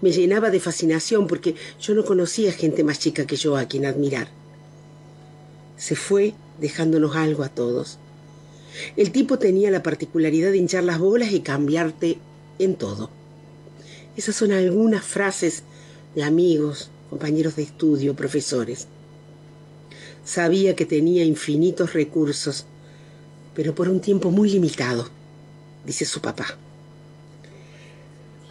Me 0.00 0.10
llenaba 0.10 0.50
de 0.50 0.60
fascinación 0.60 1.26
porque 1.26 1.54
yo 1.80 1.94
no 1.94 2.04
conocía 2.04 2.52
gente 2.52 2.84
más 2.84 2.98
chica 2.98 3.26
que 3.26 3.36
yo 3.36 3.56
a 3.56 3.66
quien 3.66 3.86
admirar. 3.86 4.28
Se 5.76 5.96
fue 5.96 6.34
dejándonos 6.60 7.16
algo 7.16 7.42
a 7.42 7.48
todos. 7.48 7.98
El 8.96 9.12
tipo 9.12 9.38
tenía 9.38 9.70
la 9.70 9.82
particularidad 9.82 10.50
de 10.50 10.58
hinchar 10.58 10.84
las 10.84 10.98
bolas 10.98 11.32
y 11.32 11.40
cambiarte 11.40 12.18
en 12.58 12.74
todo. 12.74 13.10
Esas 14.16 14.36
son 14.36 14.52
algunas 14.52 15.04
frases 15.04 15.62
de 16.14 16.22
amigos, 16.22 16.90
compañeros 17.08 17.56
de 17.56 17.62
estudio, 17.62 18.14
profesores. 18.14 18.86
Sabía 20.24 20.76
que 20.76 20.86
tenía 20.86 21.24
infinitos 21.24 21.94
recursos, 21.94 22.66
pero 23.54 23.74
por 23.74 23.88
un 23.88 24.00
tiempo 24.00 24.30
muy 24.30 24.50
limitado, 24.50 25.08
dice 25.84 26.04
su 26.04 26.20
papá. 26.20 26.58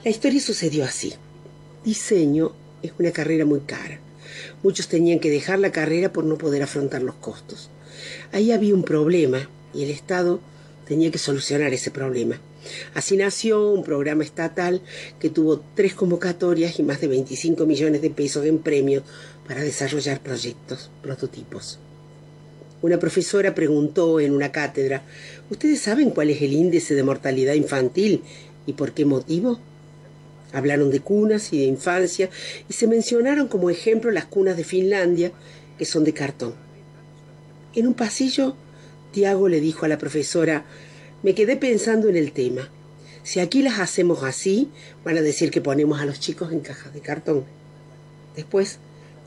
La 0.03 0.09
historia 0.09 0.39
sucedió 0.39 0.85
así. 0.85 1.13
Diseño 1.83 2.53
es 2.81 2.93
una 2.97 3.11
carrera 3.11 3.45
muy 3.45 3.59
cara. 3.61 3.99
Muchos 4.63 4.87
tenían 4.87 5.19
que 5.19 5.29
dejar 5.29 5.59
la 5.59 5.71
carrera 5.71 6.13
por 6.13 6.23
no 6.23 6.37
poder 6.37 6.63
afrontar 6.63 7.01
los 7.01 7.15
costos. 7.15 7.69
Ahí 8.31 8.51
había 8.51 8.73
un 8.73 8.83
problema 8.83 9.49
y 9.73 9.83
el 9.83 9.89
Estado 9.89 10.39
tenía 10.87 11.11
que 11.11 11.17
solucionar 11.17 11.73
ese 11.73 11.91
problema. 11.91 12.39
Así 12.93 13.15
nació 13.15 13.69
un 13.71 13.83
programa 13.83 14.23
estatal 14.23 14.81
que 15.19 15.29
tuvo 15.29 15.63
tres 15.75 15.93
convocatorias 15.93 16.79
y 16.79 16.83
más 16.83 17.01
de 17.01 17.07
25 17.07 17.65
millones 17.65 18.01
de 18.01 18.09
pesos 18.09 18.45
en 18.45 18.59
premios 18.59 19.03
para 19.47 19.61
desarrollar 19.61 20.21
proyectos, 20.21 20.89
prototipos. 21.01 21.79
Una 22.81 22.97
profesora 22.97 23.53
preguntó 23.53 24.19
en 24.19 24.33
una 24.33 24.51
cátedra, 24.51 25.03
¿ustedes 25.49 25.81
saben 25.81 26.11
cuál 26.11 26.29
es 26.29 26.41
el 26.41 26.53
índice 26.53 26.95
de 26.95 27.03
mortalidad 27.03 27.53
infantil 27.53 28.23
y 28.65 28.73
por 28.73 28.93
qué 28.93 29.05
motivo? 29.05 29.59
Hablaron 30.53 30.89
de 30.89 30.99
cunas 30.99 31.53
y 31.53 31.59
de 31.59 31.65
infancia 31.65 32.29
y 32.67 32.73
se 32.73 32.87
mencionaron 32.87 33.47
como 33.47 33.69
ejemplo 33.69 34.11
las 34.11 34.25
cunas 34.25 34.57
de 34.57 34.63
Finlandia, 34.63 35.31
que 35.77 35.85
son 35.85 36.03
de 36.03 36.13
cartón. 36.13 36.53
En 37.75 37.87
un 37.87 37.93
pasillo, 37.93 38.55
Tiago 39.11 39.47
le 39.47 39.61
dijo 39.61 39.85
a 39.85 39.89
la 39.89 39.97
profesora, 39.97 40.65
me 41.21 41.35
quedé 41.35 41.55
pensando 41.55 42.09
en 42.09 42.15
el 42.15 42.31
tema. 42.31 42.69
Si 43.23 43.39
aquí 43.39 43.61
las 43.61 43.79
hacemos 43.79 44.23
así, 44.23 44.69
van 45.03 45.17
a 45.17 45.21
decir 45.21 45.51
que 45.51 45.61
ponemos 45.61 45.99
a 46.01 46.05
los 46.05 46.19
chicos 46.19 46.51
en 46.51 46.61
cajas 46.61 46.93
de 46.93 47.01
cartón. 47.01 47.43
Después, 48.35 48.79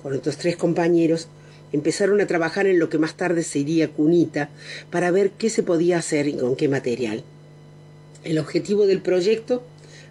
con 0.03 0.15
otros 0.15 0.39
tres 0.39 0.57
compañeros, 0.57 1.29
empezaron 1.73 2.21
a 2.21 2.27
trabajar 2.27 2.67
en 2.67 2.79
lo 2.79 2.89
que 2.89 2.99
más 2.99 3.17
tarde 3.17 3.43
sería 3.43 3.89
cunita 3.89 4.51
para 4.91 5.11
ver 5.11 5.31
qué 5.31 5.51
se 5.51 5.63
podía 5.63 5.99
hacer 5.99 6.29
y 6.29 6.35
con 6.35 6.57
qué 6.57 6.69
material. 6.69 7.25
El 8.25 8.39
objetivo 8.39 8.87
del 8.87 9.01
proyecto 9.01 9.65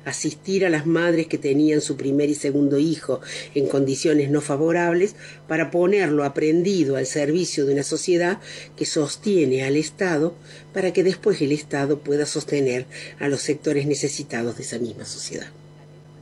asistir 0.05 0.65
a 0.65 0.69
las 0.69 0.85
madres 0.85 1.27
que 1.27 1.37
tenían 1.37 1.81
su 1.81 1.95
primer 1.95 2.29
y 2.29 2.35
segundo 2.35 2.79
hijo 2.79 3.21
en 3.53 3.67
condiciones 3.67 4.29
no 4.29 4.41
favorables 4.41 5.15
para 5.47 5.71
ponerlo 5.71 6.23
aprendido 6.23 6.95
al 6.95 7.05
servicio 7.05 7.65
de 7.65 7.73
una 7.73 7.83
sociedad 7.83 8.39
que 8.75 8.85
sostiene 8.85 9.63
al 9.63 9.75
Estado 9.75 10.35
para 10.73 10.91
que 10.93 11.03
después 11.03 11.41
el 11.41 11.51
Estado 11.51 11.99
pueda 11.99 12.25
sostener 12.25 12.85
a 13.19 13.27
los 13.27 13.41
sectores 13.41 13.85
necesitados 13.85 14.57
de 14.57 14.63
esa 14.63 14.79
misma 14.79 15.05
sociedad. 15.05 15.47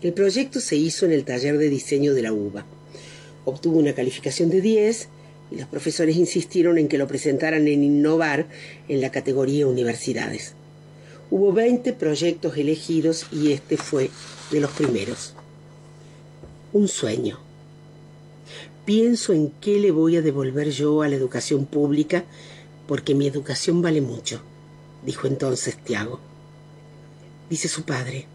El 0.02 0.14
proyecto 0.14 0.60
se 0.60 0.76
hizo 0.76 1.06
en 1.06 1.12
el 1.12 1.26
taller 1.26 1.58
de 1.58 1.70
diseño 1.70 2.14
de 2.14 2.22
la 2.22 2.34
UBA. 2.34 2.66
Obtuvo 3.46 3.80
una 3.80 3.94
calificación 3.94 4.50
de 4.50 4.62
10 4.62 5.10
y 5.52 5.58
los 5.58 5.68
profesores 5.68 6.16
insistieron 6.16 6.78
en 6.78 6.88
que 6.88 6.98
lo 6.98 7.08
presentaran 7.08 7.68
en 7.68 7.84
Innovar 7.84 8.48
en 8.88 9.02
la 9.02 9.12
categoría 9.12 9.68
Universidades. 9.68 10.54
Hubo 11.32 11.54
20 11.54 11.94
proyectos 11.94 12.58
elegidos 12.58 13.28
y 13.32 13.52
este 13.52 13.78
fue 13.78 14.10
de 14.52 14.60
los 14.60 14.72
primeros. 14.72 15.34
Un 16.74 16.88
sueño. 16.88 17.40
Pienso 18.86 19.34
en 19.34 19.52
qué 19.62 19.80
le 19.80 19.92
voy 19.92 20.18
a 20.18 20.22
devolver 20.22 20.72
yo 20.72 21.02
a 21.02 21.08
la 21.08 21.16
educación 21.16 21.66
pública 21.66 22.26
porque 22.88 23.14
mi 23.14 23.28
educación 23.28 23.84
vale 23.84 24.02
mucho, 24.02 24.42
dijo 25.06 25.28
entonces 25.28 25.78
Tiago. 25.78 26.20
Dice 27.50 27.68
su 27.68 27.84
padre. 27.84 28.26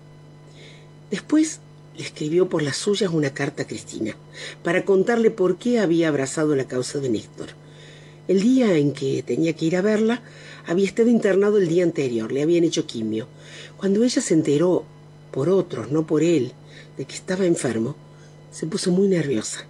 Después 1.11 1.61
le 1.97 2.03
escribió 2.03 2.49
por 2.49 2.63
las 2.63 2.77
suyas 2.77 3.13
una 3.13 3.33
carta 3.33 3.63
a 3.63 3.67
Cristina 3.67 4.17
para 4.63 4.85
contarle 4.85 5.31
por 5.31 5.59
qué 5.59 5.79
había 5.79 6.09
abrazado 6.09 6.57
la 6.57 6.67
causa 6.67 6.99
de 6.99 7.09
Néstor. 7.09 7.51
El 8.27 8.41
día 8.41 8.77
en 8.77 8.93
que 8.93 9.23
tenía 9.23 9.53
que 9.53 9.67
ir 9.67 9.77
a 9.77 9.83
verla, 9.83 10.23
había 10.67 10.87
estado 10.87 11.09
internado 11.09 11.59
el 11.59 11.69
día 11.69 11.85
anterior, 11.85 12.33
le 12.33 12.43
habían 12.43 12.65
hecho 12.65 12.87
quimio. 12.87 13.29
Cuando 13.77 14.03
ella 14.03 14.23
se 14.23 14.35
enteró, 14.35 14.85
por 15.31 15.49
otros, 15.49 15.91
no 15.91 16.07
por 16.07 16.23
él, 16.23 16.53
de 16.97 17.05
que 17.05 17.15
estaba 17.15 17.45
enfermo, 17.45 17.97
se 18.51 18.67
puso 18.67 18.91
muy 18.91 19.09
nerviosa. 19.09 19.67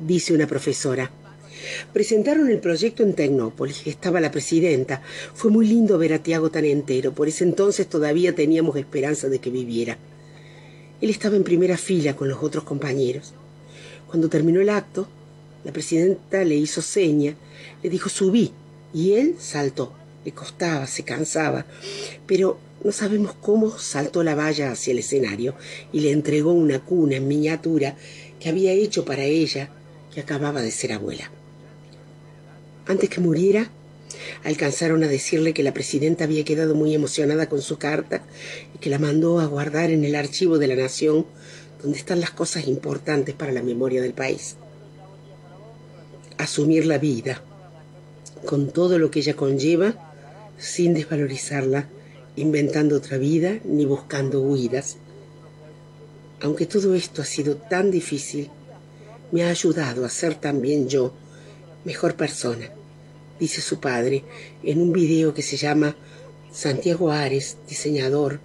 Dice 0.00 0.32
una 0.32 0.46
profesora. 0.46 1.10
Presentaron 1.92 2.48
el 2.48 2.60
proyecto 2.60 3.02
en 3.02 3.14
Tecnópolis, 3.14 3.86
estaba 3.86 4.20
la 4.20 4.30
presidenta. 4.30 5.02
Fue 5.34 5.50
muy 5.50 5.66
lindo 5.66 5.98
ver 5.98 6.14
a 6.14 6.22
Tiago 6.22 6.50
tan 6.50 6.64
entero, 6.64 7.12
por 7.12 7.28
ese 7.28 7.44
entonces 7.44 7.86
todavía 7.88 8.34
teníamos 8.34 8.76
esperanza 8.76 9.28
de 9.28 9.40
que 9.40 9.50
viviera. 9.50 9.98
Él 11.00 11.10
estaba 11.10 11.36
en 11.36 11.44
primera 11.44 11.76
fila 11.76 12.16
con 12.16 12.28
los 12.28 12.42
otros 12.42 12.64
compañeros. 12.64 13.32
Cuando 14.08 14.28
terminó 14.28 14.60
el 14.60 14.70
acto, 14.70 15.08
la 15.64 15.72
presidenta 15.72 16.44
le 16.44 16.56
hizo 16.56 16.82
seña, 16.82 17.34
le 17.82 17.90
dijo 17.90 18.08
subí, 18.08 18.52
y 18.92 19.12
él 19.12 19.36
saltó. 19.38 19.92
Le 20.24 20.32
costaba, 20.32 20.86
se 20.86 21.04
cansaba, 21.04 21.64
pero 22.26 22.58
no 22.82 22.92
sabemos 22.92 23.34
cómo 23.40 23.78
saltó 23.78 24.22
la 24.22 24.34
valla 24.34 24.72
hacia 24.72 24.92
el 24.92 24.98
escenario 24.98 25.54
y 25.92 26.00
le 26.00 26.10
entregó 26.10 26.52
una 26.52 26.80
cuna 26.80 27.16
en 27.16 27.28
miniatura 27.28 27.96
que 28.40 28.48
había 28.48 28.72
hecho 28.72 29.04
para 29.04 29.24
ella, 29.24 29.70
que 30.12 30.20
acababa 30.20 30.62
de 30.62 30.70
ser 30.70 30.92
abuela. 30.92 31.30
Antes 32.86 33.10
que 33.10 33.20
muriera, 33.20 33.70
alcanzaron 34.44 35.02
a 35.04 35.08
decirle 35.08 35.54
que 35.54 35.62
la 35.62 35.74
presidenta 35.74 36.24
había 36.24 36.44
quedado 36.44 36.74
muy 36.74 36.94
emocionada 36.94 37.48
con 37.48 37.62
su 37.62 37.78
carta 37.78 38.22
y 38.74 38.78
que 38.78 38.90
la 38.90 38.98
mandó 38.98 39.40
a 39.40 39.46
guardar 39.46 39.90
en 39.90 40.04
el 40.04 40.14
archivo 40.14 40.58
de 40.58 40.68
la 40.68 40.76
nación 40.76 41.26
donde 41.82 41.98
están 41.98 42.20
las 42.20 42.30
cosas 42.30 42.66
importantes 42.66 43.34
para 43.34 43.52
la 43.52 43.62
memoria 43.62 44.02
del 44.02 44.14
país. 44.14 44.56
Asumir 46.36 46.86
la 46.86 46.98
vida, 46.98 47.42
con 48.46 48.70
todo 48.70 48.98
lo 48.98 49.10
que 49.10 49.20
ella 49.20 49.34
conlleva, 49.34 49.94
sin 50.58 50.94
desvalorizarla, 50.94 51.88
inventando 52.36 52.96
otra 52.96 53.18
vida 53.18 53.58
ni 53.64 53.84
buscando 53.84 54.40
huidas. 54.40 54.96
Aunque 56.40 56.66
todo 56.66 56.94
esto 56.94 57.22
ha 57.22 57.24
sido 57.24 57.56
tan 57.56 57.90
difícil, 57.90 58.50
me 59.32 59.44
ha 59.44 59.50
ayudado 59.50 60.04
a 60.04 60.08
ser 60.08 60.34
también 60.34 60.88
yo 60.88 61.12
mejor 61.84 62.14
persona, 62.14 62.70
dice 63.38 63.60
su 63.60 63.80
padre 63.80 64.24
en 64.62 64.80
un 64.80 64.92
video 64.92 65.34
que 65.34 65.42
se 65.42 65.56
llama 65.56 65.96
Santiago 66.52 67.10
Ares, 67.10 67.58
diseñador, 67.68 68.40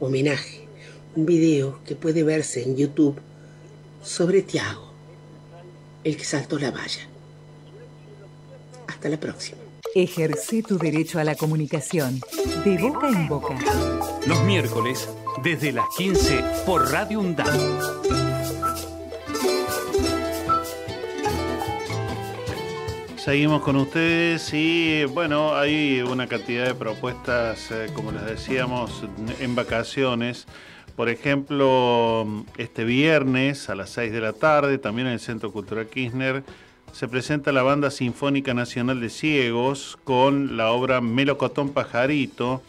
homenaje, 0.00 0.66
un 1.14 1.26
video 1.26 1.80
que 1.84 1.96
puede 1.96 2.22
verse 2.22 2.62
en 2.62 2.76
YouTube 2.76 3.16
sobre 4.02 4.42
Tiago, 4.42 4.92
el 6.04 6.16
que 6.16 6.24
saltó 6.24 6.58
la 6.58 6.70
valla. 6.70 7.08
Hasta 8.86 9.08
la 9.08 9.18
próxima. 9.18 9.58
Ejerce 9.94 10.62
tu 10.62 10.78
derecho 10.78 11.18
a 11.18 11.24
la 11.24 11.34
comunicación 11.34 12.20
de 12.64 12.78
boca 12.78 13.08
en 13.08 13.28
boca. 13.28 13.56
Los 14.26 14.42
miércoles, 14.44 15.08
desde 15.42 15.72
las 15.72 15.86
15, 15.96 16.44
por 16.66 16.90
Radio 16.90 17.20
UNDAP. 17.20 18.35
Seguimos 23.26 23.62
con 23.62 23.74
ustedes 23.74 24.54
y 24.54 25.04
bueno, 25.06 25.56
hay 25.56 26.00
una 26.00 26.28
cantidad 26.28 26.64
de 26.64 26.76
propuestas, 26.76 27.72
eh, 27.72 27.88
como 27.92 28.12
les 28.12 28.24
decíamos, 28.24 29.02
en 29.40 29.56
vacaciones. 29.56 30.46
Por 30.94 31.08
ejemplo, 31.08 32.24
este 32.56 32.84
viernes 32.84 33.68
a 33.68 33.74
las 33.74 33.90
6 33.90 34.12
de 34.12 34.20
la 34.20 34.32
tarde, 34.32 34.78
también 34.78 35.08
en 35.08 35.14
el 35.14 35.18
Centro 35.18 35.50
Cultural 35.50 35.88
Kirchner, 35.88 36.44
se 36.92 37.08
presenta 37.08 37.50
la 37.50 37.64
Banda 37.64 37.90
Sinfónica 37.90 38.54
Nacional 38.54 39.00
de 39.00 39.10
Ciegos 39.10 39.98
con 40.04 40.56
la 40.56 40.70
obra 40.70 41.00
Melocotón 41.00 41.70
Pajarito. 41.70 42.62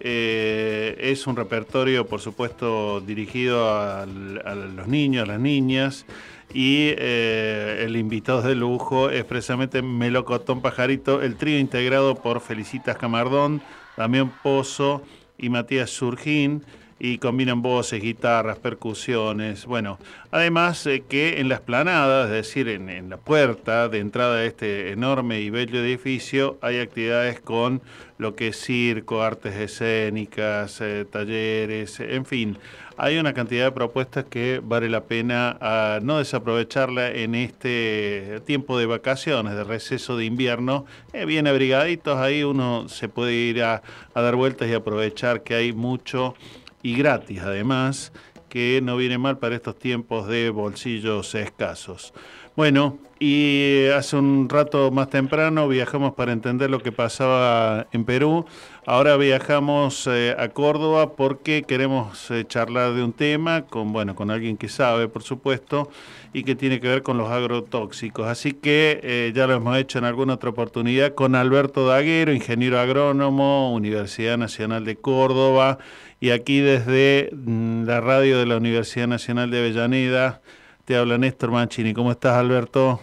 Eh, 0.00 0.96
es 1.00 1.26
un 1.26 1.36
repertorio, 1.36 2.06
por 2.06 2.22
supuesto, 2.22 3.02
dirigido 3.02 3.78
a, 3.78 4.06
los 4.06 4.88
niños, 4.88 5.24
a 5.24 5.32
las 5.32 5.40
niñas. 5.40 6.06
Y 6.52 6.94
eh, 6.96 7.84
el 7.84 7.96
invitado 7.96 8.42
de 8.42 8.54
lujo 8.54 9.10
es 9.10 9.24
precisamente 9.24 9.82
Melocotón 9.82 10.62
Pajarito, 10.62 11.20
el 11.22 11.36
trío 11.36 11.58
integrado 11.58 12.14
por 12.14 12.40
Felicitas 12.40 12.96
Camardón, 12.96 13.60
Damián 13.96 14.32
Pozo 14.42 15.02
y 15.36 15.50
Matías 15.50 15.90
Surgín 15.90 16.64
y 17.00 17.18
combinan 17.18 17.62
voces, 17.62 18.02
guitarras, 18.02 18.58
percusiones. 18.58 19.66
Bueno, 19.66 19.98
además 20.30 20.84
eh, 20.86 21.04
que 21.08 21.40
en 21.40 21.48
la 21.48 21.56
esplanada, 21.56 22.24
es 22.24 22.30
decir, 22.30 22.68
en, 22.68 22.88
en 22.88 23.10
la 23.10 23.18
puerta 23.18 23.88
de 23.88 23.98
entrada 23.98 24.36
de 24.36 24.48
este 24.48 24.90
enorme 24.90 25.40
y 25.40 25.50
bello 25.50 25.78
edificio, 25.78 26.58
hay 26.60 26.80
actividades 26.80 27.40
con 27.40 27.82
lo 28.18 28.34
que 28.34 28.48
es 28.48 28.60
circo, 28.60 29.22
artes 29.22 29.54
escénicas, 29.54 30.80
eh, 30.80 31.06
talleres, 31.08 32.00
en 32.00 32.24
fin. 32.24 32.58
Hay 33.00 33.16
una 33.16 33.32
cantidad 33.32 33.66
de 33.66 33.70
propuestas 33.70 34.24
que 34.24 34.60
vale 34.60 34.88
la 34.88 35.04
pena 35.04 35.56
ah, 35.60 36.00
no 36.02 36.18
desaprovecharla 36.18 37.12
en 37.12 37.36
este 37.36 38.40
tiempo 38.44 38.76
de 38.76 38.86
vacaciones, 38.86 39.54
de 39.54 39.62
receso 39.62 40.16
de 40.16 40.24
invierno. 40.24 40.84
Eh, 41.12 41.24
bien 41.24 41.46
abrigaditos, 41.46 42.18
ahí 42.18 42.42
uno 42.42 42.88
se 42.88 43.08
puede 43.08 43.34
ir 43.34 43.62
a, 43.62 43.82
a 44.14 44.20
dar 44.20 44.34
vueltas 44.34 44.68
y 44.68 44.74
aprovechar 44.74 45.44
que 45.44 45.54
hay 45.54 45.72
mucho 45.72 46.34
y 46.82 46.96
gratis 46.96 47.40
además, 47.40 48.12
que 48.48 48.80
no 48.82 48.96
viene 48.96 49.16
mal 49.16 49.38
para 49.38 49.54
estos 49.54 49.78
tiempos 49.78 50.26
de 50.26 50.50
bolsillos 50.50 51.36
escasos. 51.36 52.12
Bueno, 52.58 52.98
y 53.20 53.86
hace 53.94 54.16
un 54.16 54.48
rato 54.48 54.90
más 54.90 55.10
temprano 55.10 55.68
viajamos 55.68 56.14
para 56.14 56.32
entender 56.32 56.68
lo 56.68 56.80
que 56.80 56.90
pasaba 56.90 57.86
en 57.92 58.04
Perú. 58.04 58.46
Ahora 58.84 59.16
viajamos 59.16 60.08
eh, 60.08 60.34
a 60.36 60.48
Córdoba 60.48 61.12
porque 61.14 61.62
queremos 61.62 62.28
eh, 62.32 62.44
charlar 62.48 62.94
de 62.94 63.04
un 63.04 63.12
tema 63.12 63.62
con, 63.62 63.92
bueno, 63.92 64.16
con 64.16 64.32
alguien 64.32 64.56
que 64.56 64.68
sabe, 64.68 65.06
por 65.06 65.22
supuesto, 65.22 65.88
y 66.32 66.42
que 66.42 66.56
tiene 66.56 66.80
que 66.80 66.88
ver 66.88 67.04
con 67.04 67.16
los 67.16 67.30
agrotóxicos. 67.30 68.26
Así 68.26 68.54
que 68.54 68.98
eh, 69.04 69.32
ya 69.32 69.46
lo 69.46 69.54
hemos 69.54 69.78
hecho 69.78 70.00
en 70.00 70.04
alguna 70.04 70.34
otra 70.34 70.50
oportunidad 70.50 71.14
con 71.14 71.36
Alberto 71.36 71.86
Daguero, 71.86 72.32
ingeniero 72.32 72.80
agrónomo, 72.80 73.72
Universidad 73.72 74.36
Nacional 74.36 74.84
de 74.84 74.96
Córdoba, 74.96 75.78
y 76.18 76.30
aquí 76.30 76.58
desde 76.58 77.30
mm, 77.32 77.84
la 77.84 78.00
radio 78.00 78.36
de 78.36 78.46
la 78.46 78.56
Universidad 78.56 79.06
Nacional 79.06 79.48
de 79.52 79.60
Avellaneda. 79.60 80.40
Te 80.88 80.96
habla 80.96 81.18
Néstor 81.18 81.50
Mancini. 81.50 81.92
¿Cómo 81.92 82.10
estás, 82.10 82.38
Alberto? 82.38 82.98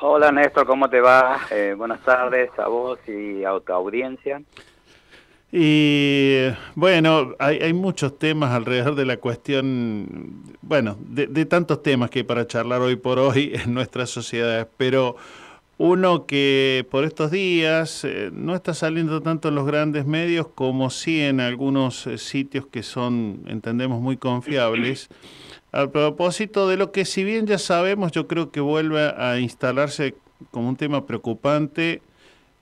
Hola 0.00 0.32
Néstor, 0.32 0.66
¿cómo 0.66 0.88
te 0.88 1.02
va? 1.02 1.38
Eh, 1.50 1.74
buenas 1.76 2.00
tardes 2.00 2.48
a 2.58 2.66
vos 2.66 2.98
y 3.06 3.44
a 3.44 3.60
tu 3.60 3.74
audiencia. 3.74 4.40
Y 5.52 6.46
bueno, 6.74 7.34
hay, 7.38 7.58
hay 7.58 7.74
muchos 7.74 8.18
temas 8.18 8.52
alrededor 8.52 8.94
de 8.94 9.04
la 9.04 9.18
cuestión, 9.18 10.42
bueno, 10.62 10.96
de, 10.98 11.26
de 11.26 11.44
tantos 11.44 11.82
temas 11.82 12.08
que 12.08 12.20
hay 12.20 12.22
para 12.22 12.46
charlar 12.46 12.80
hoy 12.80 12.96
por 12.96 13.18
hoy 13.18 13.52
en 13.62 13.74
nuestras 13.74 14.08
sociedades, 14.08 14.66
pero 14.78 15.16
uno 15.76 16.24
que 16.24 16.86
por 16.90 17.04
estos 17.04 17.30
días 17.30 18.02
eh, 18.04 18.30
no 18.32 18.54
está 18.54 18.72
saliendo 18.72 19.20
tanto 19.20 19.48
en 19.48 19.56
los 19.56 19.66
grandes 19.66 20.06
medios 20.06 20.48
como 20.54 20.88
sí 20.88 21.20
en 21.20 21.40
algunos 21.40 22.06
eh, 22.06 22.16
sitios 22.16 22.64
que 22.66 22.82
son, 22.82 23.42
entendemos, 23.46 24.00
muy 24.00 24.16
confiables. 24.16 25.10
A 25.70 25.86
propósito 25.88 26.66
de 26.68 26.78
lo 26.78 26.92
que 26.92 27.04
si 27.04 27.24
bien 27.24 27.46
ya 27.46 27.58
sabemos, 27.58 28.12
yo 28.12 28.26
creo 28.26 28.50
que 28.50 28.60
vuelve 28.60 29.12
a 29.16 29.38
instalarse 29.38 30.14
como 30.50 30.68
un 30.68 30.76
tema 30.76 31.04
preocupante 31.04 32.00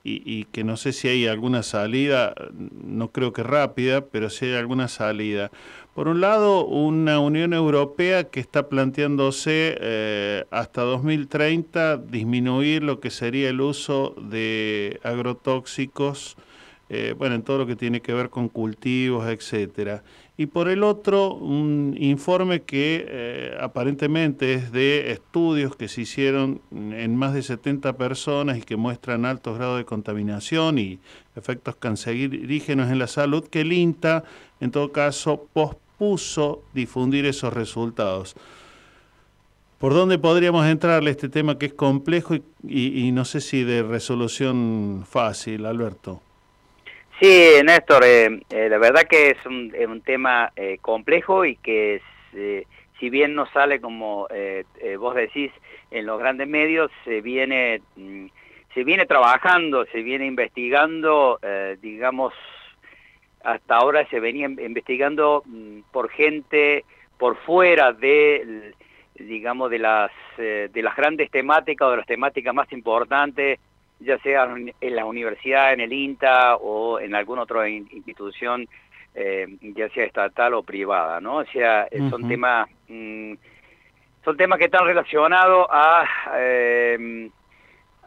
y, 0.08 0.44
que 0.44 0.62
no 0.62 0.76
sé 0.76 0.92
si 0.92 1.08
hay 1.08 1.26
alguna 1.26 1.64
salida, 1.64 2.32
no 2.54 3.10
creo 3.10 3.32
que 3.32 3.42
rápida, 3.42 4.02
pero 4.02 4.30
sí 4.30 4.46
hay 4.46 4.54
alguna 4.54 4.86
salida. 4.86 5.50
Por 5.94 6.06
un 6.06 6.20
lado, 6.20 6.64
una 6.64 7.18
Unión 7.18 7.52
Europea 7.52 8.24
que 8.24 8.38
está 8.38 8.68
planteándose 8.68 9.76
eh, 9.80 10.44
hasta 10.52 10.82
2030 10.82 11.96
disminuir 11.96 12.84
lo 12.84 13.00
que 13.00 13.10
sería 13.10 13.48
el 13.48 13.60
uso 13.60 14.14
de 14.16 15.00
agrotóxicos, 15.02 16.36
eh, 16.88 17.14
bueno, 17.18 17.34
en 17.34 17.42
todo 17.42 17.58
lo 17.58 17.66
que 17.66 17.74
tiene 17.74 18.00
que 18.00 18.12
ver 18.12 18.30
con 18.30 18.48
cultivos, 18.48 19.26
etcétera. 19.26 20.04
Y 20.38 20.46
por 20.46 20.68
el 20.68 20.82
otro, 20.82 21.32
un 21.32 21.96
informe 21.98 22.60
que 22.60 23.06
eh, 23.08 23.56
aparentemente 23.58 24.52
es 24.52 24.70
de 24.70 25.10
estudios 25.10 25.76
que 25.76 25.88
se 25.88 26.02
hicieron 26.02 26.60
en 26.70 27.16
más 27.16 27.32
de 27.32 27.42
70 27.42 27.96
personas 27.96 28.58
y 28.58 28.62
que 28.62 28.76
muestran 28.76 29.24
altos 29.24 29.56
grados 29.56 29.78
de 29.78 29.86
contaminación 29.86 30.78
y 30.78 30.98
efectos 31.36 31.76
cancerígenos 31.76 32.90
en 32.90 32.98
la 32.98 33.06
salud, 33.06 33.48
que 33.48 33.62
el 33.62 33.72
INTA, 33.72 34.24
en 34.60 34.70
todo 34.70 34.92
caso, 34.92 35.48
pospuso 35.54 36.62
difundir 36.74 37.24
esos 37.24 37.54
resultados. 37.54 38.36
¿Por 39.78 39.94
dónde 39.94 40.18
podríamos 40.18 40.66
entrarle 40.66 41.12
este 41.12 41.30
tema 41.30 41.58
que 41.58 41.66
es 41.66 41.74
complejo 41.74 42.34
y 42.62 43.10
no 43.12 43.24
sé 43.24 43.40
si 43.40 43.64
de 43.64 43.82
resolución 43.82 45.04
fácil, 45.06 45.64
Alberto? 45.64 46.20
Sí, 47.20 47.50
Néstor, 47.64 48.04
eh, 48.04 48.40
eh, 48.50 48.68
la 48.68 48.78
verdad 48.78 49.04
que 49.08 49.30
es 49.30 49.46
un, 49.46 49.72
es 49.74 49.86
un 49.86 50.02
tema 50.02 50.52
eh, 50.54 50.78
complejo 50.82 51.44
y 51.46 51.56
que 51.56 52.02
eh, 52.34 52.66
si 53.00 53.08
bien 53.08 53.34
no 53.34 53.46
sale 53.52 53.80
como 53.80 54.26
eh, 54.30 54.64
vos 54.98 55.14
decís 55.14 55.50
en 55.90 56.04
los 56.04 56.18
grandes 56.18 56.46
medios, 56.46 56.90
se 57.04 57.22
viene, 57.22 57.80
mm, 57.96 58.26
se 58.74 58.84
viene 58.84 59.06
trabajando, 59.06 59.86
se 59.86 60.02
viene 60.02 60.26
investigando, 60.26 61.38
digamos, 61.80 62.34
hasta 63.42 63.76
ahora 63.76 64.06
se 64.08 64.20
venía 64.20 64.46
in- 64.46 64.60
investigando 64.60 65.42
mm, 65.46 65.80
por 65.92 66.10
gente 66.10 66.84
por 67.16 67.36
fuera 67.38 67.92
de, 67.94 68.74
digamos, 69.14 69.70
de 69.70 69.78
las, 69.78 70.10
de 70.36 70.82
las 70.82 70.94
grandes 70.94 71.30
temáticas 71.30 71.88
o 71.88 71.90
de 71.92 71.96
las 71.98 72.06
temáticas 72.06 72.52
más 72.54 72.70
importantes 72.72 73.58
ya 74.00 74.18
sea 74.18 74.44
en 74.80 74.96
la 74.96 75.04
universidad, 75.04 75.72
en 75.72 75.80
el 75.80 75.92
INTA 75.92 76.56
o 76.56 77.00
en 77.00 77.14
alguna 77.14 77.42
otra 77.42 77.68
in- 77.68 77.88
institución, 77.92 78.68
eh, 79.14 79.46
ya 79.60 79.88
sea 79.90 80.04
estatal 80.04 80.54
o 80.54 80.62
privada, 80.62 81.20
¿no? 81.20 81.36
O 81.36 81.44
sea, 81.46 81.84
eh, 81.90 81.98
son 82.10 82.28
temas 82.28 82.68
mm, 82.88 83.32
son 84.24 84.36
temas 84.36 84.58
que 84.58 84.64
están 84.66 84.84
relacionados 84.84 85.66
a, 85.70 86.04
eh, 86.36 87.30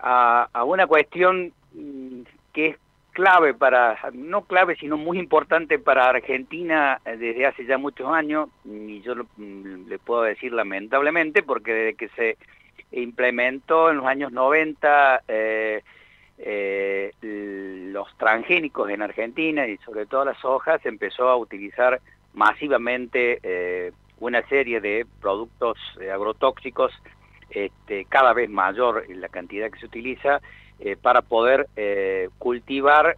a, 0.01 0.47
a 0.51 0.63
una 0.65 0.85
cuestión 0.85 1.51
mm, 1.73 2.21
que 2.53 2.65
es 2.67 2.77
clave 3.13 3.53
para, 3.53 3.97
no 4.13 4.41
clave, 4.43 4.75
sino 4.75 4.97
muy 4.97 5.17
importante 5.17 5.79
para 5.79 6.07
Argentina 6.09 6.99
eh, 7.05 7.17
desde 7.17 7.45
hace 7.47 7.65
ya 7.65 7.77
muchos 7.77 8.07
años, 8.13 8.49
y 8.65 9.01
yo 9.01 9.15
mm, 9.15 9.87
le 9.87 9.97
puedo 9.97 10.21
decir 10.23 10.53
lamentablemente, 10.53 11.41
porque 11.41 11.73
desde 11.73 11.95
que 11.95 12.09
se 12.09 12.37
implementó 12.91 13.89
en 13.89 13.97
los 13.97 14.05
años 14.05 14.31
90 14.31 15.23
eh, 15.27 15.83
eh, 16.39 17.11
los 17.91 18.07
transgénicos 18.17 18.89
en 18.89 19.01
Argentina 19.01 19.67
y 19.67 19.77
sobre 19.79 20.05
todo 20.05 20.25
las 20.25 20.43
hojas, 20.45 20.85
empezó 20.85 21.27
a 21.27 21.37
utilizar 21.37 21.99
masivamente 22.33 23.39
eh, 23.43 23.91
una 24.19 24.41
serie 24.47 24.79
de 24.81 25.05
productos 25.21 25.77
agrotóxicos, 26.11 26.91
este, 27.49 28.05
cada 28.05 28.33
vez 28.33 28.49
mayor 28.49 29.03
la 29.09 29.29
cantidad 29.29 29.69
que 29.71 29.79
se 29.79 29.85
utiliza, 29.85 30.41
para 31.01 31.21
poder 31.21 31.67
cultivar 32.37 33.17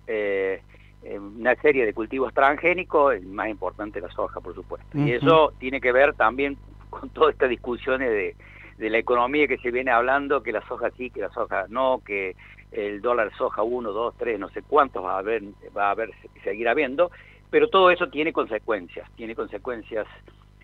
una 1.04 1.56
serie 1.62 1.86
de 1.86 1.94
cultivos 1.94 2.34
transgénicos, 2.34 3.14
el 3.14 3.28
más 3.28 3.50
importante 3.50 4.02
la 4.02 4.10
soja, 4.10 4.40
por 4.40 4.56
supuesto. 4.56 4.98
Y 4.98 5.12
eso 5.12 5.54
tiene 5.60 5.80
que 5.80 5.92
ver 5.92 6.16
también 6.16 6.58
con 6.90 7.10
todas 7.10 7.34
estas 7.34 7.50
discusiones 7.50 8.10
de, 8.10 8.36
de 8.82 8.90
la 8.90 8.98
economía 8.98 9.48
que 9.48 9.60
se 9.60 9.70
viene 9.70 9.92
hablando, 9.92 10.42
que 10.42 10.52
la 10.52 10.68
soja 10.68 10.90
sí, 10.98 11.12
que 11.12 11.22
la 11.22 11.30
soja 11.30 11.68
no, 11.70 12.02
que 12.04 12.36
el 12.72 13.00
dólar 13.00 13.32
soja 13.38 13.62
1, 13.62 13.92
2, 13.92 14.16
3, 14.18 14.40
no 14.40 14.50
sé 14.50 14.64
cuántos 14.64 15.06
va 15.06 15.16
a 15.16 15.20
haber, 15.20 15.44
va 15.78 15.90
a 15.90 15.92
haber, 15.92 16.10
seguir 16.44 16.68
habiendo, 16.68 17.12
pero 17.52 17.70
todo 17.70 17.92
eso 17.92 18.10
tiene 18.10 18.34
consecuencias, 18.34 19.08
tiene 19.16 19.36
consecuencias 19.36 20.08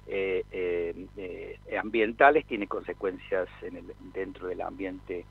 eh, 0.07 0.44
eh, 0.52 1.06
eh, 1.15 1.77
ambientales, 1.80 2.48
tiene 2.48 2.65
consecuencias 2.65 3.48
en 3.61 3.77
el, 3.77 3.94
dentro 4.14 4.48
del 4.48 4.61
ambiente 4.61 5.23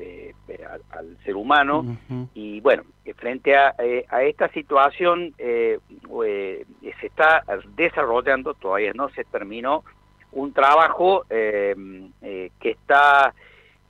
eh, 0.00 0.34
al, 0.68 0.82
al 0.90 1.18
ser 1.22 1.36
humano, 1.36 1.96
y 2.34 2.60
bueno, 2.60 2.82
frente 3.18 3.54
a, 3.54 3.76
eh, 3.78 4.04
a 4.08 4.24
esta 4.24 4.48
situación 4.48 5.32
se 5.38 7.06
está 7.06 7.44
desarrollando, 7.76 8.54
todavía 8.54 8.92
no 8.94 9.10
se 9.10 9.22
terminó, 9.22 9.84
un 10.32 10.52
trabajo 10.52 11.24
eh, 11.30 11.74
eh, 12.22 12.50
que 12.60 12.70
está 12.70 13.34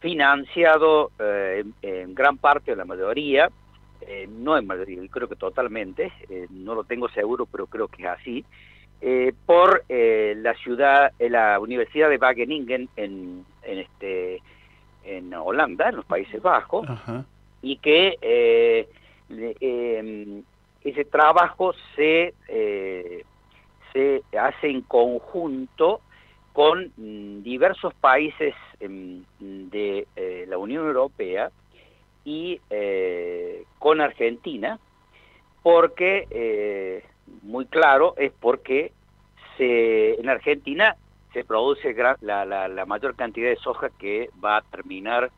financiado 0.00 1.10
eh, 1.18 1.64
en, 1.82 1.90
en 1.90 2.14
gran 2.14 2.36
parte 2.38 2.72
o 2.72 2.76
la 2.76 2.84
mayoría, 2.84 3.50
no 4.28 4.58
en 4.58 4.66
mayoría, 4.66 5.00
creo 5.08 5.28
que 5.28 5.36
totalmente, 5.36 6.12
no 6.50 6.74
lo 6.74 6.82
tengo 6.82 7.08
seguro, 7.10 7.46
pero 7.46 7.68
creo 7.68 7.86
que 7.86 8.02
es 8.02 8.08
así, 8.08 8.44
por 9.46 9.84
eh, 9.88 10.34
la 10.38 10.54
ciudad, 10.54 11.12
la 11.20 11.60
Universidad 11.60 12.10
de 12.10 12.16
Wageningen 12.16 12.88
en, 12.96 13.44
en 13.62 13.78
este 13.78 14.42
en 15.04 15.32
Holanda, 15.34 15.88
en 15.88 15.96
los 15.96 16.04
Países 16.04 16.40
Bajos, 16.42 16.86
y 17.60 17.76
que 17.76 18.18
eh, 18.20 18.88
eh, 19.30 20.42
ese 20.82 21.04
trabajo 21.04 21.74
se, 21.94 22.34
eh, 22.48 23.24
se 23.92 24.22
hace 24.36 24.68
en 24.68 24.82
conjunto 24.82 26.00
con 26.52 26.92
mm, 26.96 27.42
diversos 27.42 27.94
países 27.94 28.54
em, 28.80 29.22
de 29.38 30.06
eh, 30.16 30.44
la 30.48 30.58
Unión 30.58 30.86
Europea 30.86 31.50
y 32.24 32.60
eh, 32.70 33.64
con 33.78 34.00
Argentina, 34.00 34.78
porque, 35.62 36.26
eh, 36.30 37.04
muy 37.42 37.66
claro, 37.66 38.14
es 38.16 38.32
porque 38.40 38.92
se, 39.56 40.14
en 40.20 40.28
Argentina 40.28 40.96
se 41.32 41.44
produce 41.44 41.94
la, 42.20 42.44
la- 42.44 42.68
la 42.68 42.84
mayor 42.86 43.14
cantidad 43.16 43.48
de 43.48 43.56
soja 43.56 43.88
que 43.98 44.28
va 44.44 44.58
a 44.58 44.62
terminar 44.62 45.30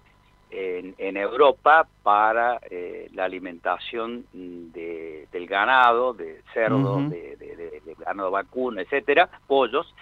en, 0.50 0.94
en 0.98 1.16
Europa 1.16 1.86
para 2.02 2.60
eh, 2.70 3.08
la 3.12 3.24
alimentación 3.24 4.26
de- 4.32 5.26
del 5.32 5.46
ganado, 5.46 6.14
de 6.14 6.42
de, 6.54 7.36
de- 7.36 7.56
de- 7.56 7.80
de 7.84 7.94
ganado 7.98 8.30
vacuno, 8.30 8.80
etcétera, 8.80 9.28
pollos, 9.46 9.92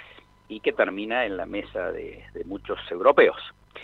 y 0.48 0.60
que 0.60 0.72
termina 0.72 1.24
en 1.24 1.36
la 1.36 1.46
mesa 1.46 1.92
de, 1.92 2.24
de 2.34 2.44
muchos 2.44 2.78
europeos. 2.90 3.36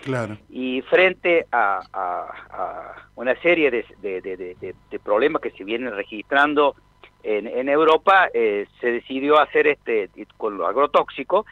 Claro. 0.04 0.36
Y 0.50 0.82
frente 0.82 1.46
a, 1.50 1.80
a- 1.92 2.32
a 2.50 3.08
una 3.16 3.34
serie 3.40 3.70
de, 3.70 4.74
problemas 5.02 5.40
que 5.42 5.50
se 5.52 5.64
vienen 5.64 5.94
registrando 5.94 6.76
en, 7.22 7.46
en 7.46 7.68
Europa, 7.68 8.28
eh, 8.32 8.66
se 8.80 8.92
decidió 8.92 9.40
hacer 9.40 9.66
este 9.66 10.08
con 10.36 10.56
lo 10.56 10.66
agrotóxico 10.66 11.46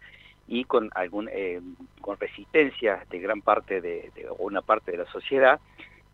y 0.47 0.65
con 0.65 0.91
algún 0.95 1.29
eh, 1.33 1.61
con 2.01 2.19
resistencia 2.21 3.05
de 3.11 3.19
gran 3.19 3.41
parte 3.43 3.81
de, 3.81 4.11
una 4.39 4.63
parte 4.63 4.93
de 4.93 4.99
la 4.99 5.07
sociedad 5.07 5.59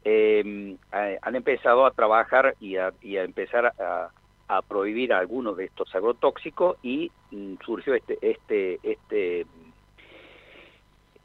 eh, 0.05 0.77
han 0.91 1.37
empezado 1.37 1.85
a 1.87 1.91
trabajar 1.91 2.55
y 2.61 2.77
a, 2.77 2.93
y 3.03 3.19
a 3.19 3.25
empezar 3.25 3.67
a, 3.79 4.09
a 4.57 4.63
prohibir 4.63 5.13
algunos 5.13 5.57
de 5.57 5.65
estos 5.67 5.95
agrotóxicos 5.95 6.77
y 6.83 7.11
mm, 7.31 7.55
surgió 7.65 7.95
este 7.95 8.19
este 8.21 8.79
este 8.83 9.47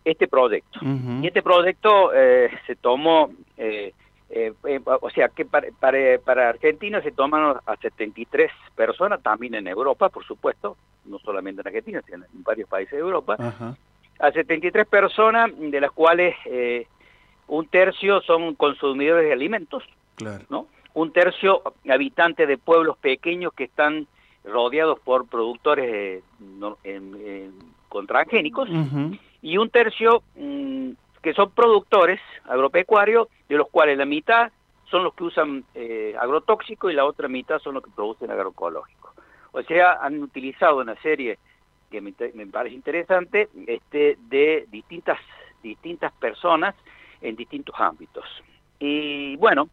este 0.05 0.27
proyecto 0.27 0.79
y 1.21 1.27
este 1.27 1.41
proyecto 1.41 2.11
eh, 2.13 2.49
se 2.65 2.75
tomó 2.75 3.29
eh, 3.57 3.93
eh, 4.29 4.53
eh, 4.65 4.79
o 4.85 5.09
sea 5.09 5.29
que 5.29 5.45
para, 5.45 5.67
para, 5.79 6.19
para 6.23 6.49
Argentina 6.49 7.01
se 7.01 7.11
toman 7.11 7.57
a 7.65 7.75
73 7.77 8.51
personas 8.75 9.21
también 9.21 9.55
en 9.55 9.67
Europa 9.67 10.09
por 10.09 10.25
supuesto 10.25 10.77
no 11.05 11.19
solamente 11.19 11.61
en 11.61 11.67
Argentina 11.67 12.01
sino 12.05 12.25
en 12.25 12.43
varios 12.43 12.69
países 12.69 12.93
de 12.93 12.99
Europa 12.99 13.35
Ajá. 13.39 13.75
a 14.19 14.31
73 14.31 14.87
personas, 14.87 15.51
de 15.57 15.81
las 15.81 15.91
cuales 15.91 16.35
eh, 16.45 16.87
un 17.47 17.67
tercio 17.67 18.21
son 18.21 18.55
consumidores 18.55 19.25
de 19.25 19.33
alimentos, 19.33 19.83
Claro. 20.15 20.43
¿no? 20.49 20.67
Un 20.97 21.11
tercio 21.11 21.61
habitantes 21.87 22.47
de 22.47 22.57
pueblos 22.57 22.97
pequeños 22.97 23.53
que 23.53 23.65
están 23.65 24.07
rodeados 24.43 24.99
por 24.99 25.27
productores 25.27 25.85
eh, 25.93 26.21
no- 26.39 26.75
con 27.87 28.07
transgénicos 28.07 28.67
Ujú. 28.67 29.15
y 29.43 29.57
un 29.57 29.69
tercio 29.69 30.23
mm, 30.35 30.89
que 31.21 31.35
son 31.35 31.51
productores 31.51 32.19
agropecuarios, 32.45 33.27
de 33.47 33.57
los 33.57 33.67
cuales 33.69 33.95
la 33.95 34.05
mitad 34.05 34.51
son 34.89 35.03
los 35.03 35.13
que 35.13 35.25
usan 35.25 35.63
eh, 35.75 36.15
agrotóxico 36.19 36.89
y 36.89 36.95
la 36.95 37.05
otra 37.05 37.27
mitad 37.27 37.59
son 37.59 37.75
los 37.75 37.83
que 37.83 37.91
producen 37.91 38.31
agroecológico. 38.31 39.13
O 39.51 39.61
sea, 39.61 39.99
han 40.01 40.23
utilizado 40.23 40.77
una 40.77 40.95
serie 41.03 41.37
que 41.91 42.01
me, 42.01 42.11
me 42.33 42.47
parece 42.47 42.73
interesante 42.75 43.49
este, 43.67 44.17
de 44.29 44.65
distintas, 44.71 45.19
distintas 45.61 46.11
personas 46.13 46.73
en 47.21 47.35
distintos 47.35 47.75
ámbitos. 47.77 48.25
Y 48.79 49.35
bueno, 49.35 49.69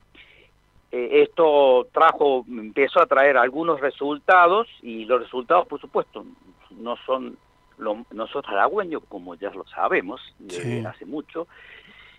eh, 0.97 1.23
esto 1.23 1.89
trajo, 1.93 2.45
empezó 2.49 3.01
a 3.01 3.07
traer 3.07 3.37
algunos 3.37 3.81
resultados 3.81 4.69
y 4.81 5.05
los 5.07 5.21
resultados, 5.23 5.67
por 5.67 5.81
supuesto, 5.81 6.25
no 6.71 6.97
son 7.05 7.37
lo, 7.79 8.05
no 8.13 8.29
son 8.29 8.45
halagüeños, 8.47 9.03
como 9.09 9.35
ya 9.35 9.51
lo 9.51 9.67
sabemos 9.67 10.21
desde 10.39 10.81
Sí. 10.81 10.87
hace 10.87 11.05
mucho. 11.05 11.49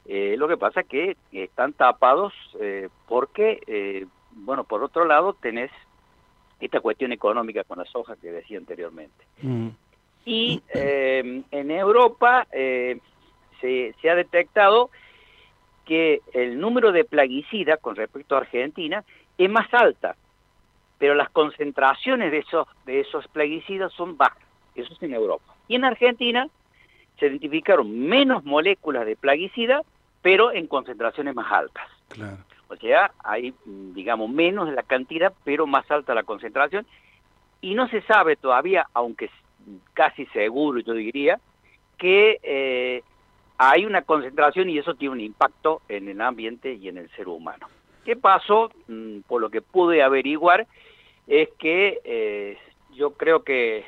Eh, 0.06 0.36
lo 0.38 0.50
que 0.50 0.58
pasa 0.58 0.82
es 0.82 0.88
que 0.88 1.16
están 1.32 1.72
tapados 1.72 2.34
eh, 2.60 2.90
porque, 3.08 3.62
eh, 3.66 4.06
bueno, 4.32 4.66
por 4.66 4.84
otro 4.84 5.06
lado 5.06 5.34
tenés 5.42 5.72
esta 6.60 6.82
cuestión 6.82 7.14
económica 7.14 7.64
con 7.64 7.78
la 7.78 7.86
soja 7.86 8.18
que 8.18 8.32
decía 8.32 8.58
anteriormente. 8.58 9.24
Mm. 9.42 9.70
Y 10.26 10.62
eh, 10.74 11.42
en 11.52 11.72
Europa 11.72 12.46
eh, 12.52 13.00
se, 13.62 13.96
se 14.02 14.10
ha 14.10 14.16
detectado 14.16 14.90
que 15.86 16.22
el 16.34 16.60
número 16.60 16.92
de 16.92 17.06
plaguicidas 17.06 17.80
con 17.80 17.96
respecto 17.96 18.36
a 18.36 18.40
Argentina 18.40 19.04
es 19.38 19.50
más 19.50 19.74
alta, 19.74 20.16
pero 20.98 21.16
las 21.16 21.30
concentraciones 21.30 22.32
de 22.32 22.40
esos, 22.40 22.68
de 22.86 23.02
esos 23.02 23.28
plaguicidas 23.28 23.92
son 23.94 24.18
bajas. 24.18 24.44
Eso 24.76 24.94
es 24.94 25.04
en 25.04 25.14
Europa. 25.14 25.56
Y 25.68 25.76
en 25.76 25.86
Argentina 25.86 26.48
se 27.20 27.28
identificaron 27.28 28.08
menos 28.08 28.44
moléculas 28.44 29.06
de 29.06 29.16
plaguicida, 29.16 29.82
pero 30.22 30.52
en 30.52 30.68
concentraciones 30.68 31.36
más 31.36 31.52
altas. 31.52 31.88
Claro. 32.10 32.38
O 32.68 32.76
sea, 32.76 33.12
hay, 33.24 33.54
digamos, 33.66 34.30
menos 34.30 34.72
la 34.74 34.84
cantidad, 34.84 35.34
pero 35.44 35.68
más 35.68 35.90
alta 35.92 36.16
la 36.16 36.24
concentración. 36.24 36.86
Y 37.62 37.76
no 37.76 37.88
se 37.88 38.02
sabe 38.02 38.36
todavía, 38.36 38.88
aunque 38.94 39.26
es 39.26 39.32
casi 39.94 40.26
seguro, 40.28 40.80
yo 40.80 40.94
diría, 40.94 41.40
que 41.98 42.40
eh, 42.44 43.04
hay 43.58 43.86
una 43.86 44.02
concentración 44.02 44.70
y 44.70 44.78
eso 44.78 44.96
tiene 44.96 45.14
un 45.14 45.22
impacto 45.22 45.82
en 45.88 46.10
el 46.10 46.22
ambiente 46.22 46.74
y 46.74 46.90
en 46.90 46.98
el 46.98 47.10
ser 47.12 47.28
humano. 47.28 47.68
¿Qué 48.04 48.16
pasó? 48.16 48.72
Mm, 48.88 49.22
Por 49.22 49.42
lo 49.42 49.50
que 49.50 49.62
pude 49.62 50.04
averiguar, 50.04 50.68
es 51.28 51.50
que 51.58 52.02
eh, 52.04 52.58
yo 52.94 53.12
creo 53.14 53.44
que 53.44 53.86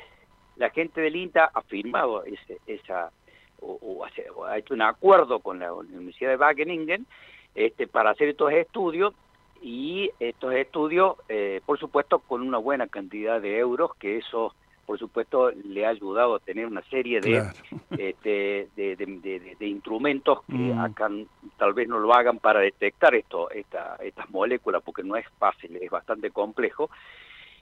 la 0.56 0.70
gente 0.70 1.00
del 1.00 1.16
INTA 1.16 1.50
ha 1.52 1.62
firmado 1.62 2.24
ese, 2.24 2.58
esa, 2.66 3.12
o, 3.60 4.04
ha 4.44 4.58
hecho 4.58 4.74
un 4.74 4.82
acuerdo 4.82 5.38
con 5.40 5.60
la 5.60 5.72
Universidad 5.72 6.30
de 6.30 6.36
Wageningen 6.36 7.06
este, 7.54 7.86
para 7.86 8.10
hacer 8.10 8.28
estos 8.28 8.52
estudios 8.52 9.14
y 9.62 10.10
estos 10.20 10.54
estudios, 10.54 11.16
eh, 11.28 11.60
por 11.66 11.78
supuesto, 11.78 12.20
con 12.20 12.42
una 12.42 12.58
buena 12.58 12.86
cantidad 12.86 13.40
de 13.40 13.58
euros, 13.58 13.94
que 13.96 14.18
eso, 14.18 14.54
por 14.88 14.98
supuesto, 14.98 15.50
le 15.50 15.84
ha 15.84 15.90
ayudado 15.90 16.36
a 16.36 16.38
tener 16.38 16.64
una 16.64 16.80
serie 16.84 17.20
de, 17.20 17.32
Claro. 17.32 17.50
este, 17.98 18.68
de, 18.74 18.96
de- 18.96 19.54
de- 19.58 19.66
instrumentos 19.66 20.42
que 20.46 20.54
Mm. 20.54 20.78
acá 20.80 21.10
tal 21.58 21.74
vez 21.74 21.86
no 21.88 21.98
lo 21.98 22.14
hagan 22.14 22.38
para 22.38 22.60
detectar 22.60 23.14
esto, 23.14 23.50
esta, 23.50 23.96
estas 24.02 24.30
moléculas, 24.30 24.82
porque 24.82 25.02
no 25.02 25.14
es 25.16 25.26
fácil, 25.38 25.76
es 25.76 25.90
bastante 25.90 26.30
complejo. 26.30 26.88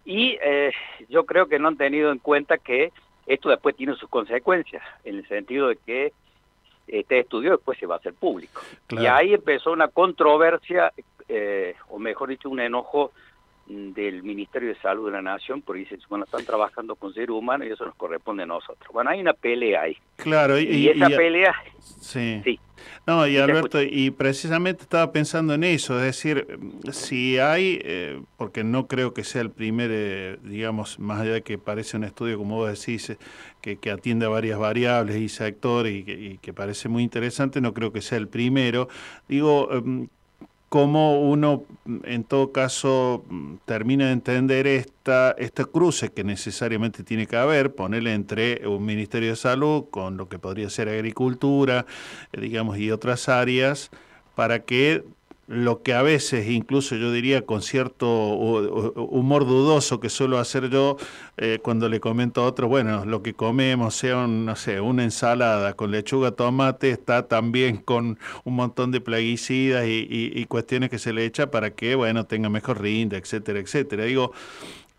Y 0.05 0.39
eh, 0.40 0.70
yo 1.09 1.27
creo 1.27 1.48
que 1.48 1.59
no 1.59 1.66
han 1.66 1.77
tenido 1.77 2.12
en 2.12 2.19
cuenta 2.20 2.59
que 2.59 2.93
esto 3.27 3.48
después 3.48 3.74
tiene 3.74 3.97
sus 3.97 4.09
consecuencias, 4.09 4.85
en 5.03 5.16
el 5.16 5.27
sentido 5.27 5.66
de 5.66 5.78
que 5.85 6.12
este 6.86 7.19
estudio 7.19 7.51
después 7.57 7.77
se 7.77 7.86
va 7.86 7.97
a 7.97 7.98
hacer 7.98 8.15
público. 8.15 8.61
Y 8.90 9.07
ahí 9.07 9.35
empezó 9.35 9.73
una 9.73 9.89
controversia, 9.89 10.93
eh, 11.28 11.74
o 11.89 11.98
mejor 11.98 12.28
dicho, 12.28 12.48
un 12.48 12.61
enojo 12.61 13.11
del 13.67 14.23
Ministerio 14.23 14.69
de 14.69 14.77
Salud 14.81 15.07
de 15.07 15.13
la 15.13 15.23
Nación, 15.23 15.61
porque 15.63 15.81
dicen, 15.81 15.99
bueno, 16.09 16.25
están 16.25 16.45
trabajando 16.45 16.95
con 16.95 17.13
ser 17.13 17.31
humano 17.31 17.65
y 17.65 17.69
eso 17.73 17.85
nos 17.85 17.95
corresponde 17.97 18.45
a 18.45 18.47
nosotros. 18.47 18.89
Bueno, 18.93 19.11
hay 19.11 19.21
una 19.21 19.33
pelea 19.33 19.83
ahí. 19.83 19.97
Claro, 20.17 20.59
y, 20.59 20.65
Y, 20.65 20.89
esa 20.89 21.11
y- 21.11 21.17
pelea, 21.17 21.55
Sí. 21.81 22.41
sí. 22.45 22.61
No, 23.07 23.27
y 23.27 23.37
Alberto, 23.39 23.81
y 23.83 24.11
precisamente 24.11 24.83
estaba 24.83 25.11
pensando 25.11 25.55
en 25.55 25.65
eso, 25.65 25.97
es 25.99 26.03
decir, 26.05 26.47
si 26.93 27.39
hay, 27.39 27.81
eh, 27.83 28.21
porque 28.37 28.65
no 28.65 28.87
creo 28.87 29.15
que 29.15 29.25
sea 29.25 29.43
el 29.43 29.51
primer, 29.51 29.91
eh, 29.93 30.39
digamos, 30.43 30.99
más 30.99 31.21
allá 31.21 31.33
de 31.35 31.43
que 31.43 31.57
parece 31.59 31.97
un 31.97 32.05
estudio, 32.05 32.37
como 32.39 32.57
vos 32.57 32.69
decís, 32.79 33.11
eh, 33.11 33.19
que, 33.61 33.77
que 33.79 33.91
atiende 33.91 34.27
a 34.27 34.29
varias 34.29 34.59
variables 34.59 35.17
y 35.17 35.29
sectores 35.29 35.95
y 35.95 36.05
que, 36.05 36.13
y 36.13 36.39
que 36.39 36.53
parece 36.53 36.89
muy 36.89 37.03
interesante, 37.03 37.61
no 37.61 37.73
creo 37.75 37.93
que 37.93 38.01
sea 38.03 38.19
el 38.19 38.29
primero. 38.29 38.89
Digo, 39.29 39.69
em, 39.73 40.09
cómo 40.69 41.21
uno, 41.21 41.65
en 42.05 42.25
todo 42.25 42.53
caso, 42.53 43.25
termina 43.65 44.07
de 44.07 44.13
entender 44.13 44.67
esta, 44.67 45.33
este 45.33 45.65
cruce 45.65 46.11
que 46.11 46.25
necesariamente 46.25 47.05
tiene 47.05 47.27
que 47.27 47.37
haber, 47.37 47.75
ponerle 47.75 48.15
entre 48.15 48.67
un 48.67 48.85
Ministerio 48.85 49.31
de 49.31 49.37
Salud 49.37 49.87
con 49.91 50.17
lo 50.17 50.29
que 50.29 50.39
podría 50.39 50.69
ser 50.71 50.89
agricultura, 50.89 51.87
eh, 52.33 52.41
digamos, 52.41 52.79
y 52.79 52.91
otras 52.91 53.29
áreas, 53.29 53.91
para 54.35 54.65
que 54.65 55.05
lo 55.48 55.82
que 55.82 55.94
a 55.94 56.02
veces, 56.02 56.48
incluso 56.48 56.97
yo 56.97 57.12
diría 57.12 57.47
con 57.47 57.62
cierto 57.62 58.06
hu- 58.09 58.93
hu- 58.94 59.09
humor 59.10 59.47
dudoso 59.47 60.01
que 60.01 60.09
suelo 60.10 60.39
hacer 60.39 60.70
yo 60.70 60.97
eh, 61.36 61.60
cuando 61.62 61.89
le 61.89 62.01
comento 62.01 62.43
a 62.43 62.47
otro, 62.47 62.66
bueno, 62.68 63.05
lo 63.05 63.23
que 63.23 63.35
comemos 63.35 63.94
sea, 63.94 64.24
un, 64.24 64.44
no 64.44 64.56
sé, 64.56 64.81
una 64.81 65.05
ensalada 65.05 65.74
con 65.74 65.90
lechuga, 65.93 66.32
tomate, 66.32 66.90
está 66.90 67.28
también 67.28 67.77
con 67.77 68.18
un 68.44 68.55
montón 68.56 68.90
de 68.90 69.01
plaguicidas 69.01 69.86
y, 69.86 70.06
y- 70.10 70.32
y 70.35 70.44
cuestiones 70.47 70.90
que 70.90 70.98
se 70.98 71.12
le 71.12 71.24
echa 71.24 71.51
para 71.51 71.70
que, 71.74 71.94
bueno, 71.94 72.27
tenga 72.27 72.48
mejor 72.48 72.81
rinde, 72.82 73.16
etcétera, 73.16 73.60
etcétera. 73.60 74.05
Digo, 74.05 74.32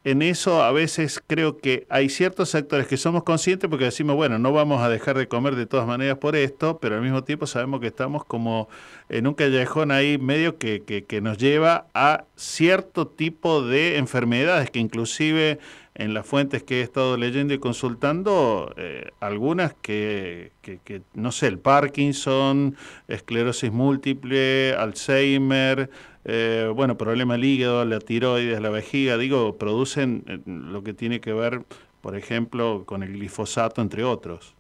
en 0.10 0.22
eso 0.22 0.64
a 0.64 0.72
veces 0.72 1.22
creo 1.28 1.58
que 1.58 1.86
hay 1.90 2.08
ciertos 2.08 2.48
sectores 2.50 2.88
que 2.88 2.96
somos 2.96 3.24
conscientes 3.24 3.70
porque 3.70 3.84
decimos, 3.84 4.16
bueno, 4.16 4.40
no 4.40 4.54
vamos 4.54 4.82
a 4.82 4.88
dejar 4.88 5.18
de 5.18 5.28
comer 5.28 5.58
de 5.58 5.66
todas 5.66 5.86
maneras 5.86 6.18
por 6.18 6.38
esto, 6.38 6.80
pero 6.80 6.96
al 6.96 7.02
mismo 7.02 7.26
tiempo 7.26 7.46
sabemos 7.46 7.82
que 7.82 7.88
estamos 7.88 8.24
como 8.24 8.70
en 9.10 9.28
un 9.28 9.34
callejón 9.34 9.92
ahí 9.92 10.18
medio 10.18 10.58
que, 10.58 10.82
que, 10.84 11.04
que 11.04 11.20
nos 11.20 11.38
lleva 11.38 11.88
a 11.94 12.24
cierto 12.38 13.08
tipo 13.08 13.62
de 13.62 13.98
enfermedades 13.98 14.72
que 14.72 14.80
inclusive 14.80 15.60
en 15.98 16.14
las 16.14 16.26
fuentes 16.26 16.64
que 16.64 16.80
he 16.80 16.84
estado 16.84 17.18
leyendo 17.18 17.54
y 17.56 17.60
consultando, 17.60 18.74
eh, 18.78 19.10
algunas 19.20 19.74
que, 19.74 20.52
que, 20.62 20.80
que, 20.86 21.02
no 21.16 21.32
sé, 21.32 21.48
el 21.48 21.58
Parkinson, 21.58 22.78
esclerosis 23.08 23.72
múltiple, 23.72 24.74
Alzheimer, 24.76 25.90
eh, 26.28 26.70
bueno, 26.76 26.98
problema 26.98 27.34
del 27.36 27.46
hígado, 27.46 27.86
la 27.86 28.00
tiroides, 28.00 28.62
la 28.62 28.70
vejiga, 28.70 29.18
digo, 29.18 29.58
producen 29.58 30.24
eh, 30.28 30.40
lo 30.46 30.84
que 30.84 30.94
tiene 30.94 31.20
que 31.22 31.34
ver, 31.34 31.62
por 32.02 32.16
ejemplo, 32.16 32.84
con 32.86 33.02
el 33.02 33.14
glifosato, 33.14 33.82
entre 33.82 34.04
otros. 34.04 34.54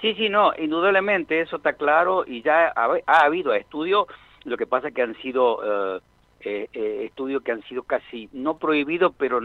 Sí, 0.00 0.14
sí, 0.14 0.28
no, 0.28 0.52
indudablemente 0.58 1.40
eso 1.40 1.56
está 1.56 1.72
claro 1.74 2.24
y 2.26 2.42
ya 2.42 2.68
ha, 2.74 2.88
ha 3.06 3.20
habido 3.24 3.52
estudios, 3.54 4.06
lo 4.44 4.56
que 4.56 4.66
pasa 4.66 4.88
es 4.88 4.94
que 4.94 5.02
han 5.02 5.14
sido 5.20 5.96
eh, 5.96 6.00
eh, 6.42 6.68
eh, 6.72 7.02
estudios 7.04 7.42
que 7.42 7.52
han 7.52 7.62
sido 7.64 7.82
casi 7.82 8.30
no 8.32 8.56
prohibidos, 8.56 9.12
pero 9.18 9.40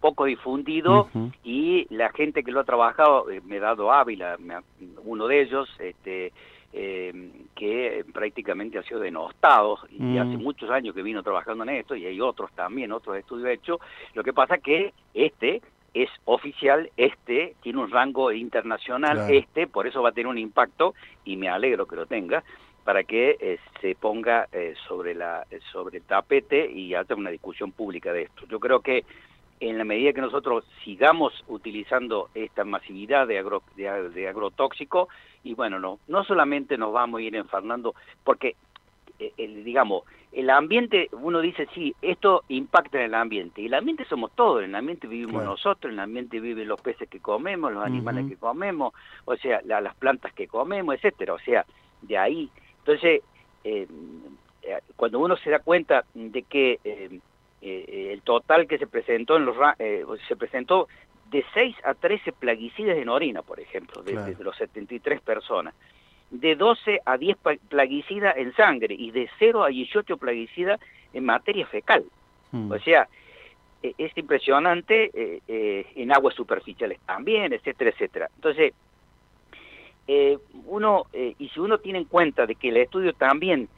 poco 0.00 0.24
difundidos 0.24 1.06
y 1.44 1.86
la 1.94 2.10
gente 2.10 2.42
que 2.42 2.50
lo 2.50 2.60
ha 2.60 2.64
trabajado, 2.64 3.30
eh, 3.30 3.40
me 3.44 3.56
he 3.58 3.60
dado 3.60 3.92
Ávila, 3.92 4.36
me 4.38 4.54
ha- 4.54 4.62
uno 5.04 5.28
de 5.28 5.42
ellos, 5.42 5.68
este, 5.78 6.32
eh, 6.72 7.30
que 7.54 8.04
prácticamente 8.12 8.78
ha 8.78 8.82
sido 8.82 9.00
denostado 9.00 9.78
y 9.90 10.02
Mm. 10.02 10.18
hace 10.18 10.36
muchos 10.38 10.70
años 10.70 10.94
que 10.94 11.02
vino 11.02 11.22
trabajando 11.22 11.64
en 11.64 11.70
esto 11.70 11.94
y 11.94 12.06
hay 12.06 12.20
otros 12.20 12.50
también, 12.52 12.92
otros 12.92 13.16
estudios 13.16 13.48
hechos. 13.50 13.78
Lo 14.14 14.22
que 14.24 14.32
pasa 14.32 14.58
que 14.58 14.92
este 15.14 15.60
es 15.94 16.08
oficial, 16.24 16.90
este 16.96 17.54
tiene 17.62 17.80
un 17.80 17.90
rango 17.90 18.32
internacional, 18.32 19.18
Claro. 19.18 19.34
este, 19.34 19.66
por 19.66 19.86
eso 19.86 20.02
va 20.02 20.08
a 20.08 20.12
tener 20.12 20.26
un 20.28 20.38
impacto, 20.38 20.94
y 21.24 21.36
me 21.36 21.48
alegro 21.48 21.86
que 21.86 21.96
lo 21.96 22.06
tenga, 22.06 22.42
para 22.84 23.04
que 23.04 23.36
eh, 23.38 23.58
se 23.80 23.94
ponga 23.94 24.48
eh, 24.52 24.74
sobre, 24.88 25.14
la, 25.14 25.46
sobre 25.70 25.98
el 25.98 26.04
tapete 26.04 26.68
y 26.70 26.94
haya 26.94 27.14
una 27.14 27.30
discusión 27.30 27.70
pública 27.72 28.12
de 28.12 28.22
esto. 28.22 28.46
Yo 28.48 28.58
creo 28.58 28.80
que 28.80 29.04
en 29.68 29.78
la 29.78 29.84
medida 29.84 30.12
que 30.12 30.20
nosotros 30.20 30.64
sigamos 30.84 31.32
utilizando 31.46 32.30
esta 32.34 32.64
masividad 32.64 33.28
de, 33.28 33.38
agro, 33.38 33.62
de, 33.76 34.10
de 34.10 34.28
agrotóxico, 34.28 35.08
y 35.44 35.54
bueno, 35.54 35.78
no, 35.78 36.00
no 36.08 36.24
solamente 36.24 36.76
nos 36.76 36.92
vamos 36.92 37.20
a 37.20 37.22
ir 37.22 37.36
enfermando, 37.36 37.94
porque, 38.24 38.56
eh, 39.20 39.32
el, 39.36 39.62
digamos, 39.62 40.02
el 40.32 40.50
ambiente, 40.50 41.08
uno 41.12 41.40
dice, 41.40 41.68
sí, 41.74 41.94
esto 42.02 42.42
impacta 42.48 42.98
en 42.98 43.04
el 43.04 43.14
ambiente, 43.14 43.60
y 43.62 43.66
el 43.66 43.74
ambiente 43.74 44.04
somos 44.06 44.32
todos, 44.32 44.64
en 44.64 44.70
el 44.70 44.74
ambiente 44.74 45.06
vivimos 45.06 45.34
Claro. 45.42 45.50
nosotros, 45.52 45.90
en 45.92 45.98
el 45.98 46.04
ambiente 46.04 46.40
viven 46.40 46.66
los 46.66 46.80
peces 46.80 47.08
que 47.08 47.20
comemos, 47.20 47.72
los 47.72 47.84
animales 47.84 48.26
que 48.28 48.36
comemos, 48.36 48.92
o 49.26 49.36
sea, 49.36 49.60
la- 49.64 49.80
las 49.80 49.94
plantas 49.94 50.32
que 50.32 50.48
comemos, 50.48 50.96
etcétera, 50.96 51.34
o 51.34 51.38
sea, 51.38 51.64
de 52.00 52.18
ahí. 52.18 52.50
Entonces, 52.78 53.22
eh, 53.62 53.86
eh, 54.62 54.78
cuando 54.96 55.20
uno 55.20 55.36
se 55.36 55.50
da 55.50 55.60
cuenta 55.60 56.04
de 56.14 56.42
que 56.42 56.80
eh, 56.82 57.20
eh, 57.62 58.10
el 58.12 58.22
total 58.22 58.66
que 58.66 58.76
se 58.78 58.86
presentó 58.86 59.36
en 59.36 59.44
los 59.46 59.56
eh, 59.78 60.04
se 60.28 60.36
presentó 60.36 60.88
de 61.30 61.44
6 61.54 61.76
a 61.84 61.94
13 61.94 62.32
plaguicidas 62.32 62.98
en 62.98 63.08
orina, 63.08 63.40
por 63.42 63.58
ejemplo, 63.60 64.02
de, 64.02 64.12
Claro. 64.12 64.34
de 64.34 64.44
los 64.44 64.56
73 64.56 65.20
personas, 65.22 65.74
de 66.30 66.56
12 66.56 67.00
a 67.06 67.16
10 67.16 67.36
pa- 67.38 67.56
plaguicidas 67.68 68.36
en 68.36 68.54
sangre 68.54 68.94
y 68.98 69.10
de 69.12 69.30
0 69.38 69.64
a 69.64 69.68
18 69.68 70.16
plaguicidas 70.18 70.78
en 71.14 71.24
materia 71.24 71.66
fecal. 71.66 72.04
Mm. 72.50 72.72
O 72.72 72.78
sea, 72.80 73.08
eh, 73.82 73.94
es 73.96 74.16
impresionante 74.18 75.10
eh, 75.14 75.40
eh, 75.48 75.86
en 75.96 76.12
aguas 76.12 76.34
superficiales 76.34 76.98
también, 77.06 77.52
etcétera, 77.52 77.90
etcétera. 77.90 78.28
Entonces, 78.34 78.74
eh, 80.08 80.36
uno, 80.66 81.06
y 81.14 81.48
si 81.48 81.60
uno 81.60 81.78
tiene 81.78 82.00
en 82.00 82.04
cuenta 82.06 82.44
de 82.46 82.56
que 82.56 82.68
el 82.70 82.76
estudio 82.78 83.12
también 83.12 83.68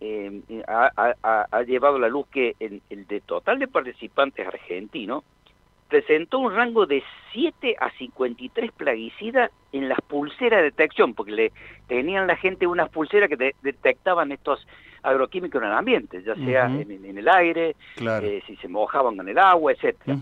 eh, 0.00 0.40
ha, 0.66 0.90
ha- 0.96 1.14
ha- 1.22 1.46
ha 1.50 1.62
llevado 1.62 1.96
a 1.96 2.00
la 2.00 2.08
luz 2.08 2.26
que 2.28 2.56
en- 2.60 2.80
el 2.90 3.06
de 3.06 3.20
total 3.20 3.58
de 3.58 3.68
participantes 3.68 4.46
argentinos 4.46 5.24
presentó 5.88 6.38
un 6.38 6.54
rango 6.54 6.86
de 6.86 7.02
7 7.32 7.76
a 7.80 7.90
53 7.92 8.70
plaguicidas 8.72 9.50
en 9.72 9.88
las 9.88 10.00
pulseras 10.02 10.60
de 10.60 10.64
detección, 10.64 11.14
porque 11.14 11.32
le 11.32 11.52
tenían 11.88 12.26
la 12.28 12.36
gente 12.36 12.66
unas 12.66 12.88
pulseras 12.90 13.28
que 13.28 13.36
de- 13.36 13.54
detectaban 13.62 14.30
estos 14.32 14.66
agroquímicos 15.02 15.60
en 15.62 15.68
el 15.68 15.74
ambiente, 15.74 16.22
ya 16.22 16.34
sea 16.36 16.66
Ujú. 16.68 16.80
en, 16.82 17.04
en 17.04 17.18
el 17.18 17.28
aire, 17.28 17.74
Claro. 17.96 18.24
eh, 18.26 18.42
si 18.46 18.54
se 18.56 18.68
mojaban 18.68 19.16
con 19.16 19.28
el 19.28 19.38
agua, 19.38 19.72
etcétera. 19.72 20.16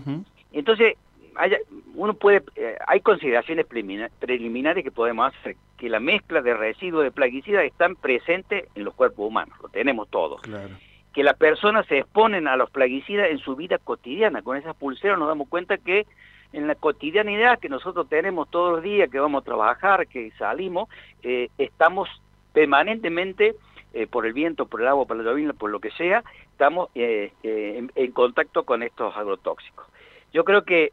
Entonces, 0.51 0.95
haya- 1.35 1.59
uno 1.95 2.13
puede, 2.15 2.41
eh, 2.55 2.75
hay 2.87 3.01
consideraciones 3.01 3.67
prelimina- 3.67 4.09
preliminares 4.19 4.83
que 4.83 4.91
podemos 4.91 5.31
hacer, 5.35 5.55
que 5.79 5.89
la 5.89 5.99
mezcla 5.99 6.41
de 6.41 6.53
residuos 6.53 7.03
de 7.03 7.11
plaguicidas 7.11 7.63
están 7.63 7.95
presentes 7.95 8.67
en 8.75 8.83
los 8.83 8.93
cuerpos 8.93 9.27
humanos, 9.27 9.57
lo 9.61 9.69
tenemos 9.69 10.09
todos. 10.09 10.41
Claro. 10.41 10.75
Que 11.13 11.23
las 11.23 11.37
personas 11.37 11.87
se 11.87 11.99
exponen 11.99 12.47
a 12.47 12.57
los 12.57 12.69
plaguicidas 12.69 13.31
en 13.31 13.39
su 13.39 13.55
vida 13.55 13.77
cotidiana. 13.79 14.41
Con 14.41 14.57
esas 14.57 14.75
pulseras 14.75 15.17
nos 15.17 15.27
damos 15.27 15.47
cuenta 15.47 15.77
que 15.77 16.05
en 16.51 16.67
la 16.67 16.75
cotidianidad 16.75 17.59
que 17.59 17.69
nosotros 17.69 18.09
tenemos 18.09 18.49
todos 18.49 18.73
los 18.73 18.83
días, 18.83 19.09
que 19.09 19.19
vamos 19.19 19.41
a 19.41 19.45
trabajar, 19.45 20.07
que 20.07 20.31
salimos, 20.31 20.89
eh, 21.23 21.49
estamos 21.57 22.09
permanentemente, 22.53 23.55
eh, 23.93 24.05
por 24.05 24.25
el 24.25 24.33
viento, 24.33 24.65
por 24.67 24.81
el 24.81 24.87
agua, 24.87 25.05
por 25.05 25.17
la 25.17 25.23
llovizna, 25.23 25.53
por 25.53 25.71
lo 25.71 25.79
que 25.79 25.91
sea, 25.91 26.23
estamos 26.51 26.89
eh, 26.93 27.31
en, 27.43 27.91
en 27.95 28.11
contacto 28.11 28.63
con 28.63 28.83
estos 28.83 29.15
agrotóxicos. 29.15 29.85
Yo 30.31 30.43
creo 30.43 30.63
que 30.63 30.91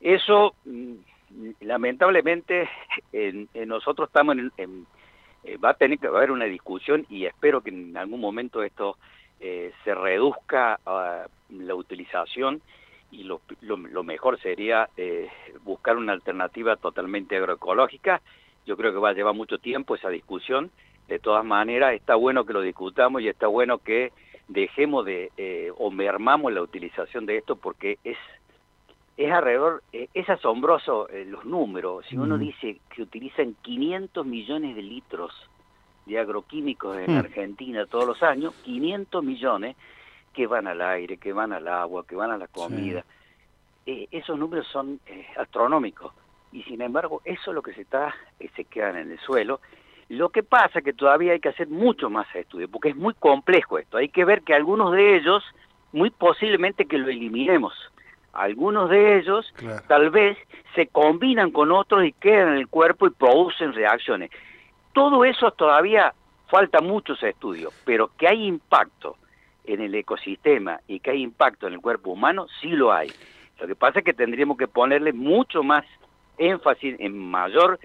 eso, 0.00 0.54
mm, 0.64 0.94
lamentablemente, 1.60 2.68
en, 3.12 3.48
nosotros 3.66 4.08
estamos 4.08 4.36
en, 4.56 4.86
eh, 5.44 5.56
va 5.56 5.70
a 5.70 5.74
tener 5.74 5.98
que 5.98 6.08
haber 6.08 6.30
una 6.30 6.44
discusión 6.46 7.06
y 7.08 7.26
espero 7.26 7.60
que 7.60 7.70
en 7.70 7.96
algún 7.96 8.20
momento 8.20 8.62
esto 8.62 8.96
eh, 9.40 9.72
se 9.84 9.94
reduzca 9.94 10.80
la 11.50 11.74
utilización 11.74 12.60
y 13.10 13.24
lo, 13.24 13.40
lo- 13.62 13.76
lo 13.76 14.02
mejor 14.02 14.38
sería 14.40 14.88
eh, 14.96 15.28
buscar 15.64 15.96
una 15.96 16.12
alternativa 16.12 16.76
totalmente 16.76 17.36
agroecológica. 17.36 18.20
Yo 18.66 18.76
creo 18.76 18.92
que 18.92 18.98
va 18.98 19.10
a 19.10 19.14
llevar 19.14 19.34
mucho 19.34 19.58
tiempo 19.58 19.94
esa 19.94 20.10
discusión. 20.10 20.70
De 21.06 21.18
todas 21.18 21.44
maneras, 21.44 21.94
está 21.94 22.16
bueno 22.16 22.44
que 22.44 22.52
lo 22.52 22.60
discutamos 22.60 23.22
y 23.22 23.28
está 23.28 23.46
bueno 23.46 23.78
que 23.78 24.12
dejemos 24.48 25.06
de 25.06 25.30
eh, 25.38 25.70
o 25.78 25.90
mermamos 25.90 26.52
la 26.52 26.60
utilización 26.60 27.24
de 27.24 27.38
esto 27.38 27.56
porque 27.56 27.98
es 28.04 28.18
es 29.18 29.32
alrededor, 29.32 29.82
eh, 29.92 30.08
es 30.14 30.30
asombroso 30.30 31.08
eh, 31.08 31.24
los 31.24 31.44
números. 31.44 32.06
Si 32.08 32.16
uno 32.16 32.38
dice 32.38 32.78
que 32.94 33.02
utilizan 33.02 33.56
500 33.62 34.24
millones 34.24 34.76
de 34.76 34.82
litros 34.82 35.32
de 36.06 36.20
agroquímicos 36.20 36.96
en 36.96 37.16
Hmm. 37.16 37.18
Argentina 37.18 37.84
todos 37.86 38.06
los 38.06 38.22
años, 38.22 38.54
500 38.62 39.24
millones 39.24 39.76
que 40.32 40.46
van 40.46 40.68
al 40.68 40.80
aire, 40.80 41.16
que 41.16 41.32
van 41.32 41.52
al 41.52 41.66
agua, 41.66 42.06
que 42.06 42.14
van 42.14 42.30
a 42.30 42.38
la 42.38 42.46
comida. 42.46 43.04
Eh, 43.86 44.06
esos 44.12 44.38
números 44.38 44.68
son 44.68 45.00
astronómicos 45.36 46.12
y 46.52 46.62
sin 46.62 46.80
embargo 46.80 47.20
eso 47.24 47.50
es 47.50 47.54
lo 47.56 47.62
que 47.62 47.74
se 47.74 47.80
está, 47.80 48.14
se 48.54 48.64
quedan 48.66 48.96
en 48.98 49.10
el 49.10 49.18
suelo. 49.18 49.60
Lo 50.10 50.28
que 50.28 50.44
pasa 50.44 50.78
es 50.78 50.84
que 50.84 50.92
todavía 50.92 51.32
hay 51.32 51.40
que 51.40 51.48
hacer 51.48 51.66
mucho 51.66 52.08
más 52.08 52.32
estudio 52.36 52.68
porque 52.68 52.90
es 52.90 52.96
muy 52.96 53.14
complejo 53.14 53.78
esto. 53.80 53.96
Hay 53.96 54.10
que 54.10 54.24
ver 54.24 54.42
que 54.42 54.54
algunos 54.54 54.92
de 54.92 55.16
ellos, 55.16 55.42
muy 55.92 56.10
posiblemente 56.10 56.86
que 56.86 56.98
lo 56.98 57.08
eliminemos. 57.08 57.74
Algunos 58.38 58.88
de 58.90 59.18
ellos 59.18 59.52
Claro. 59.56 59.82
tal 59.88 60.10
vez 60.10 60.38
se 60.74 60.86
combinan 60.86 61.50
con 61.50 61.72
otros 61.72 62.04
y 62.04 62.12
quedan 62.12 62.48
en 62.52 62.58
el 62.58 62.68
cuerpo 62.68 63.06
y 63.06 63.10
producen 63.10 63.72
reacciones. 63.72 64.30
Todo 64.92 65.24
eso 65.24 65.50
todavía 65.50 66.14
falta 66.48 66.80
muchos 66.80 67.22
estudios, 67.22 67.72
pero 67.84 68.10
que 68.16 68.28
hay 68.28 68.46
impacto 68.46 69.16
en 69.64 69.82
el 69.82 69.94
ecosistema 69.94 70.80
y 70.88 71.00
que 71.00 71.10
hay 71.10 71.22
impacto 71.22 71.66
en 71.66 71.74
el 71.74 71.80
cuerpo 71.80 72.10
humano, 72.10 72.46
sí 72.60 72.68
lo 72.68 72.92
hay. 72.92 73.10
Lo 73.60 73.66
que 73.66 73.74
pasa 73.74 73.98
es 73.98 74.04
que 74.04 74.14
tendríamos 74.14 74.56
que 74.56 74.68
ponerle 74.68 75.12
mucho 75.12 75.62
más 75.62 75.84
énfasis 76.38 76.96
en 77.00 77.18
mayor 77.18 77.78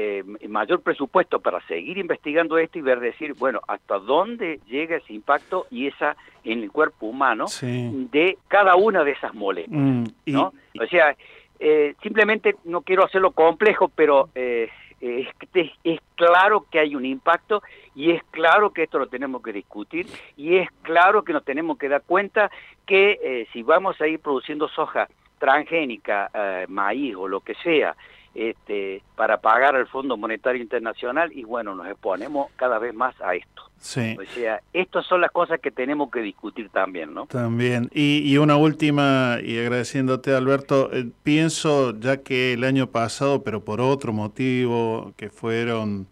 eh, 0.00 0.22
mayor 0.48 0.80
presupuesto 0.82 1.40
para 1.40 1.60
seguir 1.66 1.98
investigando 1.98 2.56
esto 2.58 2.78
y 2.78 2.82
ver 2.82 3.00
decir, 3.00 3.34
bueno, 3.34 3.60
hasta 3.66 3.98
dónde 3.98 4.60
llega 4.68 4.96
ese 4.96 5.12
impacto 5.12 5.66
y 5.70 5.88
esa 5.88 6.16
en 6.44 6.62
el 6.62 6.70
cuerpo 6.70 7.06
humano 7.06 7.48
Sí. 7.48 7.90
de 8.12 8.38
cada 8.46 8.76
una 8.76 9.02
de 9.02 9.10
esas 9.12 9.34
moléculas. 9.34 9.80
Mm, 9.82 10.04
y- 10.26 10.32
¿no? 10.32 10.52
O 10.80 10.86
sea, 10.86 11.16
eh, 11.58 11.94
simplemente 12.02 12.54
no 12.64 12.82
quiero 12.82 13.04
hacerlo 13.04 13.32
complejo, 13.32 13.88
pero 13.88 14.28
eh, 14.36 14.68
es, 15.00 15.28
es- 15.54 15.72
es 15.82 16.00
claro 16.14 16.64
que 16.70 16.78
hay 16.78 16.94
un 16.94 17.04
impacto 17.04 17.62
y 17.96 18.12
es 18.12 18.22
claro 18.30 18.70
que 18.72 18.84
esto 18.84 18.98
lo 19.00 19.06
tenemos 19.08 19.42
que 19.42 19.52
discutir 19.52 20.06
y 20.36 20.56
es 20.56 20.68
claro 20.82 21.24
que 21.24 21.32
nos 21.32 21.44
tenemos 21.44 21.76
que 21.78 21.88
dar 21.88 22.02
cuenta 22.06 22.50
que 22.86 23.18
eh, 23.22 23.46
si 23.52 23.62
vamos 23.64 24.00
a 24.00 24.06
ir 24.06 24.20
produciendo 24.20 24.68
soja 24.68 25.08
transgénica, 25.38 26.30
eh, 26.34 26.66
maíz 26.68 27.14
o 27.16 27.26
lo 27.28 27.40
que 27.40 27.54
sea, 27.56 27.94
este, 28.34 29.02
para 29.16 29.40
pagar 29.40 29.74
al 29.76 29.86
Fondo 29.88 30.16
Monetario 30.16 30.62
Internacional 30.62 31.32
y 31.32 31.44
bueno, 31.44 31.74
nos 31.74 31.86
exponemos 31.88 32.50
cada 32.56 32.78
vez 32.78 32.94
más 32.94 33.14
a 33.20 33.34
esto. 33.34 33.62
Sí. 33.80 34.16
O 34.18 34.24
sea, 34.34 34.60
estas 34.72 35.06
son 35.06 35.20
las 35.20 35.30
cosas 35.30 35.60
que 35.60 35.70
tenemos 35.70 36.10
que 36.10 36.20
discutir 36.20 36.68
también, 36.70 37.14
¿no? 37.14 37.26
También. 37.26 37.88
Y, 37.92 38.22
y 38.24 38.36
una 38.38 38.56
última, 38.56 39.38
y 39.42 39.56
agradeciéndote, 39.58 40.34
Alberto, 40.34 40.90
eh, 40.92 41.08
pienso 41.22 41.98
ya 41.98 42.16
que 42.18 42.54
el 42.54 42.64
año 42.64 42.88
pasado, 42.88 43.42
pero 43.44 43.64
por 43.64 43.80
otro 43.80 44.12
motivo, 44.12 45.12
que 45.16 45.30
fueron, 45.30 46.08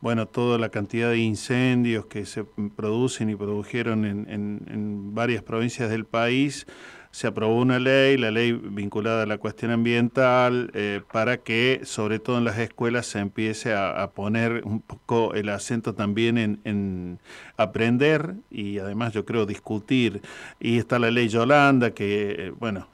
bueno, 0.00 0.26
toda 0.26 0.58
la 0.58 0.70
cantidad 0.70 1.10
de 1.10 1.18
incendios 1.18 2.06
que 2.06 2.26
se 2.26 2.44
producen 2.76 3.30
y 3.30 3.36
produjeron 3.36 4.04
en, 4.04 4.28
en- 4.28 4.60
en 4.68 5.14
varias 5.14 5.42
provincias 5.44 5.90
del 5.90 6.04
país, 6.06 6.66
se 7.14 7.28
aprobó 7.28 7.60
una 7.60 7.78
ley, 7.78 8.16
la 8.16 8.32
ley 8.32 8.50
vinculada 8.50 9.22
a 9.22 9.26
la 9.26 9.38
cuestión 9.38 9.70
ambiental, 9.70 10.72
eh, 10.74 11.00
para 11.12 11.36
que, 11.36 11.82
sobre 11.84 12.18
todo 12.18 12.38
en 12.38 12.44
las 12.44 12.58
escuelas, 12.58 13.06
se 13.06 13.20
empiece 13.20 13.72
a, 13.72 14.10
poner 14.16 14.62
un 14.64 14.80
poco 14.80 15.32
el 15.34 15.48
acento 15.50 15.94
también 15.94 16.38
en, 16.38 16.58
en 16.64 17.20
aprender 17.56 18.34
y 18.50 18.80
además 18.80 19.12
yo 19.12 19.24
creo 19.24 19.46
discutir. 19.46 20.22
Y 20.58 20.78
está 20.78 20.98
la 20.98 21.12
ley 21.12 21.28
Yolanda, 21.28 21.92
que, 21.92 22.34
eh, 22.36 22.52
bueno, 22.58 22.88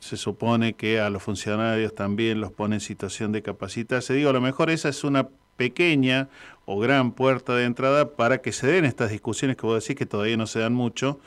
se 0.00 0.16
supone 0.16 0.72
que 0.72 0.98
a 0.98 1.08
los 1.08 1.22
funcionarios 1.22 1.94
también 1.94 2.40
los 2.40 2.50
pone 2.50 2.74
en 2.74 2.80
situación 2.80 3.30
de 3.30 3.42
capacitarse. 3.42 4.12
Digo, 4.12 4.30
a 4.30 4.32
lo 4.32 4.40
mejor 4.40 4.70
esa 4.70 4.88
es 4.88 5.04
una 5.04 5.28
pequeña 5.56 6.28
o 6.64 6.80
gran 6.80 7.12
puerta 7.12 7.54
de 7.54 7.66
entrada 7.66 8.10
para 8.16 8.38
que 8.38 8.50
se 8.50 8.66
den 8.66 8.86
estas 8.86 9.12
discusiones 9.12 9.56
que 9.56 9.66
vos 9.66 9.80
decís 9.80 9.94
que 9.94 10.06
todavía 10.06 10.36
no 10.36 10.48
se 10.48 10.58
dan 10.58 10.74
mucho, 10.74 11.20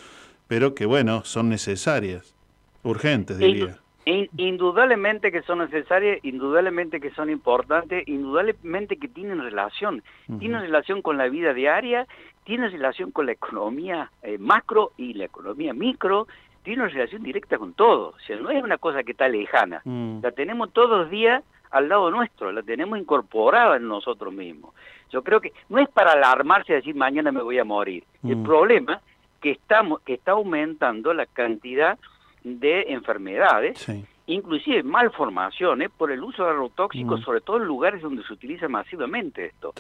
pero 0.48 0.76
que, 0.76 0.86
bueno, 0.86 1.24
son 1.24 1.50
necesarias, 1.50 2.36
urgentes, 2.84 3.38
diría. 3.38 3.78
In- 4.06 4.30
indudablemente 4.38 5.32
que 5.32 5.42
son 5.42 5.60
necesarias, 5.60 6.20
indudablemente 6.24 7.00
que 7.00 7.10
son 7.12 7.30
importantes, 7.32 8.08
indudablemente 8.08 8.98
que 8.98 9.08
tienen 9.08 9.40
relación. 9.42 10.04
Tienen 10.40 10.62
relación 10.62 11.02
con 11.02 11.18
la 11.18 11.28
vida 11.28 11.54
diaria, 11.56 12.06
tienen 12.44 12.72
relación 12.72 13.10
con 13.12 13.26
la 13.26 13.32
economía 13.32 14.12
eh, 14.22 14.38
macro 14.38 14.92
y 14.98 15.16
la 15.16 15.26
economía 15.26 15.74
micro, 15.74 16.28
tiene 16.62 16.84
una 16.84 16.92
relación 16.92 17.24
directa 17.24 17.58
con 17.58 17.74
todo. 17.74 18.10
O 18.10 18.20
sea, 18.28 18.36
no 18.38 18.52
es 18.52 18.64
una 18.64 18.78
cosa 18.78 19.04
que 19.04 19.12
está 19.14 19.28
lejana. 19.28 19.82
Mm. 19.86 20.20
La 20.22 20.32
tenemos 20.32 20.72
todos 20.72 21.00
los 21.00 21.10
días 21.10 21.44
al 21.72 21.90
lado 21.90 22.12
nuestro, 22.12 22.52
la 22.52 22.62
tenemos 22.62 23.00
incorporada 23.00 23.78
en 23.78 23.88
nosotros 23.88 24.32
mismos. 24.34 24.74
Yo 25.12 25.24
creo 25.24 25.42
que 25.42 25.52
no 25.70 25.80
es 25.80 25.90
para 25.90 26.12
alarmarse 26.14 26.74
y 26.74 26.76
decir 26.76 26.96
mañana 26.96 27.32
me 27.32 27.42
voy 27.42 27.58
a 27.58 27.64
morir. 27.64 28.04
El 28.24 28.38
Mm. 28.38 28.44
problema 28.44 29.02
que 29.42 29.52
estamos 29.52 30.02
que 30.02 30.14
está 30.16 30.32
aumentando 30.32 31.14
la 31.14 31.26
cantidad 31.26 31.98
de 32.44 32.82
enfermedades, 32.94 33.80
Sí. 33.80 34.06
inclusive 34.28 34.84
malformaciones 34.84 35.90
por 35.92 36.12
el 36.12 36.24
uso 36.24 36.44
de 36.46 36.52
agrotóxicos, 36.52 37.20
Mm. 37.20 37.24
sobre 37.24 37.42
todo 37.42 37.58
en 37.58 37.66
lugares 37.66 38.02
donde 38.02 38.24
se 38.24 38.34
utiliza 38.34 38.68
masivamente 38.68 39.46
esto. 39.46 39.74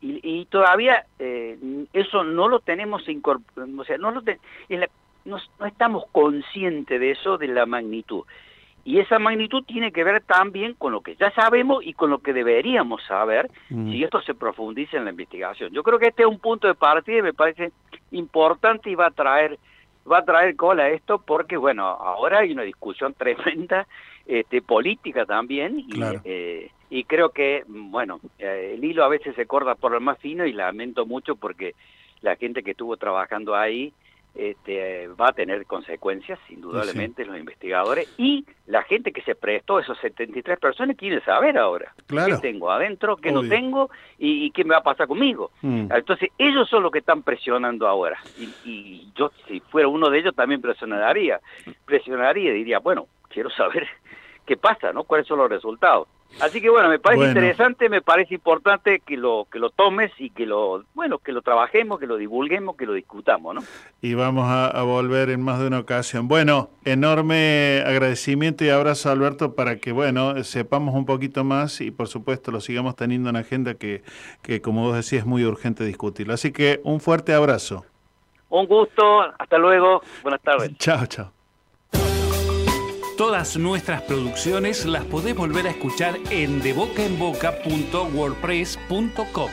Y, 0.00 0.20
y 0.22 0.44
todavía 0.46 1.04
eh, 1.18 1.58
eso 1.92 2.24
no 2.24 2.48
lo 2.48 2.60
tenemos 2.60 3.08
incorporado, 3.08 3.80
o 3.80 3.84
sea, 3.84 3.98
no, 3.98 4.10
lo 4.10 4.22
te- 4.22 4.38
en 4.68 4.80
la- 4.80 4.90
no, 5.24 5.38
no 5.58 5.66
estamos 5.66 6.04
conscientes 6.12 7.00
de 7.00 7.10
eso, 7.12 7.38
de 7.38 7.48
la 7.48 7.66
magnitud. 7.66 8.22
Y 8.86 9.00
esa 9.00 9.18
magnitud 9.18 9.64
tiene 9.64 9.90
que 9.90 10.04
ver 10.04 10.22
también 10.22 10.74
con 10.74 10.92
lo 10.92 11.00
que 11.00 11.16
ya 11.16 11.32
sabemos 11.32 11.84
y 11.84 11.92
con 11.92 12.08
lo 12.08 12.20
que 12.20 12.32
deberíamos 12.32 13.02
saber 13.04 13.50
Mm. 13.68 13.90
si 13.90 14.04
esto 14.04 14.22
se 14.22 14.32
profundiza 14.34 14.96
en 14.96 15.04
la 15.04 15.10
investigación. 15.10 15.72
Yo 15.72 15.82
creo 15.82 15.98
que 15.98 16.06
este 16.06 16.22
es 16.22 16.28
un 16.28 16.38
punto 16.38 16.68
de 16.68 16.74
partida 16.74 17.18
y 17.18 17.22
me 17.22 17.34
parece 17.34 17.72
importante 18.12 18.88
y 18.88 18.94
va 18.94 19.06
a 19.08 19.10
traer 19.10 19.58
va 20.10 20.18
a 20.18 20.24
traer 20.24 20.54
cola 20.54 20.88
esto 20.90 21.18
porque 21.18 21.56
bueno 21.56 21.84
ahora 21.84 22.38
hay 22.38 22.52
una 22.52 22.62
discusión 22.62 23.12
tremenda 23.18 23.88
este 24.24 24.62
política 24.62 25.26
también 25.26 25.80
y, 25.80 25.88
Claro. 25.90 26.20
eh, 26.24 26.70
y 26.88 27.02
creo 27.04 27.30
que 27.30 27.64
bueno 27.66 28.20
eh, 28.38 28.74
el 28.74 28.84
hilo 28.84 29.02
a 29.04 29.08
veces 29.08 29.34
se 29.34 29.46
corta 29.46 29.74
por 29.74 29.90
lo 29.90 30.00
más 30.00 30.16
fino 30.18 30.46
y 30.46 30.52
lamento 30.52 31.06
mucho 31.06 31.34
porque 31.34 31.74
la 32.20 32.36
gente 32.36 32.62
que 32.62 32.70
estuvo 32.70 32.96
trabajando 32.96 33.56
ahí 33.56 33.92
este, 34.36 35.08
va 35.08 35.28
a 35.28 35.32
tener 35.32 35.64
consecuencias, 35.66 36.38
indudablemente, 36.50 37.24
los 37.24 37.38
investigadores, 37.38 38.12
y 38.18 38.44
la 38.66 38.82
gente 38.82 39.12
que 39.12 39.22
se 39.22 39.34
prestó, 39.34 39.78
esos 39.80 39.98
73 39.98 40.58
personas, 40.58 40.96
quieren 40.96 41.22
saber 41.24 41.56
ahora 41.58 41.94
Claro. 42.06 42.36
qué 42.36 42.42
tengo 42.52 42.70
adentro, 42.70 43.16
qué 43.16 43.32
no 43.32 43.48
tengo 43.48 43.90
y, 44.18 44.44
y 44.46 44.50
qué 44.50 44.64
me 44.64 44.70
va 44.72 44.78
a 44.78 44.82
pasar 44.82 45.06
conmigo. 45.08 45.50
Mm. 45.62 45.88
Entonces, 45.90 46.30
ellos 46.38 46.68
son 46.68 46.82
los 46.82 46.92
que 46.92 46.98
están 46.98 47.22
presionando 47.22 47.88
ahora. 47.88 48.18
Y, 48.38 48.44
y 48.68 49.12
yo, 49.14 49.30
si 49.48 49.60
fuera 49.60 49.88
uno 49.88 50.10
de 50.10 50.18
ellos, 50.18 50.34
también 50.34 50.60
presionaría. 50.60 51.40
Presionaría 51.84 52.50
y 52.50 52.58
diría, 52.58 52.78
bueno, 52.78 53.06
quiero 53.28 53.50
saber 53.50 53.86
qué 54.46 54.56
pasa, 54.56 54.92
¿no? 54.92 55.04
¿Cuáles 55.04 55.26
son 55.26 55.38
los 55.38 55.48
resultados? 55.50 56.08
Así 56.38 56.60
que 56.60 56.68
bueno, 56.68 56.90
me 56.90 56.98
parece 56.98 57.24
Bueno. 57.24 57.40
interesante, 57.40 57.88
me 57.88 58.02
parece 58.02 58.34
importante 58.34 59.00
que 59.00 59.16
lo 59.16 59.46
que 59.50 59.58
lo 59.58 59.70
tomes 59.70 60.12
y 60.18 60.28
que 60.30 60.44
lo 60.44 60.84
bueno, 60.94 61.18
que 61.18 61.32
lo 61.32 61.40
trabajemos, 61.40 61.98
que 61.98 62.06
lo 62.06 62.18
divulguemos, 62.18 62.76
que 62.76 62.84
lo 62.84 62.92
discutamos, 62.92 63.54
¿no? 63.54 63.62
Y 64.02 64.12
vamos 64.14 64.46
a, 64.46 64.66
a 64.68 64.82
volver 64.82 65.30
en 65.30 65.40
más 65.40 65.58
de 65.60 65.66
una 65.66 65.78
ocasión. 65.78 66.28
Bueno, 66.28 66.68
enorme 66.84 67.82
agradecimiento 67.86 68.64
y 68.64 68.68
abrazo 68.68 69.10
Alberto 69.10 69.54
para 69.54 69.78
que, 69.78 69.92
bueno, 69.92 70.44
sepamos 70.44 70.94
un 70.94 71.06
poquito 71.06 71.42
más 71.42 71.80
y 71.80 71.90
por 71.90 72.06
supuesto 72.08 72.50
lo 72.50 72.60
sigamos 72.60 72.96
teniendo 72.96 73.30
en 73.30 73.36
agenda 73.36 73.74
que, 73.74 74.02
que 74.42 74.60
como 74.60 74.82
vos 74.82 74.94
decís, 74.94 75.14
es 75.20 75.26
muy 75.26 75.42
urgente 75.44 75.84
discutirlo. 75.84 76.34
Así 76.34 76.52
que 76.52 76.80
un 76.84 77.00
fuerte 77.00 77.32
abrazo. 77.32 77.86
Un 78.50 78.66
gusto, 78.66 79.22
hasta 79.38 79.58
luego, 79.58 80.02
buenas 80.22 80.42
tardes. 80.42 80.76
Chao, 80.78 81.06
chao. 81.06 81.35
Todas 83.16 83.56
nuestras 83.56 84.02
producciones 84.02 84.84
las 84.84 85.06
podés 85.06 85.34
volver 85.34 85.66
a 85.66 85.70
escuchar 85.70 86.18
en 86.30 86.60
debocaenboca.wordpress.com. 86.60 89.50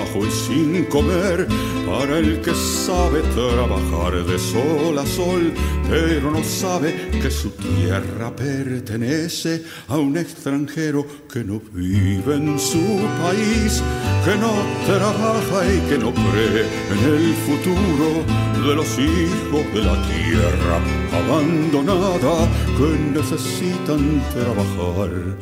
y 0.00 0.30
sin 0.30 0.84
comer 0.86 1.46
para 1.86 2.18
el 2.18 2.40
que 2.40 2.54
sabe 2.54 3.20
trabajar 3.34 4.24
de 4.24 4.38
sol 4.38 4.98
a 4.98 5.04
sol, 5.04 5.52
pero 5.88 6.30
no 6.30 6.42
sabe 6.42 6.94
que 7.20 7.30
su 7.30 7.50
tierra 7.50 8.34
pertenece 8.34 9.62
a 9.88 9.98
un 9.98 10.16
extranjero 10.16 11.06
que 11.30 11.44
no 11.44 11.60
vive 11.72 12.34
en 12.34 12.58
su 12.58 12.80
país, 13.22 13.82
que 14.24 14.36
no 14.36 14.52
trabaja 14.86 15.66
y 15.66 15.80
que 15.90 15.98
no 15.98 16.12
cree 16.14 16.64
en 16.92 17.14
el 17.14 17.34
futuro 17.46 18.24
de 18.66 18.74
los 18.74 18.98
hijos 18.98 19.64
de 19.74 19.82
la 19.82 19.96
tierra 20.08 20.80
abandonada 21.12 22.48
que 22.78 23.20
necesitan 23.20 24.22
trabajar 24.32 25.36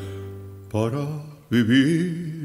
para 0.69 1.07
vivir. 1.49 2.38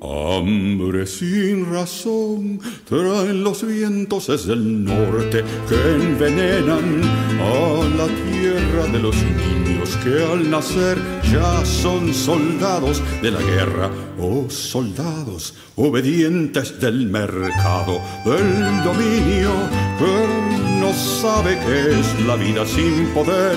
Hambre 0.00 1.06
sin 1.06 1.72
razón 1.72 2.60
traen 2.88 3.42
los 3.42 3.66
vientos 3.66 4.28
desde 4.28 4.52
el 4.52 4.84
norte 4.84 5.42
que 5.68 5.74
envenenan 5.74 7.02
a 7.40 7.82
la 7.96 8.06
tierra 8.06 8.86
de 8.92 9.00
los 9.00 9.16
niños 9.16 9.96
que 10.04 10.22
al 10.22 10.48
nacer 10.48 10.98
ya 11.32 11.64
son 11.64 12.14
soldados 12.14 13.02
de 13.22 13.32
la 13.32 13.40
guerra. 13.40 13.90
O 14.20 14.48
soldados 14.48 15.54
obedientes 15.74 16.80
del 16.80 17.06
mercado 17.06 18.00
del 18.24 18.84
dominio 18.84 19.50
que 19.98 20.80
no 20.80 20.92
sabe 20.92 21.58
qué 21.66 21.98
es 21.98 22.26
la 22.26 22.36
vida 22.36 22.64
sin 22.66 23.06
poder 23.14 23.56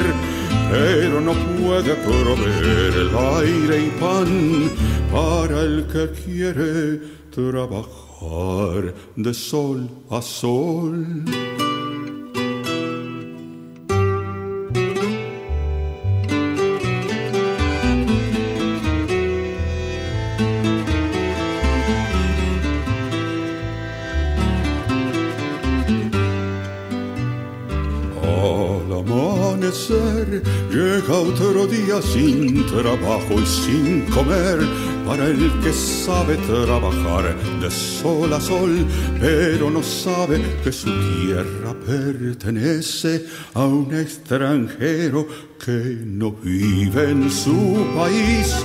pero 0.70 1.22
no 1.22 1.34
puede 1.60 1.96
proveer 1.96 2.94
el 2.94 3.12
aire 3.40 3.86
y 3.86 3.90
pan 4.00 4.70
para 5.12 5.62
el 5.62 5.86
que 5.88 6.10
quiere 6.24 7.00
trabajar 7.32 8.94
de 9.16 9.34
sol 9.34 9.90
a 10.10 10.22
sol. 10.22 11.26
Sin 32.14 32.66
trabajo 32.68 33.40
y 33.42 33.46
sin 33.46 34.02
comer 34.08 34.60
para 35.06 35.28
el 35.28 35.52
que 35.62 35.72
sabe 35.74 36.36
trabajar 36.38 37.36
de 37.62 37.72
sol 37.72 38.32
a 38.34 38.40
sol, 38.40 38.86
pero 39.20 39.70
no 39.70 39.82
sabe 39.82 40.42
que 40.64 40.72
su 40.72 40.90
tierra 40.90 41.74
pertenece 41.86 43.26
a 43.54 43.66
un 43.66 43.94
extranjero 43.94 45.28
que 45.64 45.98
no 46.06 46.32
vive 46.32 47.12
en 47.12 47.30
su 47.30 47.86
país, 47.96 48.56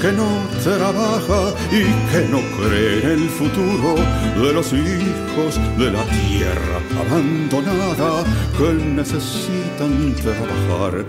que 0.00 0.12
no 0.12 0.28
trabaja 0.62 1.54
y 1.70 1.82
que 2.10 2.28
no 2.28 2.40
cree 2.56 3.02
en 3.02 3.22
el 3.22 3.28
futuro 3.28 3.94
de 4.42 4.52
los 4.52 4.72
hijos 4.72 5.60
de 5.78 5.90
la 5.90 6.04
tierra 6.04 6.78
abandonada 7.00 8.24
que 8.56 8.72
necesitan 8.74 10.14
trabajar 10.22 11.04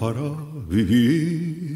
para 0.00 0.55
vivir. 0.68 1.66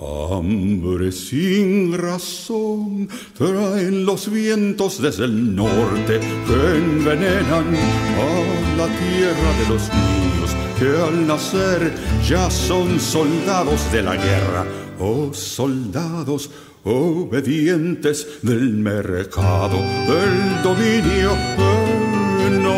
Hambre 0.00 1.10
sin 1.10 1.92
razón 1.96 3.08
traen 3.36 4.04
los 4.06 4.30
vientos 4.30 5.02
desde 5.02 5.24
el 5.24 5.56
norte 5.56 6.20
que 6.46 6.76
envenenan 6.76 7.74
a 7.74 8.76
la 8.76 8.86
tierra 8.86 9.50
de 9.58 9.68
los 9.68 9.82
niños 9.92 10.56
que 10.78 10.88
al 10.88 11.26
nacer 11.26 11.92
ya 12.28 12.48
son 12.50 13.00
soldados 13.00 13.90
de 13.90 14.02
la 14.02 14.14
guerra 14.14 14.66
o 15.00 15.32
soldados 15.32 16.50
obedientes 16.84 18.38
del 18.42 18.74
mercado 18.74 19.78
del 20.06 20.62
dominio 20.62 21.67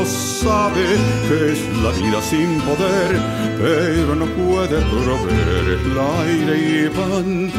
sabe 0.05 0.87
qué 1.29 1.53
es 1.53 1.61
la 1.83 1.91
vida 1.93 2.21
sin 2.23 2.61
poder, 2.61 3.21
pero 3.59 4.15
no 4.15 4.27
puede 4.27 4.81
proveer 4.83 5.79
el 5.79 5.99
aire 6.25 6.55
y 6.69 6.89
pan 6.91 7.51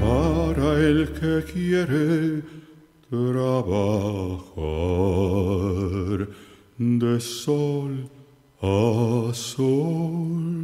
para 0.00 0.68
el 0.78 0.98
que 1.12 1.34
quiere 1.52 2.42
trabajar 3.10 3.88
de 6.78 7.20
sol 7.20 8.10
a 8.60 9.32
sol. 9.32 10.62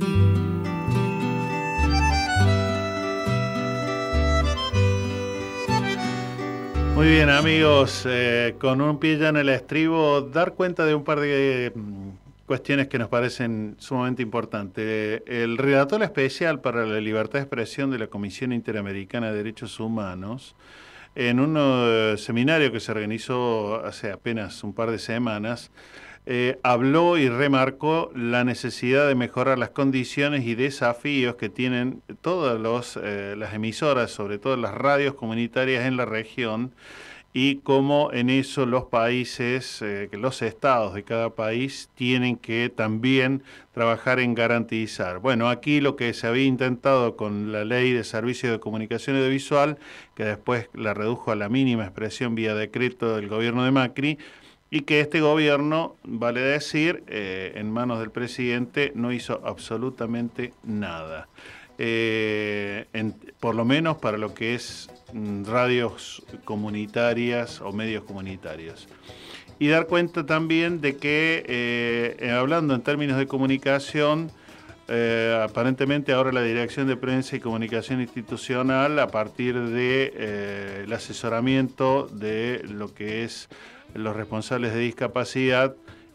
Muy 7.01 7.09
bien, 7.09 7.31
amigos, 7.31 8.05
eh, 8.07 8.57
con 8.61 8.83
un 8.83 8.99
pie 8.99 9.17
ya 9.17 9.31
en 9.31 9.39
el 9.39 9.49
estribo, 9.49 10.21
dar 10.21 10.53
cuenta 10.53 10.85
de 10.85 10.95
un 10.95 11.03
par 11.03 11.19
de 11.19 11.73
mm, 11.75 12.11
cuestiones 12.45 12.89
que 12.89 12.99
nos 12.99 13.09
parecen 13.09 13.77
sumamente 13.79 14.21
importantes. 14.21 15.23
El 15.25 15.57
redactor 15.57 16.03
especial 16.03 16.61
para 16.61 16.85
la 16.85 17.01
libertad 17.01 17.39
de 17.39 17.45
expresión 17.45 17.91
de 17.91 18.01
la 18.01 18.09
Comisión 18.09 18.53
Interamericana 18.53 19.31
de 19.31 19.39
Derechos 19.39 19.81
Humanos, 19.81 20.55
en 21.15 21.41
un 21.41 21.57
eh, 21.59 22.17
seminario 22.19 22.71
que 22.71 22.81
se 22.81 22.93
organizó 22.93 23.83
hace 23.83 24.13
apenas 24.13 24.63
un 24.63 24.75
par 24.75 24.91
de 24.91 24.99
semanas, 24.99 25.71
eh, 26.27 26.59
habló 26.63 27.17
y 27.19 27.29
remarcó 27.29 28.11
la 28.15 28.45
necesidad 28.45 29.09
de 29.09 29.15
mejorar 29.15 29.59
las 29.59 29.71
condiciones 29.71 30.45
y 30.45 30.55
desafíos 30.55 31.37
que 31.37 31.49
tienen 31.49 32.03
todas 32.21 32.99
eh, 33.03 33.35
las 33.37 33.55
emisoras, 33.55 34.11
sobre 34.11 34.39
todo 34.39 34.57
las 34.57 34.75
radios 34.75 35.15
comunitarias 35.15 35.87
en 35.87 35.97
la 35.97 36.05
región, 36.05 36.73
y 37.33 37.57
cómo 37.57 38.11
en 38.13 38.29
eso 38.29 38.67
los 38.67 38.85
países, 38.85 39.81
eh, 39.83 40.09
los 40.13 40.43
estados 40.43 40.95
de 40.95 41.05
cada 41.05 41.31
país 41.31 41.89
tienen 41.95 42.37
que 42.37 42.73
también 42.75 43.43
trabajar 43.73 44.19
en 44.19 44.35
garantizar. 44.35 45.21
Bueno, 45.21 45.49
aquí 45.49 45.81
lo 45.81 45.95
que 45.95 46.13
se 46.13 46.27
había 46.27 46.45
intentado 46.45 47.17
con 47.17 47.53
la 47.53 47.65
ley 47.65 47.93
de 47.93 48.03
servicio 48.03 48.51
de 48.51 48.59
comunicación 48.59 49.17
audiovisual, 49.17 49.79
que 50.17 50.25
después 50.25 50.69
la 50.75 50.93
redujo 50.93 51.31
a 51.31 51.37
la 51.37 51.49
mínima 51.49 51.85
expresión 51.85 52.35
vía 52.35 52.55
decreto 52.55 53.15
del 53.15 53.29
gobierno 53.29 53.65
de 53.65 53.71
Macri, 53.71 54.19
y 54.71 54.83
que 54.83 55.01
este 55.01 55.21
gobierno, 55.21 55.97
vale 56.05 56.41
decir, 56.41 57.03
eh, 57.09 57.53
en 57.57 57.71
manos 57.73 57.99
del 57.99 58.11
presidente, 58.11 58.93
no 58.95 59.13
hizo 59.13 59.43
absolutamente 59.45 60.53
nada. 60.63 61.29
Eh, 61.79 62.87
por 63.41 63.55
lo 63.55 63.65
menos 63.65 63.97
para 63.97 64.19
lo 64.19 64.35
que 64.35 64.55
es 64.55 64.89
mm, 65.13 65.45
radios 65.45 66.23
comunitarias 66.45 67.61
o 67.61 67.73
medios 67.73 68.05
comunitarios. 68.05 68.87
Y 69.59 69.69
dar 69.69 69.87
cuenta 69.87 70.25
también 70.25 70.81
de 70.81 70.97
que, 70.97 71.45
eh, 71.49 72.31
hablando 72.31 72.75
en 72.75 72.83
términos 72.83 73.19
de 73.19 73.27
comunicación, 73.27 74.31
aparentemente 75.45 76.13
ahora 76.13 76.33
la 76.33 76.43
Dirección 76.43 76.89
de 76.89 76.97
Prensa 76.97 77.37
y 77.37 77.41
Comunicación 77.41 78.01
Institucional, 78.01 78.99
a 78.99 79.07
partir 79.07 79.55
de 79.57 80.83
el 80.83 80.93
asesoramiento 80.93 82.09
de 82.09 82.65
lo 82.69 82.93
que 82.93 83.23
es 83.23 83.49
los 83.95 84.17
responsables 84.17 84.75
de 84.75 84.81
discapacidad 84.81 85.75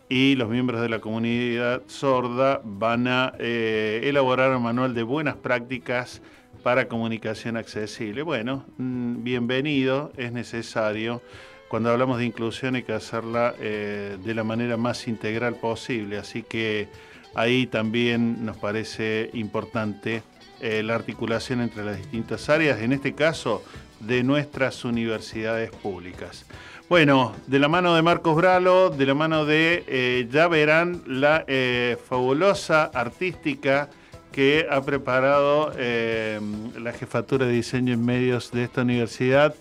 y 0.10 0.35
los 0.35 0.49
miembros 0.49 0.81
de 0.81 0.89
la 0.89 0.99
comunidad 0.99 1.81
sorda, 1.88 2.61
van 2.64 3.07
a 3.07 3.34
eh, 3.39 4.02
elaborar 4.03 4.56
un 4.56 4.64
manual 4.64 4.93
de 4.93 5.03
buenas 5.03 5.35
prácticas 5.35 6.22
para 6.64 6.88
comunicación 6.88 7.57
accesible. 7.57 8.22
Bueno, 8.22 8.65
mm, 8.77 9.23
bienvenido, 9.23 10.11
es 10.18 10.31
necesario. 10.31 11.22
Cuando 11.68 11.89
hablamos 11.89 12.19
de 12.19 12.26
inclusión 12.26 12.76
hay 12.76 12.84
que 12.84 12.93
hacerla 12.93 13.56
eh, 13.60 14.18
de 14.23 14.34
la 14.35 14.43
manera 14.43 14.77
más 14.77 15.07
integral 15.07 15.56
posible, 15.56 16.18
así 16.18 16.43
que 16.43 16.88
ahí 17.34 17.65
también 17.65 18.45
nos 18.45 18.57
parece 18.57 19.30
importante 19.34 20.23
eh, 20.61 20.84
la 20.84 20.95
articulación 20.95 21.61
entre 21.61 21.84
las 21.84 21.97
distintas 21.97 22.47
áreas, 22.49 22.80
en 22.81 22.93
este 22.93 23.14
caso 23.14 23.64
de 23.99 24.23
nuestras 24.23 24.85
universidades 24.85 25.72
públicas. 25.72 26.45
Bueno, 26.88 27.34
de 27.48 27.57
la 27.57 27.68
mano 27.68 27.95
de 27.95 28.03
Marcos 28.03 28.36
Bralo, 28.36 28.91
de 28.91 29.07
la 29.07 29.16
mano 29.16 29.44
de, 29.45 29.84
eh, 29.88 30.28
ya 30.32 30.48
verán, 30.48 31.02
la 31.07 31.44
eh, 31.48 31.98
fabulosa 32.07 32.84
artística 32.86 33.90
que 34.32 34.68
ha 34.70 34.82
preparado 34.82 35.72
eh, 35.78 36.40
la 36.80 36.94
jefatura 36.94 37.48
de 37.48 37.53
diseño 37.53 37.91
en 37.94 38.06
medios 38.06 38.52
de 38.52 38.66
esta 38.66 38.84
universidad 38.84 39.56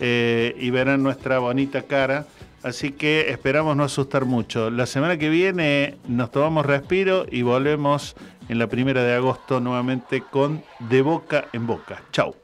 y 0.00 0.70
verán 0.70 1.04
nuestra 1.04 1.38
bonita 1.38 1.82
cara. 1.82 2.26
Así 2.64 2.90
que 2.90 3.30
esperamos 3.30 3.76
no 3.76 3.84
asustar 3.84 4.24
mucho. 4.24 4.68
La 4.68 4.86
semana 4.86 5.16
que 5.16 5.28
viene 5.28 5.96
nos 6.08 6.32
tomamos 6.32 6.66
respiro 6.66 7.24
y 7.30 7.42
volvemos 7.42 8.16
en 8.48 8.58
la 8.58 8.66
primera 8.66 9.04
de 9.04 9.14
agosto 9.14 9.60
nuevamente 9.60 10.22
con 10.22 10.64
De 10.80 11.02
Boca 11.02 11.46
en 11.52 11.68
Boca. 11.68 12.02
Chau. 12.10 12.34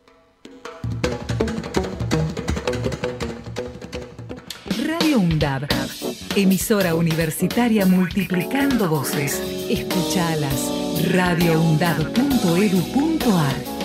Radio 5.09 5.21
UNDAB, 5.21 5.67
emisora 6.37 6.95
universitaria 6.95 7.87
multiplicando 7.87 8.91
voces. 8.91 9.41
Escuchalas 9.71 10.71
radioundab.edu.ar 11.11 13.78